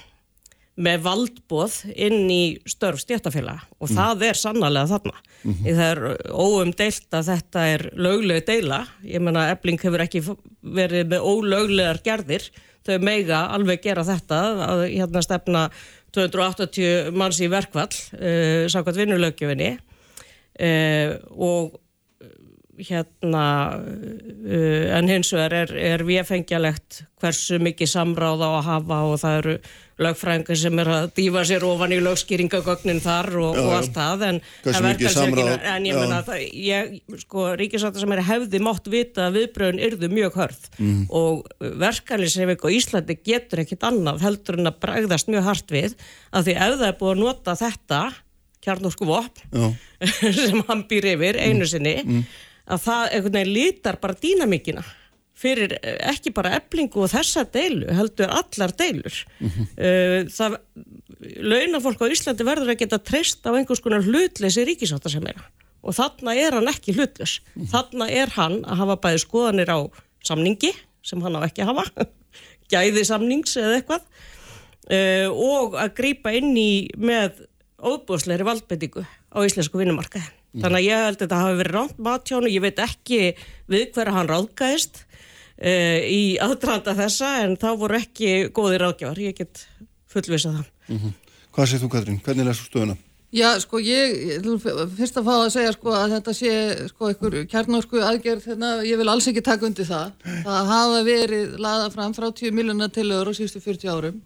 með 0.73 1.03
valdbóð 1.05 1.75
inn 1.91 2.29
í 2.33 2.43
störf 2.65 3.03
stjættafélag 3.03 3.61
og 3.77 3.91
mm. 3.91 3.97
það 3.97 4.23
er 4.29 4.39
sannarlega 4.39 4.89
þarna. 4.89 5.19
Mm 5.43 5.53
-hmm. 5.53 5.75
Það 5.77 5.89
er 5.91 5.99
óumdeilt 6.33 7.17
að 7.17 7.27
þetta 7.29 7.65
er 7.75 7.81
löglegu 7.93 8.45
deila. 8.47 8.79
Ég 9.03 9.21
menna 9.21 9.49
Ebling 9.51 9.81
hefur 9.81 10.01
ekki 10.01 10.23
verið 10.61 11.11
með 11.11 11.27
ólöglegar 11.29 12.01
gerðir. 12.03 12.49
Þau 12.83 12.97
meiga 12.99 13.45
alveg 13.53 13.83
gera 13.83 14.03
þetta 14.03 14.39
að 14.65 14.81
hérna 14.89 15.21
stefna 15.21 15.69
280 16.13 17.13
manns 17.17 17.41
í 17.43 17.49
verkvall 17.51 17.89
uh, 17.89 18.65
sákvæmt 18.71 18.99
vinnulögjöfinni 19.01 19.71
uh, 19.73 21.15
og 21.33 21.79
hérna 22.81 23.45
uh, 23.77 24.97
en 24.97 25.09
hins 25.11 25.29
vegar 25.35 25.53
er, 25.63 25.73
er 25.77 26.03
viðfengjalegt 26.07 27.03
hversu 27.21 27.59
mikið 27.61 27.89
samráð 27.91 28.43
á 28.43 28.49
að 28.49 28.67
hafa 28.67 28.99
og 29.07 29.19
það 29.21 29.39
eru 29.41 29.57
lögfrængar 30.01 30.57
sem 30.57 30.79
er 30.81 30.89
að 30.89 31.05
dýfa 31.19 31.43
sér 31.45 31.63
ofan 31.67 31.93
í 31.93 31.99
lögskýringagögnin 32.01 33.01
þar 33.03 33.29
og, 33.43 33.57
já, 33.57 33.61
og 33.61 33.73
allt 33.77 33.93
það 33.93 34.25
en, 34.27 34.39
en 35.69 35.85
ég 35.85 35.99
menna 35.99 36.19
að 36.23 36.41
ég, 36.41 36.95
sko, 37.21 37.45
ríkisáttar 37.59 38.01
sem 38.01 38.15
er 38.15 38.23
hefði 38.25 38.61
mótt 38.65 38.89
vita 38.89 39.27
að 39.27 39.37
viðbröðun 39.37 39.81
yrðu 39.87 40.09
mjög 40.13 40.39
hörð 40.41 40.67
mm. 40.79 41.03
og 41.13 41.45
verkefnisefik 41.83 42.65
og 42.65 42.77
Íslandi 42.79 43.19
getur 43.21 43.61
ekkit 43.63 43.85
annað 43.85 44.25
heldur 44.25 44.57
en 44.57 44.71
að 44.71 44.79
bregðast 44.87 45.29
mjög 45.29 45.49
hart 45.51 45.73
við 45.77 45.97
að 46.33 46.49
því 46.49 46.57
ef 46.57 46.79
það 46.79 46.87
er 46.89 46.97
búið 47.03 47.13
að 47.13 47.23
nota 47.27 47.57
þetta 47.61 48.01
kjarnósku 48.63 49.07
vopn 49.07 49.75
sem 50.41 50.65
hann 50.69 50.83
býr 50.89 51.13
yfir 51.13 51.37
einu 51.43 51.69
sinni 51.69 51.99
mm. 52.01 52.25
Að 52.67 52.83
það 52.85 53.07
einhvern 53.15 53.37
veginn 53.37 53.55
lítar 53.57 53.99
bara 54.01 54.19
dýnamíkina 54.19 54.83
fyrir 55.43 55.73
eh, 55.81 55.97
ekki 56.11 56.31
bara 56.35 56.53
eblingu 56.59 57.03
og 57.03 57.11
þessa 57.11 57.43
deilu, 57.51 57.87
heldur 57.91 58.31
allar 58.31 58.73
deilur. 58.79 59.17
Mm 59.39 59.49
-hmm. 59.49 60.29
Það, 60.31 60.57
launafólk 61.41 62.03
á 62.05 62.07
Íslandi 62.13 62.45
verður 62.47 62.73
að 62.73 62.79
geta 62.83 62.99
treyst 62.99 63.43
á 63.43 63.51
einhvers 63.51 63.81
konar 63.83 64.05
hlutleysi 64.05 64.65
ríkisáttar 64.65 65.11
sem 65.11 65.25
er. 65.27 65.41
Og 65.83 65.95
þarna 65.97 66.35
er 66.35 66.55
hann 66.55 66.69
ekki 66.71 66.95
hlutleys. 66.95 67.41
Mm 67.41 67.63
-hmm. 67.63 67.71
Þarna 67.73 68.09
er 68.09 68.29
hann 68.37 68.63
að 68.63 68.79
hafa 68.81 68.95
bæði 69.03 69.19
skoðanir 69.25 69.69
á 69.73 69.79
samningi, 70.23 70.71
sem 71.03 71.21
hann 71.21 71.35
á 71.35 71.41
ekki 71.43 71.63
að 71.63 71.73
hafa, 71.73 72.07
gæði 72.73 73.03
samnings 73.05 73.57
eða 73.57 73.75
eitthvað, 73.79 74.03
uh, 74.89 75.29
og 75.31 75.75
að 75.75 75.95
grýpa 75.99 76.31
inn 76.31 76.55
í 76.57 76.87
með 76.95 77.43
óbúsleiri 77.83 78.47
valdbendingu 78.47 79.03
á 79.03 79.37
íslensku 79.43 79.77
vinnumarkaði. 79.81 80.29
Þannig 80.53 80.79
að 80.79 80.85
ég 80.85 81.03
held 81.07 81.15
að 81.15 81.23
þetta 81.23 81.41
hafi 81.41 81.59
verið 81.61 81.75
ránt 81.77 82.01
matjónu, 82.07 82.51
ég 82.53 82.61
veit 82.61 82.81
ekki 82.83 83.21
við 83.73 83.87
hverja 83.95 84.13
hann 84.13 84.29
ráðgæðist 84.29 84.99
uh, 85.01 85.99
í 86.05 86.21
aðdraðanda 86.43 86.93
þessa 86.99 87.31
en 87.45 87.55
þá 87.57 87.69
voru 87.81 87.97
ekki 87.97 88.33
góðir 88.53 88.85
ráðgjafar, 88.85 89.23
ég 89.23 89.39
get 89.39 89.65
fullvisað 90.13 90.59
það. 90.59 90.69
Mm 90.89 90.99
-hmm. 90.99 91.17
Hvað 91.53 91.67
segir 91.69 91.83
þú 91.83 91.89
Katrín? 91.93 92.21
Hvernig 92.21 92.47
lesur 92.49 92.69
stöðuna? 92.69 92.97
Já, 93.33 93.47
sko, 93.57 93.79
ég, 93.81 94.43
fyrst 94.93 95.15
að 95.17 95.25
fá 95.25 95.33
að 95.39 95.53
segja 95.55 95.71
sko 95.73 95.93
að 95.97 96.11
þetta 96.13 96.33
sé 96.37 96.51
sko 96.91 97.07
einhver 97.09 97.37
kjarnársku 97.49 98.03
aðgerð, 98.05 98.45
hérna, 98.51 98.69
ég 98.85 98.99
vil 98.99 99.09
alls 99.09 99.25
ekki 99.27 99.41
taka 99.41 99.65
undir 99.65 99.87
það. 99.89 100.11
Það 100.45 100.69
hafa 100.69 100.99
verið 101.07 101.55
laða 101.57 101.87
fram 101.95 102.13
frá 102.13 102.27
10 102.29 102.53
miljonar 102.53 102.91
tilögur 102.93 103.33
á 103.33 103.37
síðustu 103.37 103.61
40 103.63 103.89
árum, 103.89 104.19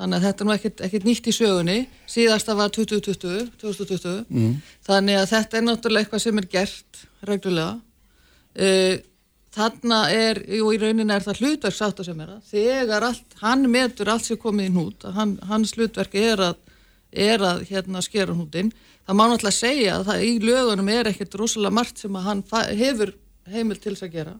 þannig 0.00 0.18
að 0.18 0.26
þetta 0.26 0.44
er 0.44 0.48
nú 0.48 0.54
ekkert, 0.56 0.84
ekkert 0.88 1.08
nýtt 1.08 1.30
í 1.30 1.34
sögunni, 1.36 1.78
síðasta 2.10 2.56
var 2.58 2.74
2020, 2.74 3.48
2020, 3.62 4.20
mm. 4.28 4.54
þannig 4.86 5.20
að 5.20 5.32
þetta 5.32 5.58
er 5.58 5.66
náttúrulega 5.68 6.06
eitthvað 6.06 6.24
sem 6.26 6.40
er 6.42 6.52
gert 6.58 7.02
reglulega. 7.30 7.74
Uh, 8.54 8.96
Þannig 9.54 10.10
er, 10.10 10.40
jú 10.50 10.72
í 10.74 10.78
rauninni 10.82 11.14
er 11.14 11.22
það 11.22 11.44
hlutverk 11.44 11.74
sátt 11.76 12.00
að 12.02 12.08
sem 12.08 12.22
er 12.24 12.30
að, 12.32 12.46
þegar 12.50 13.04
allt, 13.06 13.36
hann 13.38 13.68
metur 13.70 14.08
allt 14.10 14.26
sem 14.26 14.38
komið 14.42 14.66
í 14.66 14.72
nút, 14.74 15.04
hann, 15.14 15.36
hans 15.46 15.76
hlutverk 15.76 16.16
er 16.18 16.42
að 16.42 16.56
er 17.14 17.42
að 17.46 17.62
hérna 17.68 18.02
skera 18.02 18.34
húndin 18.34 18.72
það 19.06 19.18
má 19.18 19.24
náttúrulega 19.28 19.56
segja 19.56 19.98
að 19.98 20.08
það 20.08 20.24
í 20.26 20.32
lögunum 20.42 20.90
er 20.90 21.10
ekkert 21.10 21.36
rosalega 21.38 21.78
margt 21.78 22.02
sem 22.02 22.18
að 22.18 22.26
hann 22.28 22.42
hefur 22.80 23.14
heimil 23.50 23.78
til 23.78 23.94
þess 23.94 24.06
að 24.08 24.16
gera 24.16 24.34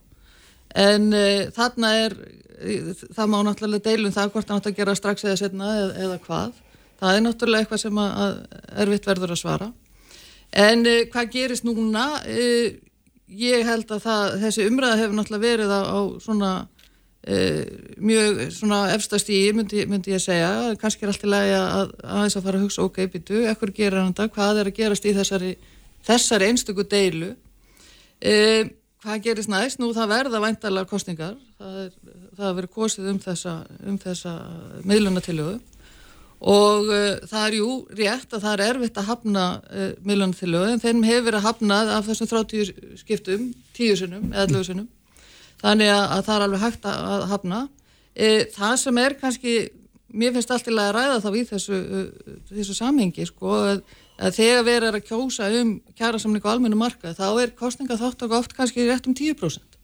en 0.75 1.09
uh, 1.15 1.47
þarna 1.55 1.93
er 2.05 2.17
það 3.15 3.31
má 3.31 3.39
náttúrulega 3.45 3.91
deilum 3.91 4.13
það 4.15 4.31
hvort 4.35 4.51
hann 4.51 4.61
átt 4.61 4.69
að 4.71 4.77
gera 4.79 4.95
strax 4.97 5.25
eða 5.27 5.41
setna 5.41 5.71
eða, 5.75 5.89
eða 6.07 6.19
hvað. 6.25 6.61
Það 7.01 7.17
er 7.17 7.25
náttúrulega 7.25 7.65
eitthvað 7.65 7.83
sem 7.83 7.99
að, 8.01 8.13
að 8.25 8.37
er 8.83 8.93
vitt 8.93 9.09
verður 9.09 9.35
að 9.35 9.41
svara. 9.41 9.71
En 10.65 10.87
uh, 10.87 11.01
hvað 11.13 11.33
gerist 11.35 11.67
núna? 11.67 12.05
Uh, 12.29 12.69
ég 13.35 13.67
held 13.67 13.91
að 13.91 14.05
það, 14.05 14.39
þessi 14.45 14.69
umræða 14.71 15.01
hefur 15.03 15.19
náttúrulega 15.19 15.49
verið 15.49 15.75
á, 15.75 15.81
á 15.83 16.01
svona 16.23 16.53
mjög 17.25 18.51
svona 18.53 18.79
efstast 18.93 19.31
í 19.33 19.39
myndi, 19.57 19.87
myndi 19.89 20.13
ég 20.13 20.21
segja, 20.21 20.75
kannski 20.77 21.07
er 21.07 21.13
allt 21.15 21.23
í 21.25 21.31
lagi 21.33 21.55
að 21.57 21.95
aðeins 22.05 22.37
að 22.37 22.45
fara 22.45 22.59
að 22.59 22.65
hugsa 22.67 22.83
ok, 22.85 22.99
býtu, 23.15 23.39
ekkur 23.49 23.73
gerir 23.73 23.97
hann 23.97 24.11
þetta, 24.11 24.27
hvað 24.35 24.61
er 24.61 24.69
að 24.69 24.77
gerast 24.77 25.09
í 25.09 25.15
þessari 25.17 25.55
þessari 26.05 26.51
einstöku 26.51 26.85
deilu? 26.89 27.33
Uh, 28.21 28.69
hvað 29.05 29.21
gerist 29.29 29.53
næst? 29.53 29.79
Nú 29.81 29.93
það 29.97 30.15
verða 30.15 30.41
væntalega 30.43 30.91
kostningar 30.91 31.37
það 31.61 31.79
er, 31.85 31.93
það 32.39 32.49
er 32.49 32.59
verið 32.59 32.75
kostið 32.75 33.13
um 33.13 33.21
þessa 33.23 33.55
um 33.85 34.01
þessa 34.01 34.35
miðlunatilögu 34.89 35.55
og 36.45 36.91
uh, 36.91 37.23
það 37.31 37.45
er 37.45 37.59
jú 37.61 37.71
rétt 38.01 38.35
að 38.35 38.45
það 38.49 38.57
er 38.57 38.65
erfitt 38.67 38.99
að 39.01 39.09
hafna 39.13 39.47
miðlunatilögu 40.03 40.75
en 40.75 40.83
þeim 40.83 41.07
hefur 41.07 41.29
verið 41.31 41.41
að 41.41 41.49
hafna 41.51 41.81
af 42.01 42.11
þessum 42.11 42.33
30 42.33 43.01
skiptum, 43.05 43.49
10 43.79 44.03
sinum 44.03 44.29
eða 44.33 44.49
11 44.49 44.69
sinum 44.73 44.91
þannig 45.65 45.93
að, 45.93 46.05
að 46.05 46.27
það 46.27 46.37
er 46.37 46.47
alveg 46.47 46.65
hægt 46.65 46.87
að, 46.91 47.25
hafna. 47.31 47.61
E, 48.15 48.29
það 48.55 48.77
sem 48.83 49.01
er 49.01 49.17
kannski 49.21 49.55
mér 50.15 50.35
finnst 50.35 50.53
allt 50.55 50.71
í 50.71 50.75
lagi 50.75 50.93
að 50.93 50.97
ræða 50.99 51.21
þá 51.25 51.29
í 51.35 51.45
þessu, 51.49 51.79
uh, 51.81 52.35
þessu 52.53 52.77
samhengi 52.79 53.27
sko, 53.29 53.55
að, 53.73 53.81
að 54.19 54.37
þegar 54.39 54.67
við 54.67 54.77
erum 54.79 54.99
að 54.99 55.07
kjósa 55.09 55.51
um 55.61 55.71
kjærasamling 55.99 56.45
og 56.45 56.51
almennu 56.53 56.79
marka 56.79 57.15
þá 57.17 57.29
er 57.43 57.55
kostninga 57.59 57.99
þáttak 58.01 58.35
oft 58.39 58.55
kannski 58.57 58.87
rétt 58.87 59.09
um 59.11 59.15
10% 59.15 59.81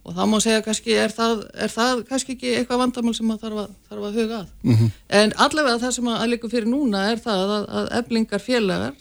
og 0.00 0.16
þá 0.16 0.22
má 0.28 0.38
segja 0.40 0.64
kannski 0.64 0.96
er 0.96 1.12
það, 1.12 1.44
er 1.54 1.72
það 1.72 2.02
kannski 2.08 2.36
ekki 2.36 2.54
eitthvað 2.56 2.82
vandamál 2.84 3.14
sem 3.16 3.30
það 3.30 3.44
þarf, 3.44 3.76
þarf 3.88 4.08
að 4.08 4.18
huga 4.20 4.38
að 4.40 4.48
mm 4.62 4.74
-hmm. 4.74 4.90
en 5.20 5.32
allavega 5.36 5.82
það 5.84 5.94
sem 5.96 6.10
að 6.12 6.26
líka 6.32 6.48
fyrir 6.48 6.68
núna 6.68 7.06
er 7.12 7.18
það 7.20 7.54
að 7.68 7.92
eblingar 8.00 8.44
félagar 8.44 8.94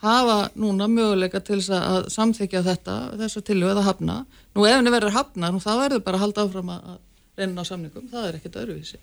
hafa 0.00 0.48
núna 0.56 0.88
möguleika 0.88 1.40
til 1.44 1.60
þess 1.60 1.74
að 1.76 2.08
samþykja 2.14 2.62
þetta, 2.64 2.96
þess 3.20 3.40
að 3.40 3.46
tilvæða 3.50 3.82
að 3.82 3.88
hafna. 3.90 4.16
Nú 4.56 4.64
ef 4.64 4.76
henni 4.78 4.94
verður 4.94 5.16
hafna, 5.16 5.50
nú 5.52 5.60
þá 5.60 5.70
verður 5.76 6.04
bara 6.06 6.20
að 6.20 6.24
halda 6.24 6.44
áfram 6.46 6.72
að 6.74 6.98
reyna 7.40 7.64
á 7.64 7.68
samningum, 7.68 8.08
það 8.12 8.28
er 8.28 8.38
ekkert 8.38 8.58
öðruvísi. 8.62 9.00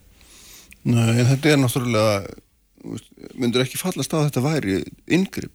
Nei, 0.88 1.24
þetta 1.28 1.52
er 1.52 1.62
náttúrulega, 1.62 2.36
myndur 3.38 3.64
ekki 3.66 3.80
fallast 3.82 4.14
á 4.14 4.22
að 4.22 4.28
þetta 4.30 4.44
væri 4.46 4.82
yngripp? 5.18 5.54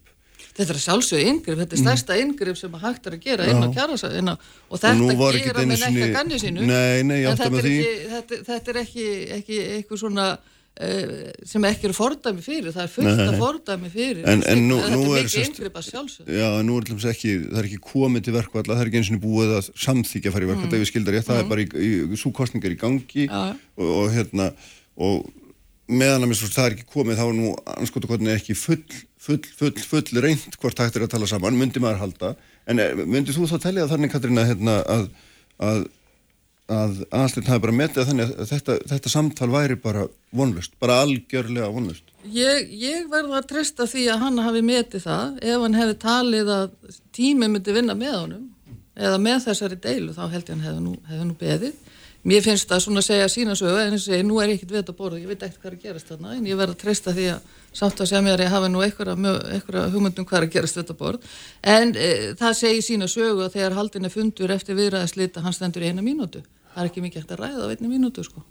Þetta 0.53 0.75
er 0.75 0.81
sjálfsög 0.85 1.21
yngripp, 1.25 1.61
þetta 1.63 1.77
er 1.77 1.81
mm. 1.81 1.85
stærsta 1.87 2.17
yngripp 2.21 2.59
sem 2.61 2.75
að 2.77 2.83
hægt 2.87 3.07
er 3.09 3.15
að 3.17 3.23
gera 3.25 3.47
inn 3.49 3.63
á 3.65 3.69
kjærasæðina 3.73 4.35
og 4.69 4.83
þetta 4.83 5.37
gera 5.39 5.67
með 5.69 5.85
nekka 5.87 6.09
ganni 6.17 6.41
sínu. 6.43 6.67
Nei, 6.69 7.05
nei, 7.09 7.23
ég 7.23 7.31
átta 7.31 7.49
með 7.53 7.69
því. 7.69 7.77
Þetta, 8.11 8.41
þetta 8.51 8.75
er 8.75 8.81
ekki, 8.83 9.07
ekki 9.39 9.63
eitthvað 9.79 10.03
svona 10.03 10.27
Eh, 10.81 11.33
sem 11.45 11.61
ekki 11.69 11.85
eru 11.85 11.93
fordæmi 11.93 12.41
fyrir 12.41 12.73
það 12.73 12.87
er 12.87 12.89
fullt 12.89 13.19
af 13.21 13.35
fordæmi 13.37 13.91
fyrir 13.93 14.23
en, 14.25 14.41
en 14.49 14.63
nú, 14.71 14.79
þetta 14.81 14.95
nú 14.95 15.03
er 15.19 15.27
mikið 15.27 15.43
yngripa 15.43 15.83
sjálfsög 15.85 16.31
já, 16.33 16.47
nú 16.65 16.79
er 16.81 16.87
ekki, 17.11 17.35
það 17.43 17.59
er 17.61 17.69
ekki 17.69 17.81
komið 17.91 18.25
til 18.25 18.35
verkvalla 18.39 18.79
það 18.79 18.81
er 18.81 18.89
ekki 18.89 19.03
eins 19.03 19.11
og 19.13 19.21
búið 19.21 19.53
að 19.59 19.69
samþykja 19.85 20.31
að 20.31 20.37
fara 20.39 20.47
í 20.47 20.49
verkvalla 20.49 20.81
mm. 20.81 21.27
það 21.29 21.37
mm. 21.37 21.43
er 21.43 21.51
bara 21.51 21.67
í, 21.67 21.91
í 21.93 22.21
súkostningar 22.23 22.73
í 22.73 22.79
gangi 22.81 23.27
ja. 23.27 23.43
og, 23.77 23.91
og 23.99 24.09
hérna 24.17 24.49
og 24.97 25.29
meðan 25.91 26.29
að 26.29 26.45
það 26.45 26.67
er 26.67 26.77
ekki 26.77 26.91
komið 26.93 27.19
þá 27.19 27.25
er 27.27 27.35
nú 27.39 27.55
anskotakotni 27.77 28.35
ekki 28.37 28.55
full, 28.59 28.83
full, 29.19 29.41
full, 29.59 29.75
full 29.89 30.23
reynd 30.23 30.59
hvort 30.63 30.79
hægt 30.79 30.99
er 30.99 31.07
að 31.07 31.15
tala 31.17 31.31
saman, 31.31 31.59
myndi 31.59 31.83
maður 31.83 32.05
halda 32.05 32.35
en 32.71 32.79
eh, 32.83 32.95
myndi 33.03 33.35
þú 33.35 33.49
þá 33.51 33.59
tellja 33.67 33.91
þannig 33.91 34.13
Katrína 34.15 34.47
hérna, 34.47 34.79
að, 34.87 35.09
að 35.59 35.83
að 36.71 37.03
aðstæðin 37.11 37.51
hafi 37.51 37.63
bara 37.65 37.75
metið 37.77 38.09
þannig 38.09 38.33
að 38.33 38.49
þetta, 38.53 38.77
þetta 38.93 39.13
samtal 39.13 39.49
væri 39.53 39.77
bara 39.83 40.05
vonlust, 40.37 40.75
bara 40.83 41.01
algjörlega 41.03 41.71
vonlust. 41.75 42.13
Ég, 42.23 42.71
ég 42.79 43.09
verði 43.11 43.37
að 43.39 43.49
trista 43.51 43.87
því 43.91 44.07
að 44.13 44.23
hann 44.23 44.43
hafi 44.47 44.63
metið 44.67 45.07
það 45.07 45.41
ef 45.43 45.65
hann 45.65 45.79
hefði 45.79 45.97
talið 46.05 46.53
að 46.57 46.67
tími 47.17 47.49
myndi 47.51 47.75
vinna 47.75 47.97
með 47.99 48.15
honum 48.19 48.45
eða 48.95 49.19
með 49.25 49.41
þessari 49.49 49.81
deilu 49.83 50.15
þá 50.15 50.23
held 50.29 50.45
ég 50.45 50.55
hann 50.55 50.67
hefði 50.69 50.85
nú, 50.87 50.95
hefði 51.09 51.29
nú 51.29 51.39
beðið. 51.41 51.92
Mér 52.23 52.43
finnst 52.45 52.71
það 52.71 52.83
svona 52.85 53.01
að 53.03 53.09
segja 53.09 53.31
sína 53.33 53.55
sögu 53.59 53.81
en 53.83 53.97
þess 53.97 54.13
að 54.15 54.21
nú 54.29 54.37
er 54.39 54.53
ég 54.53 54.61
ekkert 54.61 54.75
við 54.77 54.83
að 54.83 54.99
borða, 55.01 55.19
ég 55.19 55.31
veit 55.33 55.41
ekkert 55.43 55.59
hvað 55.59 55.73
er 55.73 55.77
að 55.77 55.87
gerast 55.89 56.13
þarna 56.13 56.35
en 56.37 56.47
ég 56.47 56.59
verði 56.61 56.77
að 56.77 56.83
treysta 56.85 57.15
því 57.17 57.25
að 57.33 57.49
samt 57.75 58.03
að 58.03 58.11
segja 58.13 58.23
mér 58.23 58.37
að 58.37 58.45
ég 58.45 58.53
hafi 58.53 58.71
nú 58.71 58.85
einhverja 58.87 59.83
hugmyndum 59.91 60.29
hvað 60.29 60.39
er 60.39 60.47
að 60.47 60.55
gerast 60.55 60.79
þetta 60.79 60.97
borð 61.01 61.27
en 61.75 61.95
e, 61.99 62.11
það 62.39 62.59
segir 62.61 62.87
sína 62.87 63.09
sögu 63.11 63.43
að 63.43 63.57
þegar 63.57 63.75
haldin 63.81 64.07
er 64.07 64.15
fundur 64.15 64.55
eftir 64.55 64.79
viðræðaslita 64.79 65.43
hann 65.43 65.57
stendur 65.57 65.83
í 65.83 65.91
eina 65.91 66.05
mínútu 66.05 66.45
það 66.73 66.85
er 66.85 66.91
ekki 66.93 67.05
mikið 67.09 67.25
hægt 67.25 67.35
að 67.35 67.43
ræða 67.43 67.67
á 67.67 67.71
einni 67.73 67.91
mínútu 67.91 68.25
sko. 68.27 68.45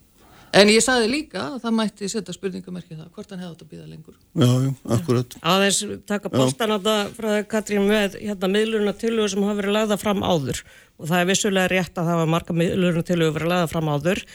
En 0.58 0.72
ég 0.72 0.84
saði 0.84 1.10
líka 1.12 1.42
að 1.44 1.58
það 1.64 1.76
mætti 1.78 2.10
setja 2.12 2.36
spurningamerkið 2.36 3.00
það, 3.00 3.10
hvort 3.16 3.34
hann 3.34 3.44
hefði 3.44 3.52
átt 3.54 3.66
að 3.66 3.72
býða 3.74 3.90
lengur. 3.90 4.16
Já, 4.34 4.50
já, 4.50 4.72
akkurat. 4.98 5.38
Aðeins 5.54 5.82
taka 6.10 6.32
postan 6.34 6.76
á 6.76 6.78
það 6.88 7.14
frá 7.18 7.30
Katrín 7.52 7.88
með 7.90 8.18
hérna 8.20 8.50
miðlurna 8.52 8.96
tilögur 8.98 9.34
sem 9.34 9.46
hafa 9.46 9.60
verið 9.62 9.78
lagða 9.78 10.00
fram 10.02 10.26
áður. 10.26 10.64
Og 11.02 11.12
það 11.12 11.24
er 11.24 11.30
vissulega 11.32 11.72
rétt 11.72 12.02
að 12.02 12.12
það 12.12 12.20
var 12.22 12.34
marga 12.36 12.58
miðlurna 12.58 13.06
tilögur 13.08 13.38
verið 13.40 13.54
lagða 13.54 13.72
fram 13.72 13.94
áður. 13.94 14.26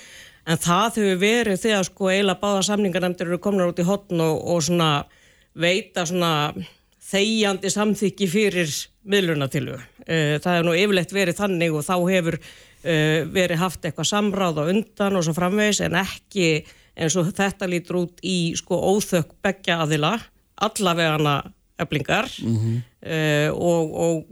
En 0.47 0.63
það 0.63 1.01
hefur 1.01 1.21
verið 1.23 1.63
þegar 1.65 1.87
sko 1.89 2.11
eiginlega 2.13 2.43
báða 2.43 2.65
samningarnæmdir 2.71 3.31
eru 3.31 3.43
komnar 3.43 3.73
út 3.73 3.83
í 3.83 3.87
hotn 3.87 4.23
og, 4.23 4.43
og 4.47 4.63
svona 4.63 4.91
veita 5.57 6.05
svona 6.07 6.33
þegjandi 7.07 7.71
samþykki 7.73 8.29
fyrir 8.31 8.71
miðlurna 9.07 9.49
tilögu. 9.51 9.83
Eh, 10.07 10.39
það 10.43 10.59
hefur 10.59 10.69
nú 10.69 10.77
yfirlegt 10.79 11.15
verið 11.15 11.39
þannig 11.41 11.75
og 11.75 11.87
þá 11.87 11.95
hefur 11.99 12.39
verið 12.87 13.59
haft 13.59 13.85
eitthvað 13.85 14.07
samráð 14.13 14.61
á 14.63 14.65
undan 14.71 15.17
og 15.19 15.25
svo 15.27 15.33
framvegis 15.35 15.81
en 15.83 15.97
ekki 15.99 16.49
eins 16.97 17.17
og 17.19 17.29
þetta 17.37 17.69
lítur 17.69 18.01
út 18.05 18.21
í 18.25 18.55
sko 18.57 18.79
óþökk 18.95 19.37
begja 19.45 19.81
aðila 19.85 20.15
allavegana 20.57 21.43
eflingar 21.79 22.29
mm 22.43 22.57
-hmm. 22.57 22.77
uh, 23.07 23.51
og, 23.53 23.95
og 23.95 24.27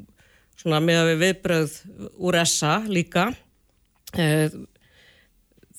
svona 0.56 0.80
með 0.80 1.00
að 1.00 1.10
við 1.10 1.18
viðbröð 1.24 1.72
úr 2.18 2.38
essa 2.40 2.78
líka 2.88 3.26
uh, 3.28 4.48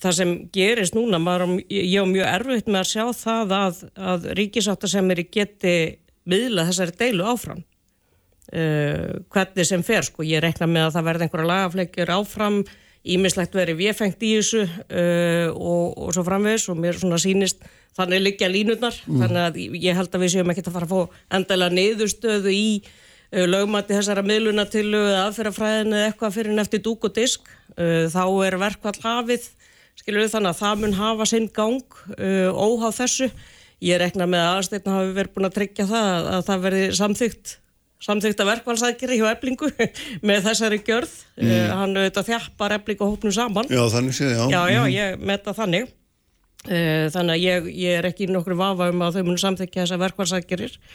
það 0.01 0.11
sem 0.11 0.33
gerist 0.53 0.95
núna 0.95 1.19
maður, 1.19 1.57
ég 1.69 2.01
er 2.01 2.05
mjög 2.05 2.27
erfitt 2.27 2.67
með 2.67 2.79
að 2.79 2.91
sjá 2.91 3.05
það 3.13 3.55
að, 3.59 3.83
að 3.95 4.27
ríkisáttasemiri 4.39 5.27
geti 5.31 5.97
miðla 6.25 6.67
þessari 6.69 6.97
deilu 6.99 7.25
áfram 7.25 7.63
uh, 8.53 9.21
hvernig 9.33 9.67
sem 9.67 9.85
fer 9.85 10.05
sko, 10.07 10.25
ég 10.27 10.43
rekna 10.43 10.67
með 10.69 10.89
að 10.89 10.97
það 10.97 11.07
verði 11.09 11.27
einhverja 11.27 11.51
lagafleikjur 11.51 12.13
áfram 12.17 12.59
ímislegt 13.05 13.55
verið 13.55 13.79
viðfengt 13.83 14.23
í 14.25 14.35
þessu 14.39 14.63
uh, 14.65 15.49
og, 15.53 15.97
og 16.01 16.13
svo 16.15 16.25
framvegs 16.25 16.69
og 16.73 16.79
mér 16.81 16.97
svona 16.97 17.19
sínist 17.21 17.65
þannig 17.95 18.23
liggja 18.23 18.49
línutnar 18.51 18.95
mm. 19.05 19.19
þannig 19.21 19.41
að 19.43 19.59
ég 19.85 19.97
held 19.97 20.15
að 20.15 20.23
við 20.25 20.33
séum 20.33 20.51
ekki 20.51 20.65
að 20.65 20.77
fara 20.77 20.87
að 20.89 20.95
fá 20.95 21.19
endalega 21.37 21.77
niðurstöðu 21.77 22.55
í 22.55 22.69
uh, 22.81 23.45
lögmati 23.45 23.95
þessara 23.95 24.25
miðlunatilu 24.25 25.03
eða 25.03 25.27
aðferðafræðinu 25.27 25.99
eða 25.99 26.09
eitthvað 26.09 26.35
fyrir 26.39 26.57
nefti 26.57 26.81
dúk 26.83 27.05
og 27.07 27.15
disk. 27.15 27.45
Uh, 27.75 28.07
þá 28.11 28.23
er 28.47 28.59
verkvall 28.61 28.97
hafið 29.03 29.49
skilur 29.99 30.25
við 30.25 30.33
þannig 30.33 30.51
að 30.51 30.61
það 30.61 30.81
mun 30.81 30.97
hafa 30.99 31.27
sinn 31.29 31.51
gang 31.55 31.99
uh, 32.17 32.49
óháð 32.51 32.97
þessu. 33.01 33.29
Ég 33.83 33.99
rekna 34.01 34.27
með 34.29 34.43
að 34.43 34.57
aðstætna 34.57 34.97
hafi 34.97 35.13
verið 35.15 35.35
búin 35.35 35.47
að 35.49 35.55
tryggja 35.59 35.87
það 35.89 36.29
að 36.31 36.43
það 36.49 36.65
verði 36.65 36.83
samþygt 36.99 37.55
samþykta 38.05 38.45
verkvælsækiri 38.47 39.19
hjá 39.19 39.27
eblingu 39.31 39.69
með 40.27 40.49
þessari 40.49 40.79
gjörð. 40.85 41.13
Mm. 41.39 41.49
uh, 41.49 41.75
hann 41.81 41.97
auðvitað 41.97 42.31
þjappar 42.31 42.77
eblingu 42.79 43.09
hópnu 43.09 43.33
saman. 43.35 43.69
Já, 43.71 43.83
þannig 43.93 44.17
séð, 44.17 44.33
já. 44.35 44.43
Já, 44.53 44.61
já, 44.69 44.81
mm. 44.83 44.95
ég 44.95 45.29
metta 45.31 45.55
þannig. 45.57 45.91
Uh, 46.65 47.05
þannig 47.13 47.35
að 47.35 47.43
ég, 47.43 47.67
ég 47.77 47.99
er 47.99 48.07
ekki 48.09 48.25
nokkur 48.31 48.57
vafa 48.57 48.89
um 48.89 49.05
að 49.05 49.19
þau 49.19 49.27
munu 49.27 49.41
samþykja 49.41 49.83
þessar 49.83 50.01
verkvælsækirir 50.01 50.71
uh, 50.73 50.87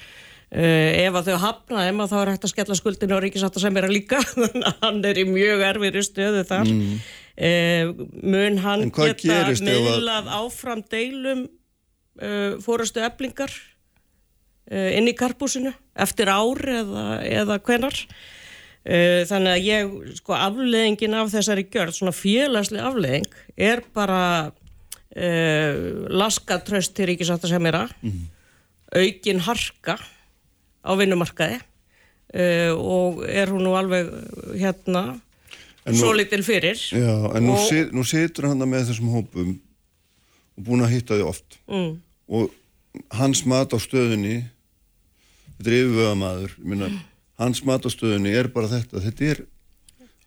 eh, 0.58 1.04
ef 1.04 1.18
að 1.20 1.28
þau 1.30 1.36
hafna 1.44 1.84
ema 1.86 2.08
þá 2.10 2.16
er 2.24 2.30
hægt 2.32 2.46
að 2.48 2.52
skella 2.56 2.76
skuldinu 2.78 3.14
á 3.14 3.22
ríkisátta 3.22 3.62
sem 3.62 3.78
er 3.78 3.86
að 3.86 3.94
líka 3.94 4.18
þannig 4.32 4.66
að 4.66 4.80
hann 4.82 4.98
er 5.06 5.20
í 5.22 5.24
mjög 5.30 5.62
erfiðri 5.68 6.02
stöðu 6.06 6.44
þar. 6.48 6.74
Mm. 6.74 6.96
mun 8.34 8.58
hann 8.64 8.82
geta 8.90 9.36
ef 9.36 9.52
að- 9.52 9.62
miðlað 9.68 10.32
áfram 10.40 10.82
deilum 10.90 11.46
fórastu 12.60 13.00
eblingar 13.06 13.54
inn 14.68 15.08
í 15.08 15.14
karpúsinu 15.16 15.70
eftir 16.02 16.28
ár 16.32 16.60
eða, 16.80 17.06
eða 17.24 17.60
hvenar 17.62 18.04
Uh, 18.80 19.26
þannig 19.28 19.50
að 19.52 19.66
ég, 19.66 19.90
sko, 20.16 20.32
afleðingin 20.32 21.12
af 21.20 21.28
þessari 21.34 21.66
gjörð, 21.68 21.90
svona 21.98 22.14
félagslega 22.16 22.86
afleðing 22.88 23.26
er 23.60 23.82
bara 23.92 24.20
uh, 24.48 25.74
laskatröst 26.08 26.94
til 26.96 27.10
ríkisáttasemjara 27.10 27.82
Mhm. 28.00 28.22
aukin 28.96 29.40
harka 29.44 29.98
á 30.80 30.90
vinnumarkaði 30.96 31.58
uh, 31.60 32.72
og 32.80 33.20
er 33.28 33.52
hún 33.52 33.66
nú 33.68 33.74
alveg 33.76 34.08
hérna 34.56 35.20
nú- 35.84 35.98
svo 36.00 36.12
litil 36.16 36.40
fyrir. 36.42 36.80
Já, 36.80 37.36
en 37.36 37.44
nú, 37.46 37.52
Og- 37.58 37.68
sit, 37.68 37.92
nú 37.92 38.00
situr 38.04 38.48
hann 38.48 38.58
með 38.64 38.88
þessum 38.94 39.12
hópum 39.12 39.58
og 40.56 40.64
búin 40.64 40.80
að 40.80 40.94
hitta 40.96 41.14
þau 41.20 41.28
oft. 41.28 41.58
Mm, 41.68 42.00
og 42.28 42.50
hans 43.12 43.44
mat 43.44 43.70
á 43.72 43.78
stöðunni 43.78 44.44
þetta 45.60 45.70
er 45.70 45.78
yfirvöðamaður 45.84 46.58
minna, 46.64 46.90
hans 47.40 47.62
mat 47.68 47.84
á 47.84 47.90
stöðunni 47.92 48.32
er 48.34 48.48
bara 48.52 48.70
þetta 48.72 49.04
þetta 49.04 49.32
er 49.34 49.42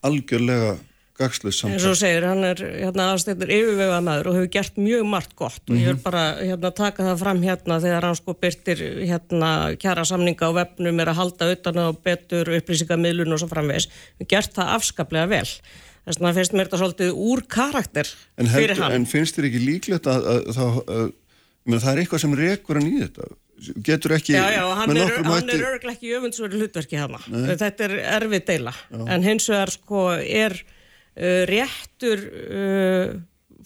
algjörlega 0.06 0.76
gagsleis 1.18 1.60
og 1.62 1.70
samtal 1.70 1.84
þú 1.84 1.94
segir, 1.98 2.26
hann 2.26 2.46
er 2.48 2.62
hérna 2.64 3.08
aðstættur 3.14 3.52
yfirvegað 3.54 4.06
maður 4.08 4.30
og 4.30 4.38
hefur 4.40 4.52
gert 4.56 4.80
mjög 4.82 5.06
margt 5.12 5.36
gott. 5.38 5.62
Og 5.70 5.78
ég 5.78 5.92
vil 5.92 6.02
bara 6.02 6.24
hérna 6.40 6.72
taka 6.74 7.06
það 7.06 7.22
fram 7.22 7.42
hérna 7.46 7.80
þegar 7.84 8.08
hann 8.08 8.18
sko 8.18 8.36
byrtir 8.42 8.84
hérna 9.04 9.52
kjara 9.82 10.06
samninga 10.10 10.50
á 10.50 10.58
vefnum 10.58 11.02
er 11.04 11.14
að 11.14 11.20
halda 11.22 11.50
utan 11.54 11.82
á 11.86 11.88
betur 11.94 12.50
upplýsingamilun 12.58 13.36
og 13.36 13.44
svo 13.44 13.50
framvegs, 13.52 13.90
við 14.22 14.32
gert 14.34 14.58
það 14.58 14.74
afskaplega 14.80 15.30
vel. 15.36 15.46
Þess 16.04 16.20
vegna 16.20 16.34
finnst 16.36 16.58
mér 16.58 16.68
þetta 16.68 16.82
svolítið 16.82 17.22
úr 17.30 17.44
karakter 17.48 18.10
en, 18.36 18.50
fyrir 18.52 18.82
hann. 18.82 18.98
en 18.98 19.06
finnst 19.08 19.38
þér 19.38 19.52
ekki 19.52 19.62
líklegt 19.64 20.10
að, 20.12 20.26
að, 20.34 20.50
að, 20.66 21.14
að 21.70 21.78
það 21.78 21.92
er 21.94 22.02
eitthvað 22.02 22.24
sem 22.26 22.36
rekur 22.42 22.80
hann 22.82 22.90
í 22.90 22.98
þetta 23.06 23.30
getur 23.86 24.16
ekki 24.18 24.34
Já, 24.36 24.46
já, 24.56 24.64
hann 24.80 24.96
er, 24.98 25.12
hætti- 25.24 25.54
er 25.58 25.66
örglega 25.74 25.94
ekki 25.96 26.14
öfundsverið 26.18 26.62
hlutverki 26.64 26.98
hana. 27.00 27.20
Þetta 27.62 27.86
er 27.88 27.94
erfið 28.20 28.46
deila. 28.50 28.74
En 29.14 29.24
hins 29.26 29.46
vegar 29.52 29.72
sko 29.76 30.08
er 30.20 30.56
uh, 30.58 31.44
réttur 31.50 32.24
uh, 32.30 33.14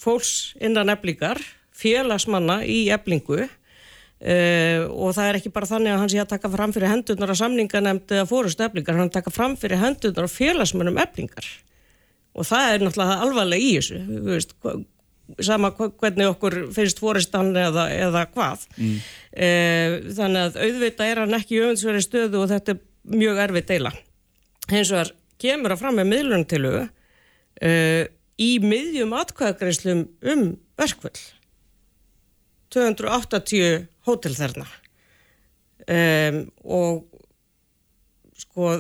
fólks 0.03 0.33
innan 0.61 0.91
eblingar, 0.93 1.39
félagsmanna 1.77 2.59
í 2.67 2.87
eblingu 2.93 3.39
uh, 3.45 4.81
og 4.91 5.13
það 5.15 5.29
er 5.31 5.39
ekki 5.39 5.51
bara 5.55 5.69
þannig 5.69 5.93
að 5.93 6.01
hann 6.03 6.11
sé 6.13 6.19
að 6.23 6.31
taka 6.35 6.51
fram 6.53 6.73
fyrir 6.75 6.91
hendurnar 6.91 7.31
á 7.33 7.35
samninganemnd 7.41 8.13
eða 8.17 8.27
fórustu 8.29 8.65
eblingar, 8.67 8.97
hann 8.99 9.13
taka 9.13 9.33
fram 9.33 9.55
fyrir 9.59 9.79
hendurnar 9.81 10.27
á 10.27 10.31
félagsmannum 10.31 10.99
eblingar. 11.05 11.47
Og 12.37 12.45
það 12.45 12.75
er 12.75 12.83
náttúrulega 12.85 13.21
alvarlega 13.25 13.65
í 13.65 13.71
þessu, 13.79 14.03
þú 14.05 14.23
veist, 14.29 14.51
hva- 14.61 14.77
sama 15.43 15.71
hvernig 15.75 16.29
okkur 16.31 16.59
finnst 16.75 16.99
fóristan 17.01 17.51
eða, 17.57 17.87
eða 17.93 18.25
hvað. 18.33 18.67
Mm. 18.77 18.97
þannig 20.17 20.43
að 20.43 20.59
auðvitað 20.63 21.11
er 21.11 21.21
hann 21.23 21.37
ekki 21.37 21.61
öfundsverið 21.61 22.05
stöðu 22.05 22.41
og 22.41 22.51
þetta 22.51 22.75
er 22.75 22.83
mjög 23.17 23.41
erfið 23.45 23.67
deila. 23.71 23.93
Hins 24.71 24.91
vegar 24.91 25.11
kemur 25.41 25.75
að 25.75 25.81
fram 25.83 25.99
með 25.99 26.09
miðlunartilugu 26.11 26.83
uh, 26.87 28.03
í 28.37 28.49
miðjum 28.63 29.15
atkvæðagreislum 29.17 30.05
um 30.33 30.47
verkvöld. 30.77 31.21
280 32.73 33.87
hótelþerna 34.07 34.65
um, 35.87 36.41
og 36.63 37.05
sko 38.37 38.73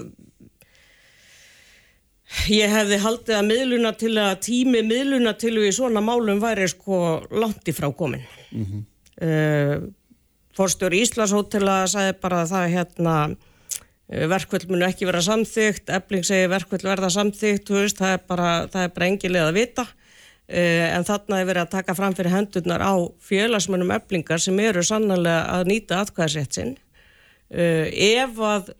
ég 2.51 2.71
hefði 2.71 3.01
haldið 3.03 3.37
að 3.37 3.49
miðluna 3.51 3.93
til 3.97 4.13
að 4.19 4.33
tími 4.47 4.83
miðluna 4.87 5.33
til 5.39 5.55
í 5.63 5.71
svona 5.75 6.03
málum 6.03 6.41
væri 6.43 6.67
sko 6.71 7.21
langt 7.31 7.67
í 7.67 7.75
frá 7.75 7.87
komin 7.95 8.25
mm 8.51 8.65
-hmm. 8.65 8.83
uh, 9.27 9.87
Forstjóri 10.57 11.01
Íslands 11.01 11.33
hótela 11.33 11.85
sagði 11.87 12.17
bara 12.21 12.41
að 12.41 12.51
það 12.51 12.73
hérna 12.73 13.17
verkvöld 14.07 14.69
munu 14.71 14.87
ekki 14.87 15.07
vera 15.07 15.21
samþygt 15.23 15.91
Ebling 15.91 16.25
segi 16.25 16.47
verkvöld 16.51 16.85
verða 16.87 17.09
samþygt 17.11 17.71
veist, 17.73 17.99
það 17.99 18.13
er 18.15 18.25
bara, 18.27 18.51
það 18.71 18.83
er 18.83 18.91
bara 18.95 19.09
engilega 19.11 19.47
að 19.51 19.57
vita. 19.59 19.87
Uh, 20.47 20.87
en 20.95 21.03
þarna 21.03 21.41
er 21.41 21.47
verið 21.49 21.65
að 21.65 21.73
taka 21.73 21.93
fram 21.97 22.13
fyrir 22.15 22.31
hendurnar 22.31 22.79
á 22.79 22.95
félagsmönnum 23.19 23.91
Eblingar 23.97 24.39
sem 24.39 24.59
eru 24.63 24.83
sannlega 24.85 25.41
að 25.51 25.67
nýta 25.73 25.99
atkvæðasett 26.05 26.55
sinn. 26.55 26.77
Uh, 27.51 27.83
ef 27.91 28.39
að 28.39 28.71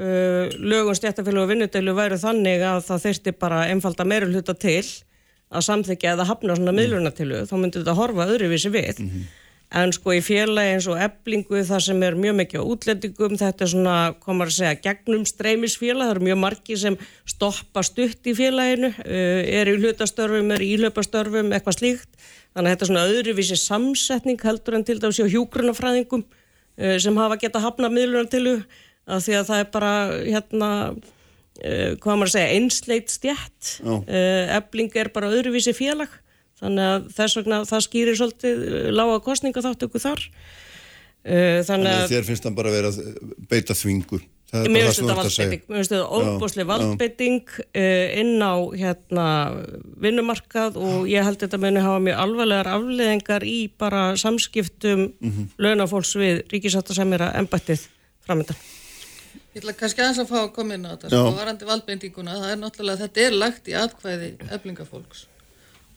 lögum 0.00 0.96
stjættafélag 0.96 1.44
og 1.44 1.50
vinnudeilu 1.50 1.92
væru 1.96 2.16
þannig 2.20 2.62
að 2.64 2.82
það 2.86 3.02
þyrti 3.04 3.36
bara 3.36 3.64
einfalda 3.68 4.06
meira 4.08 4.28
hluta 4.30 4.54
til 4.56 4.84
að 5.50 5.66
samþykja 5.66 6.14
eða 6.14 6.28
hafna 6.30 6.56
svona 6.56 6.74
miðlunatilu 6.76 7.44
þá 7.50 7.54
myndi 7.58 7.80
þetta 7.80 7.96
horfa 7.98 8.26
öðruvísi 8.30 8.72
við. 8.72 9.04
En 9.70 9.92
sko 9.94 10.16
í 10.16 10.22
félagi 10.22 10.72
eins 10.74 10.86
og 10.90 10.98
eblingu 10.98 11.60
það 11.66 11.82
sem 11.84 12.00
er 12.02 12.16
mjög 12.18 12.36
mikið 12.40 12.62
á 12.62 12.70
útlendingum 12.72 13.36
þetta 13.38 13.66
er 13.66 13.70
svona, 13.70 13.96
komar 14.18 14.50
að 14.50 14.56
segja, 14.56 14.78
gegnum 14.82 15.22
streymisfélag, 15.30 16.08
það 16.08 16.14
eru 16.16 16.26
mjög 16.26 16.40
margi 16.42 16.78
sem 16.80 16.96
stoppa 17.30 17.84
stutt 17.86 18.26
í 18.26 18.34
félaginu 18.34 18.90
uh, 18.90 19.40
er 19.46 19.70
í 19.70 19.76
hlutastörfum, 19.78 20.50
er 20.56 20.64
í 20.66 20.72
hlöpastörfum 20.80 21.54
eitthvað 21.54 21.78
slíkt, 21.78 22.10
þannig 22.50 22.66
að 22.66 22.74
þetta 22.74 22.86
er 22.86 22.90
svona 22.90 23.06
öðruvísi 23.12 23.60
samsetning 23.62 24.42
heldur 24.42 24.78
en 24.78 24.86
til 24.88 24.98
dæmis 24.98 25.22
hjá 25.22 25.30
hjúgrunafræðingum 25.36 26.26
uh, 26.26 26.96
sem 26.98 27.22
hafa 27.22 27.38
geta 27.38 27.62
hafna 27.62 27.92
miðlunatilu 27.94 28.56
að 29.08 29.24
því 29.26 29.36
að 29.40 29.46
það 29.50 29.62
er 29.64 29.68
bara 29.74 29.92
hérna 30.26 30.70
uh, 30.90 31.92
hvað 32.00 32.16
maður 32.20 32.30
að 32.30 32.34
segja, 32.36 32.56
einsleit 32.56 33.12
stjætt 33.12 33.70
uh, 33.84 34.56
ebling 34.58 34.96
er 35.00 35.12
bara 35.14 35.30
öðruvísi 35.32 35.74
félag. 35.76 36.08
Þannig 36.60 36.84
að 36.92 37.06
þess 37.16 37.38
vegna 37.40 37.62
það 37.64 37.86
skýrir 37.86 38.18
svolítið 38.20 38.66
uh, 38.68 38.90
lága 38.92 39.20
kostninga 39.24 39.62
þáttöku 39.64 40.02
þar. 40.02 40.26
Uh, 41.20 41.60
þannig 41.64 41.68
Þannig 41.68 41.94
að 41.96 42.12
þér 42.14 42.28
finnst 42.28 42.44
hann 42.48 42.56
bara 42.56 42.74
vera 42.74 42.92
að 42.92 43.00
beita 43.50 43.76
þvingu. 43.76 44.20
Það 44.50 44.64
Mér 44.74 44.88
finnst 44.88 44.98
það 44.98 45.06
þetta 45.06 45.16
valdbeiting, 45.20 45.60
mér 45.70 45.78
finnst 45.78 45.92
þetta 45.94 46.06
óbúslega 46.18 46.68
valdbeiting 46.72 47.50
inn 48.18 48.42
á 48.42 48.54
hérna, 48.80 49.26
vinnumarkað 50.02 50.78
og 50.80 51.04
ég 51.06 51.22
held 51.22 51.38
þetta 51.38 51.60
muni 51.62 51.84
hafa 51.84 52.00
mjög 52.02 52.18
alvarlegar 52.24 52.70
afleðingar 52.72 53.46
í 53.46 53.70
bara 53.78 54.16
samskiptum 54.18 55.04
Mhm. 55.22 55.46
launafólks 55.54 56.16
við 56.18 56.42
ríkisáttasemjara 56.50 57.30
embættið 57.38 57.86
framöndan. 58.26 58.58
Ég 59.50 59.64
ætla 59.64 59.72
kannski 59.74 60.02
aðeins 60.04 60.20
að 60.22 60.28
fá 60.30 60.36
að 60.44 60.52
koma 60.54 60.76
inn 60.76 60.86
á 60.86 60.94
þetta, 60.94 61.08
Já. 61.10 61.18
sko, 61.18 61.30
varandi 61.34 61.66
valdbendinguna, 61.66 62.34
það 62.38 62.50
er 62.52 62.58
náttúrulega, 62.60 63.00
þetta 63.00 63.22
er 63.24 63.32
lagt 63.34 63.70
í 63.70 63.74
atkvæði 63.74 64.28
eflingafólks. 64.54 65.24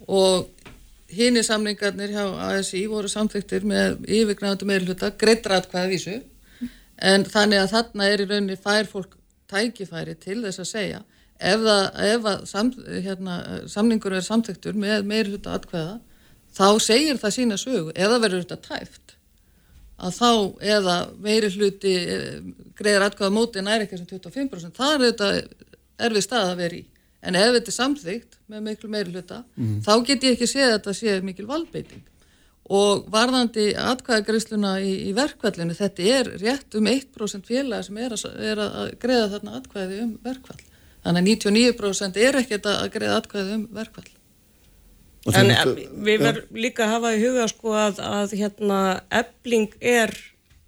Og 0.09 0.71
hini 1.13 1.43
samlingarnir 1.45 2.15
hjá 2.15 2.23
ASI 2.47 2.81
voru 2.89 3.11
samþyktir 3.13 3.67
með 3.69 3.99
yfirgnæðandi 4.09 4.69
meðluta, 4.71 5.11
greittra 5.21 5.59
atkvæði 5.61 5.91
vísu, 5.91 6.15
en 6.97 7.27
þannig 7.29 7.61
að 7.61 7.75
þarna 7.75 8.09
er 8.09 8.23
í 8.23 8.27
rauninni 8.31 8.57
fær 8.57 8.89
fólk 8.89 9.13
tækifæri 9.53 10.17
til 10.17 10.39
þess 10.47 10.63
að 10.63 10.69
segja, 10.71 11.03
ef, 11.37 11.61
það, 11.67 11.85
ef 12.09 12.27
að 12.33 12.43
sam, 12.49 12.73
hérna, 13.05 13.39
samningur 13.69 14.17
er 14.17 14.25
samþyktur 14.25 14.81
með 14.81 15.05
meðluta 15.13 15.59
atkvæða, 15.59 15.99
þá 16.57 16.67
segir 16.81 17.21
það 17.21 17.37
sína 17.37 17.61
sögu, 17.61 17.93
eða 17.93 18.17
verður 18.17 18.47
þetta 18.47 18.61
tæft 18.65 19.12
að 19.97 20.15
þá 20.17 20.29
eða 20.77 20.95
meiri 21.21 21.51
hluti 21.53 21.93
eh, 21.93 22.39
greiðar 22.77 23.07
atkvæða 23.09 23.35
móti 23.35 23.61
er 23.61 23.85
ekki 23.85 23.99
sem 23.99 24.09
25% 24.09 24.79
það 24.79 24.95
er 24.95 25.05
þetta 25.05 25.29
erfið 26.07 26.25
stað 26.25 26.49
að 26.49 26.63
vera 26.63 26.79
í. 26.79 26.85
En 27.23 27.37
ef 27.39 27.53
þetta 27.55 27.71
er 27.71 27.77
samþygt 27.77 28.39
með 28.51 28.65
miklu 28.65 28.89
meiri 28.91 29.13
hluta 29.13 29.43
þá 29.85 29.93
get 30.07 30.25
ég 30.25 30.33
ekki 30.35 30.49
séð 30.49 30.65
að 30.65 30.73
þetta 30.73 30.93
sé 30.97 31.21
mikil 31.23 31.47
valdbeiting. 31.47 32.03
Og 32.73 33.05
varðandi 33.11 33.73
atkvæðagreisluna 33.75 34.77
í, 34.83 34.91
í 35.09 35.13
verkvallinu 35.15 35.75
þetta 35.75 36.03
er 36.17 36.29
rétt 36.41 36.75
um 36.79 36.87
1% 36.87 37.47
félag 37.47 37.83
sem 37.85 37.97
er 37.99 38.15
að, 38.15 38.25
er 38.39 38.61
að 38.63 38.93
greiða 38.99 39.31
þarna 39.35 39.57
atkvæði 39.59 40.01
um 40.03 40.13
verkvall 40.23 40.61
þannig 41.03 41.19
að 41.19 41.27
99% 41.27 42.19
er 42.23 42.39
ekkert 42.39 42.69
að 42.71 42.85
greiða 42.93 43.17
atkvæði 43.19 43.57
um 43.57 43.65
verkvall 43.75 44.11
En 45.31 45.51
eh, 45.53 45.63
við 46.03 46.25
verðum 46.25 46.59
líka 46.65 46.85
að 46.85 46.93
hafa 46.97 47.13
í 47.15 47.23
huga 47.23 47.47
sko 47.51 47.73
að, 47.79 48.03
að 48.03 48.35
hérna 48.41 48.79
ebling 49.21 49.71
er 49.79 50.11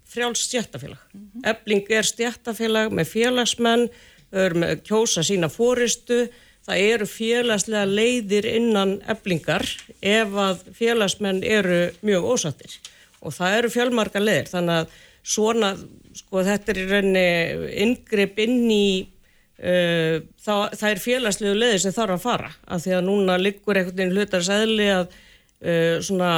frjáls 0.08 0.46
stjættafélag. 0.46 1.02
Ebling 1.44 1.90
er 1.92 2.08
stjættafélag 2.08 2.94
með 2.94 3.10
félagsmenn, 3.10 3.88
með 4.32 4.80
kjósa 4.86 5.22
sína 5.26 5.50
fóristu, 5.52 6.24
það 6.66 6.82
eru 6.82 7.08
félagslega 7.08 7.86
leiðir 7.86 8.48
innan 8.50 8.96
eblingar 9.10 9.66
ef 10.00 10.32
að 10.42 10.64
félagsmenn 10.74 11.42
eru 11.46 11.82
mjög 12.06 12.30
ósattir 12.32 12.78
og 13.22 13.34
það 13.36 13.58
eru 13.60 13.72
fjölmarga 13.74 14.22
leiðir 14.22 14.50
þannig 14.50 14.80
að 14.80 14.96
svona, 15.36 15.70
sko 16.16 16.42
þetta 16.46 16.72
er 16.72 16.80
í 16.80 16.86
rauninni 16.90 17.28
inngrip 17.84 18.40
inn 18.42 18.66
í 18.70 18.88
það, 19.56 20.64
það 20.76 20.90
er 20.90 21.00
félagslegu 21.00 21.54
leiðir 21.56 21.84
sem 21.84 21.94
þarf 21.96 22.16
að 22.18 22.24
fara 22.26 22.50
af 22.68 22.82
því 22.84 22.96
að 22.98 23.06
núna 23.06 23.38
liggur 23.40 23.78
einhvern 23.78 23.96
veginn 23.96 24.16
hlutar 24.16 24.44
sæðli 24.44 24.90
að 24.92 25.06
uh, 25.06 25.96
svona 26.04 26.32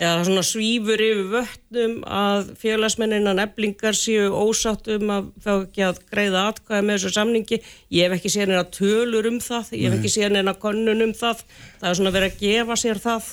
eða 0.00 0.24
svona 0.24 0.42
svífur 0.46 1.00
yfir 1.04 1.26
vötnum 1.32 1.98
að 2.08 2.52
félagsmenninan 2.60 3.42
eblingar 3.42 3.96
séu 3.96 4.30
ósátt 4.32 4.88
um 4.94 5.10
að 5.12 5.26
fá 5.44 5.52
ekki 5.54 5.84
að 5.84 6.00
greiða 6.12 6.46
atkvæða 6.48 6.86
með 6.86 6.98
þessu 6.98 7.12
samningi. 7.18 7.58
Ég 7.92 8.08
hef 8.08 8.16
ekki 8.16 8.32
séð 8.32 8.52
neina 8.52 8.64
tölur 8.72 9.28
um 9.28 9.38
það 9.42 9.74
ég 9.76 9.90
hef 9.90 9.98
ekki 9.98 10.14
séð 10.14 10.32
neina 10.36 10.56
konnun 10.56 11.04
um 11.08 11.12
það. 11.16 11.44
Það 11.80 11.90
er 11.90 11.98
svona 12.00 12.14
verið 12.16 12.32
að 12.32 12.40
gefa 12.46 12.78
sér 12.80 13.02
það 13.02 13.28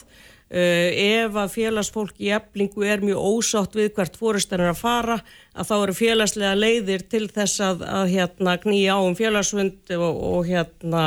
uh, 0.49 0.89
ef 0.93 1.37
að 1.43 1.53
félagsfólk 1.55 2.17
í 2.21 2.31
eblingu 2.37 2.87
er 2.87 3.05
mjög 3.05 3.19
ósátt 3.33 3.77
við 3.77 3.93
hvert 3.97 4.17
fórustan 4.19 4.63
er 4.63 4.73
að 4.73 4.81
fara 4.81 5.19
að 5.53 5.69
þá 5.69 5.75
eru 5.77 5.99
félagslega 5.99 6.55
leiðir 6.57 7.05
til 7.11 7.27
þess 7.29 7.61
að, 7.65 7.85
að 7.85 8.15
hérna 8.15 8.57
knýja 8.63 8.97
á 8.97 8.99
um 9.03 9.15
félagsfund 9.19 9.95
og, 9.99 10.25
og 10.33 10.49
hérna 10.49 11.05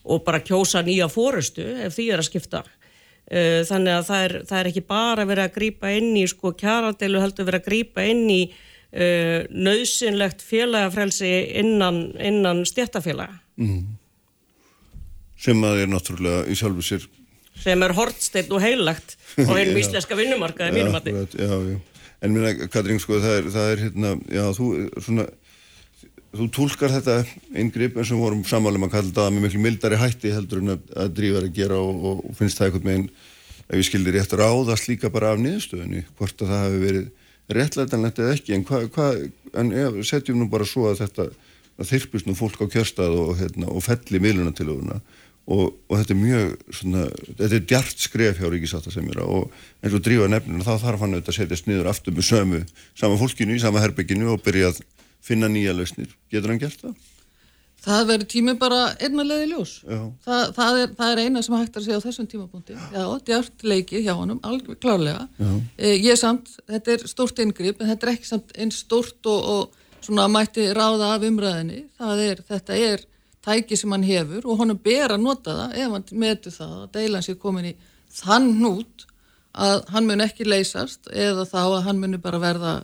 og 0.00 0.22
bara 0.24 0.40
kjósa 0.40 0.80
nýja 0.82 1.10
fórustu 1.12 1.66
ef 1.84 1.96
því 1.96 2.12
er 2.14 2.22
að 2.22 2.30
skipta 2.30 2.62
Eh, 3.30 3.60
þannig 3.62 3.94
að 3.94 4.08
það 4.08 4.24
er, 4.24 4.32
það 4.48 4.58
er 4.58 4.68
ekki 4.72 4.82
bara 4.88 5.24
verið 5.28 5.44
að 5.44 5.52
grýpa 5.54 5.90
inn 5.94 6.16
í 6.18 6.24
sko 6.26 6.50
kjaradeilu 6.58 7.20
heldur 7.22 7.46
verið 7.46 7.60
að 7.60 7.68
grýpa 7.68 8.06
inn 8.10 8.24
í 8.26 8.40
uh, 8.50 9.04
eh, 9.04 9.44
nöðsynlegt 9.54 10.42
félagafrelsi 10.42 11.30
innan, 11.60 12.00
innan 12.18 12.64
stjættafélaga 12.66 13.38
mm. 13.60 13.84
sem 15.38 15.62
að 15.62 15.84
er 15.84 15.92
náttúrulega 15.92 16.42
í 16.50 16.58
sjálfu 16.58 16.82
sér 16.88 17.06
sem 17.60 17.86
er 17.86 17.94
hortsteinn 17.96 18.52
og 18.54 18.64
heilagt 18.64 19.16
og 19.44 19.54
hennum 19.58 19.80
íslenska 19.80 20.18
vinnumarkaði 20.18 20.76
mínum 20.76 20.98
að 20.98 21.10
því 21.36 21.78
en 22.20 22.34
minna 22.34 22.68
Katrín 22.68 23.00
sko 23.00 23.20
það 23.20 23.36
er, 23.38 23.46
það 23.54 23.70
er 23.74 23.84
hérna 23.86 24.14
já 24.28 24.42
þú 24.56 24.66
svona 25.00 25.26
þú 26.36 26.46
tólkar 26.54 26.92
þetta 26.94 27.16
yngripp 27.58 27.96
eins 27.98 28.12
og 28.14 28.22
vorum 28.22 28.42
samálega 28.46 28.84
maður 28.84 28.96
kallið 28.98 29.16
það 29.16 29.32
með 29.34 29.46
miklu 29.46 29.62
mildari 29.64 29.98
hætti 29.98 30.34
heldur 30.34 30.60
en 30.62 30.74
að, 30.76 30.84
að 31.04 31.14
drífa 31.16 31.42
að 31.42 31.54
gera 31.56 31.80
og, 31.80 32.04
og 32.10 32.36
finnst 32.38 32.60
það 32.60 32.68
eitthvað 32.68 32.86
með 32.86 32.98
einn 32.98 33.08
ef 33.70 33.78
ég 33.78 33.86
skildir 33.86 34.16
rétt 34.18 34.36
ráðast 34.38 34.90
líka 34.90 35.10
bara 35.14 35.32
af 35.34 35.40
niðurstöðinu 35.42 36.04
hvort 36.18 36.44
að 36.44 36.52
það 36.52 36.64
hefur 36.66 36.84
verið 36.84 37.08
réttlætanlegt 37.50 38.20
eða 38.22 38.34
ekki. 38.36 38.54
En 38.56 38.66
hvað 38.66 38.88
hva, 38.94 39.08
en 39.58 39.72
ja, 39.74 39.88
setjum 40.06 40.40
nú 40.40 40.48
bara 40.50 40.66
svo 40.68 40.90
að 40.90 41.04
þetta 41.04 41.26
að 41.80 41.90
þyrpist 41.94 42.28
nú 42.28 42.36
fólk 42.36 42.60
á 42.60 42.66
kjörstað 42.70 43.16
og, 43.16 43.30
hérna, 43.38 43.70
og 43.72 43.82
felli 43.86 44.20
miðluna 44.22 44.52
til 44.56 44.68
auðvuna 44.68 45.00
og, 45.50 45.74
og 45.90 45.98
þetta 45.98 46.14
er 46.14 46.20
mjög 46.20 46.74
svona, 46.78 47.04
þetta 47.28 47.56
er 47.58 47.68
djart 47.72 48.04
skref 48.06 48.40
hjá 48.40 48.48
Ríkisáta 48.52 48.92
sem 48.94 49.08
er 49.10 49.22
og 49.24 49.50
eins 49.82 49.96
og 49.96 50.04
drífa 50.06 50.30
nefnina 50.30 50.66
þá 50.66 50.74
þarf 50.86 51.04
hann 51.04 51.16
auðvitað 51.16 51.34
að 51.34 51.38
setjast 51.40 51.70
niður 51.70 51.90
aftur 51.90 52.16
með 52.16 52.28
sömu 52.30 52.64
sama 53.02 53.20
fólkinu 53.20 53.56
í 53.56 53.62
sama 53.62 53.82
herbygginu 53.82 54.34
og 54.34 54.44
byrjað 54.46 54.82
finna 55.24 55.50
nýja 55.50 55.74
lausnir. 55.76 56.12
Getur 56.32 56.54
hann 56.54 56.62
gert 56.62 56.84
það? 56.84 56.94
Það 57.80 58.02
verður 58.10 58.28
tími 58.28 58.54
bara 58.60 58.80
einnalega 59.00 59.44
í 59.46 59.50
ljós. 59.54 59.74
Það, 60.24 60.40
það, 60.56 60.78
er, 60.82 60.90
það 60.98 61.12
er 61.12 61.20
eina 61.24 61.42
sem 61.44 61.54
hægt 61.56 61.78
að 61.78 61.86
segja 61.86 62.00
á 62.00 62.04
þessum 62.04 62.26
tímapunkti. 62.28 62.76
Já, 62.76 63.04
djart 63.30 63.64
leikið 63.64 64.02
hjá 64.04 64.12
honum, 64.18 64.40
alveg 64.44 64.80
klárlega. 64.82 65.22
E, 65.78 65.94
ég 65.96 66.18
samt, 66.20 66.52
þetta 66.68 66.92
er 66.92 67.06
stórt 67.08 67.40
inngrip, 67.40 67.80
en 67.80 67.88
þetta 67.88 68.06
er 68.06 68.12
ekki 68.12 68.28
samt 68.28 68.52
einn 68.52 68.74
stórt 68.74 69.30
og, 69.32 69.48
og 69.54 70.04
svona 70.04 70.28
mætti 70.28 70.68
ráða 70.76 71.14
af 71.14 71.24
umræðinni. 71.24 71.86
Er, 72.20 72.44
þetta 72.50 72.76
er 72.76 73.06
tæki 73.44 73.78
sem 73.78 73.92
hann 73.94 74.04
hefur 74.04 74.46
og 74.46 74.60
honum 74.60 74.78
ber 74.84 75.14
að 75.14 75.24
nota 75.24 75.56
það 75.62 75.76
ef 75.82 75.94
hann 75.96 76.22
metur 76.24 76.56
það 76.56 76.74
að 76.78 76.90
deilan 76.96 77.26
sér 77.26 77.38
komin 77.40 77.70
í 77.72 77.74
þann 78.20 78.48
hnút 78.58 79.06
að 79.50 79.84
hann 79.94 80.06
mun 80.06 80.24
ekki 80.24 80.46
leysast 80.46 81.10
eða 81.10 81.46
þá 81.48 81.60
að 81.62 81.84
hann 81.88 82.02
muni 82.02 82.20
bara 82.22 82.40
verða 82.42 82.74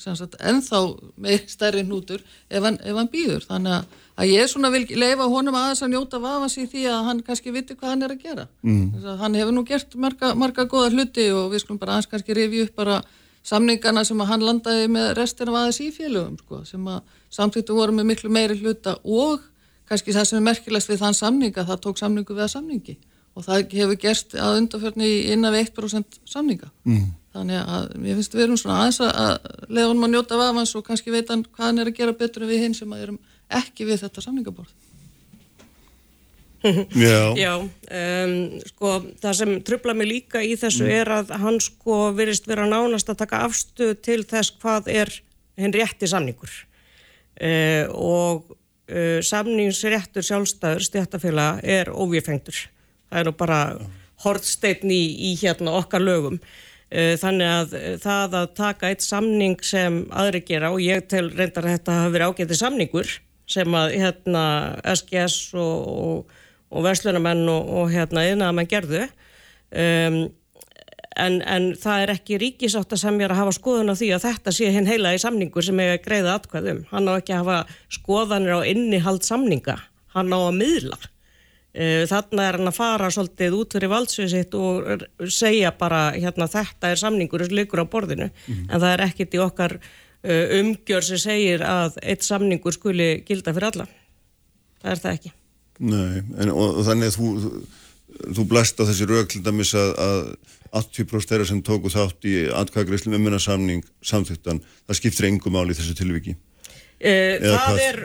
sagt, 0.00 0.38
ennþá 0.40 0.80
meir 1.20 1.44
stærri 1.54 1.84
hnútur 1.84 2.22
ef 2.48 2.62
hann, 2.64 2.78
hann 2.84 3.10
býður 3.12 3.44
þannig 3.48 3.76
að, 3.78 3.98
að 4.16 4.32
ég 4.32 4.48
svona 4.50 4.70
vil 4.74 4.84
leifa 4.94 5.28
honum 5.30 5.58
aðeins 5.58 5.84
að 5.84 5.92
njóta 5.94 6.22
vafans 6.22 6.56
í 6.58 6.66
því 6.70 6.86
að 6.92 7.10
hann 7.10 7.22
kannski 7.26 7.54
viti 7.54 7.76
hvað 7.76 7.94
hann 7.94 8.06
er 8.06 8.14
að 8.14 8.24
gera 8.24 8.46
mm. 8.62 8.86
að 9.02 9.20
hann 9.24 9.38
hefur 9.40 9.56
nú 9.56 9.66
gert 9.68 9.98
marga, 10.00 10.32
marga 10.38 10.66
goða 10.70 10.94
hluti 10.94 11.28
og 11.34 11.52
við 11.52 11.64
skulum 11.64 11.82
bara 11.82 11.98
aðeins 11.98 12.10
kannski 12.12 12.38
revi 12.38 12.64
upp 12.64 12.78
bara 12.78 13.02
samningarna 13.44 14.04
sem 14.08 14.20
að 14.24 14.30
hann 14.32 14.46
landaði 14.46 14.86
með 14.92 15.10
restina 15.18 15.52
af 15.52 15.60
aðeins 15.60 15.82
í 15.84 15.90
félögum 15.92 16.38
sko, 16.40 16.62
sem 16.68 16.86
að 16.88 17.02
samtíktu 17.34 17.76
voru 17.76 17.92
með 17.92 18.08
miklu 18.12 18.32
meiri 18.32 18.56
hluta 18.62 18.96
og 19.04 19.42
kannski 19.88 20.14
það 20.16 20.30
sem 20.30 20.40
er 20.40 20.46
merkilegt 20.50 20.90
við 20.90 21.02
þann 21.02 21.18
samninga 21.18 21.66
það 21.68 21.82
tók 21.88 22.00
samningu 22.00 22.36
við 22.36 22.46
að 22.46 22.54
samningi 22.54 22.96
og 23.34 23.44
það 23.46 23.74
hefur 23.74 24.00
gerst 24.00 24.34
að 24.38 24.60
undarförni 24.60 25.10
inn 25.34 25.44
af 25.48 25.58
1% 25.58 26.20
samninga 26.30 26.70
mm. 26.86 27.12
Þannig 27.34 27.58
að 27.66 27.86
ég 28.06 28.18
finnst 28.20 28.34
við 28.36 28.44
erum 28.44 28.58
svona 28.60 28.76
aðeins 28.84 29.00
að 29.02 29.46
leiða 29.66 29.88
honum 29.88 30.06
að 30.06 30.12
njóta 30.12 30.36
vafans 30.38 30.72
og 30.78 30.84
kannski 30.86 31.10
veit 31.10 31.30
hann 31.32 31.42
hvað 31.48 31.66
hann 31.66 31.82
er 31.82 31.90
að 31.90 31.96
gera 31.98 32.14
betur 32.20 32.44
en 32.44 32.50
við 32.52 32.60
hinn 32.62 32.76
sem 32.78 32.92
að 32.94 33.06
erum 33.08 33.16
ekki 33.58 33.86
við 33.88 34.04
þetta 34.04 34.22
samningaborð. 34.22 34.70
Já, 36.94 37.34
Já 37.34 37.50
um, 37.58 38.36
sko 38.70 38.92
það 39.20 39.34
sem 39.40 39.56
trubla 39.66 39.96
mig 39.98 40.08
líka 40.12 40.44
í 40.46 40.54
þessu 40.60 40.86
mm. 40.86 40.92
er 41.00 41.10
að 41.16 41.34
hann 41.42 41.58
sko 41.60 41.98
virist 42.14 42.46
vera 42.48 42.68
nánast 42.70 43.10
að 43.10 43.24
taka 43.24 43.42
afstuð 43.48 43.96
til 44.06 44.20
þess 44.30 44.54
hvað 44.62 44.92
er 44.94 45.10
hinn 45.58 45.74
rétti 45.74 46.06
samningur 46.08 46.54
uh, 46.54 47.90
og 47.98 48.54
uh, 48.90 49.18
samningsréttur 49.24 50.26
sjálfstæður 50.26 50.86
stjættafélag 50.88 51.64
er 51.64 51.90
óvífengtur. 51.92 52.66
Það 53.10 53.20
er 53.20 53.28
nú 53.28 53.34
bara 53.38 53.58
hortsteitn 54.24 54.92
í, 54.92 55.02
í 55.30 55.34
hérna 55.40 55.74
okkar 55.80 56.02
lögum. 56.04 56.38
Eh, 56.94 57.16
þannig 57.18 57.48
að 57.50 57.72
eh, 57.74 57.94
það 57.98 58.34
að 58.38 58.50
taka 58.54 58.90
eitt 58.92 59.02
samning 59.02 59.56
sem 59.66 60.02
aðri 60.14 60.44
gera 60.46 60.70
og 60.70 60.82
ég 60.84 61.06
tel 61.10 61.26
reyndar 61.32 61.66
að 61.66 61.78
þetta 61.78 61.96
hafi 61.98 62.12
verið 62.14 62.30
ágætið 62.30 62.60
samningur 62.60 63.14
sem 63.50 63.76
að 63.76 63.94
hérna, 63.98 64.44
SGS 64.92 65.38
og, 65.58 65.88
og, 65.90 66.36
og 66.70 66.86
verslunamenn 66.86 67.42
og, 67.50 67.72
og 67.80 67.90
hérna, 67.92 68.22
yfirnaðamenn 68.28 68.70
gerðu 68.70 69.02
um, 69.04 70.20
en, 71.20 71.40
en 71.42 71.70
það 71.78 72.04
er 72.04 72.12
ekki 72.16 72.38
ríkisátt 72.42 72.92
að 72.94 73.02
semja 73.04 73.30
að 73.30 73.40
hafa 73.40 73.56
skoðun 73.56 73.92
á 73.92 73.98
því 73.98 74.10
að 74.16 74.26
þetta 74.28 74.54
sé 74.56 74.70
hinn 74.74 74.90
heila 74.90 75.14
í 75.14 75.22
samningur 75.22 75.66
sem 75.66 75.82
er 75.84 75.98
greiða 76.04 76.36
atkvæðum. 76.38 76.84
Hann 76.90 77.10
á 77.10 77.12
ekki 77.16 77.34
að 77.34 77.42
hafa 77.42 77.80
skoðanir 77.98 78.58
á 78.58 78.68
innihald 78.70 79.26
samninga, 79.26 79.78
hann 80.16 80.32
á 80.34 80.38
að 80.38 80.56
miðla. 80.60 81.00
Eh, 81.74 82.04
þarna 82.06 82.46
er 82.46 82.60
hann 82.60 82.70
að 82.70 82.76
fara 82.76 83.10
svolítið 83.10 83.54
út 83.58 83.72
fyrir 83.74 83.90
valdsvið 83.90 84.28
sitt 84.30 84.52
og 84.54 85.06
segja 85.26 85.72
bara 85.74 86.12
hérna 86.14 86.46
þetta 86.46 86.92
er 86.92 87.00
samningur 87.00 87.42
sem 87.42 87.56
liggur 87.58 87.82
á 87.82 87.86
borðinu 87.90 88.28
mm 88.30 88.68
en 88.68 88.78
það 88.78 88.90
er 88.92 89.02
ekkit 89.08 89.34
í 89.34 89.40
okkar 89.42 89.74
uh, 90.24 90.58
umgjör 90.60 91.02
sem 91.02 91.18
segir 91.18 91.64
að 91.66 91.98
eitt 92.02 92.22
samningur 92.22 92.76
skuli 92.76 93.08
gilda 93.26 93.54
fyrir 93.56 93.72
alla. 93.72 93.88
Það 94.84 94.92
er 94.92 95.02
það 95.02 95.18
ekki. 95.18 95.32
Nei, 95.82 96.22
en, 96.38 96.52
og, 96.52 96.78
og 96.78 96.86
þannig 96.86 97.10
að 97.10 97.18
þú, 97.18 97.28
þú, 98.38 98.46
blæst 98.52 98.78
á 98.78 98.86
þessi 98.86 99.08
raugldamis 99.10 99.74
að, 99.80 99.90
að 100.04 100.20
80% 100.74 101.30
þeirra 101.30 101.46
sem 101.48 101.60
tóku 101.64 101.92
þátt 101.92 102.26
í 102.28 102.34
atkvæðagreyslu 102.50 103.12
með 103.14 103.22
munna 103.26 103.40
samning 103.42 103.84
samþýttan, 104.04 104.62
það 104.88 105.00
skiptir 105.00 105.28
engum 105.30 105.56
áli 105.60 105.76
þessu 105.76 105.94
tilviki. 105.98 106.34
Uh, 107.04 107.42
það 107.42 107.80
er 107.82 107.96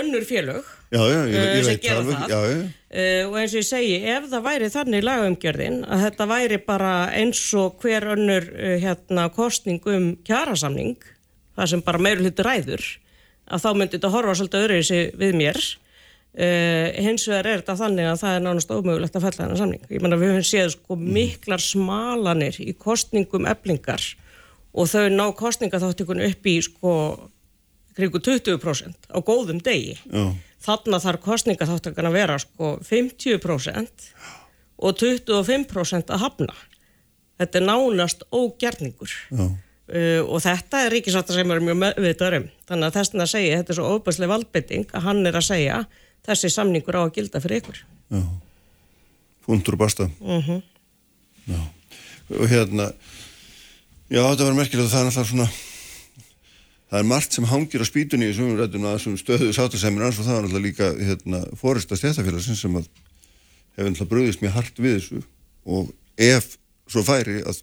önnur 0.00 0.24
félög 0.26 0.64
já, 0.90 0.98
já, 0.98 1.18
ég, 1.28 1.34
ég 1.36 1.58
uh, 1.60 1.66
sem 1.66 1.76
gera 1.84 2.00
það, 2.00 2.14
það. 2.16 2.30
Já, 2.32 2.38
uh, 2.48 3.26
og 3.28 3.36
eins 3.38 3.52
og 3.52 3.60
ég 3.60 3.66
segi 3.68 3.98
ef 4.08 4.24
það 4.32 4.46
væri 4.48 4.70
þannig 4.72 5.04
lagumgjörðin 5.04 5.76
að 5.84 6.02
þetta 6.06 6.26
væri 6.32 6.58
bara 6.64 6.94
eins 7.14 7.42
og 7.60 7.76
hver 7.84 8.08
önnur 8.16 8.48
hérna, 8.82 9.28
kostning 9.36 9.84
um 9.92 10.08
kjærasamning 10.26 10.96
það 11.58 11.70
sem 11.74 11.84
bara 11.86 12.02
meirul 12.08 12.26
hittur 12.30 12.48
ræður 12.48 12.88
að 13.52 13.62
þá 13.62 13.68
myndi 13.76 13.94
þetta 13.98 14.12
horfa 14.16 14.38
svolítið 14.40 14.64
öðru 14.64 14.80
í 14.80 14.88
sig 14.88 15.14
við 15.20 15.38
mér 15.38 15.60
hins 16.38 17.24
vegar 17.26 17.48
er 17.50 17.62
þetta 17.62 17.74
þannig 17.80 18.06
að 18.06 18.20
það 18.20 18.34
er 18.36 18.42
nánast 18.44 18.70
ómögulegt 18.70 19.16
að 19.18 19.24
falla 19.24 19.40
þennan 19.40 19.58
samning 19.58 19.88
ég 19.90 20.02
menna 20.04 20.18
við 20.20 20.30
höfum 20.36 20.44
séð 20.46 20.68
sko 20.76 20.98
miklar 21.00 21.62
smalanir 21.64 22.60
í 22.62 22.76
kostningum 22.78 23.48
eblingar 23.50 24.04
og 24.78 24.86
þau 24.86 25.08
ná 25.10 25.24
kostningaþáttikun 25.34 26.22
upp 26.28 26.46
í 26.46 26.54
sko 26.62 26.94
kringu 27.98 28.20
20% 28.22 29.10
á 29.10 29.18
góðum 29.18 29.62
degi. 29.64 29.96
Já. 30.06 30.26
Þannig 30.62 31.04
þarf 31.04 31.22
kostningaþáttakana 31.24 32.10
að 32.10 32.18
vera 32.18 32.36
sko 32.42 32.74
50% 32.86 34.10
og 34.78 34.98
25% 35.00 36.12
að 36.14 36.22
hafna. 36.22 36.54
Þetta 37.38 37.60
er 37.60 37.66
nánast 37.66 38.24
ógjarningur 38.34 39.12
uh, 39.34 40.22
og 40.26 40.42
þetta 40.42 40.84
er 40.84 40.94
ríkisáttar 40.94 41.38
sem 41.38 41.54
er 41.54 41.62
mjög 41.62 41.80
meðvitaður 41.84 42.40
um. 42.40 42.48
Þannig 42.70 42.90
að 42.90 42.98
þess 42.98 43.18
að 43.18 43.32
segja, 43.34 43.60
þetta 43.60 43.74
er 43.74 43.78
svo 43.78 43.94
óbærslega 43.94 44.34
valdbytting 44.34 44.92
að 44.92 45.06
hann 45.06 45.26
er 45.30 45.38
að 45.38 45.48
segja 45.48 45.78
þessi 46.28 46.52
samningur 46.52 46.98
á 46.98 47.02
að 47.04 47.14
gilda 47.18 47.40
fyrir 47.44 47.62
ykkur. 47.62 47.80
Já, 48.14 48.22
fundur 49.46 49.78
og 49.78 49.84
basta. 49.84 50.10
Uh 50.20 50.38
mhm. 50.38 50.50
-huh. 50.50 50.62
Já, 51.48 51.60
og 52.36 52.48
hérna, 52.48 52.92
já 54.10 54.20
þetta 54.20 54.44
var 54.44 54.54
merkilegt 54.54 54.86
að 54.86 54.92
það 54.92 55.00
er 55.00 55.06
alltaf 55.08 55.28
svona 55.28 55.48
það 56.88 56.98
er 56.98 57.08
margt 57.08 57.36
sem 57.36 57.44
hangir 57.48 57.84
á 57.84 57.86
spýtunni 57.88 58.28
í 58.28 58.34
svömmum 58.36 58.58
rættuna 58.60 58.94
að 58.96 59.16
stöðu 59.20 59.52
sátasæmir 59.52 60.06
og 60.08 60.16
það 60.16 60.34
var 60.34 60.48
alltaf 60.48 60.64
líka 60.64 60.90
hérna, 60.96 61.40
fórist 61.56 61.92
að 61.92 62.00
stjættafélagsins 62.02 62.60
sem 62.64 62.76
að 62.80 62.88
hefði 63.76 63.92
alltaf 63.92 64.10
bröðist 64.10 64.42
mjög 64.42 64.56
hart 64.56 64.80
við 64.80 64.96
þessu 64.98 65.22
og 65.68 65.92
ef 66.16 66.56
svo 66.88 67.04
færi 67.04 67.42
að 67.44 67.62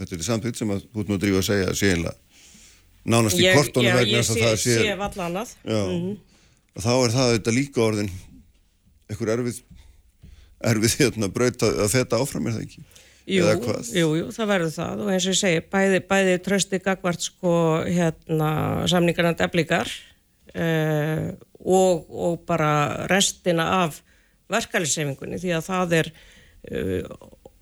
þetta 0.00 0.16
er 0.18 0.24
samtitt 0.26 0.58
sem 0.58 0.72
að 0.74 0.86
þú 0.92 1.02
ert 1.02 1.10
nú 1.10 1.18
að 1.18 1.22
drífa 1.24 1.42
að 1.42 1.48
segja 1.50 1.68
að 1.70 1.78
sé 1.80 1.92
einlega 1.94 2.16
nánast 3.06 3.38
í 3.40 3.46
kortónu 3.54 3.92
vegna 3.94 4.22
að 4.22 4.32
það 4.42 4.56
sé, 4.58 4.78
sé 4.82 4.96
vallanað 4.98 5.52
mm 5.62 5.76
-hmm. 5.76 6.16
Þá 6.82 6.92
er 6.94 7.14
það 7.14 7.32
þetta 7.36 7.56
líka 7.56 7.84
orðin 7.84 8.12
ekkur 9.12 9.32
erfið 9.36 9.62
erfið 10.66 10.96
hérna 11.02 11.30
bröðt 11.32 11.64
að 11.66 11.90
þetta 11.92 12.20
áfram 12.22 12.48
er 12.48 12.56
það 12.56 12.66
ekki? 12.66 12.84
Jú, 13.26 13.42
jú, 13.90 14.10
jú, 14.20 14.26
það 14.30 14.50
verður 14.52 14.74
það. 14.76 15.00
Og 15.02 15.08
eins 15.10 15.24
og 15.26 15.32
ég 15.32 15.38
segi, 15.40 15.62
bæði, 15.72 15.98
bæði 16.06 16.34
trösti 16.46 16.78
gagvart 16.82 17.24
sko 17.26 17.54
hérna 17.82 18.50
samningarna 18.86 19.34
deflíkar 19.38 19.90
uh, 20.54 21.32
og, 21.58 22.06
og 22.06 22.44
bara 22.46 22.70
restina 23.10 23.66
af 23.82 23.98
verkeflisefingunni 24.52 25.40
því 25.42 25.56
að 25.56 25.66
það 25.66 25.96
er 25.98 26.12
uh, 26.14 27.16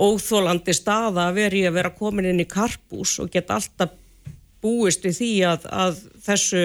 óþólandi 0.04 0.76
staða 0.76 1.30
að 1.30 1.40
veri 1.40 1.64
að 1.64 1.78
vera 1.78 1.94
komin 1.96 2.28
inn 2.28 2.44
í 2.44 2.50
karpús 2.50 3.16
og 3.24 3.32
geta 3.32 3.56
alltaf 3.56 3.96
búist 4.64 5.04
við 5.04 5.16
því 5.16 5.32
að, 5.48 5.68
að 5.72 6.00
þessu, 6.28 6.64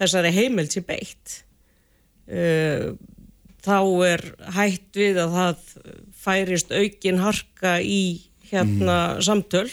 þessari 0.00 0.32
heimild 0.36 0.72
sé 0.72 0.80
beitt. 0.84 1.42
Uh, 2.30 2.92
þá 3.62 3.78
er 4.08 4.26
hætt 4.56 4.98
við 4.98 5.20
að 5.22 5.38
það 5.38 5.64
færist 6.22 6.74
aukin 6.74 7.22
harka 7.22 7.78
í 7.82 8.02
hérna 8.50 8.98
samtöl. 9.24 9.68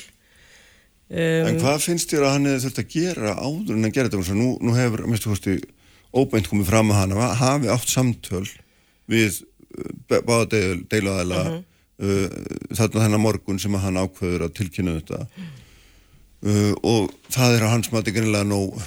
En 1.09 1.57
hvað 1.57 1.81
finnst 1.81 2.11
þér 2.11 2.27
að 2.27 2.33
hann 2.35 2.47
hefði 2.49 2.63
þurft 2.67 2.81
að 2.83 2.91
gera 2.93 3.31
áður 3.41 3.75
en 3.75 3.87
að 3.87 3.93
gera 3.95 4.11
þetta? 4.13 4.35
Nú, 4.37 4.49
nú 4.61 4.75
hefur, 4.77 5.05
minnstu 5.09 5.31
hósti, 5.31 5.55
óbeint 6.13 6.49
komið 6.49 6.69
fram 6.69 6.91
að 6.93 6.99
hann 6.99 7.15
hafi 7.39 7.71
átt 7.73 7.89
samtöl 7.89 8.45
við 9.09 9.39
uh, 9.41 10.19
báða 10.21 10.45
deil, 10.53 10.83
deilaðala 10.91 11.41
uh, 11.57 12.27
þarna 12.77 13.05
þennan 13.05 13.23
morgun 13.23 13.61
sem 13.61 13.73
að 13.77 13.87
hann 13.87 13.99
ákveður 14.03 14.45
að 14.45 14.55
tilkynna 14.59 14.95
þetta 14.99 15.23
uh, 15.25 16.73
og 16.85 17.09
það 17.33 17.57
er 17.57 17.65
að 17.65 17.73
hans 17.73 17.91
mati 17.93 18.13
greinlega 18.15 18.47
nóg 18.49 18.77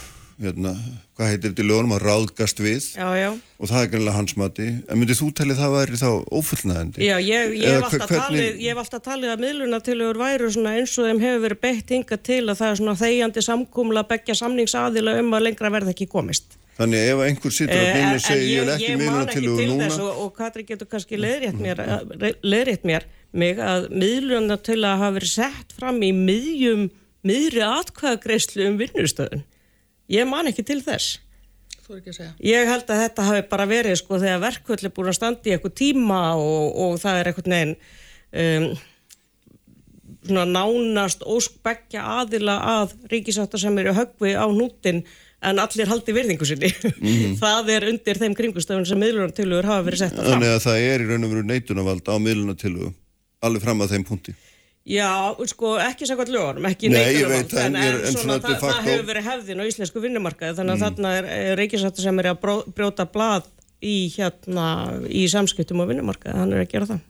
hérna, 0.42 0.72
hvað 1.16 1.30
heitir 1.32 1.50
þetta 1.52 1.62
í 1.62 1.66
lögunum 1.68 1.94
að 1.96 2.04
ráðgast 2.06 2.62
við 2.62 2.86
Já, 2.98 3.08
já. 3.18 3.28
og 3.58 3.70
það 3.70 3.82
er 3.82 3.90
greinlega 3.92 4.16
hans 4.18 4.36
mati 4.40 4.68
en 4.72 4.98
myndið 5.00 5.20
þú 5.22 5.28
talið 5.40 5.60
það 5.62 5.74
væri 5.76 6.00
þá 6.02 6.08
ófullnæðandi? 6.40 7.02
Já, 7.06 7.16
ég, 7.22 7.54
ég, 7.58 7.68
hef 7.68 7.86
alltaf 7.88 8.08
hvernig- 8.10 8.24
talið, 8.26 8.62
ég 8.62 8.72
hef 8.72 8.82
alltaf 8.84 9.04
talið 9.06 9.34
að 9.34 9.44
miðlunartilögur 9.46 10.50
svona 10.56 10.74
eins 10.78 10.96
og 10.98 11.06
þeim 11.08 11.22
hefur 11.26 11.44
verið 11.46 11.62
beitt 11.66 11.94
hinga 11.96 12.18
til 12.30 12.42
að 12.48 12.58
það 12.62 12.70
er 12.72 12.80
svona 12.82 12.96
þegjandi 13.02 13.46
samkúmla 13.48 14.02
begja 14.08 14.34
samningsaðila 14.42 15.18
um 15.20 15.32
að 15.38 15.46
lengra 15.48 15.70
verða 15.70 15.94
ekki 15.94 16.08
komist. 16.10 16.58
Þannig 16.78 17.02
ef 17.12 17.20
einhver 17.26 17.52
sittur 17.52 17.76
að 17.76 17.84
Eh, 17.84 17.96
en- 18.00 18.14
og 18.14 18.20
segja 18.24 18.44
ég 18.48 18.64
vil 18.64 18.72
ekki 18.72 18.86
ég 18.88 18.96
man 18.96 19.06
miðluna 19.06 19.26
ekki 19.28 19.40
til 19.42 19.56
til 19.56 19.68
núna 19.68 19.88
og, 20.00 20.20
og 20.24 20.30
Katri 20.36 20.62
getur 20.64 20.88
kannski 20.88 21.18
leiðrétt 21.20 21.60
mér, 21.60 21.82
leiðrétt 22.42 22.84
mér 22.88 23.04
mig 23.32 23.56
að 23.60 23.90
miðlunartilöga 23.92 24.98
hafa 25.02 25.16
verið 25.18 25.32
sett 25.34 25.72
fram 25.76 26.00
í 26.02 26.12
miðjum, 26.16 26.90
miðri 27.28 27.62
atkvæðagreislu 27.66 28.66
um 28.70 28.78
vinnustöðun. 28.80 29.44
Ég 30.12 30.28
man 30.28 30.50
ekki 30.50 30.64
til 30.66 30.80
þess. 30.84 31.18
Ég 32.44 32.68
held 32.68 32.88
að 32.88 33.02
þetta 33.02 33.26
hafi 33.26 33.42
bara 33.50 33.66
verið 33.68 33.98
sko 34.00 34.20
þegar 34.20 34.40
verkvöld 34.44 34.86
er 34.86 34.94
búin 34.94 35.10
að 35.10 35.18
standa 35.18 35.50
í 35.50 35.54
eitthvað 35.56 35.74
tíma 35.80 36.20
og, 36.38 36.68
og 36.84 36.94
það 37.02 37.18
er 37.18 37.30
eitthvað 37.30 37.50
neginn 37.52 37.74
um, 38.42 38.68
svona 40.22 40.46
nánast 40.46 41.26
óskbeggja 41.26 42.04
aðila 42.20 42.56
að 42.78 42.94
ríkisáttar 43.10 43.60
sem 43.60 43.78
eru 43.82 43.96
högvi 43.96 44.36
á 44.38 44.46
nútin 44.54 45.02
en 45.42 45.58
allir 45.58 45.90
haldi 45.90 46.14
virðingu 46.14 46.46
sinni. 46.46 46.70
það 47.42 47.72
er 47.74 47.88
undir 47.90 48.20
þeim 48.22 48.36
kringustöfun 48.38 48.86
sem 48.88 49.00
miðlunartilur 49.02 49.66
hafa 49.66 49.88
verið 49.88 50.04
sett 50.04 50.16
fram. 50.16 50.28
Þannig 50.36 50.54
að 50.54 50.64
það 50.68 50.86
er 50.86 51.02
í 51.02 51.10
raun 51.10 51.26
og 51.26 51.34
veru 51.34 51.44
neitunavald 51.50 52.12
á 52.14 52.16
miðluna 52.22 52.56
til 52.60 52.74
alveg 53.42 53.66
fram 53.66 53.82
að 53.82 53.96
þeim 53.96 54.06
punkti. 54.06 54.36
Já, 54.82 55.08
sko, 55.46 55.76
ekki 55.78 56.06
sagði 56.10 56.32
lögunum, 56.34 56.64
ekki 56.66 56.88
Nei, 56.90 56.98
ég 56.98 57.28
neitunarvald, 57.30 57.36
veit 57.36 57.52
það, 57.54 57.66
en 57.68 57.76
en, 57.76 57.82
er- 57.86 58.16
svona, 58.16 58.38
það, 58.42 58.56
það 58.64 58.80
hefur 58.88 59.04
verið 59.12 59.26
hefðin 59.28 59.62
á 59.62 59.64
íslensku 59.70 60.02
vinnumarkaði 60.02 60.56
þannig 60.58 60.74
að 60.74 60.82
þarna 60.82 61.12
er, 61.20 61.28
er 61.36 61.58
ríkisáttar 61.60 62.02
sem 62.08 62.18
er 62.18 62.28
að 62.32 62.40
brjóta 62.74 63.06
blað 63.14 63.46
í 63.82 63.94
hérna 64.16 64.66
í 65.06 65.22
samskiptum 65.30 65.82
á 65.82 65.86
vinnumarkaði, 65.86 66.34
hann 66.40 66.54
er 66.56 66.64
að 66.64 66.72
gera 66.74 66.88
það. 66.90 67.04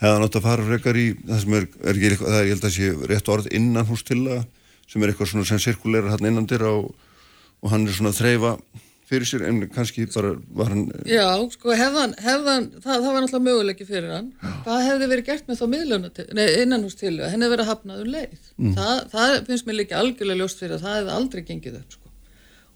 Hefða 0.00 0.22
nátt 0.22 0.38
að 0.40 0.46
fara 0.48 0.64
frekar 0.70 0.96
í 1.02 1.06
það 1.28 1.42
sem 1.44 1.58
er, 1.58 1.68
er 1.84 1.92
ekki 1.98 2.08
eitthvað, 2.14 2.32
það 2.32 2.40
er 2.40 2.48
ég 2.48 2.54
held 2.56 2.66
að 2.70 2.74
sé 2.78 2.90
rétt 3.12 3.30
orð 3.36 3.50
innan 3.60 3.88
hús 3.92 4.04
til 4.08 4.20
það 4.24 4.42
sem 4.88 5.02
er 5.04 5.12
eitthvað 5.12 5.30
svona 5.34 5.48
sem 5.52 5.60
sirkulerar 5.60 6.14
hann 6.16 6.28
innan 6.30 6.48
dyr 6.48 6.64
og, 6.70 6.92
og 7.60 7.72
hann 7.74 7.84
er 7.84 7.96
svona 7.98 8.14
að 8.14 8.20
þreyfa 8.22 8.52
fyrir 9.08 9.28
sér 9.28 9.44
en 9.48 9.60
kannski 9.72 10.04
bara 10.12 10.34
var 10.56 10.72
hann 10.72 10.88
Já, 11.08 11.24
sko, 11.52 11.72
hefðan, 11.76 12.14
hefðan 12.20 12.66
það, 12.76 12.88
það 12.92 13.06
var 13.06 13.22
náttúrulega 13.24 13.44
möguleiki 13.46 13.86
fyrir 13.88 14.10
hann. 14.12 14.32
Hvað 14.66 14.82
hefði 14.84 15.08
verið 15.12 15.28
gert 15.30 15.46
með 15.48 15.60
þá 15.60 15.66
miðluna 15.74 16.10
til, 16.16 16.26
nei, 16.36 16.44
innanhústilu, 16.64 17.22
henni 17.24 17.46
hefði 17.46 17.54
verið 17.54 17.70
hafnað 17.72 18.02
um 18.02 18.10
leið. 18.14 18.50
Það, 18.76 18.98
það 19.14 19.36
finnst 19.48 19.68
mér 19.68 19.78
líka 19.78 20.02
algjörlega 20.02 20.42
ljóst 20.42 20.60
fyrir 20.62 20.76
að 20.76 20.84
það 20.84 20.98
hefði 20.98 21.14
aldrei 21.18 21.46
gengið 21.48 21.78
upp, 21.80 21.96
sko. 21.96 22.12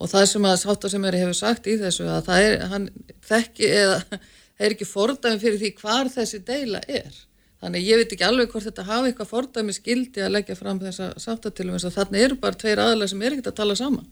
Og 0.03 0.11
það 0.11 0.25
sem 0.33 0.49
að 0.49 0.57
sátta 0.63 0.93
sem 0.93 1.05
er 1.07 1.19
hefur 1.21 1.39
sagt 1.39 1.69
í 1.69 1.77
þessu 1.79 2.09
að 2.11 2.25
það 2.31 2.47
er, 2.47 2.57
hann 2.73 2.89
þekki 3.29 3.69
eða 3.83 4.01
það 4.01 4.25
er 4.63 4.75
ekki 4.77 4.89
fordæmi 4.89 5.43
fyrir 5.43 5.61
því 5.61 5.75
hvar 5.83 6.11
þessi 6.17 6.43
deila 6.49 6.81
er. 6.89 7.21
Þannig 7.63 7.85
ég 7.87 8.01
veit 8.01 8.13
ekki 8.17 8.27
alveg 8.27 8.51
hvort 8.51 8.67
þetta 8.67 8.89
hafi 8.89 9.13
eitthvað 9.13 9.29
fordæmi 9.31 9.75
skildi 9.77 10.23
að 10.25 10.33
leggja 10.35 10.57
fram 10.59 10.81
þessa 10.83 11.13
sáttatilum 11.23 11.77
eins 11.77 11.87
og 11.87 11.95
þarna 11.95 12.19
eru 12.25 12.39
bara 12.43 12.59
tveir 12.59 12.83
aðalega 12.83 13.13
sem 13.13 13.23
er 13.23 13.37
ekkert 13.37 13.53
að 13.53 13.59
tala 13.61 13.77
saman 13.79 14.09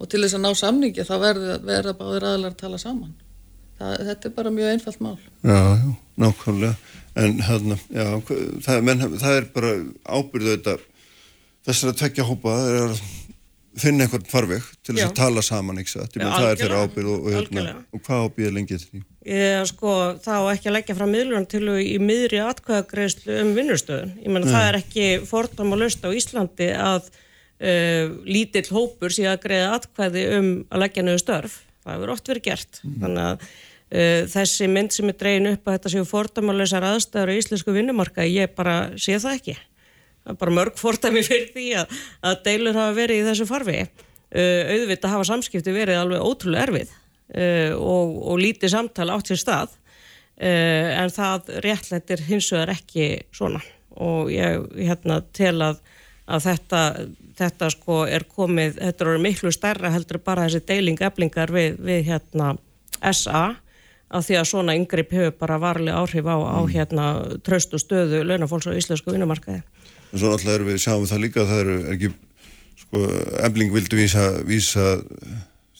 og 0.00 0.10
til 0.10 0.22
þess 0.24 0.38
að 0.38 0.44
ná 0.46 0.50
samningi 0.58 1.06
þá 1.06 1.14
verður 1.20 1.66
verða 1.68 1.96
báðir 1.98 2.28
aðalega 2.30 2.54
að 2.54 2.62
tala 2.62 2.80
saman. 2.80 3.12
Það, 3.80 3.94
þetta 4.08 4.28
er 4.28 4.34
bara 4.36 4.52
mjög 4.52 4.72
einfalt 4.74 5.04
mál. 5.04 5.18
Já, 5.44 5.60
já, 5.80 5.90
nákvæmlega 6.20 6.74
en 7.20 7.40
hérna, 7.42 7.76
já, 7.90 8.06
það, 8.64 8.82
menn, 8.86 9.06
það 9.20 9.36
er 9.36 9.48
bara 9.54 9.72
ábyrðu 10.06 10.52
þetta 10.54 10.76
þessar 11.66 11.92
að 11.92 11.98
tvekja 12.00 12.26
hópa 12.28 12.56
er 12.70 12.84
að 12.84 13.00
finna 13.80 14.06
einhvern 14.06 14.26
farveg 14.28 14.66
til 14.84 14.96
þess 14.96 15.06
að 15.08 15.16
tala 15.18 15.42
saman, 15.46 15.78
Já, 15.80 16.06
það 16.10 16.48
er 16.48 16.60
þeirra 16.60 16.82
ábyrð 16.84 17.12
og, 17.12 17.24
og, 17.24 17.32
hérna, 17.36 17.64
og 17.94 18.04
hvað 18.06 18.26
ábyrð 18.26 18.54
lengið 18.56 18.84
því 18.88 19.02
Ég, 19.30 19.66
sko, 19.68 19.94
þá 20.24 20.34
ekki 20.54 20.70
að 20.70 20.74
leggja 20.78 20.96
fram 20.96 21.10
miðlunartilu 21.12 21.74
í 21.84 21.98
miðri 22.00 22.38
atkvæðagreislu 22.40 23.34
um 23.42 23.50
vinnustöðun. 23.52 24.14
Ég 24.24 24.32
menna 24.32 24.48
það 24.48 24.68
er 24.70 24.78
ekki 24.78 25.08
fordám 25.28 25.74
að 25.76 25.82
lausta 25.82 26.08
á 26.08 26.16
Íslandi 26.16 26.70
að 26.72 27.10
uh, 27.60 28.12
lítill 28.26 28.68
hópur 28.72 29.14
sé 29.14 29.26
að 29.30 29.42
greiða 29.46 29.72
atkvæði 29.78 30.26
um 30.38 30.52
að 30.68 30.84
leggja 30.84 31.06
niður 31.06 31.24
störf. 31.24 31.58
Það 31.80 31.96
hefur 31.96 32.14
oft 32.14 32.30
verið 32.30 32.46
gert. 32.50 32.82
Þannig 32.84 33.24
að 33.24 33.48
uh, 33.48 34.22
þessi 34.34 34.70
mynd 34.70 34.96
sem 34.96 35.12
er 35.12 35.18
dregin 35.22 35.50
upp 35.54 35.66
að 35.66 35.78
þetta 35.78 35.94
séu 35.94 36.52
lausa 36.52 36.84
aðstæður 36.92 37.32
á 37.32 37.38
íslensku 37.40 37.74
vinnumarka, 37.76 38.28
ég 38.28 38.54
bara 38.56 38.78
sé 38.96 39.18
það 39.18 39.40
ekki. 39.40 39.58
Það 40.20 40.34
er 40.34 40.40
bara 40.44 40.56
mörg 40.58 40.76
fordæmi 40.76 41.24
fyrir 41.24 41.50
því 41.54 41.66
að, 41.80 41.98
að 42.28 42.40
deilur 42.44 42.76
hafa 42.76 42.96
verið 42.98 43.22
í 43.22 43.28
þessu 43.30 43.48
farfi. 43.48 43.84
Uh, 44.30 44.62
auðvitað 44.76 45.14
hafa 45.16 45.26
samskipti 45.32 45.72
verið 45.74 45.98
alveg 45.98 46.22
ótrúlega 46.22 46.68
erfið 46.68 46.90
uh, 47.34 47.72
og, 47.74 48.16
og 48.30 48.36
lítið 48.38 48.74
samtal 48.76 49.08
átt 49.10 49.30
sér 49.32 49.40
stað 49.42 49.72
uh, 49.74 51.00
en 51.00 51.10
það 51.10 51.50
réttlættir 51.64 52.22
hins 52.28 52.50
vegar 52.54 52.74
ekki 52.76 53.08
svona 53.34 53.62
og 54.00 54.30
ég 54.30 54.68
hérna 54.78 55.18
tel 55.36 55.56
að, 55.64 55.80
að 56.30 56.46
þetta, 56.46 56.82
þetta 57.40 57.70
sko 57.74 58.04
er 58.06 58.26
komið, 58.30 58.78
þetta 58.78 59.04
er 59.04 59.10
orðið 59.12 59.26
miklu 59.26 59.52
stærra 59.54 59.92
heldur 59.94 60.20
bara 60.24 60.46
þessi 60.46 60.62
deiling 60.68 61.02
eflingar 61.02 61.52
við, 61.54 61.80
við 61.82 62.06
hérna 62.10 62.54
SA 63.00 63.44
af 64.10 64.26
því 64.26 64.38
að 64.40 64.48
svona 64.50 64.74
yngripp 64.78 65.12
hefur 65.14 65.36
bara 65.38 65.60
varlega 65.62 66.00
áhrif 66.00 66.26
á, 66.26 66.36
á 66.36 66.58
hérna 66.70 67.06
tröst 67.46 67.74
og 67.76 67.82
stöðu 67.82 68.24
launafólks 68.26 68.66
á 68.66 68.74
íslensku 68.74 69.14
vinnumarkaði. 69.14 69.62
en 70.10 70.18
svo 70.18 70.32
náttúrulega 70.32 70.58
erum 70.58 70.70
við, 70.70 70.80
sjáum 70.82 71.04
við 71.04 71.12
það 71.12 71.24
líka 71.24 71.42
að 71.42 71.50
það 71.50 71.62
eru 71.62 71.76
er 71.76 71.92
ekki, 71.94 72.12
sko, 72.82 73.04
Ebling 73.46 73.74
vildi 73.74 74.00
vísa, 74.00 74.24
vísa 74.46 74.86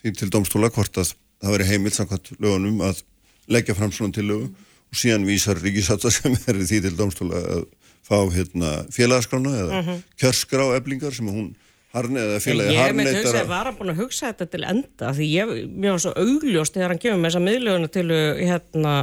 því 0.01 0.14
til 0.16 0.31
domstóla 0.31 0.70
hvort 0.70 1.02
að 1.02 1.14
það 1.40 1.56
veri 1.56 1.70
heimilt 1.72 1.98
samkvæmt 1.98 2.32
lögunum 2.39 2.85
að 2.86 3.02
leggja 3.51 3.74
fram 3.74 3.93
svona 3.93 4.14
til 4.14 4.28
lögu 4.31 4.47
og 4.90 4.98
síðan 4.98 5.27
vísar 5.27 5.59
ríkisatta 5.59 6.10
sem 6.14 6.36
er 6.47 6.62
því 6.62 6.85
til 6.86 6.97
domstóla 6.98 7.43
að 7.56 7.66
fá 8.06 8.16
hérna 8.35 8.70
félagaskrána 8.94 9.56
eða 9.64 9.98
kjörskrá 10.20 10.70
eblingar 10.78 11.14
sem 11.16 11.28
hún 11.31 11.51
harni 11.94 12.22
eða 12.22 12.39
félagi 12.43 12.77
Ég 12.77 13.02
hugsa, 13.18 13.43
að 13.43 13.51
var 13.51 13.68
hann 13.70 13.77
búin 13.78 13.93
að 13.94 14.01
hugsa 14.05 14.31
þetta 14.31 14.48
til 14.52 14.62
enda 14.68 15.12
því 15.16 15.28
ég, 15.32 15.52
mér 15.74 15.97
var 15.97 16.05
svo 16.05 16.14
augljóst 16.14 16.77
þegar 16.77 16.94
hann 16.94 17.02
kemur 17.02 17.20
með 17.20 17.31
þessa 17.31 17.44
miðlöguna 17.47 17.93
til 17.97 18.06
hérna, 18.39 18.94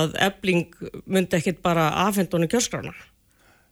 að 0.00 0.16
ebling 0.28 0.80
myndi 1.04 1.38
ekkit 1.38 1.62
bara 1.64 1.90
afhendunni 2.06 2.48
kjörskrána. 2.50 2.94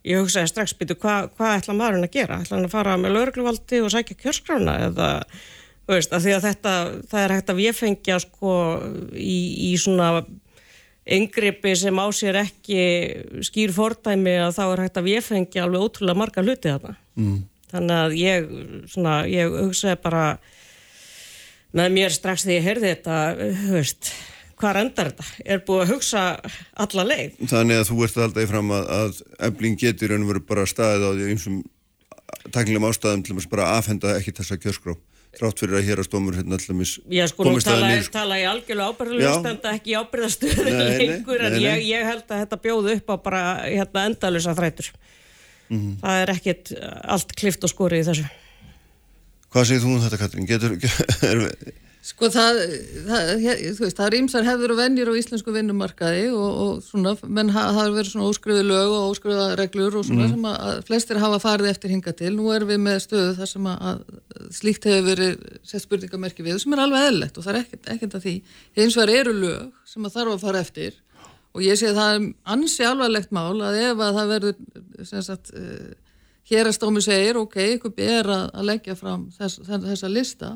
Ég 0.04 0.20
hugsaði 0.20 0.50
strax, 0.50 0.74
býtu, 0.76 0.98
hvað 1.00 1.30
hva 1.38 1.54
ætla 1.56 1.76
maðurinn 1.78 2.04
að 2.04 2.16
gera? 2.18 2.40
Ætla 2.42 2.58
hann 2.58 2.68
að 2.68 2.74
fara 2.74 2.96
með 3.00 3.14
laurugluvaldi 3.16 3.80
og 3.80 3.92
sækja 3.94 4.18
kjörskrána 4.20 4.74
eða, 4.90 5.10
veist, 5.88 6.12
að 6.12 6.26
því 6.26 6.34
að 6.36 6.48
þetta, 6.50 6.74
það 7.12 7.22
er 7.22 7.34
hægt 7.38 7.52
að 7.52 7.60
véfengja 7.62 8.18
sko 8.20 8.56
í, 9.16 9.38
í 9.70 9.74
svona 9.80 10.10
yngripi 11.04 11.74
sem 11.76 11.98
á 12.00 12.06
sér 12.16 12.40
ekki 12.40 12.82
skýr 13.44 13.72
fordæmi 13.76 14.36
að 14.40 14.54
þá 14.56 14.64
er 14.66 14.82
hægt 14.84 15.00
að 15.00 15.08
véfengja 15.10 15.64
alveg 15.66 15.88
ótrúlega 15.88 16.20
marga 16.20 16.44
hluti 16.44 16.72
þarna. 16.72 16.96
Mm. 17.20 17.40
Þannig 17.74 17.98
að 17.98 18.14
ég, 18.20 18.52
svona, 18.92 19.16
ég 19.28 19.56
hugsaði 19.58 19.98
bara 20.04 20.24
með 21.74 21.96
mér 21.96 22.14
strax 22.14 22.46
þegar 22.46 22.56
ég 22.56 22.68
heyrði 22.68 22.92
þetta, 22.92 23.18
veist, 23.74 24.10
hvað 24.60 24.80
endar 24.84 25.10
þetta? 25.10 25.28
Er 25.44 25.62
búið 25.66 25.84
að 25.84 25.94
hugsa 25.94 26.24
alla 26.86 27.06
leið? 27.10 27.38
þannig 27.50 27.80
að 27.80 27.88
þú 27.90 28.00
ert 28.06 28.20
alltaf 28.26 28.44
í 28.44 28.50
fram 28.50 28.74
að, 28.76 28.92
að 28.98 29.22
ebling 29.50 29.80
getur 29.80 30.14
og 30.16 30.28
veru 30.30 30.44
bara 30.48 30.68
staðið 30.70 31.08
á 31.08 31.10
því 31.10 31.30
einsum 31.34 31.62
taknilegum 32.54 32.88
ástæðum 32.88 33.24
til 33.26 33.36
þess 33.36 33.50
bara 33.50 33.66
að 33.68 33.80
afhenda 33.82 34.14
ekki 34.18 34.36
þessa 34.38 34.60
kjörskrá 34.62 34.96
þrátt 35.38 35.62
fyrir 35.62 35.78
að 35.78 35.88
hér 35.88 36.02
að 36.02 36.08
stómur 36.08 36.36
hérna 36.38 36.58
allmis 36.58 36.94
Ég 37.12 37.30
sko 37.30 37.46
nú 37.46 37.60
tala, 37.64 37.90
tala 38.12 38.38
ég 38.40 38.50
algjörlega 38.50 38.92
ábyrðalust 38.92 39.48
en 39.50 39.68
ekki 39.72 39.96
ábyrðastöðu 39.98 40.64
lengur 40.68 41.44
en 41.48 41.58
ég, 41.62 41.84
ég 41.88 42.06
held 42.08 42.24
að 42.28 42.44
þetta 42.44 42.60
bjóðu 42.66 42.94
upp 42.98 43.12
á 43.12 43.16
bara 43.28 43.42
hérna 43.64 44.06
endalusa 44.10 44.54
þrætur. 44.56 44.90
Mm 45.68 45.78
-hmm. 45.78 45.94
það 46.00 46.22
er 46.22 46.34
ekkit 46.34 46.74
allt 47.14 47.36
klift 47.38 47.64
og 47.64 47.72
skorið 47.72 48.02
í 48.02 48.08
þessu. 48.10 48.26
Hvað 49.54 49.68
segir 49.70 49.82
þú 49.84 49.90
um 49.94 50.02
þetta 50.02 50.18
Katrín? 50.18 50.46
Getur, 50.50 50.72
er, 51.30 51.42
Sko 52.04 52.28
það, 52.28 52.58
það, 53.06 53.30
þú 53.40 53.80
veist, 53.80 53.96
það 53.96 54.06
er 54.06 54.14
ímsar 54.18 54.44
hefður 54.44 54.74
og 54.74 54.80
vennir 54.82 55.08
á 55.08 55.16
íslensku 55.16 55.52
vinnumarkaði 55.54 56.26
og, 56.36 56.58
og 56.60 56.82
svona, 56.84 57.14
menn 57.24 57.52
það 57.54 57.78
har 57.78 57.94
verið 57.94 58.10
svona 58.10 58.26
óskriðu 58.28 58.64
lög 58.68 58.90
og 58.92 59.14
óskriða 59.14 59.46
reglur 59.56 59.96
og 59.96 60.04
svona 60.04 60.26
mm. 60.26 60.34
sem 60.34 60.48
að 60.50 60.82
flestir 60.90 61.20
hafa 61.22 61.38
farið 61.40 61.70
eftir 61.70 61.94
hinga 61.94 62.12
til. 62.18 62.34
Nú 62.36 62.50
erum 62.52 62.68
við 62.74 62.82
með 62.84 62.98
stöðu 63.06 63.30
þar 63.38 63.50
sem 63.54 63.70
að 63.72 64.02
slíkt 64.58 64.88
hefur 64.90 65.08
verið 65.08 65.46
sett 65.64 65.86
spurningamerki 65.86 66.44
við 66.44 66.60
sem 66.60 66.76
er 66.76 66.84
alveg 66.84 67.06
eðlegt 67.08 67.40
og 67.40 67.46
það 67.46 67.54
er 67.54 67.60
ekkert, 67.62 67.88
ekkert 67.96 68.18
að 68.18 68.26
því. 68.26 68.34
Hins 68.76 69.00
vegar 69.00 69.14
eru 69.22 69.34
lög 69.38 69.80
sem 69.94 70.04
að 70.04 70.18
þarf 70.18 70.36
að 70.36 70.44
fara 70.44 70.62
eftir 70.66 71.00
og 71.54 71.64
ég 71.64 71.80
sé 71.80 71.88
að 71.94 72.02
það 72.02 72.18
er 72.18 72.28
ansi 72.52 72.84
alvarlegt 72.90 73.32
mál 73.32 73.64
að 73.64 73.80
ef 73.80 74.04
að 74.04 74.20
það 74.20 74.30
verður, 74.34 74.62
sem 75.08 75.24
sagt, 75.24 75.54
uh, 75.56 76.20
hér 76.52 76.68
að 76.68 76.76
stómi 76.76 77.00
segir, 77.08 77.40
ok, 77.40 77.58
ykkur 77.78 77.96
ber 77.96 78.32
að 78.34 78.64
leggja 78.68 78.96
fram 78.98 79.30
þess, 79.38 79.62
þessa 79.64 80.10
lista 80.12 80.54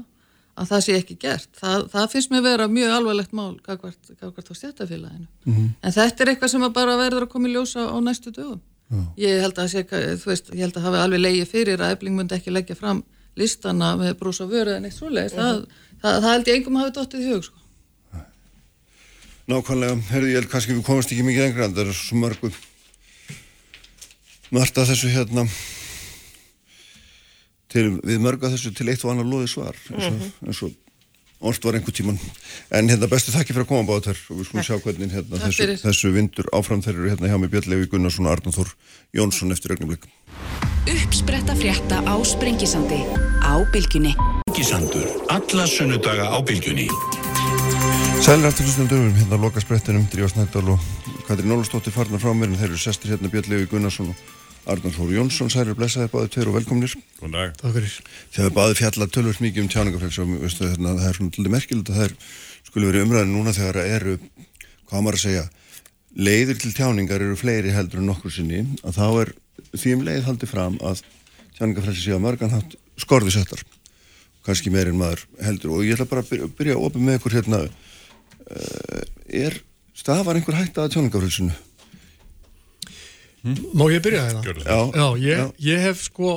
að 0.58 0.70
það 0.72 0.82
sé 0.84 0.96
ekki 0.98 1.16
gert. 1.22 1.50
Það, 1.58 1.84
það 1.92 2.08
finnst 2.14 2.32
mér 2.32 2.42
vera 2.46 2.66
mjög 2.72 2.94
alvarlegt 2.96 3.36
mál 3.36 3.52
gagvart 3.64 4.50
á 4.50 4.54
stjættafélaginu. 4.60 5.28
Mm 5.44 5.54
-hmm. 5.54 5.68
En 5.82 5.92
þetta 5.92 6.24
er 6.24 6.32
eitthvað 6.32 6.52
sem 6.52 6.72
bara 6.72 6.96
verður 6.96 7.26
að 7.26 7.32
koma 7.34 7.48
í 7.48 7.52
ljósa 7.52 7.86
á 7.86 7.96
næstu 8.00 8.30
dögum. 8.30 8.60
Já. 8.88 9.02
Ég 9.16 9.40
held 9.40 9.58
að, 9.58 9.68
sé, 9.68 9.84
veist, 10.24 10.50
ég 10.54 10.64
held 10.64 10.76
að 10.76 10.86
hafi 10.86 10.96
alveg 10.96 11.20
leiði 11.20 11.46
fyrir 11.46 11.80
að 11.80 11.92
ebling 11.92 12.16
myndi 12.16 12.34
ekki 12.34 12.50
leggja 12.50 12.76
fram 12.76 13.04
listana 13.36 13.96
með 13.96 14.18
brúsa 14.18 14.46
vöru 14.48 14.74
en 14.76 14.84
eitt 14.84 14.96
svoleiðis. 14.96 15.36
Mm 15.36 15.42
-hmm. 15.42 15.66
það, 16.02 16.20
það 16.22 16.32
held 16.32 16.48
ég 16.48 16.54
engum 16.56 16.76
hafi 16.76 16.90
dóttið 16.96 17.20
í 17.20 17.32
hug, 17.32 17.44
sko. 17.44 17.58
Nákvæmlega, 19.48 19.96
herðu 20.10 20.28
ég 20.28 20.34
held 20.34 20.50
kannski 20.50 20.74
við 20.74 20.82
komast 20.84 21.12
ekki 21.12 21.22
mikið 21.24 21.44
engra 21.44 21.64
en 21.64 21.74
það 21.74 21.86
er 21.86 21.94
svo 21.94 22.16
mörgum 22.16 22.52
margt 24.50 24.78
að 24.78 24.90
þessu 24.90 25.08
hérna 25.12 25.46
til, 27.68 27.86
við 28.02 28.20
mörga 28.24 28.52
þessu 28.52 28.74
til 28.74 28.88
eitt 28.88 29.04
og 29.04 29.14
annar 29.14 29.28
loði 29.28 29.48
svar. 29.48 29.76
Eins 29.92 30.06
og, 30.06 30.12
mm 30.12 30.20
-hmm. 30.20 30.74
og 31.40 31.48
orð 31.48 31.64
var 31.64 31.74
einhver 31.78 31.94
tíman 31.94 32.18
en 32.70 32.88
hérna 32.90 33.06
bestu 33.06 33.30
þakki 33.30 33.54
fyrir 33.54 33.64
að 33.64 33.68
koma 33.70 33.86
báð 33.86 34.08
þér 34.08 34.18
og 34.30 34.38
við 34.38 34.44
skulum 34.46 34.64
sjá 34.66 34.76
hvernig 34.82 35.12
hérna, 35.12 35.38
þessu, 35.38 35.76
þessu 35.84 36.10
vindur 36.10 36.46
áfram. 36.52 36.82
Þeir 36.82 36.94
eru 36.94 37.10
hérna 37.10 37.30
hjá 37.30 37.38
mig 37.38 37.50
Björn 37.50 37.70
Levi 37.70 37.86
Gunnarsson 37.86 38.26
og 38.26 38.32
Arnur 38.32 38.54
Þór 38.56 38.74
Jónsson 39.14 39.52
eftir 39.52 39.72
ögnumlik 39.72 40.08
Uppspretta 40.88 41.54
frétta 41.54 42.02
á 42.04 42.14
Sprengisandi 42.24 43.00
á 43.40 43.54
Bilginni 43.72 44.12
Sprengisandur, 44.48 45.06
alla 45.28 45.66
sunnudaga 45.66 46.28
á 46.28 46.38
Bilginni 46.44 46.88
Sælir 48.20 48.50
afturlustum 48.50 48.88
dögum 48.88 49.14
hérna 49.14 49.38
loka 49.40 49.60
sprettinum 49.60 50.08
Drívar 50.12 50.32
Snædal 50.32 50.74
og 50.74 50.80
Katrín 51.28 51.54
Ólastóttir 51.54 51.94
farnar 51.94 52.20
frá 52.20 52.34
mér 52.34 52.50
en 52.50 52.58
þeir 52.58 52.72
eru 52.72 52.80
sestir 52.82 53.14
hérna 53.14 53.30
Björn 53.32 53.48
Levi 53.48 53.68
Gunnarsson 53.70 54.10
og 54.10 54.37
Arnar 54.66 54.94
Þóru 54.96 55.14
Jónsson, 55.16 55.50
særir 55.52 55.76
blessaði 55.78 56.10
báði 56.12 56.30
tveir 56.34 56.50
og 56.50 56.56
velkomnir. 56.58 56.94
Góðan 57.20 57.36
dag. 57.36 57.54
Takk 57.60 57.76
fyrir. 57.76 57.94
Þegar 58.34 58.54
báði 58.56 58.78
fjalla 58.80 59.08
tölvöld 59.12 59.42
mikið 59.44 59.64
um 59.64 59.70
veistu, 60.42 60.66
þarna, 60.66 60.96
það 60.98 61.08
er 61.08 61.18
svona 61.18 61.34
til 61.36 61.52
merkilegt 61.52 61.92
að 61.92 61.98
það 62.00 62.08
er, 62.08 62.14
skulle 62.66 62.90
verið 62.90 63.06
umræðin 63.06 63.32
núna 63.36 63.54
þegar 63.56 63.78
það 63.78 63.94
eru, 63.98 64.16
hvað 64.88 65.04
maður 65.04 65.18
að 65.18 65.24
segja, 65.24 65.44
leiðir 66.18 66.58
til 66.58 66.72
tjáningar 66.74 67.22
eru 67.22 67.36
fleiri 67.38 67.72
heldur 67.74 68.02
en 68.02 68.10
nokkur 68.10 68.34
sinni, 68.34 68.64
að 68.82 68.98
þá 68.98 69.06
er 69.22 69.32
því 69.74 69.94
um 69.94 70.04
leið 70.08 70.26
haldið 70.26 70.52
fram 70.52 70.78
að 70.82 71.02
tjáningaflegi 71.58 72.02
sé 72.02 72.16
að 72.16 72.24
mörgan 72.24 72.54
hatt 72.54 72.76
skorði 72.98 73.34
settar, 73.34 73.62
kannski 74.46 74.72
meir 74.74 74.90
en 74.90 74.98
maður 75.00 75.24
heldur 75.44 75.76
og 75.76 75.86
ég 75.86 75.96
ætla 75.96 76.08
bara 76.10 76.24
að 76.24 76.32
byrja, 76.32 76.50
byrja 76.58 76.76
að 76.76 76.84
opna 76.88 77.06
með 77.06 77.18
ykkur 77.20 77.38
hérna, 77.38 77.62
uh, 78.48 79.02
er, 79.28 79.58
stafar 79.98 80.38
einhver 80.38 80.58
hætta 80.58 80.86
að 80.86 80.96
tjáningaflegsinu? 80.96 81.56
Má 83.46 83.84
ég 83.92 84.02
byrja 84.04 84.24
það? 84.26 84.46
Hérna? 84.48 84.64
Já. 84.64 84.78
Já, 84.94 85.06
ég, 85.22 85.42
ég 85.68 85.82
hef 85.86 86.04
sko, 86.08 86.36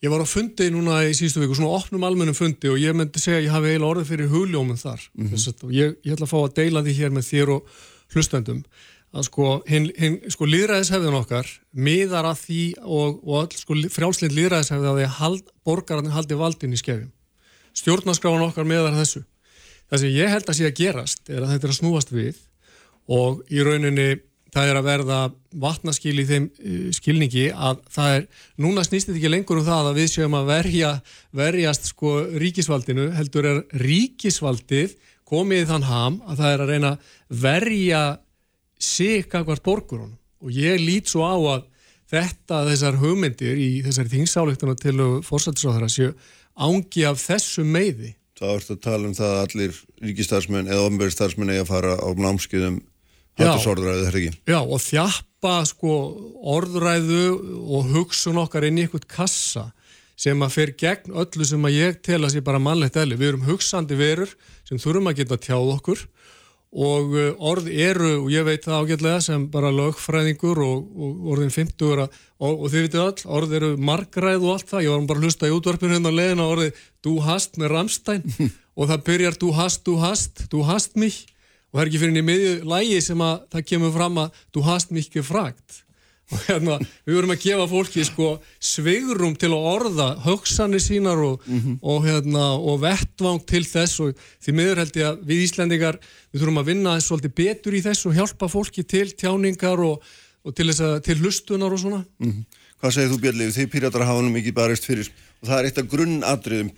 ég 0.00 0.12
var 0.12 0.24
á 0.24 0.26
fundi 0.28 0.70
núna 0.72 1.02
í 1.04 1.12
síðustu 1.16 1.42
viku, 1.42 1.58
svona 1.58 1.74
opnum 1.76 2.06
almennum 2.08 2.36
fundi 2.36 2.70
og 2.72 2.78
ég 2.80 2.96
myndi 2.96 3.20
segja 3.20 3.40
að 3.40 3.46
ég 3.48 3.54
hafi 3.56 3.72
eiginlega 3.72 3.90
orðið 3.94 4.12
fyrir 4.12 4.32
hugljóminn 4.32 4.80
þar. 4.80 5.04
Mm 5.14 5.28
-hmm. 5.28 5.64
og 5.66 5.74
ég, 5.76 5.96
ég 6.04 6.16
ætla 6.16 6.26
að 6.26 6.32
fá 6.32 6.38
að 6.40 6.54
deila 6.60 6.84
því 6.86 6.96
hér 7.00 7.12
með 7.16 7.28
þér 7.30 7.54
og 7.56 7.76
hlustendum 8.14 8.62
að 9.10 9.26
sko, 9.26 9.46
hinn, 9.66 9.88
hinn, 9.98 10.18
sko 10.30 10.46
líðræðishefðin 10.46 11.18
okkar 11.18 11.48
miðar 11.74 12.28
að 12.30 12.42
því 12.44 12.62
og, 12.84 13.16
og 13.26 13.40
all, 13.40 13.56
sko 13.58 13.78
frjálslind 13.90 14.36
líðræðishefði 14.36 14.90
að 14.90 15.00
því 15.00 15.08
hald, 15.18 15.50
borgararnir 15.66 16.14
haldi 16.14 16.38
valdin 16.38 16.76
í 16.76 16.78
skefjum. 16.78 17.10
Stjórnarskráin 17.74 18.46
okkar 18.46 18.68
miðar 18.68 18.94
þessu. 18.94 19.24
Það 19.90 20.02
sem 20.02 20.14
ég 20.14 20.30
held 20.30 20.46
að 20.46 20.58
sé 20.58 20.68
að 20.68 20.78
gerast 20.78 21.30
er 21.30 21.42
að 21.42 21.52
þetta 21.54 21.66
er 21.66 21.74
að 21.74 21.78
snúast 21.80 22.12
við 22.14 22.38
og 23.10 23.40
í 23.50 23.64
rauninni 23.66 24.08
það 24.54 24.70
er 24.70 24.78
að 24.80 24.88
verða 24.88 25.18
vatnaskil 25.62 26.16
í 26.22 26.26
þeim 26.28 26.48
uh, 26.50 26.88
skilningi 26.96 27.46
að 27.54 27.82
það 27.92 28.16
er, 28.16 28.26
núna 28.60 28.84
snýst 28.86 29.10
þetta 29.10 29.20
ekki 29.20 29.32
lengur 29.32 29.60
um 29.60 29.68
það 29.68 29.90
að 29.90 30.00
við 30.00 30.10
séum 30.14 30.36
að 30.38 30.50
verja, 30.50 30.92
verjast 31.42 31.90
sko 31.92 32.14
ríkisvaldinu, 32.42 33.10
heldur 33.16 33.50
er 33.50 33.62
ríkisvaldið 33.84 34.96
komið 35.30 35.68
þann 35.70 35.86
ham 35.86 36.20
að 36.26 36.42
það 36.42 36.54
er 36.54 36.64
að 36.64 36.72
reyna 36.74 36.94
verja 37.28 38.04
sig 38.80 39.28
akkvært 39.28 39.66
borgurinn 39.66 40.16
og 40.40 40.54
ég 40.56 40.80
lít 40.80 41.10
svo 41.10 41.26
á 41.26 41.36
að 41.36 41.66
þetta, 42.10 42.64
þessar 42.70 42.98
hugmyndir 43.00 43.58
í 43.60 43.70
þessari 43.84 44.14
þingsáleiktuna 44.14 44.76
til 44.80 44.96
fórsættisráðara 45.26 45.90
séu 45.92 46.14
ángi 46.60 47.04
af 47.08 47.20
þessu 47.22 47.64
meiði. 47.64 48.14
Það 48.40 48.54
vart 48.54 48.72
að 48.72 48.80
tala 48.86 49.08
um 49.08 49.16
það 49.16 49.34
að 49.34 49.42
allir 49.44 49.80
ríkistarsmenn 50.00 50.70
eða 50.70 50.86
ofnverðistarsmenn 50.88 51.52
eigi 51.52 51.62
að 51.62 51.70
fara 51.70 51.96
á 52.00 52.08
námskiðum 52.16 52.80
Ekki. 53.38 54.32
Já 54.50 54.58
og 54.60 54.80
þjappa 54.84 55.54
sko 55.68 55.98
orðræðu 56.56 57.26
og 57.60 57.92
hugsun 57.94 58.40
okkar 58.42 58.66
inn 58.68 58.80
í 58.80 58.86
eitthvað 58.86 59.06
kassa 59.10 59.66
sem 60.20 60.42
að 60.44 60.56
fer 60.56 60.72
gegn 60.76 61.14
öllu 61.16 61.46
sem 61.48 61.62
að 61.64 61.76
ég 61.78 62.00
tel 62.04 62.20
að 62.20 62.34
sé 62.34 62.42
bara 62.44 62.60
mannlegt 62.60 62.98
eðli. 63.00 63.16
Við 63.16 63.32
erum 63.32 63.46
hugsandi 63.48 63.96
verur 63.96 64.32
sem 64.68 64.80
þurfum 64.80 65.08
að 65.08 65.22
geta 65.22 65.40
tjáð 65.40 65.70
okkur 65.78 66.02
og 66.70 67.14
uh, 67.18 67.30
orð 67.50 67.66
eru, 67.72 68.10
og 68.22 68.28
ég 68.30 68.44
veit 68.46 68.62
það 68.62 68.84
ágætlega 68.84 69.22
sem 69.24 69.46
bara 69.50 69.72
lögfræðingur 69.74 70.60
og, 70.62 70.84
og 70.94 71.32
orðin 71.34 71.50
50 71.50 72.04
og, 72.04 72.12
og 72.46 72.66
þið 72.70 72.84
veitu 72.84 73.00
all, 73.02 73.24
orð 73.40 73.56
eru 73.58 73.70
margræð 73.74 74.44
og 74.44 74.52
allt 74.54 74.70
það, 74.70 74.84
ég 74.86 74.94
var 74.94 75.08
bara 75.10 75.18
að 75.18 75.26
hlusta 75.26 75.50
í 75.50 75.56
útvarpinu 75.56 75.96
hérna 75.96 76.12
að 76.12 76.20
leiðina 76.20 76.46
orðið 76.52 76.84
du 77.02 77.16
hast 77.26 77.58
með 77.58 77.74
Ramstein 77.74 78.22
og 78.78 78.92
það 78.92 79.04
byrjar 79.08 79.40
du 79.40 79.50
hast, 79.58 79.82
du 79.82 79.96
hast, 79.98 80.44
du 80.52 80.62
hast 80.68 80.94
mich 80.94 81.24
og 81.70 81.78
það 81.78 81.82
er 81.82 81.90
ekki 81.90 82.00
fyrir 82.02 82.12
henni 82.12 82.26
miðju 82.26 82.56
lægi 82.70 82.98
sem 83.04 83.22
að 83.22 83.46
það 83.54 83.68
kemur 83.72 83.94
fram 83.94 84.18
að 84.24 84.42
þú 84.50 84.66
hast 84.66 84.92
mikið 84.94 85.26
fragt 85.26 85.84
og 86.30 86.42
hérna 86.46 86.76
við 86.78 87.16
verum 87.16 87.32
að 87.34 87.42
gefa 87.42 87.66
fólki 87.70 88.04
sko 88.06 88.28
sveigrum 88.62 89.34
til 89.38 89.50
að 89.50 89.66
orða 89.72 90.08
högsanir 90.24 90.82
sínar 90.82 91.18
og, 91.18 91.42
mm 91.46 91.60
-hmm. 91.60 91.76
og, 91.82 92.06
hérna, 92.06 92.44
og 92.54 92.80
vettvang 92.82 93.40
til 93.46 93.64
þess 93.64 94.00
og 94.00 94.14
því 94.42 94.52
miður 94.54 94.82
held 94.82 94.96
ég 94.96 95.06
að 95.10 95.22
við 95.26 95.42
Íslandingar 95.46 95.98
við 96.32 96.40
þurfum 96.40 96.62
að 96.62 96.70
vinna 96.70 97.00
svolítið 97.00 97.34
betur 97.34 97.74
í 97.74 97.82
þess 97.82 98.06
og 98.06 98.14
hjálpa 98.14 98.48
fólki 98.48 98.82
til 98.82 99.10
tjáningar 99.12 99.78
og, 99.80 100.02
og 100.44 100.54
til, 100.54 100.70
til 101.02 101.18
hlustunar 101.18 101.72
og 101.72 101.78
svona 101.78 102.04
mm 102.18 102.30
-hmm. 102.30 102.44
Hvað 102.80 102.94
segir 102.94 103.10
þú 103.12 103.18
Björnlegu? 103.20 103.52
Þið 103.52 103.66
pýratar 103.72 104.06
hafa 104.08 104.22
nú 104.22 104.30
mikið 104.32 104.54
barist 104.54 104.84
fyrir 104.84 105.10
og 105.42 105.48
það 105.48 105.58
er 105.58 105.64
eitt 105.64 105.78
af 105.78 105.88
grunnadriðum 105.88 106.70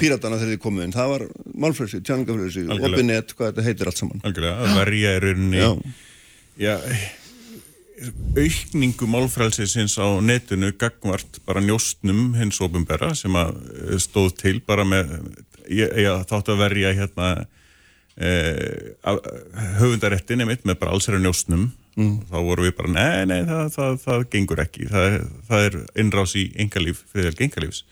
píratana 0.00 0.38
þegar 0.40 0.54
þið 0.54 0.62
komuð 0.62 0.86
inn, 0.86 0.96
það 0.96 1.12
var 1.12 1.24
málfröðsig, 1.66 2.02
tjáningafröðsig, 2.08 2.72
opinett, 2.76 3.36
hvað 3.36 3.52
þetta 3.52 3.66
heitir 3.66 3.90
allt 3.90 4.00
saman. 4.00 4.24
Algjörlega, 4.26 4.56
að 4.64 4.80
verja 4.80 5.14
er 5.18 5.28
unni 5.34 5.62
já, 6.56 6.74
aukningu 8.36 9.08
málfrælsins 9.08 9.96
á 9.96 10.20
netinu 10.20 10.72
gagvart 10.76 11.40
bara 11.46 11.62
njóstnum 11.64 12.34
hins 12.36 12.60
ofinbera 12.60 13.14
sem 13.16 13.36
að 13.36 13.56
eh, 13.56 13.96
stóð 14.02 14.34
til 14.40 14.58
bara 14.64 14.84
með, 14.84 15.14
þátt 16.28 16.52
að 16.52 16.60
verja 16.60 16.92
hérna 16.96 17.30
eh, 18.20 18.92
höfundarettin 19.80 20.44
emitt 20.44 20.66
með 20.68 20.80
bara 20.82 20.96
allsæra 20.96 21.20
njóstnum 21.22 21.70
mm. 21.96 22.18
þá 22.28 22.36
voru 22.36 22.68
við 22.68 22.76
bara, 22.80 22.92
nei, 22.92 23.24
nei, 23.32 23.40
það, 23.48 23.72
það, 23.78 23.96
það 24.04 24.26
gengur 24.34 24.64
ekki, 24.66 24.90
það, 24.92 25.16
það 25.48 25.70
er 25.70 25.80
innrás 26.04 26.36
í 26.36 26.44
engalíf, 26.64 27.02
friðelg 27.12 27.42
engalífs 27.48 27.82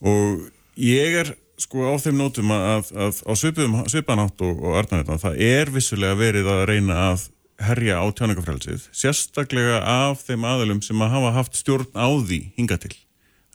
og 0.00 0.48
ég 0.80 1.18
er 1.22 1.34
sko 1.60 1.90
á 1.92 1.94
þeim 2.00 2.20
nótum 2.20 2.54
að, 2.54 2.88
að 2.96 3.20
á 3.28 3.32
svipanátt 3.36 4.40
og, 4.46 4.62
og 4.64 4.78
artnæðina 4.80 5.20
það 5.20 5.42
er 5.44 5.72
vissulega 5.74 6.18
verið 6.18 6.48
að 6.48 6.64
reyna 6.70 6.96
að 7.10 7.26
herja 7.60 8.00
á 8.00 8.06
tjáningafrælsið 8.16 8.86
sérstaklega 8.96 9.82
af 9.84 10.24
þeim 10.24 10.46
aðalum 10.48 10.80
sem 10.84 11.02
að 11.04 11.12
hafa 11.16 11.34
haft 11.36 11.60
stjórn 11.60 11.90
á 11.92 12.08
því 12.08 12.40
hinga 12.56 12.80
til. 12.80 12.94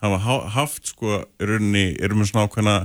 Hafa 0.03 0.38
haft 0.53 0.91
sko 0.91 1.23
runni, 1.41 1.95
erum 2.03 2.22
við 2.22 2.30
svona 2.30 2.45
ákveðna 2.45 2.77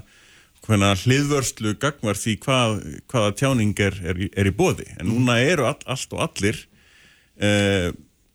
hvaðna 0.64 0.90
hliðvörslu 1.00 1.74
gagvar 1.80 2.18
því 2.18 2.36
hvað, 2.44 2.76
hvaða 3.10 3.32
tjáning 3.38 3.72
er, 3.82 3.96
er, 4.04 4.20
er 4.28 4.50
í 4.50 4.54
bóði 4.54 4.86
en 4.98 5.10
núna 5.10 5.40
eru 5.42 5.66
all, 5.70 5.80
allt 5.90 6.12
og 6.14 6.22
allir 6.26 6.58
eh, 7.40 7.90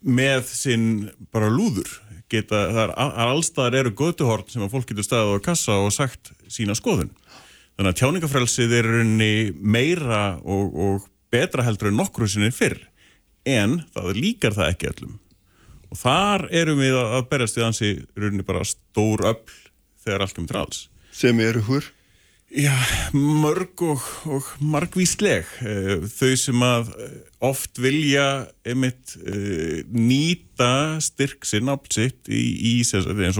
með 0.05 0.49
sinn 0.49 0.87
bara 1.33 1.51
lúður 1.51 1.89
geta, 2.31 2.61
það 2.71 2.81
er 2.83 2.93
allstaðar 3.25 3.77
eru 3.81 3.93
götuhort 3.97 4.51
sem 4.51 4.63
að 4.65 4.73
fólk 4.73 4.89
getur 4.91 5.07
staðið 5.07 5.37
á 5.37 5.45
kassa 5.45 5.77
og 5.81 5.93
sagt 5.95 6.31
sína 6.51 6.75
skoðun. 6.77 7.11
Þannig 7.75 7.91
að 7.91 7.99
tjáningafrælsið 7.99 8.73
er 8.77 8.87
rauninni 8.87 9.33
meira 9.59 10.23
og, 10.43 10.75
og 10.75 11.07
betra 11.33 11.65
heldur 11.67 11.91
en 11.91 11.99
nokkru 11.99 12.27
sinni 12.31 12.53
fyrr 12.55 12.79
en 13.45 13.81
það 13.93 14.15
líkar 14.17 14.55
það 14.55 14.71
ekki 14.73 14.91
allum. 14.91 15.17
Og 15.91 15.99
þar 15.99 16.47
erum 16.55 16.81
við 16.81 16.97
að 17.01 17.27
berjast 17.31 17.59
við 17.59 17.67
hansi 17.67 17.91
rauninni 18.15 18.47
bara 18.47 18.65
stór 18.67 19.25
öll 19.29 19.43
þegar 20.05 20.25
allt 20.25 20.41
um 20.41 20.47
til 20.49 20.59
alls. 20.61 20.81
Sem 21.15 21.39
eru 21.43 21.61
hver? 21.67 21.91
Já, 22.55 22.71
mörg 23.11 23.81
og, 23.83 24.03
og 24.31 24.45
margvísleg. 24.63 25.43
Eh, 25.59 26.05
þau 26.07 26.35
sem 26.39 26.61
að 26.63 26.93
eh, 27.03 27.17
oft 27.43 27.81
vilja 27.83 28.45
einmitt 28.63 29.17
uh, 29.19 29.81
nýta 29.91 30.95
styrk 31.03 31.43
sinn 31.45 31.67
ápsitt 31.69 32.31
eins 32.31 32.93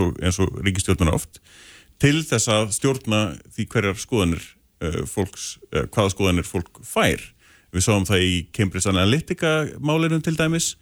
og, 0.04 0.20
og 0.20 0.60
ríkistjórnuna 0.68 1.16
oft 1.16 1.40
til 2.04 2.20
þess 2.28 2.52
að 2.52 2.76
stjórna 2.76 3.22
því 3.56 3.68
hverjar 3.72 4.02
skoðanir 4.04 4.44
fólks, 5.08 5.56
hvaða 5.72 6.12
skoðanir 6.12 6.46
fólk 6.46 6.84
fær. 6.84 7.24
Við 7.72 7.86
sáum 7.88 8.04
það 8.06 8.26
í 8.28 8.34
Cambridge 8.54 8.92
Analytica 8.92 9.54
málinu 9.80 10.20
til 10.22 10.36
dæmis 10.36 10.74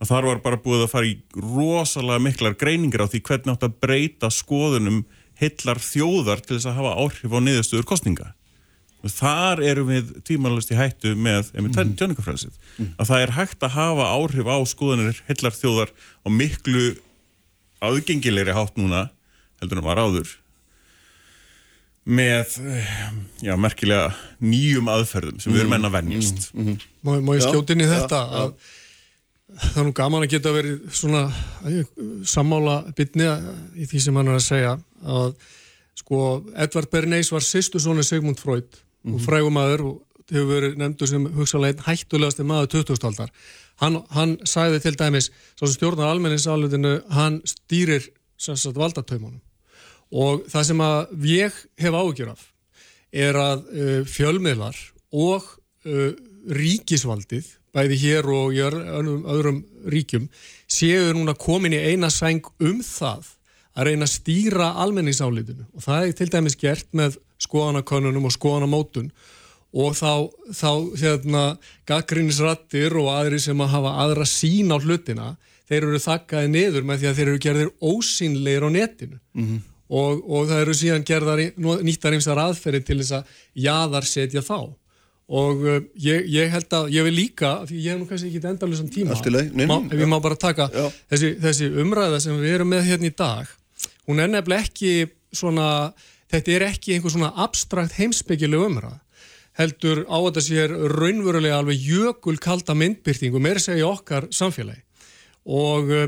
að 0.00 0.14
þar 0.14 0.30
var 0.30 0.40
bara 0.48 0.62
búið 0.64 0.86
að 0.86 0.94
fara 0.94 1.10
í 1.12 1.18
rosalega 1.36 2.24
miklar 2.24 2.56
greiningar 2.58 3.04
á 3.04 3.12
því 3.12 3.20
hvernig 3.28 3.52
átt 3.52 3.68
að 3.68 3.76
breyta 3.84 4.32
skoðunum 4.32 5.04
hillar 5.42 5.80
þjóðar 5.82 6.42
til 6.44 6.56
þess 6.56 6.70
að 6.70 6.78
hafa 6.80 6.94
áhrif 7.02 7.34
á 7.34 7.38
niðurstöður 7.42 7.88
kostninga. 7.90 8.32
Þar 9.02 9.62
erum 9.66 9.88
við 9.90 10.10
tímanlust 10.28 10.70
í 10.70 10.76
hættu 10.78 11.16
með 11.18 11.48
tjóningafræðsið. 11.74 12.52
Mm. 12.78 12.92
Að 13.02 13.08
það 13.08 13.24
er 13.24 13.32
hægt 13.34 13.66
að 13.66 13.74
hafa 13.74 14.10
áhrif 14.14 14.46
á 14.46 14.58
skoðanir 14.70 15.18
hillar 15.26 15.56
þjóðar 15.56 15.90
á 16.22 16.28
miklu 16.30 16.84
aðgengilegri 17.82 18.54
hátt 18.54 18.78
núna 18.78 19.08
heldur 19.58 19.82
en 19.82 19.88
var 19.88 19.98
áður 19.98 20.30
með 22.02 22.56
já, 23.42 23.52
merkilega 23.58 24.12
nýjum 24.42 24.90
aðferðum 24.90 25.42
sem 25.42 25.54
við 25.54 25.64
erum 25.64 25.76
enn 25.76 25.86
að 25.86 25.96
vennjast. 25.98 26.48
Mm. 26.54 26.70
-hmm. 26.70 26.86
Má, 27.02 27.34
ég 27.36 27.44
skjóta 27.46 27.74
inn 27.74 27.84
í 27.84 27.90
þetta 27.90 28.22
að 28.42 28.54
það 29.58 29.80
er 29.80 29.88
nú 29.88 29.94
gaman 29.96 30.24
að 30.24 30.32
geta 30.34 30.52
verið 30.54 30.86
svona 30.94 31.24
sammála 32.28 32.78
bytni 32.96 33.26
í 33.76 33.88
því 33.88 34.00
sem 34.06 34.16
hann 34.16 34.30
er 34.32 34.38
að 34.38 34.46
segja 34.46 34.76
að 35.02 35.34
sko 35.98 36.22
Edvard 36.56 36.90
Bernays 36.92 37.32
var 37.32 37.44
sýstu 37.44 37.80
svona 37.82 38.04
Sigmund 38.06 38.40
Freud 38.40 38.64
mm 38.64 38.72
-hmm. 38.72 39.14
og 39.14 39.20
mhm. 39.20 39.24
frægumæður 39.26 39.84
og 39.90 40.02
hefur 40.30 40.48
verið 40.48 40.76
nefndu 40.80 41.06
sem 41.06 41.26
hugsalega 41.36 41.82
hættulegast 41.86 42.38
maður 42.46 42.70
2000-aldar 42.74 43.30
hann, 43.82 44.02
hann 44.10 44.38
sæði 44.44 44.80
til 44.80 44.98
dæmis 44.98 45.30
svo 45.56 45.66
sem 45.66 45.74
stjórnar 45.74 46.12
almenningsálutinu 46.12 47.02
hann 47.10 47.40
stýrir 47.44 48.08
sagt, 48.38 48.76
valdatauðmánum 48.76 49.40
og 50.12 50.44
það 50.52 50.68
sem 50.68 50.80
að 50.84 51.26
ég 51.28 51.52
hef 51.80 51.96
ágjör 51.96 52.32
af 52.34 52.46
er 53.12 53.36
að 53.36 53.64
uh, 53.72 54.04
fjölmiðlar 54.08 54.76
og 55.12 55.42
uh, 55.86 56.12
ríkisvaldið 56.48 57.50
bæði 57.72 57.98
hér 58.02 58.28
og 58.32 58.54
í 58.54 58.60
öðrum, 58.64 59.22
öðrum 59.28 59.60
ríkjum, 59.92 60.28
séu 60.70 61.12
núna 61.16 61.34
komin 61.38 61.76
í 61.76 61.80
eina 61.92 62.10
sæng 62.12 62.44
um 62.60 62.82
það 62.84 63.32
að 63.72 63.88
reyna 63.88 64.08
að 64.08 64.12
stýra 64.12 64.72
almenningsálitinu. 64.84 65.64
Og 65.72 65.84
það 65.86 66.08
er 66.08 66.16
til 66.18 66.28
dæmis 66.32 66.58
gert 66.60 66.90
með 66.96 67.16
skoðanakonunum 67.42 68.28
og 68.28 68.34
skoðanamótun. 68.36 69.08
Og 69.72 69.96
þá, 69.96 70.28
þá 70.52 70.72
hérna, 71.00 71.44
gaggrínisrattir 71.88 72.92
og 73.00 73.08
aðri 73.14 73.40
sem 73.40 73.64
að 73.64 73.72
hafa 73.72 73.94
aðra 74.04 74.28
sín 74.28 74.68
á 74.68 74.76
hlutina, 74.76 75.30
þeir 75.70 75.86
eru 75.86 76.00
þakkaði 76.04 76.50
niður 76.52 76.88
með 76.88 77.00
því 77.00 77.08
að 77.08 77.18
þeir 77.18 77.30
eru 77.30 77.42
gerðir 77.46 77.70
ósínleir 77.80 78.66
á 78.68 78.70
netinu. 78.74 79.16
Mm 79.32 79.46
-hmm. 79.46 79.62
og, 79.88 80.20
og 80.28 80.46
það 80.50 80.60
eru 80.66 80.76
síðan 80.76 81.08
gerðar 81.08 81.44
nýttar 81.88 82.12
einsar 82.12 82.42
aðferði 82.44 82.84
til 82.84 82.98
þess 83.00 83.16
að 83.16 83.40
jaðar 83.64 84.04
setja 84.04 84.44
þá 84.44 84.76
og 85.32 85.64
uh, 85.64 85.78
ég, 86.04 86.26
ég 86.28 86.52
held 86.52 86.76
að 86.76 86.90
ég 86.92 87.06
vil 87.08 87.14
líka, 87.16 87.52
því 87.68 87.80
ég 87.80 87.94
hef 87.94 88.00
nú 88.00 88.08
kannski 88.10 88.30
ekki 88.30 88.42
endalus 88.52 88.82
um 88.84 88.90
tíma, 88.92 89.16
má, 89.16 89.76
ef 89.88 89.98
ég 89.98 90.10
má 90.10 90.18
bara 90.24 90.38
taka 90.38 90.68
þessi, 90.72 91.34
þessi 91.42 91.70
umræða 91.82 92.20
sem 92.24 92.40
við 92.40 92.58
erum 92.58 92.72
með 92.74 92.88
hérna 92.90 93.08
í 93.08 93.14
dag, 93.16 93.54
hún 94.08 94.20
er 94.20 94.32
nefnilega 94.32 94.68
ekki 94.68 94.92
svona, 95.32 95.68
þetta 96.32 96.56
er 96.56 96.66
ekki 96.68 96.96
einhver 96.96 97.14
svona 97.14 97.32
abstrakt 97.46 97.96
heimsbyggileg 97.96 98.68
umræða 98.68 98.98
heldur 99.58 100.06
á 100.08 100.16
þetta 100.16 100.44
sér 100.44 100.72
raunverulega 100.94 101.60
alveg 101.60 101.84
jökul 101.84 102.38
kalda 102.40 102.76
myndbyrting 102.76 103.36
og 103.36 103.44
meira 103.44 103.60
segja 103.60 103.88
okkar 103.90 104.30
samfélagi. 104.32 104.80
Og 105.44 105.92
uh, 105.92 106.06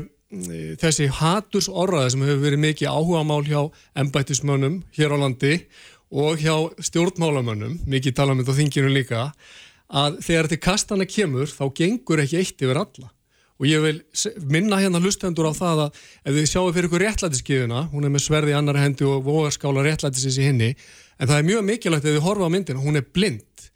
þessi 0.81 1.07
haturs 1.19 1.69
orðaði 1.69 2.15
sem 2.15 2.25
hefur 2.25 2.41
verið 2.43 2.63
mikið 2.63 2.89
áhuga 2.91 3.21
mál 3.27 3.43
hjá 3.45 3.61
embættismönnum 4.01 4.81
hér 4.97 5.13
á 5.13 5.17
landi 5.21 5.53
og 6.11 6.39
hjá 6.41 6.55
stjórnmálamönnum, 6.85 7.79
mikið 7.89 8.15
tala 8.17 8.35
um 8.35 8.41
þetta 8.41 8.55
á 8.55 8.59
þinginu 8.59 8.91
líka, 8.93 9.25
að 9.89 10.21
þegar 10.25 10.49
til 10.51 10.61
kastana 10.61 11.05
kemur 11.09 11.51
þá 11.51 11.65
gengur 11.77 12.21
ekki 12.23 12.39
eitt 12.41 12.65
yfir 12.65 12.81
alla. 12.81 13.11
Og 13.55 13.69
ég 13.69 13.79
vil 13.79 13.99
minna 14.51 14.81
hérna 14.81 14.99
hlustendur 14.99 15.47
á 15.47 15.53
það 15.55 15.81
að 15.85 15.99
ef 16.27 16.35
þið 16.35 16.47
sjáu 16.51 16.71
fyrir 16.75 16.89
ykkur 16.89 17.03
réttlætiskiðuna, 17.05 17.83
hún 17.93 18.03
er 18.03 18.11
með 18.11 18.25
sverði 18.25 18.51
í 18.51 18.57
annar 18.57 18.79
hendi 18.81 19.07
og 19.07 19.23
vogarskála 19.23 19.85
réttlætisins 19.85 20.39
í 20.41 20.47
henni, 20.49 20.71
en 21.15 21.29
það 21.29 21.37
er 21.39 21.47
mjög 21.51 21.67
mikilvægt 21.69 22.09
ef 22.09 22.17
þið 22.17 22.25
horfa 22.25 22.49
á 22.51 22.53
myndina, 22.53 22.83
hún 22.83 22.99
er 22.99 23.07
blind. 23.15 23.69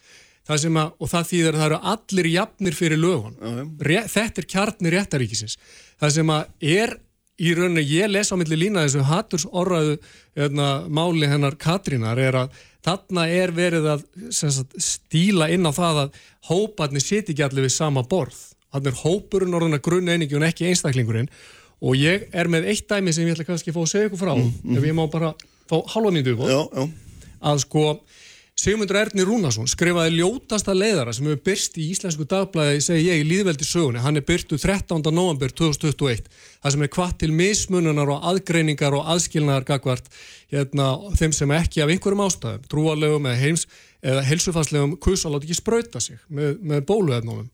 Það 0.50 0.66
að, 0.82 0.94
og 0.98 1.12
það 1.12 1.28
þýðir 1.30 1.56
að 1.56 1.62
það 1.62 1.68
eru 1.70 1.80
allir 1.92 2.28
jafnir 2.34 2.76
fyrir 2.76 3.00
lögun. 3.00 3.36
Þetta 3.80 4.42
er 4.42 4.48
kjarnir 4.50 4.96
réttaríkisins. 4.98 5.60
Það 6.02 6.14
sem 6.16 6.32
að 6.34 6.72
er 6.74 6.96
í 7.40 7.54
rauninni 7.56 7.86
ég 7.88 8.10
les 8.12 8.32
á 8.32 8.36
milli 8.40 8.58
lína 8.60 8.86
þessu 8.86 9.06
haturs 9.08 9.46
orraðu 9.50 9.98
hérna, 10.38 10.70
máli 10.88 11.30
hennar 11.30 11.58
Katrínar 11.60 12.20
er 12.20 12.38
að 12.44 12.60
þarna 12.86 13.26
er 13.32 13.54
verið 13.56 13.90
að 13.96 14.06
sagt, 14.36 14.76
stíla 14.82 15.50
inn 15.54 15.68
á 15.68 15.72
það 15.76 16.04
að 16.04 16.20
hóparnir 16.50 17.04
siti 17.04 17.34
ekki 17.34 17.46
allir 17.48 17.68
við 17.68 17.76
sama 17.76 18.04
borð. 18.08 18.38
Þannig 18.70 18.92
er 18.92 19.02
hópurinn 19.04 19.56
orðin 19.58 19.80
að 19.80 19.86
grunna 19.88 20.16
einingi 20.16 20.38
og 20.38 20.46
ekki 20.46 20.70
einstaklingurinn. 20.70 21.30
Og 21.80 21.96
ég 21.98 22.28
er 22.36 22.50
með 22.52 22.70
eitt 22.74 22.90
dæmi 22.92 23.14
sem 23.16 23.28
ég 23.28 23.38
ætla 23.38 23.48
kannski 23.48 23.72
að 23.72 23.80
fá 23.80 23.84
að 23.86 23.92
segja 23.94 24.10
ykkur 24.10 24.22
frá 24.22 24.34
mm, 24.36 24.50
mm. 24.64 24.78
ef 24.78 24.88
ég 24.90 24.98
má 24.98 25.06
bara 25.12 25.32
fá 25.70 25.78
halva 25.96 26.12
upp 26.34 26.90
að 27.40 27.62
sko 27.64 27.84
Sigmundur 28.60 28.98
Erni 29.00 29.24
Rúnarsson 29.24 29.70
skrifaði 29.72 30.18
ljótasta 30.18 30.74
leiðara 30.76 31.14
sem 31.16 31.30
hefur 31.30 31.40
byrst 31.46 31.78
í 31.80 31.86
Íslensku 31.94 32.26
dagblæði, 32.28 32.82
segi 32.84 33.06
ég, 33.06 33.22
í 33.22 33.28
líðveldi 33.30 33.64
sögunni. 33.64 34.02
Hann 34.04 34.20
er 34.20 34.26
byrtu 34.28 34.58
13. 34.60 35.00
november 35.16 35.54
2021. 35.56 36.28
Það 36.60 36.74
sem 36.76 36.84
er 36.84 36.92
kvart 36.92 37.16
til 37.22 37.30
mismununar 37.32 38.12
og 38.12 38.28
aðgreiningar 38.34 38.98
og 38.98 39.08
aðskilnaðar 39.14 39.68
gagvart 39.70 40.12
hérna, 40.52 40.90
þeim 41.16 41.38
sem 41.38 41.54
ekki 41.56 41.86
af 41.86 41.94
einhverjum 41.94 42.26
ástæðum, 42.26 42.66
trúarlegum 42.74 43.30
eða, 43.32 43.54
eða 44.04 44.26
helsufarslegum, 44.28 44.98
kusalátt 45.08 45.48
ekki 45.48 45.56
spröyta 45.62 46.04
sig 46.04 46.20
með, 46.28 46.60
með 46.60 46.84
bóluefnunum 46.92 47.48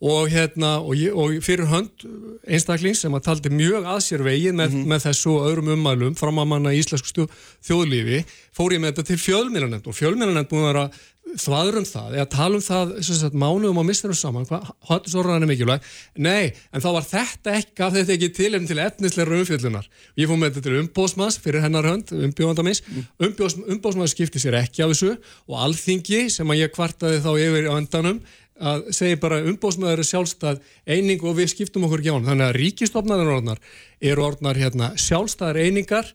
og, 0.00 0.28
hérna, 0.28 0.76
og, 0.84 0.92
ég, 0.98 1.14
og 1.16 1.32
fyrir 1.44 1.70
hönd 1.70 2.04
einstaklings 2.44 3.00
sem 3.04 3.14
að 3.16 3.26
taldi 3.30 3.52
mjög 3.52 3.88
að 3.88 4.00
sér 4.04 4.24
vegið 4.26 4.52
með, 4.58 4.70
mm 4.70 4.78
-hmm. 4.82 4.92
með 4.92 5.04
þessu 5.08 5.36
öðrum 5.40 5.72
ummælum 5.72 6.16
framamanna 6.18 6.74
í 6.74 6.80
íslensku 6.82 7.28
þjóðlífi 7.64 8.24
fór 8.52 8.76
ég 8.76 8.80
með 8.80 8.92
þetta 8.92 9.06
til 9.10 9.20
fjölmjörnend 9.24 9.86
og 9.86 9.96
fjölmjörnend 9.96 10.48
búin 10.50 10.66
að 10.66 10.72
vera 10.72 10.88
þvaður 11.34 11.80
um 11.80 11.86
það 11.86 12.14
eða 12.14 12.26
tala 12.30 12.58
um 12.58 12.62
það 12.62 12.92
sagt, 13.02 13.34
mánuðum 13.34 13.80
og 13.80 13.86
misturum 13.88 14.16
saman 14.16 14.46
hvað 14.46 14.68
hattu 14.88 15.10
svo 15.10 15.24
ræðan 15.24 15.42
er 15.42 15.50
mikilvæg 15.50 15.88
nei, 16.22 16.52
en 16.70 16.84
þá 16.84 16.88
var 16.94 17.08
þetta 17.08 17.54
ekki 17.58 17.74
gaf 17.80 17.92
þetta 17.96 18.14
ekki 18.14 18.30
til 18.36 18.54
en 18.54 18.68
til 18.68 18.78
etnisleira 18.84 19.40
umfjöldunar 19.40 19.88
ég 20.16 20.30
fór 20.30 20.38
með 20.38 20.54
þetta 20.54 20.68
til 20.68 20.78
umbósmanns 20.84 21.40
fyrir 21.42 21.64
hennar 21.64 21.88
hönd 21.90 22.14
umbjóðandamins, 22.14 22.82
mm. 22.86 23.66
umbósmanns 23.74 24.14
skipti 24.14 24.42
sér 24.42 24.60
ekki 24.62 24.84
af 24.86 24.94
þessu 24.94 25.16
og 25.50 25.60
alþingi 25.66 26.26
sem 26.32 26.52
að 26.52 26.62
ég 26.62 26.74
kvartaði 26.76 27.22
þá 27.24 27.30
yfir 27.34 27.70
á 27.70 27.74
endanum 27.74 28.22
að 28.56 28.86
segja 28.96 29.20
bara 29.20 29.42
umbóðsmaður 29.44 30.02
er 30.02 30.08
sjálfstæð 30.08 30.60
eining 30.88 31.24
og 31.26 31.36
við 31.36 31.52
skiptum 31.52 31.86
okkur 31.86 32.02
ekki 32.02 32.12
á 32.12 32.16
hann 32.16 32.28
þannig 32.30 32.46
að 32.48 32.58
ríkistofnaðar 32.60 33.32
orðnar 33.36 33.62
eru 34.00 34.26
orðnar 34.26 34.60
hérna, 34.60 34.90
sjálfstæðar 35.00 35.60
einingar 35.60 36.12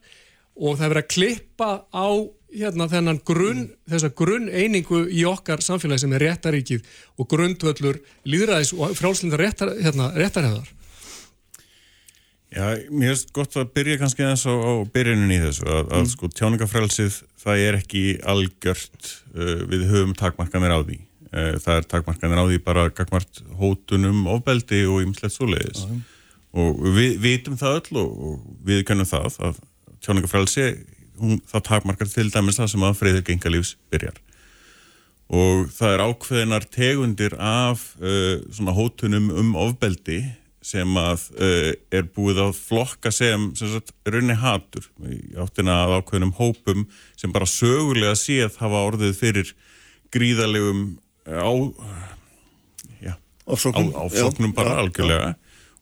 og 0.58 0.76
það 0.76 0.84
er 0.86 0.92
verið 0.94 1.02
að 1.04 1.12
klippa 1.14 1.70
á 1.94 2.08
hérna, 2.52 2.88
þennan 2.90 3.22
grunn, 3.24 3.64
þessa 3.88 4.12
grunn 4.16 4.50
einingu 4.50 5.06
í 5.08 5.24
okkar 5.28 5.62
samfélagi 5.64 6.04
sem 6.04 6.14
er 6.16 6.26
réttaríkið 6.26 6.86
og 7.16 7.28
grundvöldur 7.30 8.00
líðræðis 8.28 8.74
og 8.76 8.96
frálslindar 8.98 9.40
réttar, 9.46 9.74
hérna, 9.80 10.12
réttarheðar 10.18 10.70
Já, 12.52 12.76
mér 12.92 13.14
finnst 13.14 13.30
gott 13.32 13.54
að 13.56 13.70
byrja 13.72 14.02
kannski 14.02 14.26
eins 14.26 14.42
á, 14.44 14.52
á 14.52 14.84
byrjunin 14.92 15.32
í 15.32 15.38
þessu 15.40 15.64
að, 15.64 15.86
mm. 15.86 15.94
að 15.96 16.10
sko 16.10 16.28
tjáningafrælsið 16.36 17.22
það 17.40 17.62
er 17.64 17.78
ekki 17.78 18.02
algjört 18.28 19.14
uh, 19.32 19.62
við 19.70 19.86
höfum 19.88 20.12
takmarkanir 20.18 20.74
á 20.76 20.80
því 20.84 20.98
það 21.32 21.76
er 21.78 21.86
takmarkanir 21.88 22.40
á 22.40 22.44
því 22.44 22.58
bara 22.64 22.88
gagmart 22.92 23.42
hótunum, 23.56 24.26
ofbeldi 24.28 24.82
og 24.84 25.02
ymslegt 25.06 25.36
svoleiðis. 25.38 25.86
Aha. 25.86 26.00
og 26.52 26.82
við 26.92 27.14
vitum 27.22 27.54
það 27.56 27.78
öll 27.78 28.00
og, 28.02 28.10
og 28.28 28.64
við 28.68 28.82
kannum 28.84 29.08
það 29.08 29.38
að 29.48 29.62
tjóningafrælsi 30.04 30.66
það 31.48 31.64
takmarkar 31.68 32.10
til 32.10 32.28
dæmis 32.32 32.58
það 32.58 32.70
sem 32.72 32.84
að 32.86 32.98
freyður 32.98 33.26
gengalífs 33.28 33.72
byrjar. 33.92 34.20
Og 35.32 35.68
það 35.72 35.94
er 35.94 36.04
ákveðinar 36.08 36.68
tegundir 36.68 37.36
af 37.40 37.92
uh, 38.02 38.40
svona 38.52 38.74
hótunum 38.76 39.30
um 39.30 39.52
ofbeldi 39.60 40.20
sem 40.62 40.98
að 40.98 41.24
uh, 41.38 41.70
er 41.94 42.08
búið 42.14 42.42
að 42.44 42.58
flokka 42.58 43.12
sem, 43.14 43.48
sem 43.58 43.70
sagt, 43.72 43.94
raunni 44.06 44.36
hatur. 44.38 44.86
Áttina 45.40 45.82
að 45.86 45.96
ákveðnum 46.00 46.34
hópum 46.38 46.84
sem 47.18 47.32
bara 47.34 47.48
sögulega 47.48 48.14
séð 48.18 48.58
hafa 48.60 48.84
orðið 48.90 49.16
fyrir 49.18 49.54
gríðalegum 50.12 50.84
á, 51.26 51.50
já, 53.02 53.14
Ofsóknum. 53.46 53.92
á, 53.94 54.06
áfsóknum 54.06 54.50
Já, 54.50 54.56
bara 54.56 54.70
já, 54.70 54.78
algjörlega. 54.82 55.30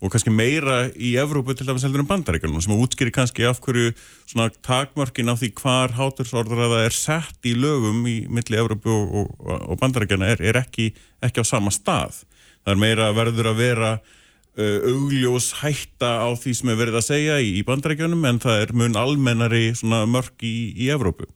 og 0.00 0.08
kannski 0.12 0.32
meira 0.32 0.88
í 0.96 1.14
Evrópu 1.20 1.52
til 1.52 1.66
dæmis 1.68 1.84
heldur 1.84 2.00
en 2.00 2.08
bandaríkjunum 2.08 2.62
sem 2.64 2.72
að 2.72 2.82
útskýri 2.86 3.12
kannski 3.12 3.44
af 3.44 3.60
hverju 3.60 3.90
svona 4.24 4.48
takmörkin 4.64 5.28
á 5.28 5.36
því 5.36 5.50
hvar 5.60 5.92
hátursorðræða 5.92 6.84
er 6.86 6.94
sett 6.96 7.44
í 7.44 7.52
lögum 7.52 8.00
í 8.08 8.24
milli 8.32 8.56
Evrópu 8.56 8.88
og, 8.88 9.28
og, 9.44 9.68
og 9.68 9.76
bandaríkjana 9.82 10.30
er, 10.32 10.40
er 10.40 10.56
ekki, 10.62 10.94
ekki 11.20 11.44
á 11.44 11.44
sama 11.44 11.68
stað. 11.74 12.22
Það 12.64 12.72
er 12.72 12.80
meira 12.80 13.10
verður 13.12 13.50
að 13.52 13.60
vera 13.60 13.90
uh, 14.00 14.78
augljós 14.88 15.50
hætta 15.60 16.14
á 16.24 16.28
því 16.32 16.56
sem 16.56 16.72
er 16.72 16.80
verið 16.80 16.96
að 17.00 17.06
segja 17.10 17.36
í, 17.44 17.52
í 17.60 17.62
bandaríkjunum 17.68 18.24
en 18.32 18.40
það 18.40 18.64
er 18.64 18.72
mun 18.80 18.96
almennari 18.96 19.66
svona 19.76 20.06
mörk 20.08 20.40
í, 20.48 20.72
í 20.80 20.88
Evrópu 20.96 21.28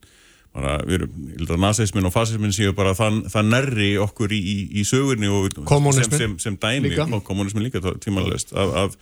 að 0.55 1.59
nazismin 1.59 2.07
og 2.07 2.15
fasismin 2.15 2.55
séu 2.55 2.75
bara 2.77 2.95
það, 2.95 3.25
það 3.33 3.49
nærri 3.51 3.91
okkur 4.03 4.33
í, 4.35 4.39
í, 4.39 4.57
í 4.81 4.85
sögurni 4.87 5.31
og 5.31 5.51
sem, 5.97 6.13
sem, 6.15 6.37
sem 6.39 6.59
dæmi 6.61 6.95
kommunismin 7.27 7.67
líka 7.67 7.83
tímanlega 8.03 8.55
að, 8.63 8.75
að 8.85 8.99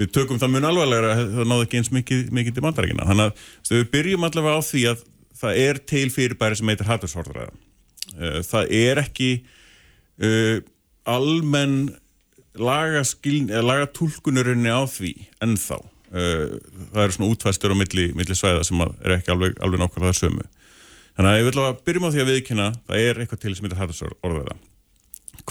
við 0.00 0.10
tökum 0.16 0.40
það 0.42 0.56
mun 0.56 0.68
alvarlega 0.72 1.12
það 1.20 1.52
náðu 1.52 1.66
ekki 1.66 1.80
eins 1.80 1.92
mikið, 1.94 2.24
mikið 2.34 2.56
til 2.56 2.64
bandarækina 2.66 3.06
þannig 3.06 3.30
að 3.30 3.76
við 3.76 3.86
byrjum 3.94 4.26
allavega 4.28 4.58
á 4.58 4.62
því 4.66 4.82
að 4.90 5.04
það 5.36 5.60
er 5.62 5.80
til 5.92 6.06
fyrirbæri 6.12 6.58
sem 6.58 6.72
heitir 6.72 6.90
hattusorðræða 6.90 7.54
uh, 7.54 8.40
það 8.50 8.74
er 8.80 9.02
ekki 9.04 9.30
uh, 10.18 10.58
almenn 11.06 11.78
eða 12.56 13.62
lagatúlkunurinni 13.62 14.72
á 14.72 14.82
því 14.88 15.12
ennþá. 15.44 15.76
Uh, 16.06 16.56
það 16.94 17.02
eru 17.02 17.14
svona 17.16 17.32
útfæstur 17.34 17.74
á 17.74 17.76
milli, 17.76 18.06
milli 18.16 18.36
svæða 18.38 18.62
sem 18.64 18.80
að 18.80 18.94
er 19.04 19.18
ekki 19.18 19.34
alveg, 19.34 19.58
alveg 19.60 19.82
nákvæmlega 19.82 20.16
sömu 20.16 20.46
þannig 21.16 21.32
að 21.32 21.38
ég 21.40 21.50
vil 21.50 21.64
að 21.64 21.82
byrjum 21.88 22.08
á 22.08 22.10
því 22.12 22.22
að 22.22 22.32
viðkynna 22.32 22.70
það 22.86 23.04
er 23.08 23.20
eitthvað 23.22 23.42
til 23.42 23.54
sem 23.56 23.66
heitir 23.66 23.82
hattusorðræða 23.82 24.58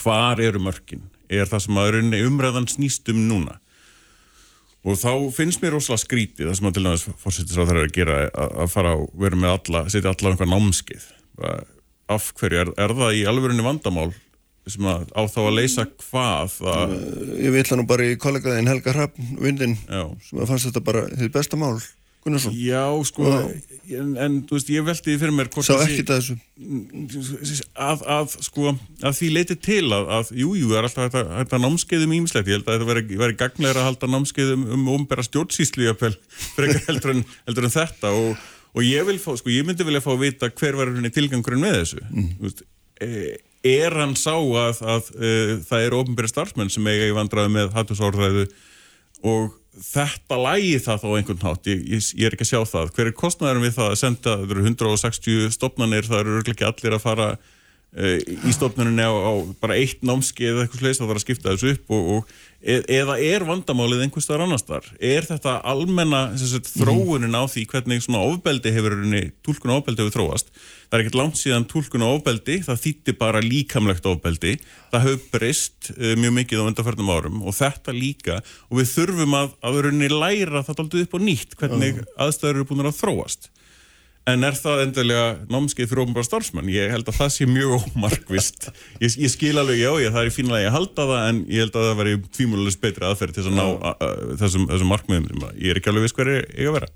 hvar 0.02 0.42
eru 0.42 0.62
mörkin? 0.62 1.06
Er 1.32 1.48
það 1.50 1.66
sem 1.66 1.80
að 1.80 2.00
umræðan 2.26 2.68
snýst 2.70 3.10
um 3.14 3.22
núna? 3.30 3.60
Og 4.86 5.00
þá 5.02 5.32
finnst 5.34 5.64
mér 5.64 5.74
rosalega 5.74 6.04
skrítið 6.04 6.50
það 6.50 6.58
sem 6.60 6.68
að 6.70 6.76
til 6.76 6.84
dæmis 6.86 7.06
fórsettisráð 7.24 7.72
þarf 7.72 7.86
að 7.86 7.96
gera 7.96 8.18
að, 8.30 8.68
fara 8.70 8.92
og 9.00 9.08
vera 9.18 9.40
með 9.42 9.56
alla, 9.56 9.82
setja 9.90 10.12
alla 10.12 10.30
á 10.30 10.32
einhver 10.32 10.52
námskeið. 10.52 11.08
Bara, 11.40 11.56
af 12.14 12.28
hverju, 12.38 12.60
er, 12.62 12.72
er 12.86 12.94
það 13.00 13.18
í 13.18 13.24
alvörunni 13.32 13.66
vandamál 13.66 14.12
sem 14.70 14.86
að 14.90 15.08
á 15.14 15.22
þá 15.30 15.40
að 15.42 15.56
leysa 15.58 15.88
hvað 15.90 16.56
að, 16.70 16.94
Ég 17.42 17.54
vil 17.54 17.66
nú 17.78 17.86
bara 17.90 18.06
í 18.06 18.16
kollegaðin 18.22 18.70
Helga 18.70 18.94
Hrafn 18.94 19.36
Vindin 19.42 19.76
já, 19.78 20.06
sem 20.26 20.42
að 20.42 20.50
fannst 20.52 20.70
þetta 20.70 20.86
bara 20.86 21.04
þitt 21.12 21.34
besta 21.34 21.60
mál 21.62 21.76
Gunnarsson? 22.26 22.54
Já 22.58 22.82
sko 23.06 23.26
en, 23.30 24.16
en 24.18 24.38
þú 24.50 24.58
veist, 24.58 24.70
ég 24.74 24.86
velti 24.86 25.12
því 25.12 25.18
fyrir 25.22 25.34
mér 25.38 25.50
Sá 25.54 25.76
ekkert 25.84 26.12
að 26.16 26.22
þessu. 26.24 26.38
Að, 27.78 28.04
að 28.16 28.36
sko 28.48 28.72
að 28.74 29.18
því 29.20 29.30
leiti 29.36 29.58
til 29.68 29.84
að, 29.94 30.10
að 30.18 30.32
jú, 30.42 30.56
jú, 30.58 30.72
það 30.72 30.80
er 30.80 30.88
alltaf 30.90 31.04
þetta, 31.06 31.24
þetta 31.36 31.60
námskeiðum 31.62 32.16
ímislegt, 32.18 32.50
ég 32.50 32.58
held 32.58 32.72
að 32.72 32.80
þetta 32.80 33.20
veri, 33.22 33.38
gagnegra 33.38 33.84
að 33.84 33.90
halda 33.92 34.10
námskeiðum 34.10 34.64
um 34.74 34.88
umbera 34.96 35.26
stjórnsýslu 35.28 35.86
heldur 36.88 37.14
heldur 37.46 37.68
en 37.70 37.76
þetta. 37.76 38.14
Og, 38.18 38.48
og 38.74 38.88
ég 38.88 39.06
vil 39.12 39.20
fá, 39.22 39.36
sko, 39.38 39.54
ég 39.54 39.68
myndi 39.68 39.86
vilja 39.86 40.02
fá 40.02 40.16
að 40.16 40.24
vita 40.26 40.50
hver 40.50 40.80
var 40.80 40.96
henni 40.96 41.14
tilgangurinn 41.14 41.62
með 41.62 41.78
þessu. 41.84 42.02
Mm. 42.10 42.32
veist, 42.42 42.66
e, 43.06 43.36
er 43.76 44.00
hann 44.02 44.18
sá 44.18 44.34
að, 44.34 44.82
að 44.82 45.14
e, 45.14 45.36
það 45.70 45.86
eru 45.92 46.02
ofnbæri 46.02 46.34
starfsmenn 46.34 46.74
sem 46.74 46.90
eiga 46.90 47.12
í 47.12 47.14
vandraði 47.14 47.54
með 47.54 47.76
hattusorðræðu 47.78 48.48
og 49.26 49.54
þetta 49.84 50.38
lægi 50.40 50.78
það 50.86 51.02
þá 51.02 51.08
einhvern 51.12 51.44
hátt, 51.44 51.68
ég, 51.72 51.84
ég, 51.96 52.08
ég 52.16 52.30
er 52.30 52.36
ekki 52.36 52.46
að 52.46 52.52
sjá 52.52 52.72
það. 52.72 52.94
Hver 52.96 53.10
er 53.10 53.18
kostnæðurinn 53.20 53.66
við 53.66 53.76
það 53.76 53.92
að 53.92 54.00
senda? 54.02 54.36
Það 54.40 54.56
eru 54.56 54.66
160 54.70 55.54
stopnarnir, 55.56 56.08
það 56.08 56.24
eru 56.24 56.44
ekki 56.44 56.68
allir 56.70 56.98
að 56.98 57.04
fara 57.04 57.28
í 57.96 58.52
stopnarinni 58.52 59.06
á, 59.08 59.14
á 59.16 59.34
bara 59.64 59.78
eitt 59.80 60.02
námski 60.04 60.50
eða 60.50 60.66
eitthvað 60.66 60.82
sleis, 60.82 60.98
það 61.00 61.12
þarf 61.12 61.22
að 61.22 61.24
skipta 61.24 61.54
þessu 61.54 61.70
upp 61.72 61.94
og, 61.96 62.10
og, 62.16 62.34
e, 62.60 62.76
eða 62.92 63.16
er 63.24 63.46
vandamálið 63.48 64.04
einhvers 64.04 64.28
staðar 64.28 64.44
annars 64.44 64.66
þar, 64.68 64.90
er 65.00 65.28
þetta 65.30 65.54
almenna 65.72 66.22
sagt, 66.42 66.74
þróunin 66.76 67.40
á 67.40 67.48
því 67.48 67.64
hvernig 67.72 68.04
svona 68.04 68.26
ofbeldi 68.28 68.76
hefur, 68.76 68.98
tólkun 69.48 69.76
ofbeldi 69.78 70.04
hefur 70.04 70.18
þróast? 70.18 70.52
Það 70.86 70.98
er 70.98 71.06
ekkert 71.06 71.20
langt 71.22 71.40
síðan 71.40 71.70
tólkun 71.72 72.08
ofbeldi, 72.10 72.60
það 72.68 72.84
þýtti 72.84 73.16
bara 73.24 73.44
líkamlegt 73.44 74.12
ofbeldi, 74.12 74.58
það 74.92 75.08
hefur 75.08 75.26
breyst 75.32 75.92
uh, 75.96 76.14
mjög 76.20 76.38
mikið 76.42 76.62
á 76.62 76.68
undarförnum 76.68 77.16
árum 77.16 77.42
og 77.48 77.56
þetta 77.56 77.96
líka 77.96 78.42
og 78.68 78.82
við 78.82 78.92
þurfum 78.92 79.40
að 79.40 79.56
að 79.64 79.82
læra 80.12 80.68
þetta 80.68 80.84
aldrei 80.84 81.08
upp 81.08 81.16
á 81.16 81.20
nýtt 81.24 81.56
hvernig 81.60 82.04
aðstæður 82.20 82.60
eru 82.60 82.68
búin 82.74 82.90
að 82.92 83.00
þróast 83.00 83.50
En 84.26 84.42
er 84.42 84.56
það 84.58 84.80
endilega 84.88 85.26
námskeið 85.54 85.92
fyrir 85.92 86.02
ofnbara 86.02 86.26
starfsmann? 86.26 86.70
Ég 86.74 86.90
held 86.90 87.10
að 87.12 87.18
það 87.20 87.28
sé 87.36 87.46
mjög 87.46 87.76
ómarkvist. 87.78 88.72
Ég, 88.98 89.18
ég 89.22 89.30
skil 89.30 89.54
alveg, 89.62 89.78
já, 89.84 89.92
ég, 90.02 90.14
það 90.16 90.24
er 90.24 90.34
fínlega 90.34 90.70
að 90.72 90.74
halda 90.80 91.06
það, 91.12 91.26
en 91.30 91.42
ég 91.46 91.62
held 91.62 91.78
að 91.78 91.86
það 91.86 92.00
veri 92.00 92.16
tvímúlulegst 92.38 92.82
betri 92.82 93.06
aðferð 93.06 93.38
til 93.38 93.44
að 93.46 93.60
ná 93.60 93.66
a, 93.66 93.92
a, 93.94 94.08
þessum, 94.42 94.66
þessum 94.72 94.90
markmiðum 94.90 95.28
sem 95.30 95.46
ég 95.62 95.70
er 95.76 95.82
ekki 95.82 95.92
alveg 95.92 96.08
viss 96.08 96.18
hverju 96.18 96.40
ég 96.42 96.72
að 96.72 96.78
vera. 96.80 96.90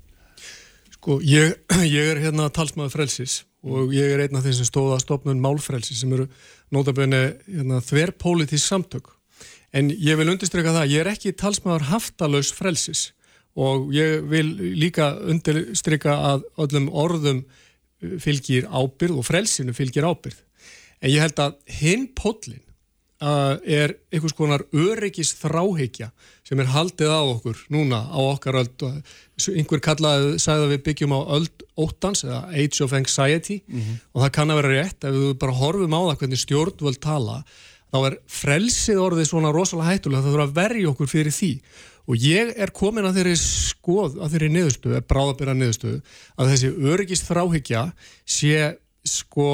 Sko, 0.96 1.20
ég, 1.22 1.54
ég 1.96 2.10
er 2.16 2.22
hérna 2.24 2.48
talsmaður 2.56 2.96
frelsis 2.96 3.36
og 3.62 3.94
ég 3.94 4.10
er 4.16 4.24
einn 4.24 4.40
af 4.40 4.48
þeim 4.48 4.58
sem 4.58 4.70
stóða 4.72 4.98
að 4.98 5.06
stopnum 5.06 5.46
málfrelsis 5.46 6.02
sem 6.02 6.16
eru 6.16 6.26
nótabenni 6.74 7.22
hérna, 7.46 7.78
þverrpolítisk 7.84 8.66
samtök. 8.66 9.14
En 9.70 9.94
ég 9.94 10.18
vil 10.18 10.26
undirstryka 10.32 10.74
það, 10.74 10.90
ég 10.96 11.04
er 11.04 11.14
ekki 11.14 11.36
talsmaður 11.38 11.92
haftalös 11.92 12.50
frelsis 12.56 13.12
og 13.58 13.90
ég 13.94 14.24
vil 14.30 14.52
líka 14.78 15.12
undirstryka 15.26 16.14
að 16.32 16.46
öllum 16.62 16.88
orðum 16.92 17.44
fylgir 18.22 18.68
ábyrð 18.70 19.20
og 19.20 19.26
frelsinu 19.26 19.74
fylgir 19.76 20.06
ábyrð. 20.06 20.38
En 21.00 21.12
ég 21.12 21.22
held 21.22 21.40
að 21.40 21.56
hinn 21.80 22.06
pótlinn 22.16 22.62
uh, 23.24 23.56
er 23.64 23.96
einhvers 24.12 24.36
konar 24.36 24.64
öryggis 24.72 25.32
þráheikja 25.40 26.10
sem 26.46 26.60
er 26.60 26.70
haldið 26.72 27.12
á 27.12 27.20
okkur 27.24 27.64
núna 27.72 28.02
á 28.08 28.20
okkar 28.20 28.60
og 28.62 28.86
einhver 29.50 29.82
kallaði, 29.84 30.38
sagði 30.42 30.66
að 30.66 30.72
við 30.74 30.84
byggjum 30.88 31.16
á 31.16 31.20
öld 31.36 31.66
óttans 31.80 32.24
eða 32.26 32.42
age 32.52 32.84
of 32.84 32.94
anxiety. 32.96 33.60
Og 34.14 34.24
það 34.24 34.32
kann 34.36 34.52
að 34.52 34.62
vera 34.62 34.72
rétt 34.76 35.04
ef 35.04 35.16
við 35.16 35.36
bara 35.40 35.58
horfum 35.60 35.96
á 35.96 36.00
það 36.00 36.18
hvernig 36.22 36.44
stjórnvöld 36.44 37.00
tala 37.00 37.42
þá 37.90 37.98
er 38.06 38.16
frelsið 38.30 39.00
orðið 39.02 39.30
svona 39.30 39.52
rosalega 39.54 39.94
hættulega 39.94 40.22
það 40.22 40.34
þurfa 40.34 40.46
að 40.46 40.58
verja 40.60 40.90
okkur 40.92 41.10
fyrir 41.10 41.34
því 41.34 41.52
og 42.10 42.18
ég 42.26 42.50
er 42.58 42.72
komin 42.74 43.06
að 43.06 43.20
þeirri 43.20 43.36
skoð 43.38 44.16
að 44.18 44.32
þeirri 44.34 44.48
niðurstöðu, 44.56 45.00
bráðabera 45.10 45.54
niðurstöðu 45.54 46.00
að 46.40 46.50
þessi 46.52 46.72
öryggist 46.90 47.28
þráhyggja 47.30 47.84
sé 48.26 48.54
sko 49.06 49.46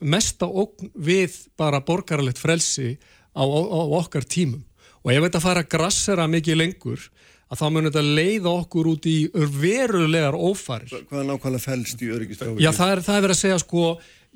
mesta 0.00 0.48
ógn 0.48 0.90
við 0.96 1.36
bara 1.60 1.82
borgaralegt 1.84 2.40
frelsi 2.40 2.94
á, 3.36 3.42
á, 3.44 3.60
á 3.62 3.80
okkar 4.00 4.24
tímum 4.26 4.64
og 5.04 5.12
ef 5.14 5.24
þetta 5.26 5.40
fara 5.44 5.62
að 5.64 5.70
grassera 5.76 6.26
mikið 6.28 6.58
lengur 6.60 7.04
að 7.50 7.58
þá 7.60 7.66
mun 7.74 7.88
þetta 7.88 8.02
leiða 8.06 8.50
okkur 8.62 8.88
út 8.92 9.06
í 9.10 9.18
verulegar 9.34 10.36
ófarir 10.38 10.90
Hvað 11.08 11.20
er 11.22 11.28
nákvæmlega 11.30 11.64
fælst 11.64 12.02
í 12.04 12.10
öryggistráfi? 12.14 12.62
Já, 12.62 12.70
það 12.76 12.92
er, 12.94 13.00
það 13.06 13.16
er 13.20 13.24
verið 13.26 13.36
að 13.36 13.40
segja 13.44 13.60
sko 13.64 13.84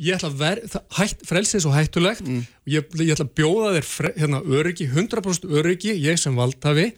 ég 0.04 0.16
ætla 0.16 0.30
að 0.32 0.40
vera, 0.40 0.80
hætt, 0.98 1.20
frelsið 1.28 1.58
er 1.60 1.62
svo 1.64 1.74
hættulegt 1.76 2.24
Mm. 2.26 2.40
ég, 2.66 2.88
ég 2.98 3.12
ætla 3.14 3.28
að 3.28 3.34
bjóða 3.38 3.74
þér 3.76 3.86
fre, 3.86 4.10
hérna, 4.18 4.40
öryggi, 4.42 4.88
100% 4.90 5.46
öryggi 5.60 5.94
ég 6.02 6.18
sem 6.18 6.34
valdhafi 6.34 6.88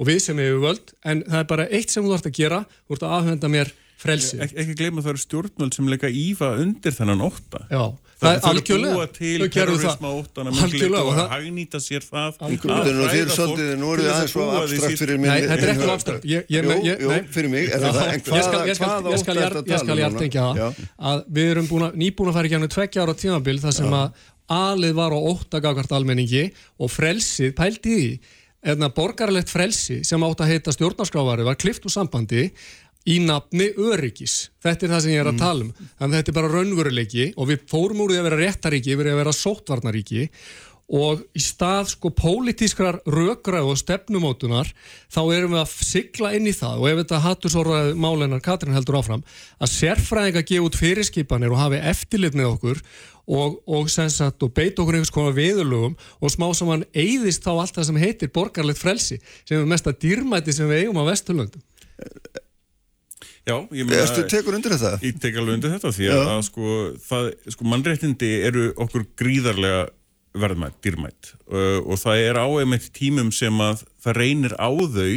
og 0.00 0.08
við 0.08 0.18
sem 0.24 0.40
hefur 0.40 0.62
völd 0.64 0.94
en 1.04 1.22
það 1.28 1.38
er 1.44 1.48
bara 1.52 1.68
eitt 1.70 1.92
sem 1.92 2.04
þú 2.06 2.16
ert 2.16 2.30
að 2.30 2.36
gera 2.40 2.64
þú 2.88 2.96
ert 2.96 3.06
að 3.06 3.16
afhenda 3.20 3.52
mér 3.52 3.72
frelsið 4.00 4.38
Ek, 4.46 4.52
ekki 4.62 4.74
gleyma 4.80 5.02
að 5.02 5.04
það 5.04 5.12
eru 5.12 5.20
stjórnvöld 5.26 5.74
sem 5.76 5.88
leika 5.92 6.08
ífa 6.08 6.46
undir 6.62 6.94
þennan 6.96 7.20
ótta. 7.26 7.58
Já, 7.68 7.82
það 8.22 8.30
er 8.30 8.46
algjörlega 8.48 9.02
það. 9.02 9.50
terrorisma 9.52 10.12
óttana 10.16 10.54
Algjörlega, 10.56 11.02
og 11.02 11.10
og 11.10 11.18
það- 11.18 11.28
hagnýta 11.34 11.80
sér 11.84 12.06
það 12.06 12.40
Algjörlega. 12.46 12.94
Nú, 12.96 13.04
þeir 13.12 13.20
eru 13.20 13.34
svolítið, 13.36 13.68
nú 13.82 13.90
eru 13.92 14.06
þið 14.06 14.10
aðeins 14.14 14.32
svo 14.32 14.46
abstrakt 14.62 15.02
fyrir 15.02 15.20
mig 15.20 15.28
Nei, 15.30 15.40
þetta 15.50 15.68
er 15.68 15.74
ekki 15.74 15.90
abstrakt 15.96 16.24
Ég- 16.32 16.48
ég- 16.48 16.64
Jú, 16.64 16.80
jú, 16.88 17.08
nei. 17.12 17.20
fyrir 17.36 17.50
mig 17.52 17.68
er 17.68 17.76
ég 17.76 17.92
skal- 17.92 18.08
að 19.84 19.92
um 19.92 20.00
hjartengja 20.00 20.48
núna? 20.48 20.72
það 20.72 21.12
að 21.12 21.24
við 21.36 21.50
erum 21.52 21.68
búin 21.68 21.84
að, 21.90 21.94
nýbúin 22.00 22.28
að 22.28 22.32
fara 22.40 22.48
í 22.48 22.52
gænum 22.56 22.72
tveggja 22.72 23.02
ára 23.04 23.14
tímabil 23.20 23.60
þar 23.60 23.72
sem 23.82 23.90
að 24.00 24.12
alið 24.50 24.94
var 24.96 25.12
á 25.12 25.18
óttagagart 25.20 25.92
almenningi 25.92 26.52
og 26.80 26.88
frelsið 26.90 27.52
pældi 27.54 27.92
í 28.00 28.18
eða 28.60 28.90
borgarlegt 28.94 29.50
frelsi 29.52 30.02
sem 30.04 30.22
átt 30.26 30.44
að 30.44 30.54
heita 30.54 30.74
stjórnarskrávari 30.74 31.46
var 31.46 31.58
klift 31.60 31.86
úr 31.88 31.94
sambandi 31.94 32.48
í 33.08 33.20
nafni 33.24 33.70
öryggis. 33.80 34.50
Þetta 34.60 34.86
er 34.86 34.94
það 34.94 35.04
sem 35.04 35.14
ég 35.14 35.22
er 35.22 35.30
að 35.30 35.38
tala 35.40 35.66
um. 35.66 35.70
Þannig 36.00 36.10
að 36.10 36.18
þetta 36.18 36.32
er 36.32 36.38
bara 36.40 36.50
raunveruleiki 36.54 37.28
og 37.36 37.48
við 37.50 37.62
fórum 37.70 38.02
úr 38.04 38.12
því 38.12 38.18
að 38.20 38.26
vera 38.28 38.40
réttaríki 38.42 38.92
yfir 38.94 39.08
í 39.08 39.14
að 39.14 39.22
vera 39.22 39.38
sóttvarnaríki. 39.38 40.26
Og 41.00 41.20
í 41.38 41.40
stað 41.40 41.92
sko 41.92 42.10
pólitískrar 42.18 42.98
rökra 43.06 43.60
og 43.62 43.78
stefnumótunar 43.78 44.72
þá 45.06 45.20
erum 45.36 45.54
við 45.54 45.60
að 45.62 45.74
sigla 45.86 46.32
inn 46.34 46.50
í 46.50 46.54
það. 46.56 46.82
Og 46.82 46.88
ef 46.90 47.00
þetta 47.04 47.22
hattur 47.24 47.54
sorðaði 47.54 47.94
málennar 48.04 48.42
Katrin 48.44 48.74
heldur 48.74 48.98
áfram 48.98 49.22
að 49.62 49.72
sérfræðinga 49.76 50.42
gefa 50.50 50.66
út 50.66 50.80
fyrirskipanir 50.80 51.54
og 51.54 51.62
hafi 51.62 51.80
eftirlit 51.92 52.36
með 52.36 52.50
okkur 52.56 52.82
og, 53.30 53.60
og, 53.70 53.90
sagt, 53.90 54.42
og 54.42 54.52
beit 54.56 54.78
okkur 54.78 54.98
einhvers 54.98 55.14
konar 55.14 55.36
viðurlögum 55.36 55.96
og 56.18 56.32
smá 56.32 56.48
saman 56.56 56.84
eigðist 56.90 57.44
þá 57.46 57.52
allt 57.54 57.76
það 57.78 57.88
sem 57.90 58.00
heitir 58.02 58.32
borgarlegt 58.34 58.80
frelsi 58.80 59.20
sem 59.44 59.60
er 59.60 59.68
mest 59.70 59.86
að 59.86 60.00
dýrmæti 60.04 60.54
sem 60.56 60.70
við 60.70 60.84
eigum 60.84 61.00
á 61.02 61.04
Vesturlöndum. 61.10 61.62
Já, 63.46 63.56
ég 63.72 63.86
meina... 63.86 64.02
Erstu 64.02 64.26
tekur 64.28 64.58
undir 64.58 64.74
þetta? 64.74 64.98
Ég 65.06 65.16
tek 65.22 65.38
alveg 65.40 65.56
undir 65.56 65.72
þetta 65.76 65.94
því 65.96 66.10
að, 66.12 66.20
að 66.34 66.42
sko, 66.50 66.74
það, 67.06 67.30
sko 67.54 67.70
mannréttindi 67.70 68.30
eru 68.50 68.68
okkur 68.84 69.06
gríðarlega 69.18 69.88
verðmætt, 70.40 70.78
dýrmætt 70.84 71.32
uh, 71.50 71.80
og 71.80 71.98
það 71.98 72.24
er 72.28 72.38
á 72.38 72.46
einmitt 72.60 72.90
tímum 72.94 73.32
sem 73.34 73.56
að 73.64 73.84
það 74.02 74.18
reynir 74.20 74.54
á 74.58 74.70
þau 74.70 75.10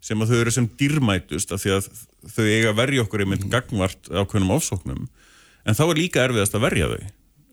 sem 0.00 0.22
að 0.24 0.32
þau 0.32 0.40
eru 0.40 0.54
sem 0.56 0.66
dýrmætust 0.80 1.54
af 1.54 1.62
því 1.62 1.76
að 1.76 1.88
þau 2.34 2.44
eiga 2.48 2.72
að 2.72 2.78
verja 2.80 3.04
okkur 3.04 3.24
einmitt 3.24 3.46
gangvart 3.52 4.10
ákveðnum 4.10 4.54
ásóknum 4.56 5.06
en 5.68 5.76
þá 5.76 5.84
er 5.86 6.00
líka 6.00 6.24
erfiðast 6.24 6.56
að 6.56 6.66
verja 6.66 6.90
þau 6.90 7.02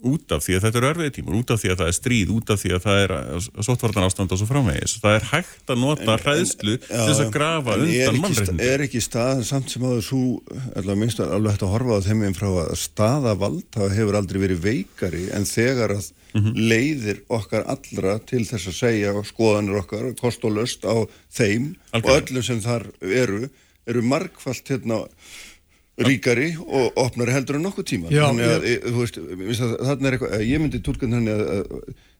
út 0.06 0.34
af 0.36 0.44
því 0.46 0.58
að 0.58 0.66
þetta 0.66 0.80
eru 0.80 0.90
erfiði 0.92 1.14
tímur, 1.16 1.38
út 1.40 1.52
af 1.54 1.62
því 1.62 1.72
að 1.72 1.80
það 1.82 1.90
er 1.90 1.96
stríð 1.98 2.34
út 2.36 2.52
af 2.54 2.62
því 2.62 2.74
að 2.76 2.84
það 2.84 3.00
er 3.04 3.14
svottvartan 3.66 4.06
ástand 4.06 4.34
og 4.36 4.42
svo 4.42 4.48
framvegis. 4.50 4.98
Það 5.02 5.18
er 5.18 5.26
hægt 5.32 5.74
að 5.74 5.82
nota 5.82 6.18
hræðslu 6.22 6.76
til 6.84 7.02
þess 7.02 7.24
að 7.24 7.32
grafa 7.34 7.78
undan 7.82 8.20
mannreitindi. 8.22 8.68
Er 8.68 8.86
ekki 8.86 9.02
stað 9.04 9.42
samt 9.50 9.74
sem 9.74 9.88
að 9.88 10.04
þú, 10.08 10.22
allavega 10.76 11.00
minnst 11.02 11.24
að 11.24 11.34
alveg 11.38 11.56
hægt 11.56 11.66
að 11.66 11.74
horfa 11.74 11.98
á 11.98 12.06
þeim 12.08 12.24
einn 12.28 12.38
frá 12.38 12.48
að 12.52 12.72
staðavald 12.84 13.66
það 13.74 13.98
hefur 13.98 14.20
aldrei 14.22 14.42
verið 14.46 14.64
veikari 14.68 15.26
en 15.34 15.50
þegar 15.50 15.98
að 15.98 16.12
mm 16.34 16.44
-hmm. 16.44 16.54
leiðir 16.70 17.22
okkar 17.28 17.66
allra 17.66 18.20
til 18.20 18.44
þess 18.46 18.68
að 18.68 18.80
segja 18.82 19.14
skoðanir 19.26 19.82
okkar, 19.82 20.14
kost 20.20 20.44
og 20.46 20.58
löst 20.58 20.86
á 20.86 20.96
þeim 21.32 21.76
Alkjörn. 21.92 22.06
og 22.06 22.22
öllum 22.22 22.44
sem 22.44 22.62
þar 22.62 22.88
eru, 23.02 23.50
eru 23.88 24.02
markvallt 24.02 24.70
hérna 24.70 25.08
ríkari 25.98 26.52
og 26.62 27.00
opnari 27.02 27.34
heldur 27.34 27.58
en 27.58 27.66
nokkuð 27.66 27.88
tíma 27.90 28.12
Já, 28.14 28.28
þannig 28.28 28.52
að, 28.54 28.68
ég, 28.70 28.84
þú 28.86 29.00
veist, 29.02 29.18
þannig 29.18 30.10
er 30.10 30.18
eitthvað 30.18 30.44
ég 30.46 30.62
myndi 30.62 30.82
tólkan 30.86 31.16
þannig 31.18 31.42
að, 31.42 31.72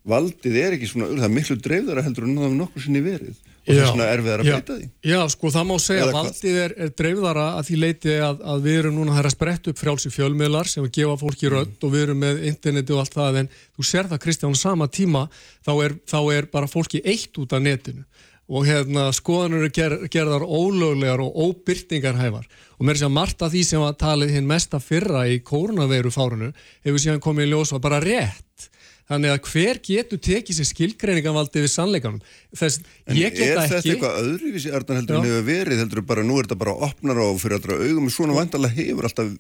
valdið 0.08 0.58
er 0.62 0.76
ekki 0.78 0.90
svona, 0.90 1.12
það 1.18 1.28
er 1.28 1.36
miklu 1.36 1.58
dreifðara 1.62 2.04
heldur 2.06 2.26
en 2.28 2.36
það 2.40 2.48
er 2.48 2.58
nokkuð 2.62 2.84
sinni 2.86 3.04
verið. 3.04 3.40
Og 3.68 3.74
það 3.74 3.82
er 3.82 3.90
svona 3.90 4.06
erfiðar 4.14 4.42
að 4.44 4.50
beita 4.54 4.76
því. 4.78 4.86
Já, 5.10 5.18
sko, 5.34 5.50
það 5.52 5.66
má 5.68 5.74
segja 5.84 6.06
að 6.06 6.14
valdið 6.16 6.60
er, 6.62 6.76
er 6.86 6.94
dreifðara 7.02 7.48
að 7.58 7.66
því 7.68 7.80
leiti 7.82 8.14
að, 8.24 8.46
að 8.54 8.62
við 8.68 8.78
erum 8.82 8.96
núna 8.96 9.18
að 9.20 9.28
spretta 9.34 9.74
upp 9.74 9.82
frjálsi 9.82 10.12
fjölmiðlar 10.14 10.72
sem 10.72 10.88
að 10.88 10.94
gefa 10.96 11.18
fólki 11.20 11.52
rödd 11.52 11.74
mm. 11.74 11.82
og 11.84 11.94
við 11.96 12.06
erum 12.06 12.24
með 12.24 12.40
interneti 12.48 12.96
og 12.96 13.04
allt 13.04 13.18
það 13.18 13.42
en 13.42 13.52
þú 13.58 13.88
ser 13.90 14.08
það 14.14 14.24
Kristján 14.24 14.56
sama 14.56 14.88
tíma 14.88 15.26
þá 15.68 15.74
er, 15.76 15.98
þá 16.08 16.20
er 16.38 16.48
bara 16.56 16.72
fólki 16.72 17.04
eitt 17.04 17.42
út 17.44 17.58
af 17.58 17.66
netinu. 17.66 18.08
Og 18.48 18.64
hérna 18.64 19.10
skoðanur 19.12 19.68
gerðar 19.76 20.48
ólöglegar 20.48 21.20
og 21.20 21.36
óbyrtingarhæfar 21.36 22.48
og 22.78 22.88
mér 22.88 23.00
sé 23.00 23.08
að 23.08 23.16
margt 23.18 23.44
af 23.46 23.54
því 23.54 23.64
sem 23.68 23.84
að 23.84 24.00
talið 24.04 24.34
hinn 24.38 24.50
mesta 24.50 24.80
fyrra 24.82 25.26
í 25.30 25.40
kórnaveiru 25.46 26.14
fárunu 26.14 26.52
hefur 26.86 27.04
síðan 27.04 27.24
komið 27.24 27.48
í 27.48 27.52
ljós 27.54 27.74
og 27.76 27.84
bara 27.84 28.02
rétt. 28.04 28.70
Þannig 29.08 29.32
að 29.32 29.46
hver 29.48 29.78
getur 29.88 30.20
tekið 30.20 30.58
sér 30.58 30.68
skilgreininganvaldi 30.68 31.62
við 31.64 31.72
sannleikanum? 31.72 32.24
Þess 32.60 32.82
en 33.08 33.16
ég 33.16 33.32
geta 33.32 33.46
ekki 33.46 33.54
er 33.54 33.70
þetta 33.72 33.94
eitthvað 33.94 34.18
öðruvísi 34.26 34.74
Arnar 34.76 35.00
heldur 35.00 35.20
en 35.20 35.30
hefur 35.30 35.46
verið? 35.48 35.80
Heldur 35.84 36.04
bara 36.10 36.26
nú 36.28 36.42
er 36.42 36.50
þetta 36.50 36.60
bara 36.66 36.74
opnar 36.90 37.22
á 37.24 37.28
fyrir 37.40 37.56
allra 37.62 37.78
augum. 37.86 38.10
Svona 38.12 38.36
vandalega 38.36 38.76
hefur 38.82 39.08
alltaf 39.08 39.32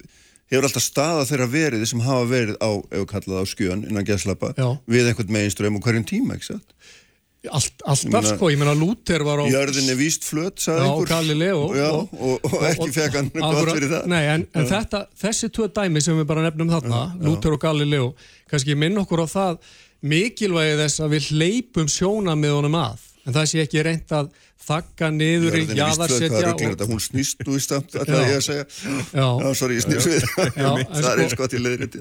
hefur 0.47 0.67
alltaf 0.69 0.85
staða 0.85 1.25
þeirra 1.27 1.49
verið 1.51 1.83
sem 1.89 2.03
hafa 2.05 2.29
verið 2.29 2.55
á, 2.63 2.71
ef 2.71 3.01
við 3.01 3.09
kallaðum 3.11 3.35
það 3.35 3.43
á 3.43 3.51
skjön 3.51 3.83
innan 3.89 4.07
geðslapa 4.07 4.53
við 4.87 5.09
einhvern 5.11 5.35
meginström 5.35 5.79
og 5.79 5.83
hverjum 5.83 6.07
tíma, 6.07 6.37
ekki 6.37 6.53
satt? 6.53 6.75
Allt, 7.53 7.83
alltaf 7.87 8.29
sko, 8.33 8.51
ég 8.53 8.59
menna 8.61 8.75
Luther 8.77 9.23
var 9.27 9.41
á 9.41 9.45
Jörðin 9.47 9.91
er 9.93 9.99
víst 9.99 10.27
flött, 10.27 10.59
sagði 10.63 10.85
einhver. 10.85 11.11
Galileo. 11.11 11.63
Já, 11.81 11.89
og, 11.93 12.13
og, 12.17 12.47
og 12.51 12.67
ekki 12.71 12.89
fekk 12.95 13.17
hann 13.19 13.31
gott 13.33 13.71
fyrir 13.71 13.91
það. 13.93 14.07
Nei, 14.13 14.21
en, 14.35 14.45
en 14.57 14.69
þetta, 14.69 15.03
þessi 15.23 15.51
tvö 15.55 15.69
dæmi 15.79 16.03
sem 16.03 16.19
við 16.19 16.29
bara 16.29 16.45
nefnum 16.47 16.71
þarna, 16.71 17.03
já, 17.13 17.19
Luther 17.27 17.53
já. 17.53 17.57
og 17.57 17.63
Galileo 17.63 18.07
kannski 18.51 18.77
minn 18.79 18.99
okkur 19.01 19.23
á 19.23 19.27
það 19.31 19.59
mikilvægi 20.07 20.77
þess 20.81 21.03
að 21.03 21.15
við 21.15 21.29
hleypum 21.33 21.91
sjóna 21.91 22.35
með 22.37 22.57
honum 22.59 22.77
að, 22.79 23.06
en 23.27 23.35
það 23.35 23.49
sé 23.51 23.63
ekki 23.65 23.83
reynd 23.85 24.13
að 24.15 24.29
þakka 24.67 25.09
niður 25.13 25.57
í 25.59 25.63
jaðarsetja 25.77 26.53
og... 26.53 26.81
hún 26.89 27.01
snýst 27.03 27.43
í 27.43 27.59
stamt 27.63 27.95
að 27.95 28.09
það 28.09 28.23
ég 28.23 28.39
að 28.39 28.45
segja. 28.47 28.65
Já, 29.13 29.27
já 29.43 29.49
sorry, 29.59 29.77
ég 29.77 29.85
snýst 29.85 30.09
við 30.09 30.25
það 30.57 31.09
er 31.11 31.21
eins 31.23 31.35
sko- 31.35 31.41
gott 31.43 31.55
í 31.55 31.61
leiðrið 31.61 31.97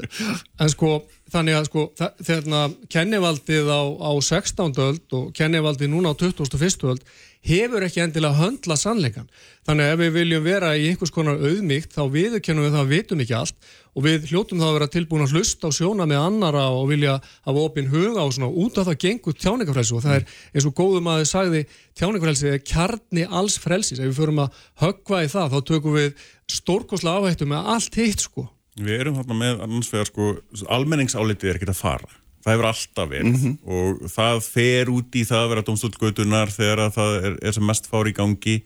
en 0.64 0.72
sko, 0.72 0.92
þannig 1.34 1.58
að 1.60 1.68
sko 1.70 1.86
þegar 2.00 2.76
kennivaldið 2.96 3.70
á, 3.70 3.82
á 3.82 4.12
16. 4.30 4.82
öld 4.88 5.16
og 5.20 5.30
kennivaldið 5.36 5.92
núna 5.92 6.14
á 6.14 6.18
21. 6.18 6.90
öld 6.94 7.06
hefur 7.46 7.84
ekki 7.86 8.02
endilega 8.02 8.36
höndla 8.40 8.76
sannleikan. 8.78 9.28
Þannig 9.66 9.86
að 9.86 9.92
ef 9.92 10.00
við 10.00 10.12
viljum 10.16 10.44
vera 10.46 10.72
í 10.78 10.88
einhvers 10.90 11.12
konar 11.14 11.40
auðmygt 11.40 11.94
þá 11.94 12.02
viðkennum 12.12 12.66
við 12.66 12.74
það 12.74 12.82
að 12.82 12.90
við 12.90 13.00
vitum 13.02 13.22
ekki 13.24 13.36
allt 13.38 13.70
og 13.96 14.04
við 14.04 14.26
hljótum 14.30 14.60
þá 14.60 14.66
að 14.66 14.74
vera 14.76 14.88
tilbúin 14.92 15.24
að 15.24 15.34
hlusta 15.36 15.70
og 15.70 15.76
sjóna 15.76 16.08
með 16.10 16.22
annara 16.22 16.64
og 16.74 16.90
vilja 16.90 17.14
hafa 17.46 17.64
opinn 17.64 17.88
huga 17.92 18.26
og 18.26 18.34
svona 18.36 18.50
út 18.64 18.80
af 18.80 18.90
það 18.90 19.00
gengur 19.06 19.38
tjáningafrelsi 19.40 19.96
og 19.96 20.04
það 20.04 20.18
er 20.18 20.26
eins 20.52 20.68
og 20.68 20.76
góðum 20.76 21.08
að 21.12 21.22
þið 21.22 21.30
sagði 21.32 21.62
tjáningafrelsi 21.96 22.52
er 22.52 22.60
kjarni 22.72 23.24
alls 23.40 23.56
frelsis. 23.62 24.02
Ef 24.02 24.10
við 24.10 24.20
förum 24.20 24.44
að 24.44 24.60
höggva 24.84 25.24
í 25.24 25.32
það 25.32 25.56
þá 25.56 25.58
tökum 25.72 25.96
við 25.96 26.28
stórkosla 26.58 27.16
áhættu 27.20 27.48
með 27.48 27.72
allt 27.76 27.98
hitt 28.02 28.28
sko. 28.28 28.46
Við 28.76 29.00
erum 29.00 29.18
þarna 29.22 29.40
með 29.40 30.06
sko 30.10 30.30
almenningsálitið 30.68 31.54
er 31.54 31.60
ekki 31.60 31.72
að 31.72 31.80
fara 31.80 32.16
það 32.46 32.54
hefur 32.54 32.68
alltaf 32.70 33.08
verið 33.10 33.26
mm 33.26 33.40
-hmm. 33.42 33.56
og 33.76 34.12
það 34.12 34.36
fer 34.46 34.92
út 34.94 35.18
í 35.18 35.24
það 35.26 35.42
að 35.42 35.50
vera 35.52 35.66
domstólgötunar 35.66 36.52
þegar 36.54 36.92
það 36.94 37.16
er, 37.18 37.38
er 37.42 37.56
sem 37.56 37.66
mest 37.66 37.90
fár 37.90 38.06
í 38.06 38.14
gangi. 38.14 38.62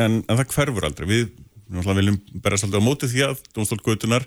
En, 0.00 0.24
en 0.24 0.38
það 0.38 0.48
hverfur 0.56 0.88
aldrei. 0.88 1.06
Við 1.08 1.28
viljum 1.68 2.18
bera 2.42 2.56
svolítið 2.56 2.80
á 2.80 2.88
móti 2.88 3.12
því 3.12 3.28
að 3.28 3.46
domstólgötunar 3.52 4.26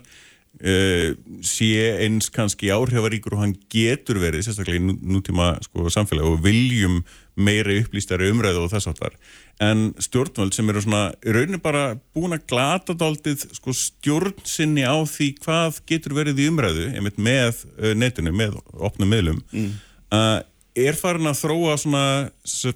Uh, 0.56 1.12
sé 1.44 1.66
eins 2.00 2.30
kannski 2.32 2.70
áhrifaríkur 2.72 3.34
og 3.36 3.42
hann 3.42 3.50
getur 3.68 4.16
verið 4.16 4.46
sérstaklega 4.46 4.80
í 4.80 4.84
nú, 4.86 4.94
nútíma 5.18 5.50
sko, 5.60 5.90
samfélag 5.92 6.30
og 6.30 6.38
viljum 6.46 7.02
meira 7.36 7.74
upplýstari 7.76 8.30
umræðu 8.32 8.62
og 8.64 8.70
þess 8.72 8.88
aftar 8.88 9.18
en 9.62 9.86
stjórnvöld 10.02 10.52
sem 10.52 10.68
eru 10.68 10.82
svona 10.84 11.14
raunir 11.24 11.60
bara 11.64 11.94
búin 12.16 12.36
að 12.36 12.44
glata 12.50 12.96
daldið 12.98 13.46
sko, 13.56 13.72
stjórnsinni 13.72 14.84
á 14.84 14.96
því 15.08 15.30
hvað 15.40 15.80
getur 15.88 16.16
verið 16.18 16.42
í 16.44 16.48
umræðu 16.50 16.90
einmitt 16.92 17.16
með 17.16 17.62
uh, 17.78 17.94
netinu, 17.96 18.34
með 18.36 18.58
opnum 18.76 19.12
miðlum 19.14 19.40
mm. 19.52 19.70
uh, 20.12 20.40
er 20.76 20.98
farin 21.00 21.30
að 21.30 21.40
þróa 21.40 21.78
svona 21.80 22.04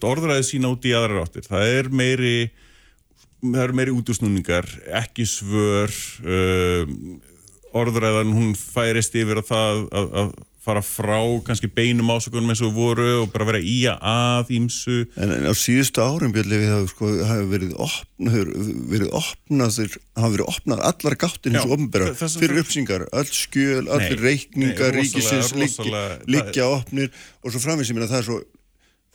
orðræði 0.09 0.47
sína 0.49 0.73
út 0.73 0.89
í 0.89 0.95
aðra 0.97 1.21
ráttir 1.21 1.45
það 1.45 1.75
er 1.75 1.91
meiri 1.93 2.37
það 3.41 3.65
eru 3.67 3.77
meiri 3.77 3.97
útúsnúningar 3.97 4.69
ekki 5.01 5.27
svör 5.29 5.93
orðræðan 7.77 8.33
hún 8.35 8.55
færist 8.57 9.15
yfir 9.17 9.41
að 9.41 9.51
það 9.53 9.83
að, 9.97 10.09
að 10.23 10.33
fara 10.61 10.83
frá 10.85 11.19
kannski 11.47 11.71
beinum 11.73 12.11
ásökunum 12.13 12.53
eins 12.53 12.61
og 12.65 12.75
voru 12.77 13.09
og 13.23 13.31
bara 13.33 13.47
vera 13.49 13.61
í 13.65 13.79
að 13.89 14.53
ímsu. 14.59 15.07
En, 15.17 15.33
en 15.39 15.49
á 15.49 15.55
síðustu 15.57 16.05
árum 16.05 16.35
björnlega 16.35 16.61
við 16.61 16.75
hafa 16.75 16.91
sko, 16.93 17.11
verið 17.51 17.75
opnað 17.81 18.55
verið 18.93 19.17
opnað 19.23 19.81
hafa 20.21 20.33
verið 20.37 20.53
opnað 20.53 20.85
allar 20.91 21.19
gáttir 21.25 21.55
eins 21.55 21.65
og 21.65 21.77
ofnbæra 21.79 22.13
fyrir 22.13 22.63
uppsingar, 22.63 23.09
all 23.17 23.29
skjöl, 23.33 23.87
allir 23.89 24.21
reikningar, 24.21 24.97
ríkisins 24.97 25.55
liggja 26.29 26.69
opnir 26.69 27.13
og 27.41 27.55
svo 27.55 27.63
framins 27.63 27.89
ég 27.89 27.97
minna 27.97 28.11
það 28.11 28.21
er 28.21 28.29
svo 28.29 28.41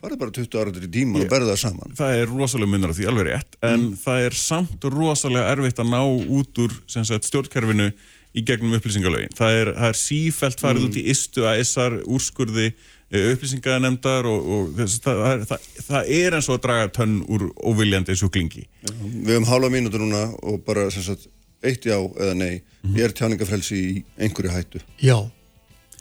farið 0.02 0.22
bara 0.22 0.34
20 0.36 0.60
áraður 0.60 0.86
í 0.86 0.92
tíma 0.92 1.22
og 1.22 1.30
berða 1.32 1.54
það 1.54 1.62
saman. 1.62 1.96
Það 1.98 2.20
er 2.20 2.34
rosalega 2.34 2.72
munnar 2.74 2.92
af 2.92 2.98
því 2.98 3.08
alveg 3.12 3.30
rétt 3.30 3.58
en 3.62 3.80
mm. 3.80 3.96
það 4.02 4.26
er 4.26 4.38
samt 4.40 4.90
rosalega 4.96 5.54
erfitt 5.54 5.82
að 5.82 5.92
ná 5.94 6.02
út 6.40 6.62
úr 6.66 6.76
stjórnkerfinu 6.90 7.90
í 8.36 8.44
gegnum 8.46 8.76
upplýsingalögin. 8.78 9.34
Það 9.38 9.62
er, 9.62 9.72
það 9.78 9.92
er 9.92 10.00
sífælt 10.00 10.64
farið 10.64 10.82
mm. 10.82 10.90
út 10.90 11.00
í 11.00 11.04
istu 11.14 11.46
að 11.48 11.62
essar 11.64 11.98
úrskurði 12.04 12.68
eh, 12.68 13.30
upplýsinganemndar 13.32 14.28
og, 14.30 14.50
og 14.56 14.74
þess, 14.80 15.02
það, 15.06 15.46
það, 15.52 15.70
það 15.88 16.12
er 16.20 16.38
eins 16.38 16.50
og 16.50 16.58
að 16.58 16.64
draga 16.68 16.92
tönn 17.00 17.18
úr 17.32 17.48
óviljandi 17.64 18.18
sjúklingi. 18.20 18.66
Við 18.92 19.32
höfum 19.32 19.50
hálfa 19.50 19.72
mínútur 19.74 20.04
núna 20.04 20.26
og 20.44 20.60
bara 20.68 20.88
sagt, 20.94 21.30
eitt 21.66 21.88
já 21.88 21.98
eða 21.98 22.34
nei. 22.34 22.56
Mm 22.60 22.92
-hmm. 22.92 22.98
Ég 23.00 23.04
er 23.08 23.16
tjáningafrelsi 23.16 23.76
í 23.76 24.04
einhverju 24.20 24.52
hættu. 24.52 24.84
Já. 25.00 25.32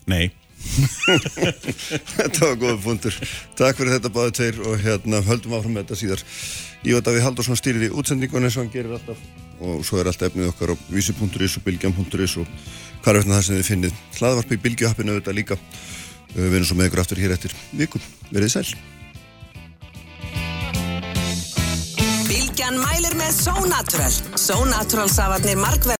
Nei. 0.07 0.33
þetta 2.17 2.47
var 2.47 2.57
góða 2.57 2.77
fundur. 2.81 3.17
Takk 3.57 3.79
fyrir 3.79 3.99
þetta 3.99 4.11
báðu 4.11 4.33
tveir 4.33 4.61
og 4.65 4.79
hérna 4.81 5.21
höldum 5.23 5.55
áfram 5.55 5.75
með 5.77 5.85
þetta 5.85 6.01
síðar. 6.01 6.23
Ég 6.85 6.95
veit 6.95 7.09
að 7.09 7.17
við 7.17 7.27
haldum 7.29 7.45
svona 7.45 7.61
stýrið 7.61 7.89
í 7.89 7.95
útsendingun 7.95 8.45
eins 8.45 8.57
og 8.57 8.65
hann 8.65 8.73
gerir 8.73 8.97
alltaf 8.97 9.21
og 9.61 9.85
svo 9.87 10.01
er 10.01 10.11
allt 10.11 10.25
efnið 10.27 10.51
okkar 10.51 10.73
á 10.73 10.77
vísi.is 10.89 11.59
og 11.59 11.67
bilgjam.is 11.67 12.39
og 12.41 12.49
hvað 13.05 13.13
er 13.13 13.21
eftir 13.21 13.35
það 13.35 13.45
sem 13.47 13.59
þið 13.59 13.69
finnið? 13.69 14.01
Hlaðvarp 14.19 14.51
í 14.57 14.63
bilgjahappinu 14.65 15.15
auðvitað 15.15 15.39
líka. 15.39 15.59
Við 16.35 16.57
erum 16.57 16.67
svo 16.67 16.77
með 16.79 16.91
ykkur 16.91 17.03
aftur 17.05 17.23
hér 17.23 17.37
eftir 17.37 17.55
vikum 17.77 18.03
verið 18.33 18.55
sæl. 18.57 18.67
Bilgjan 22.25 22.81
mælir 22.81 23.15
með 23.21 23.33
Sónatúral 23.37 24.15
Sónatúral 24.41 25.11
safarnir 25.13 25.59
markverð 25.61 25.93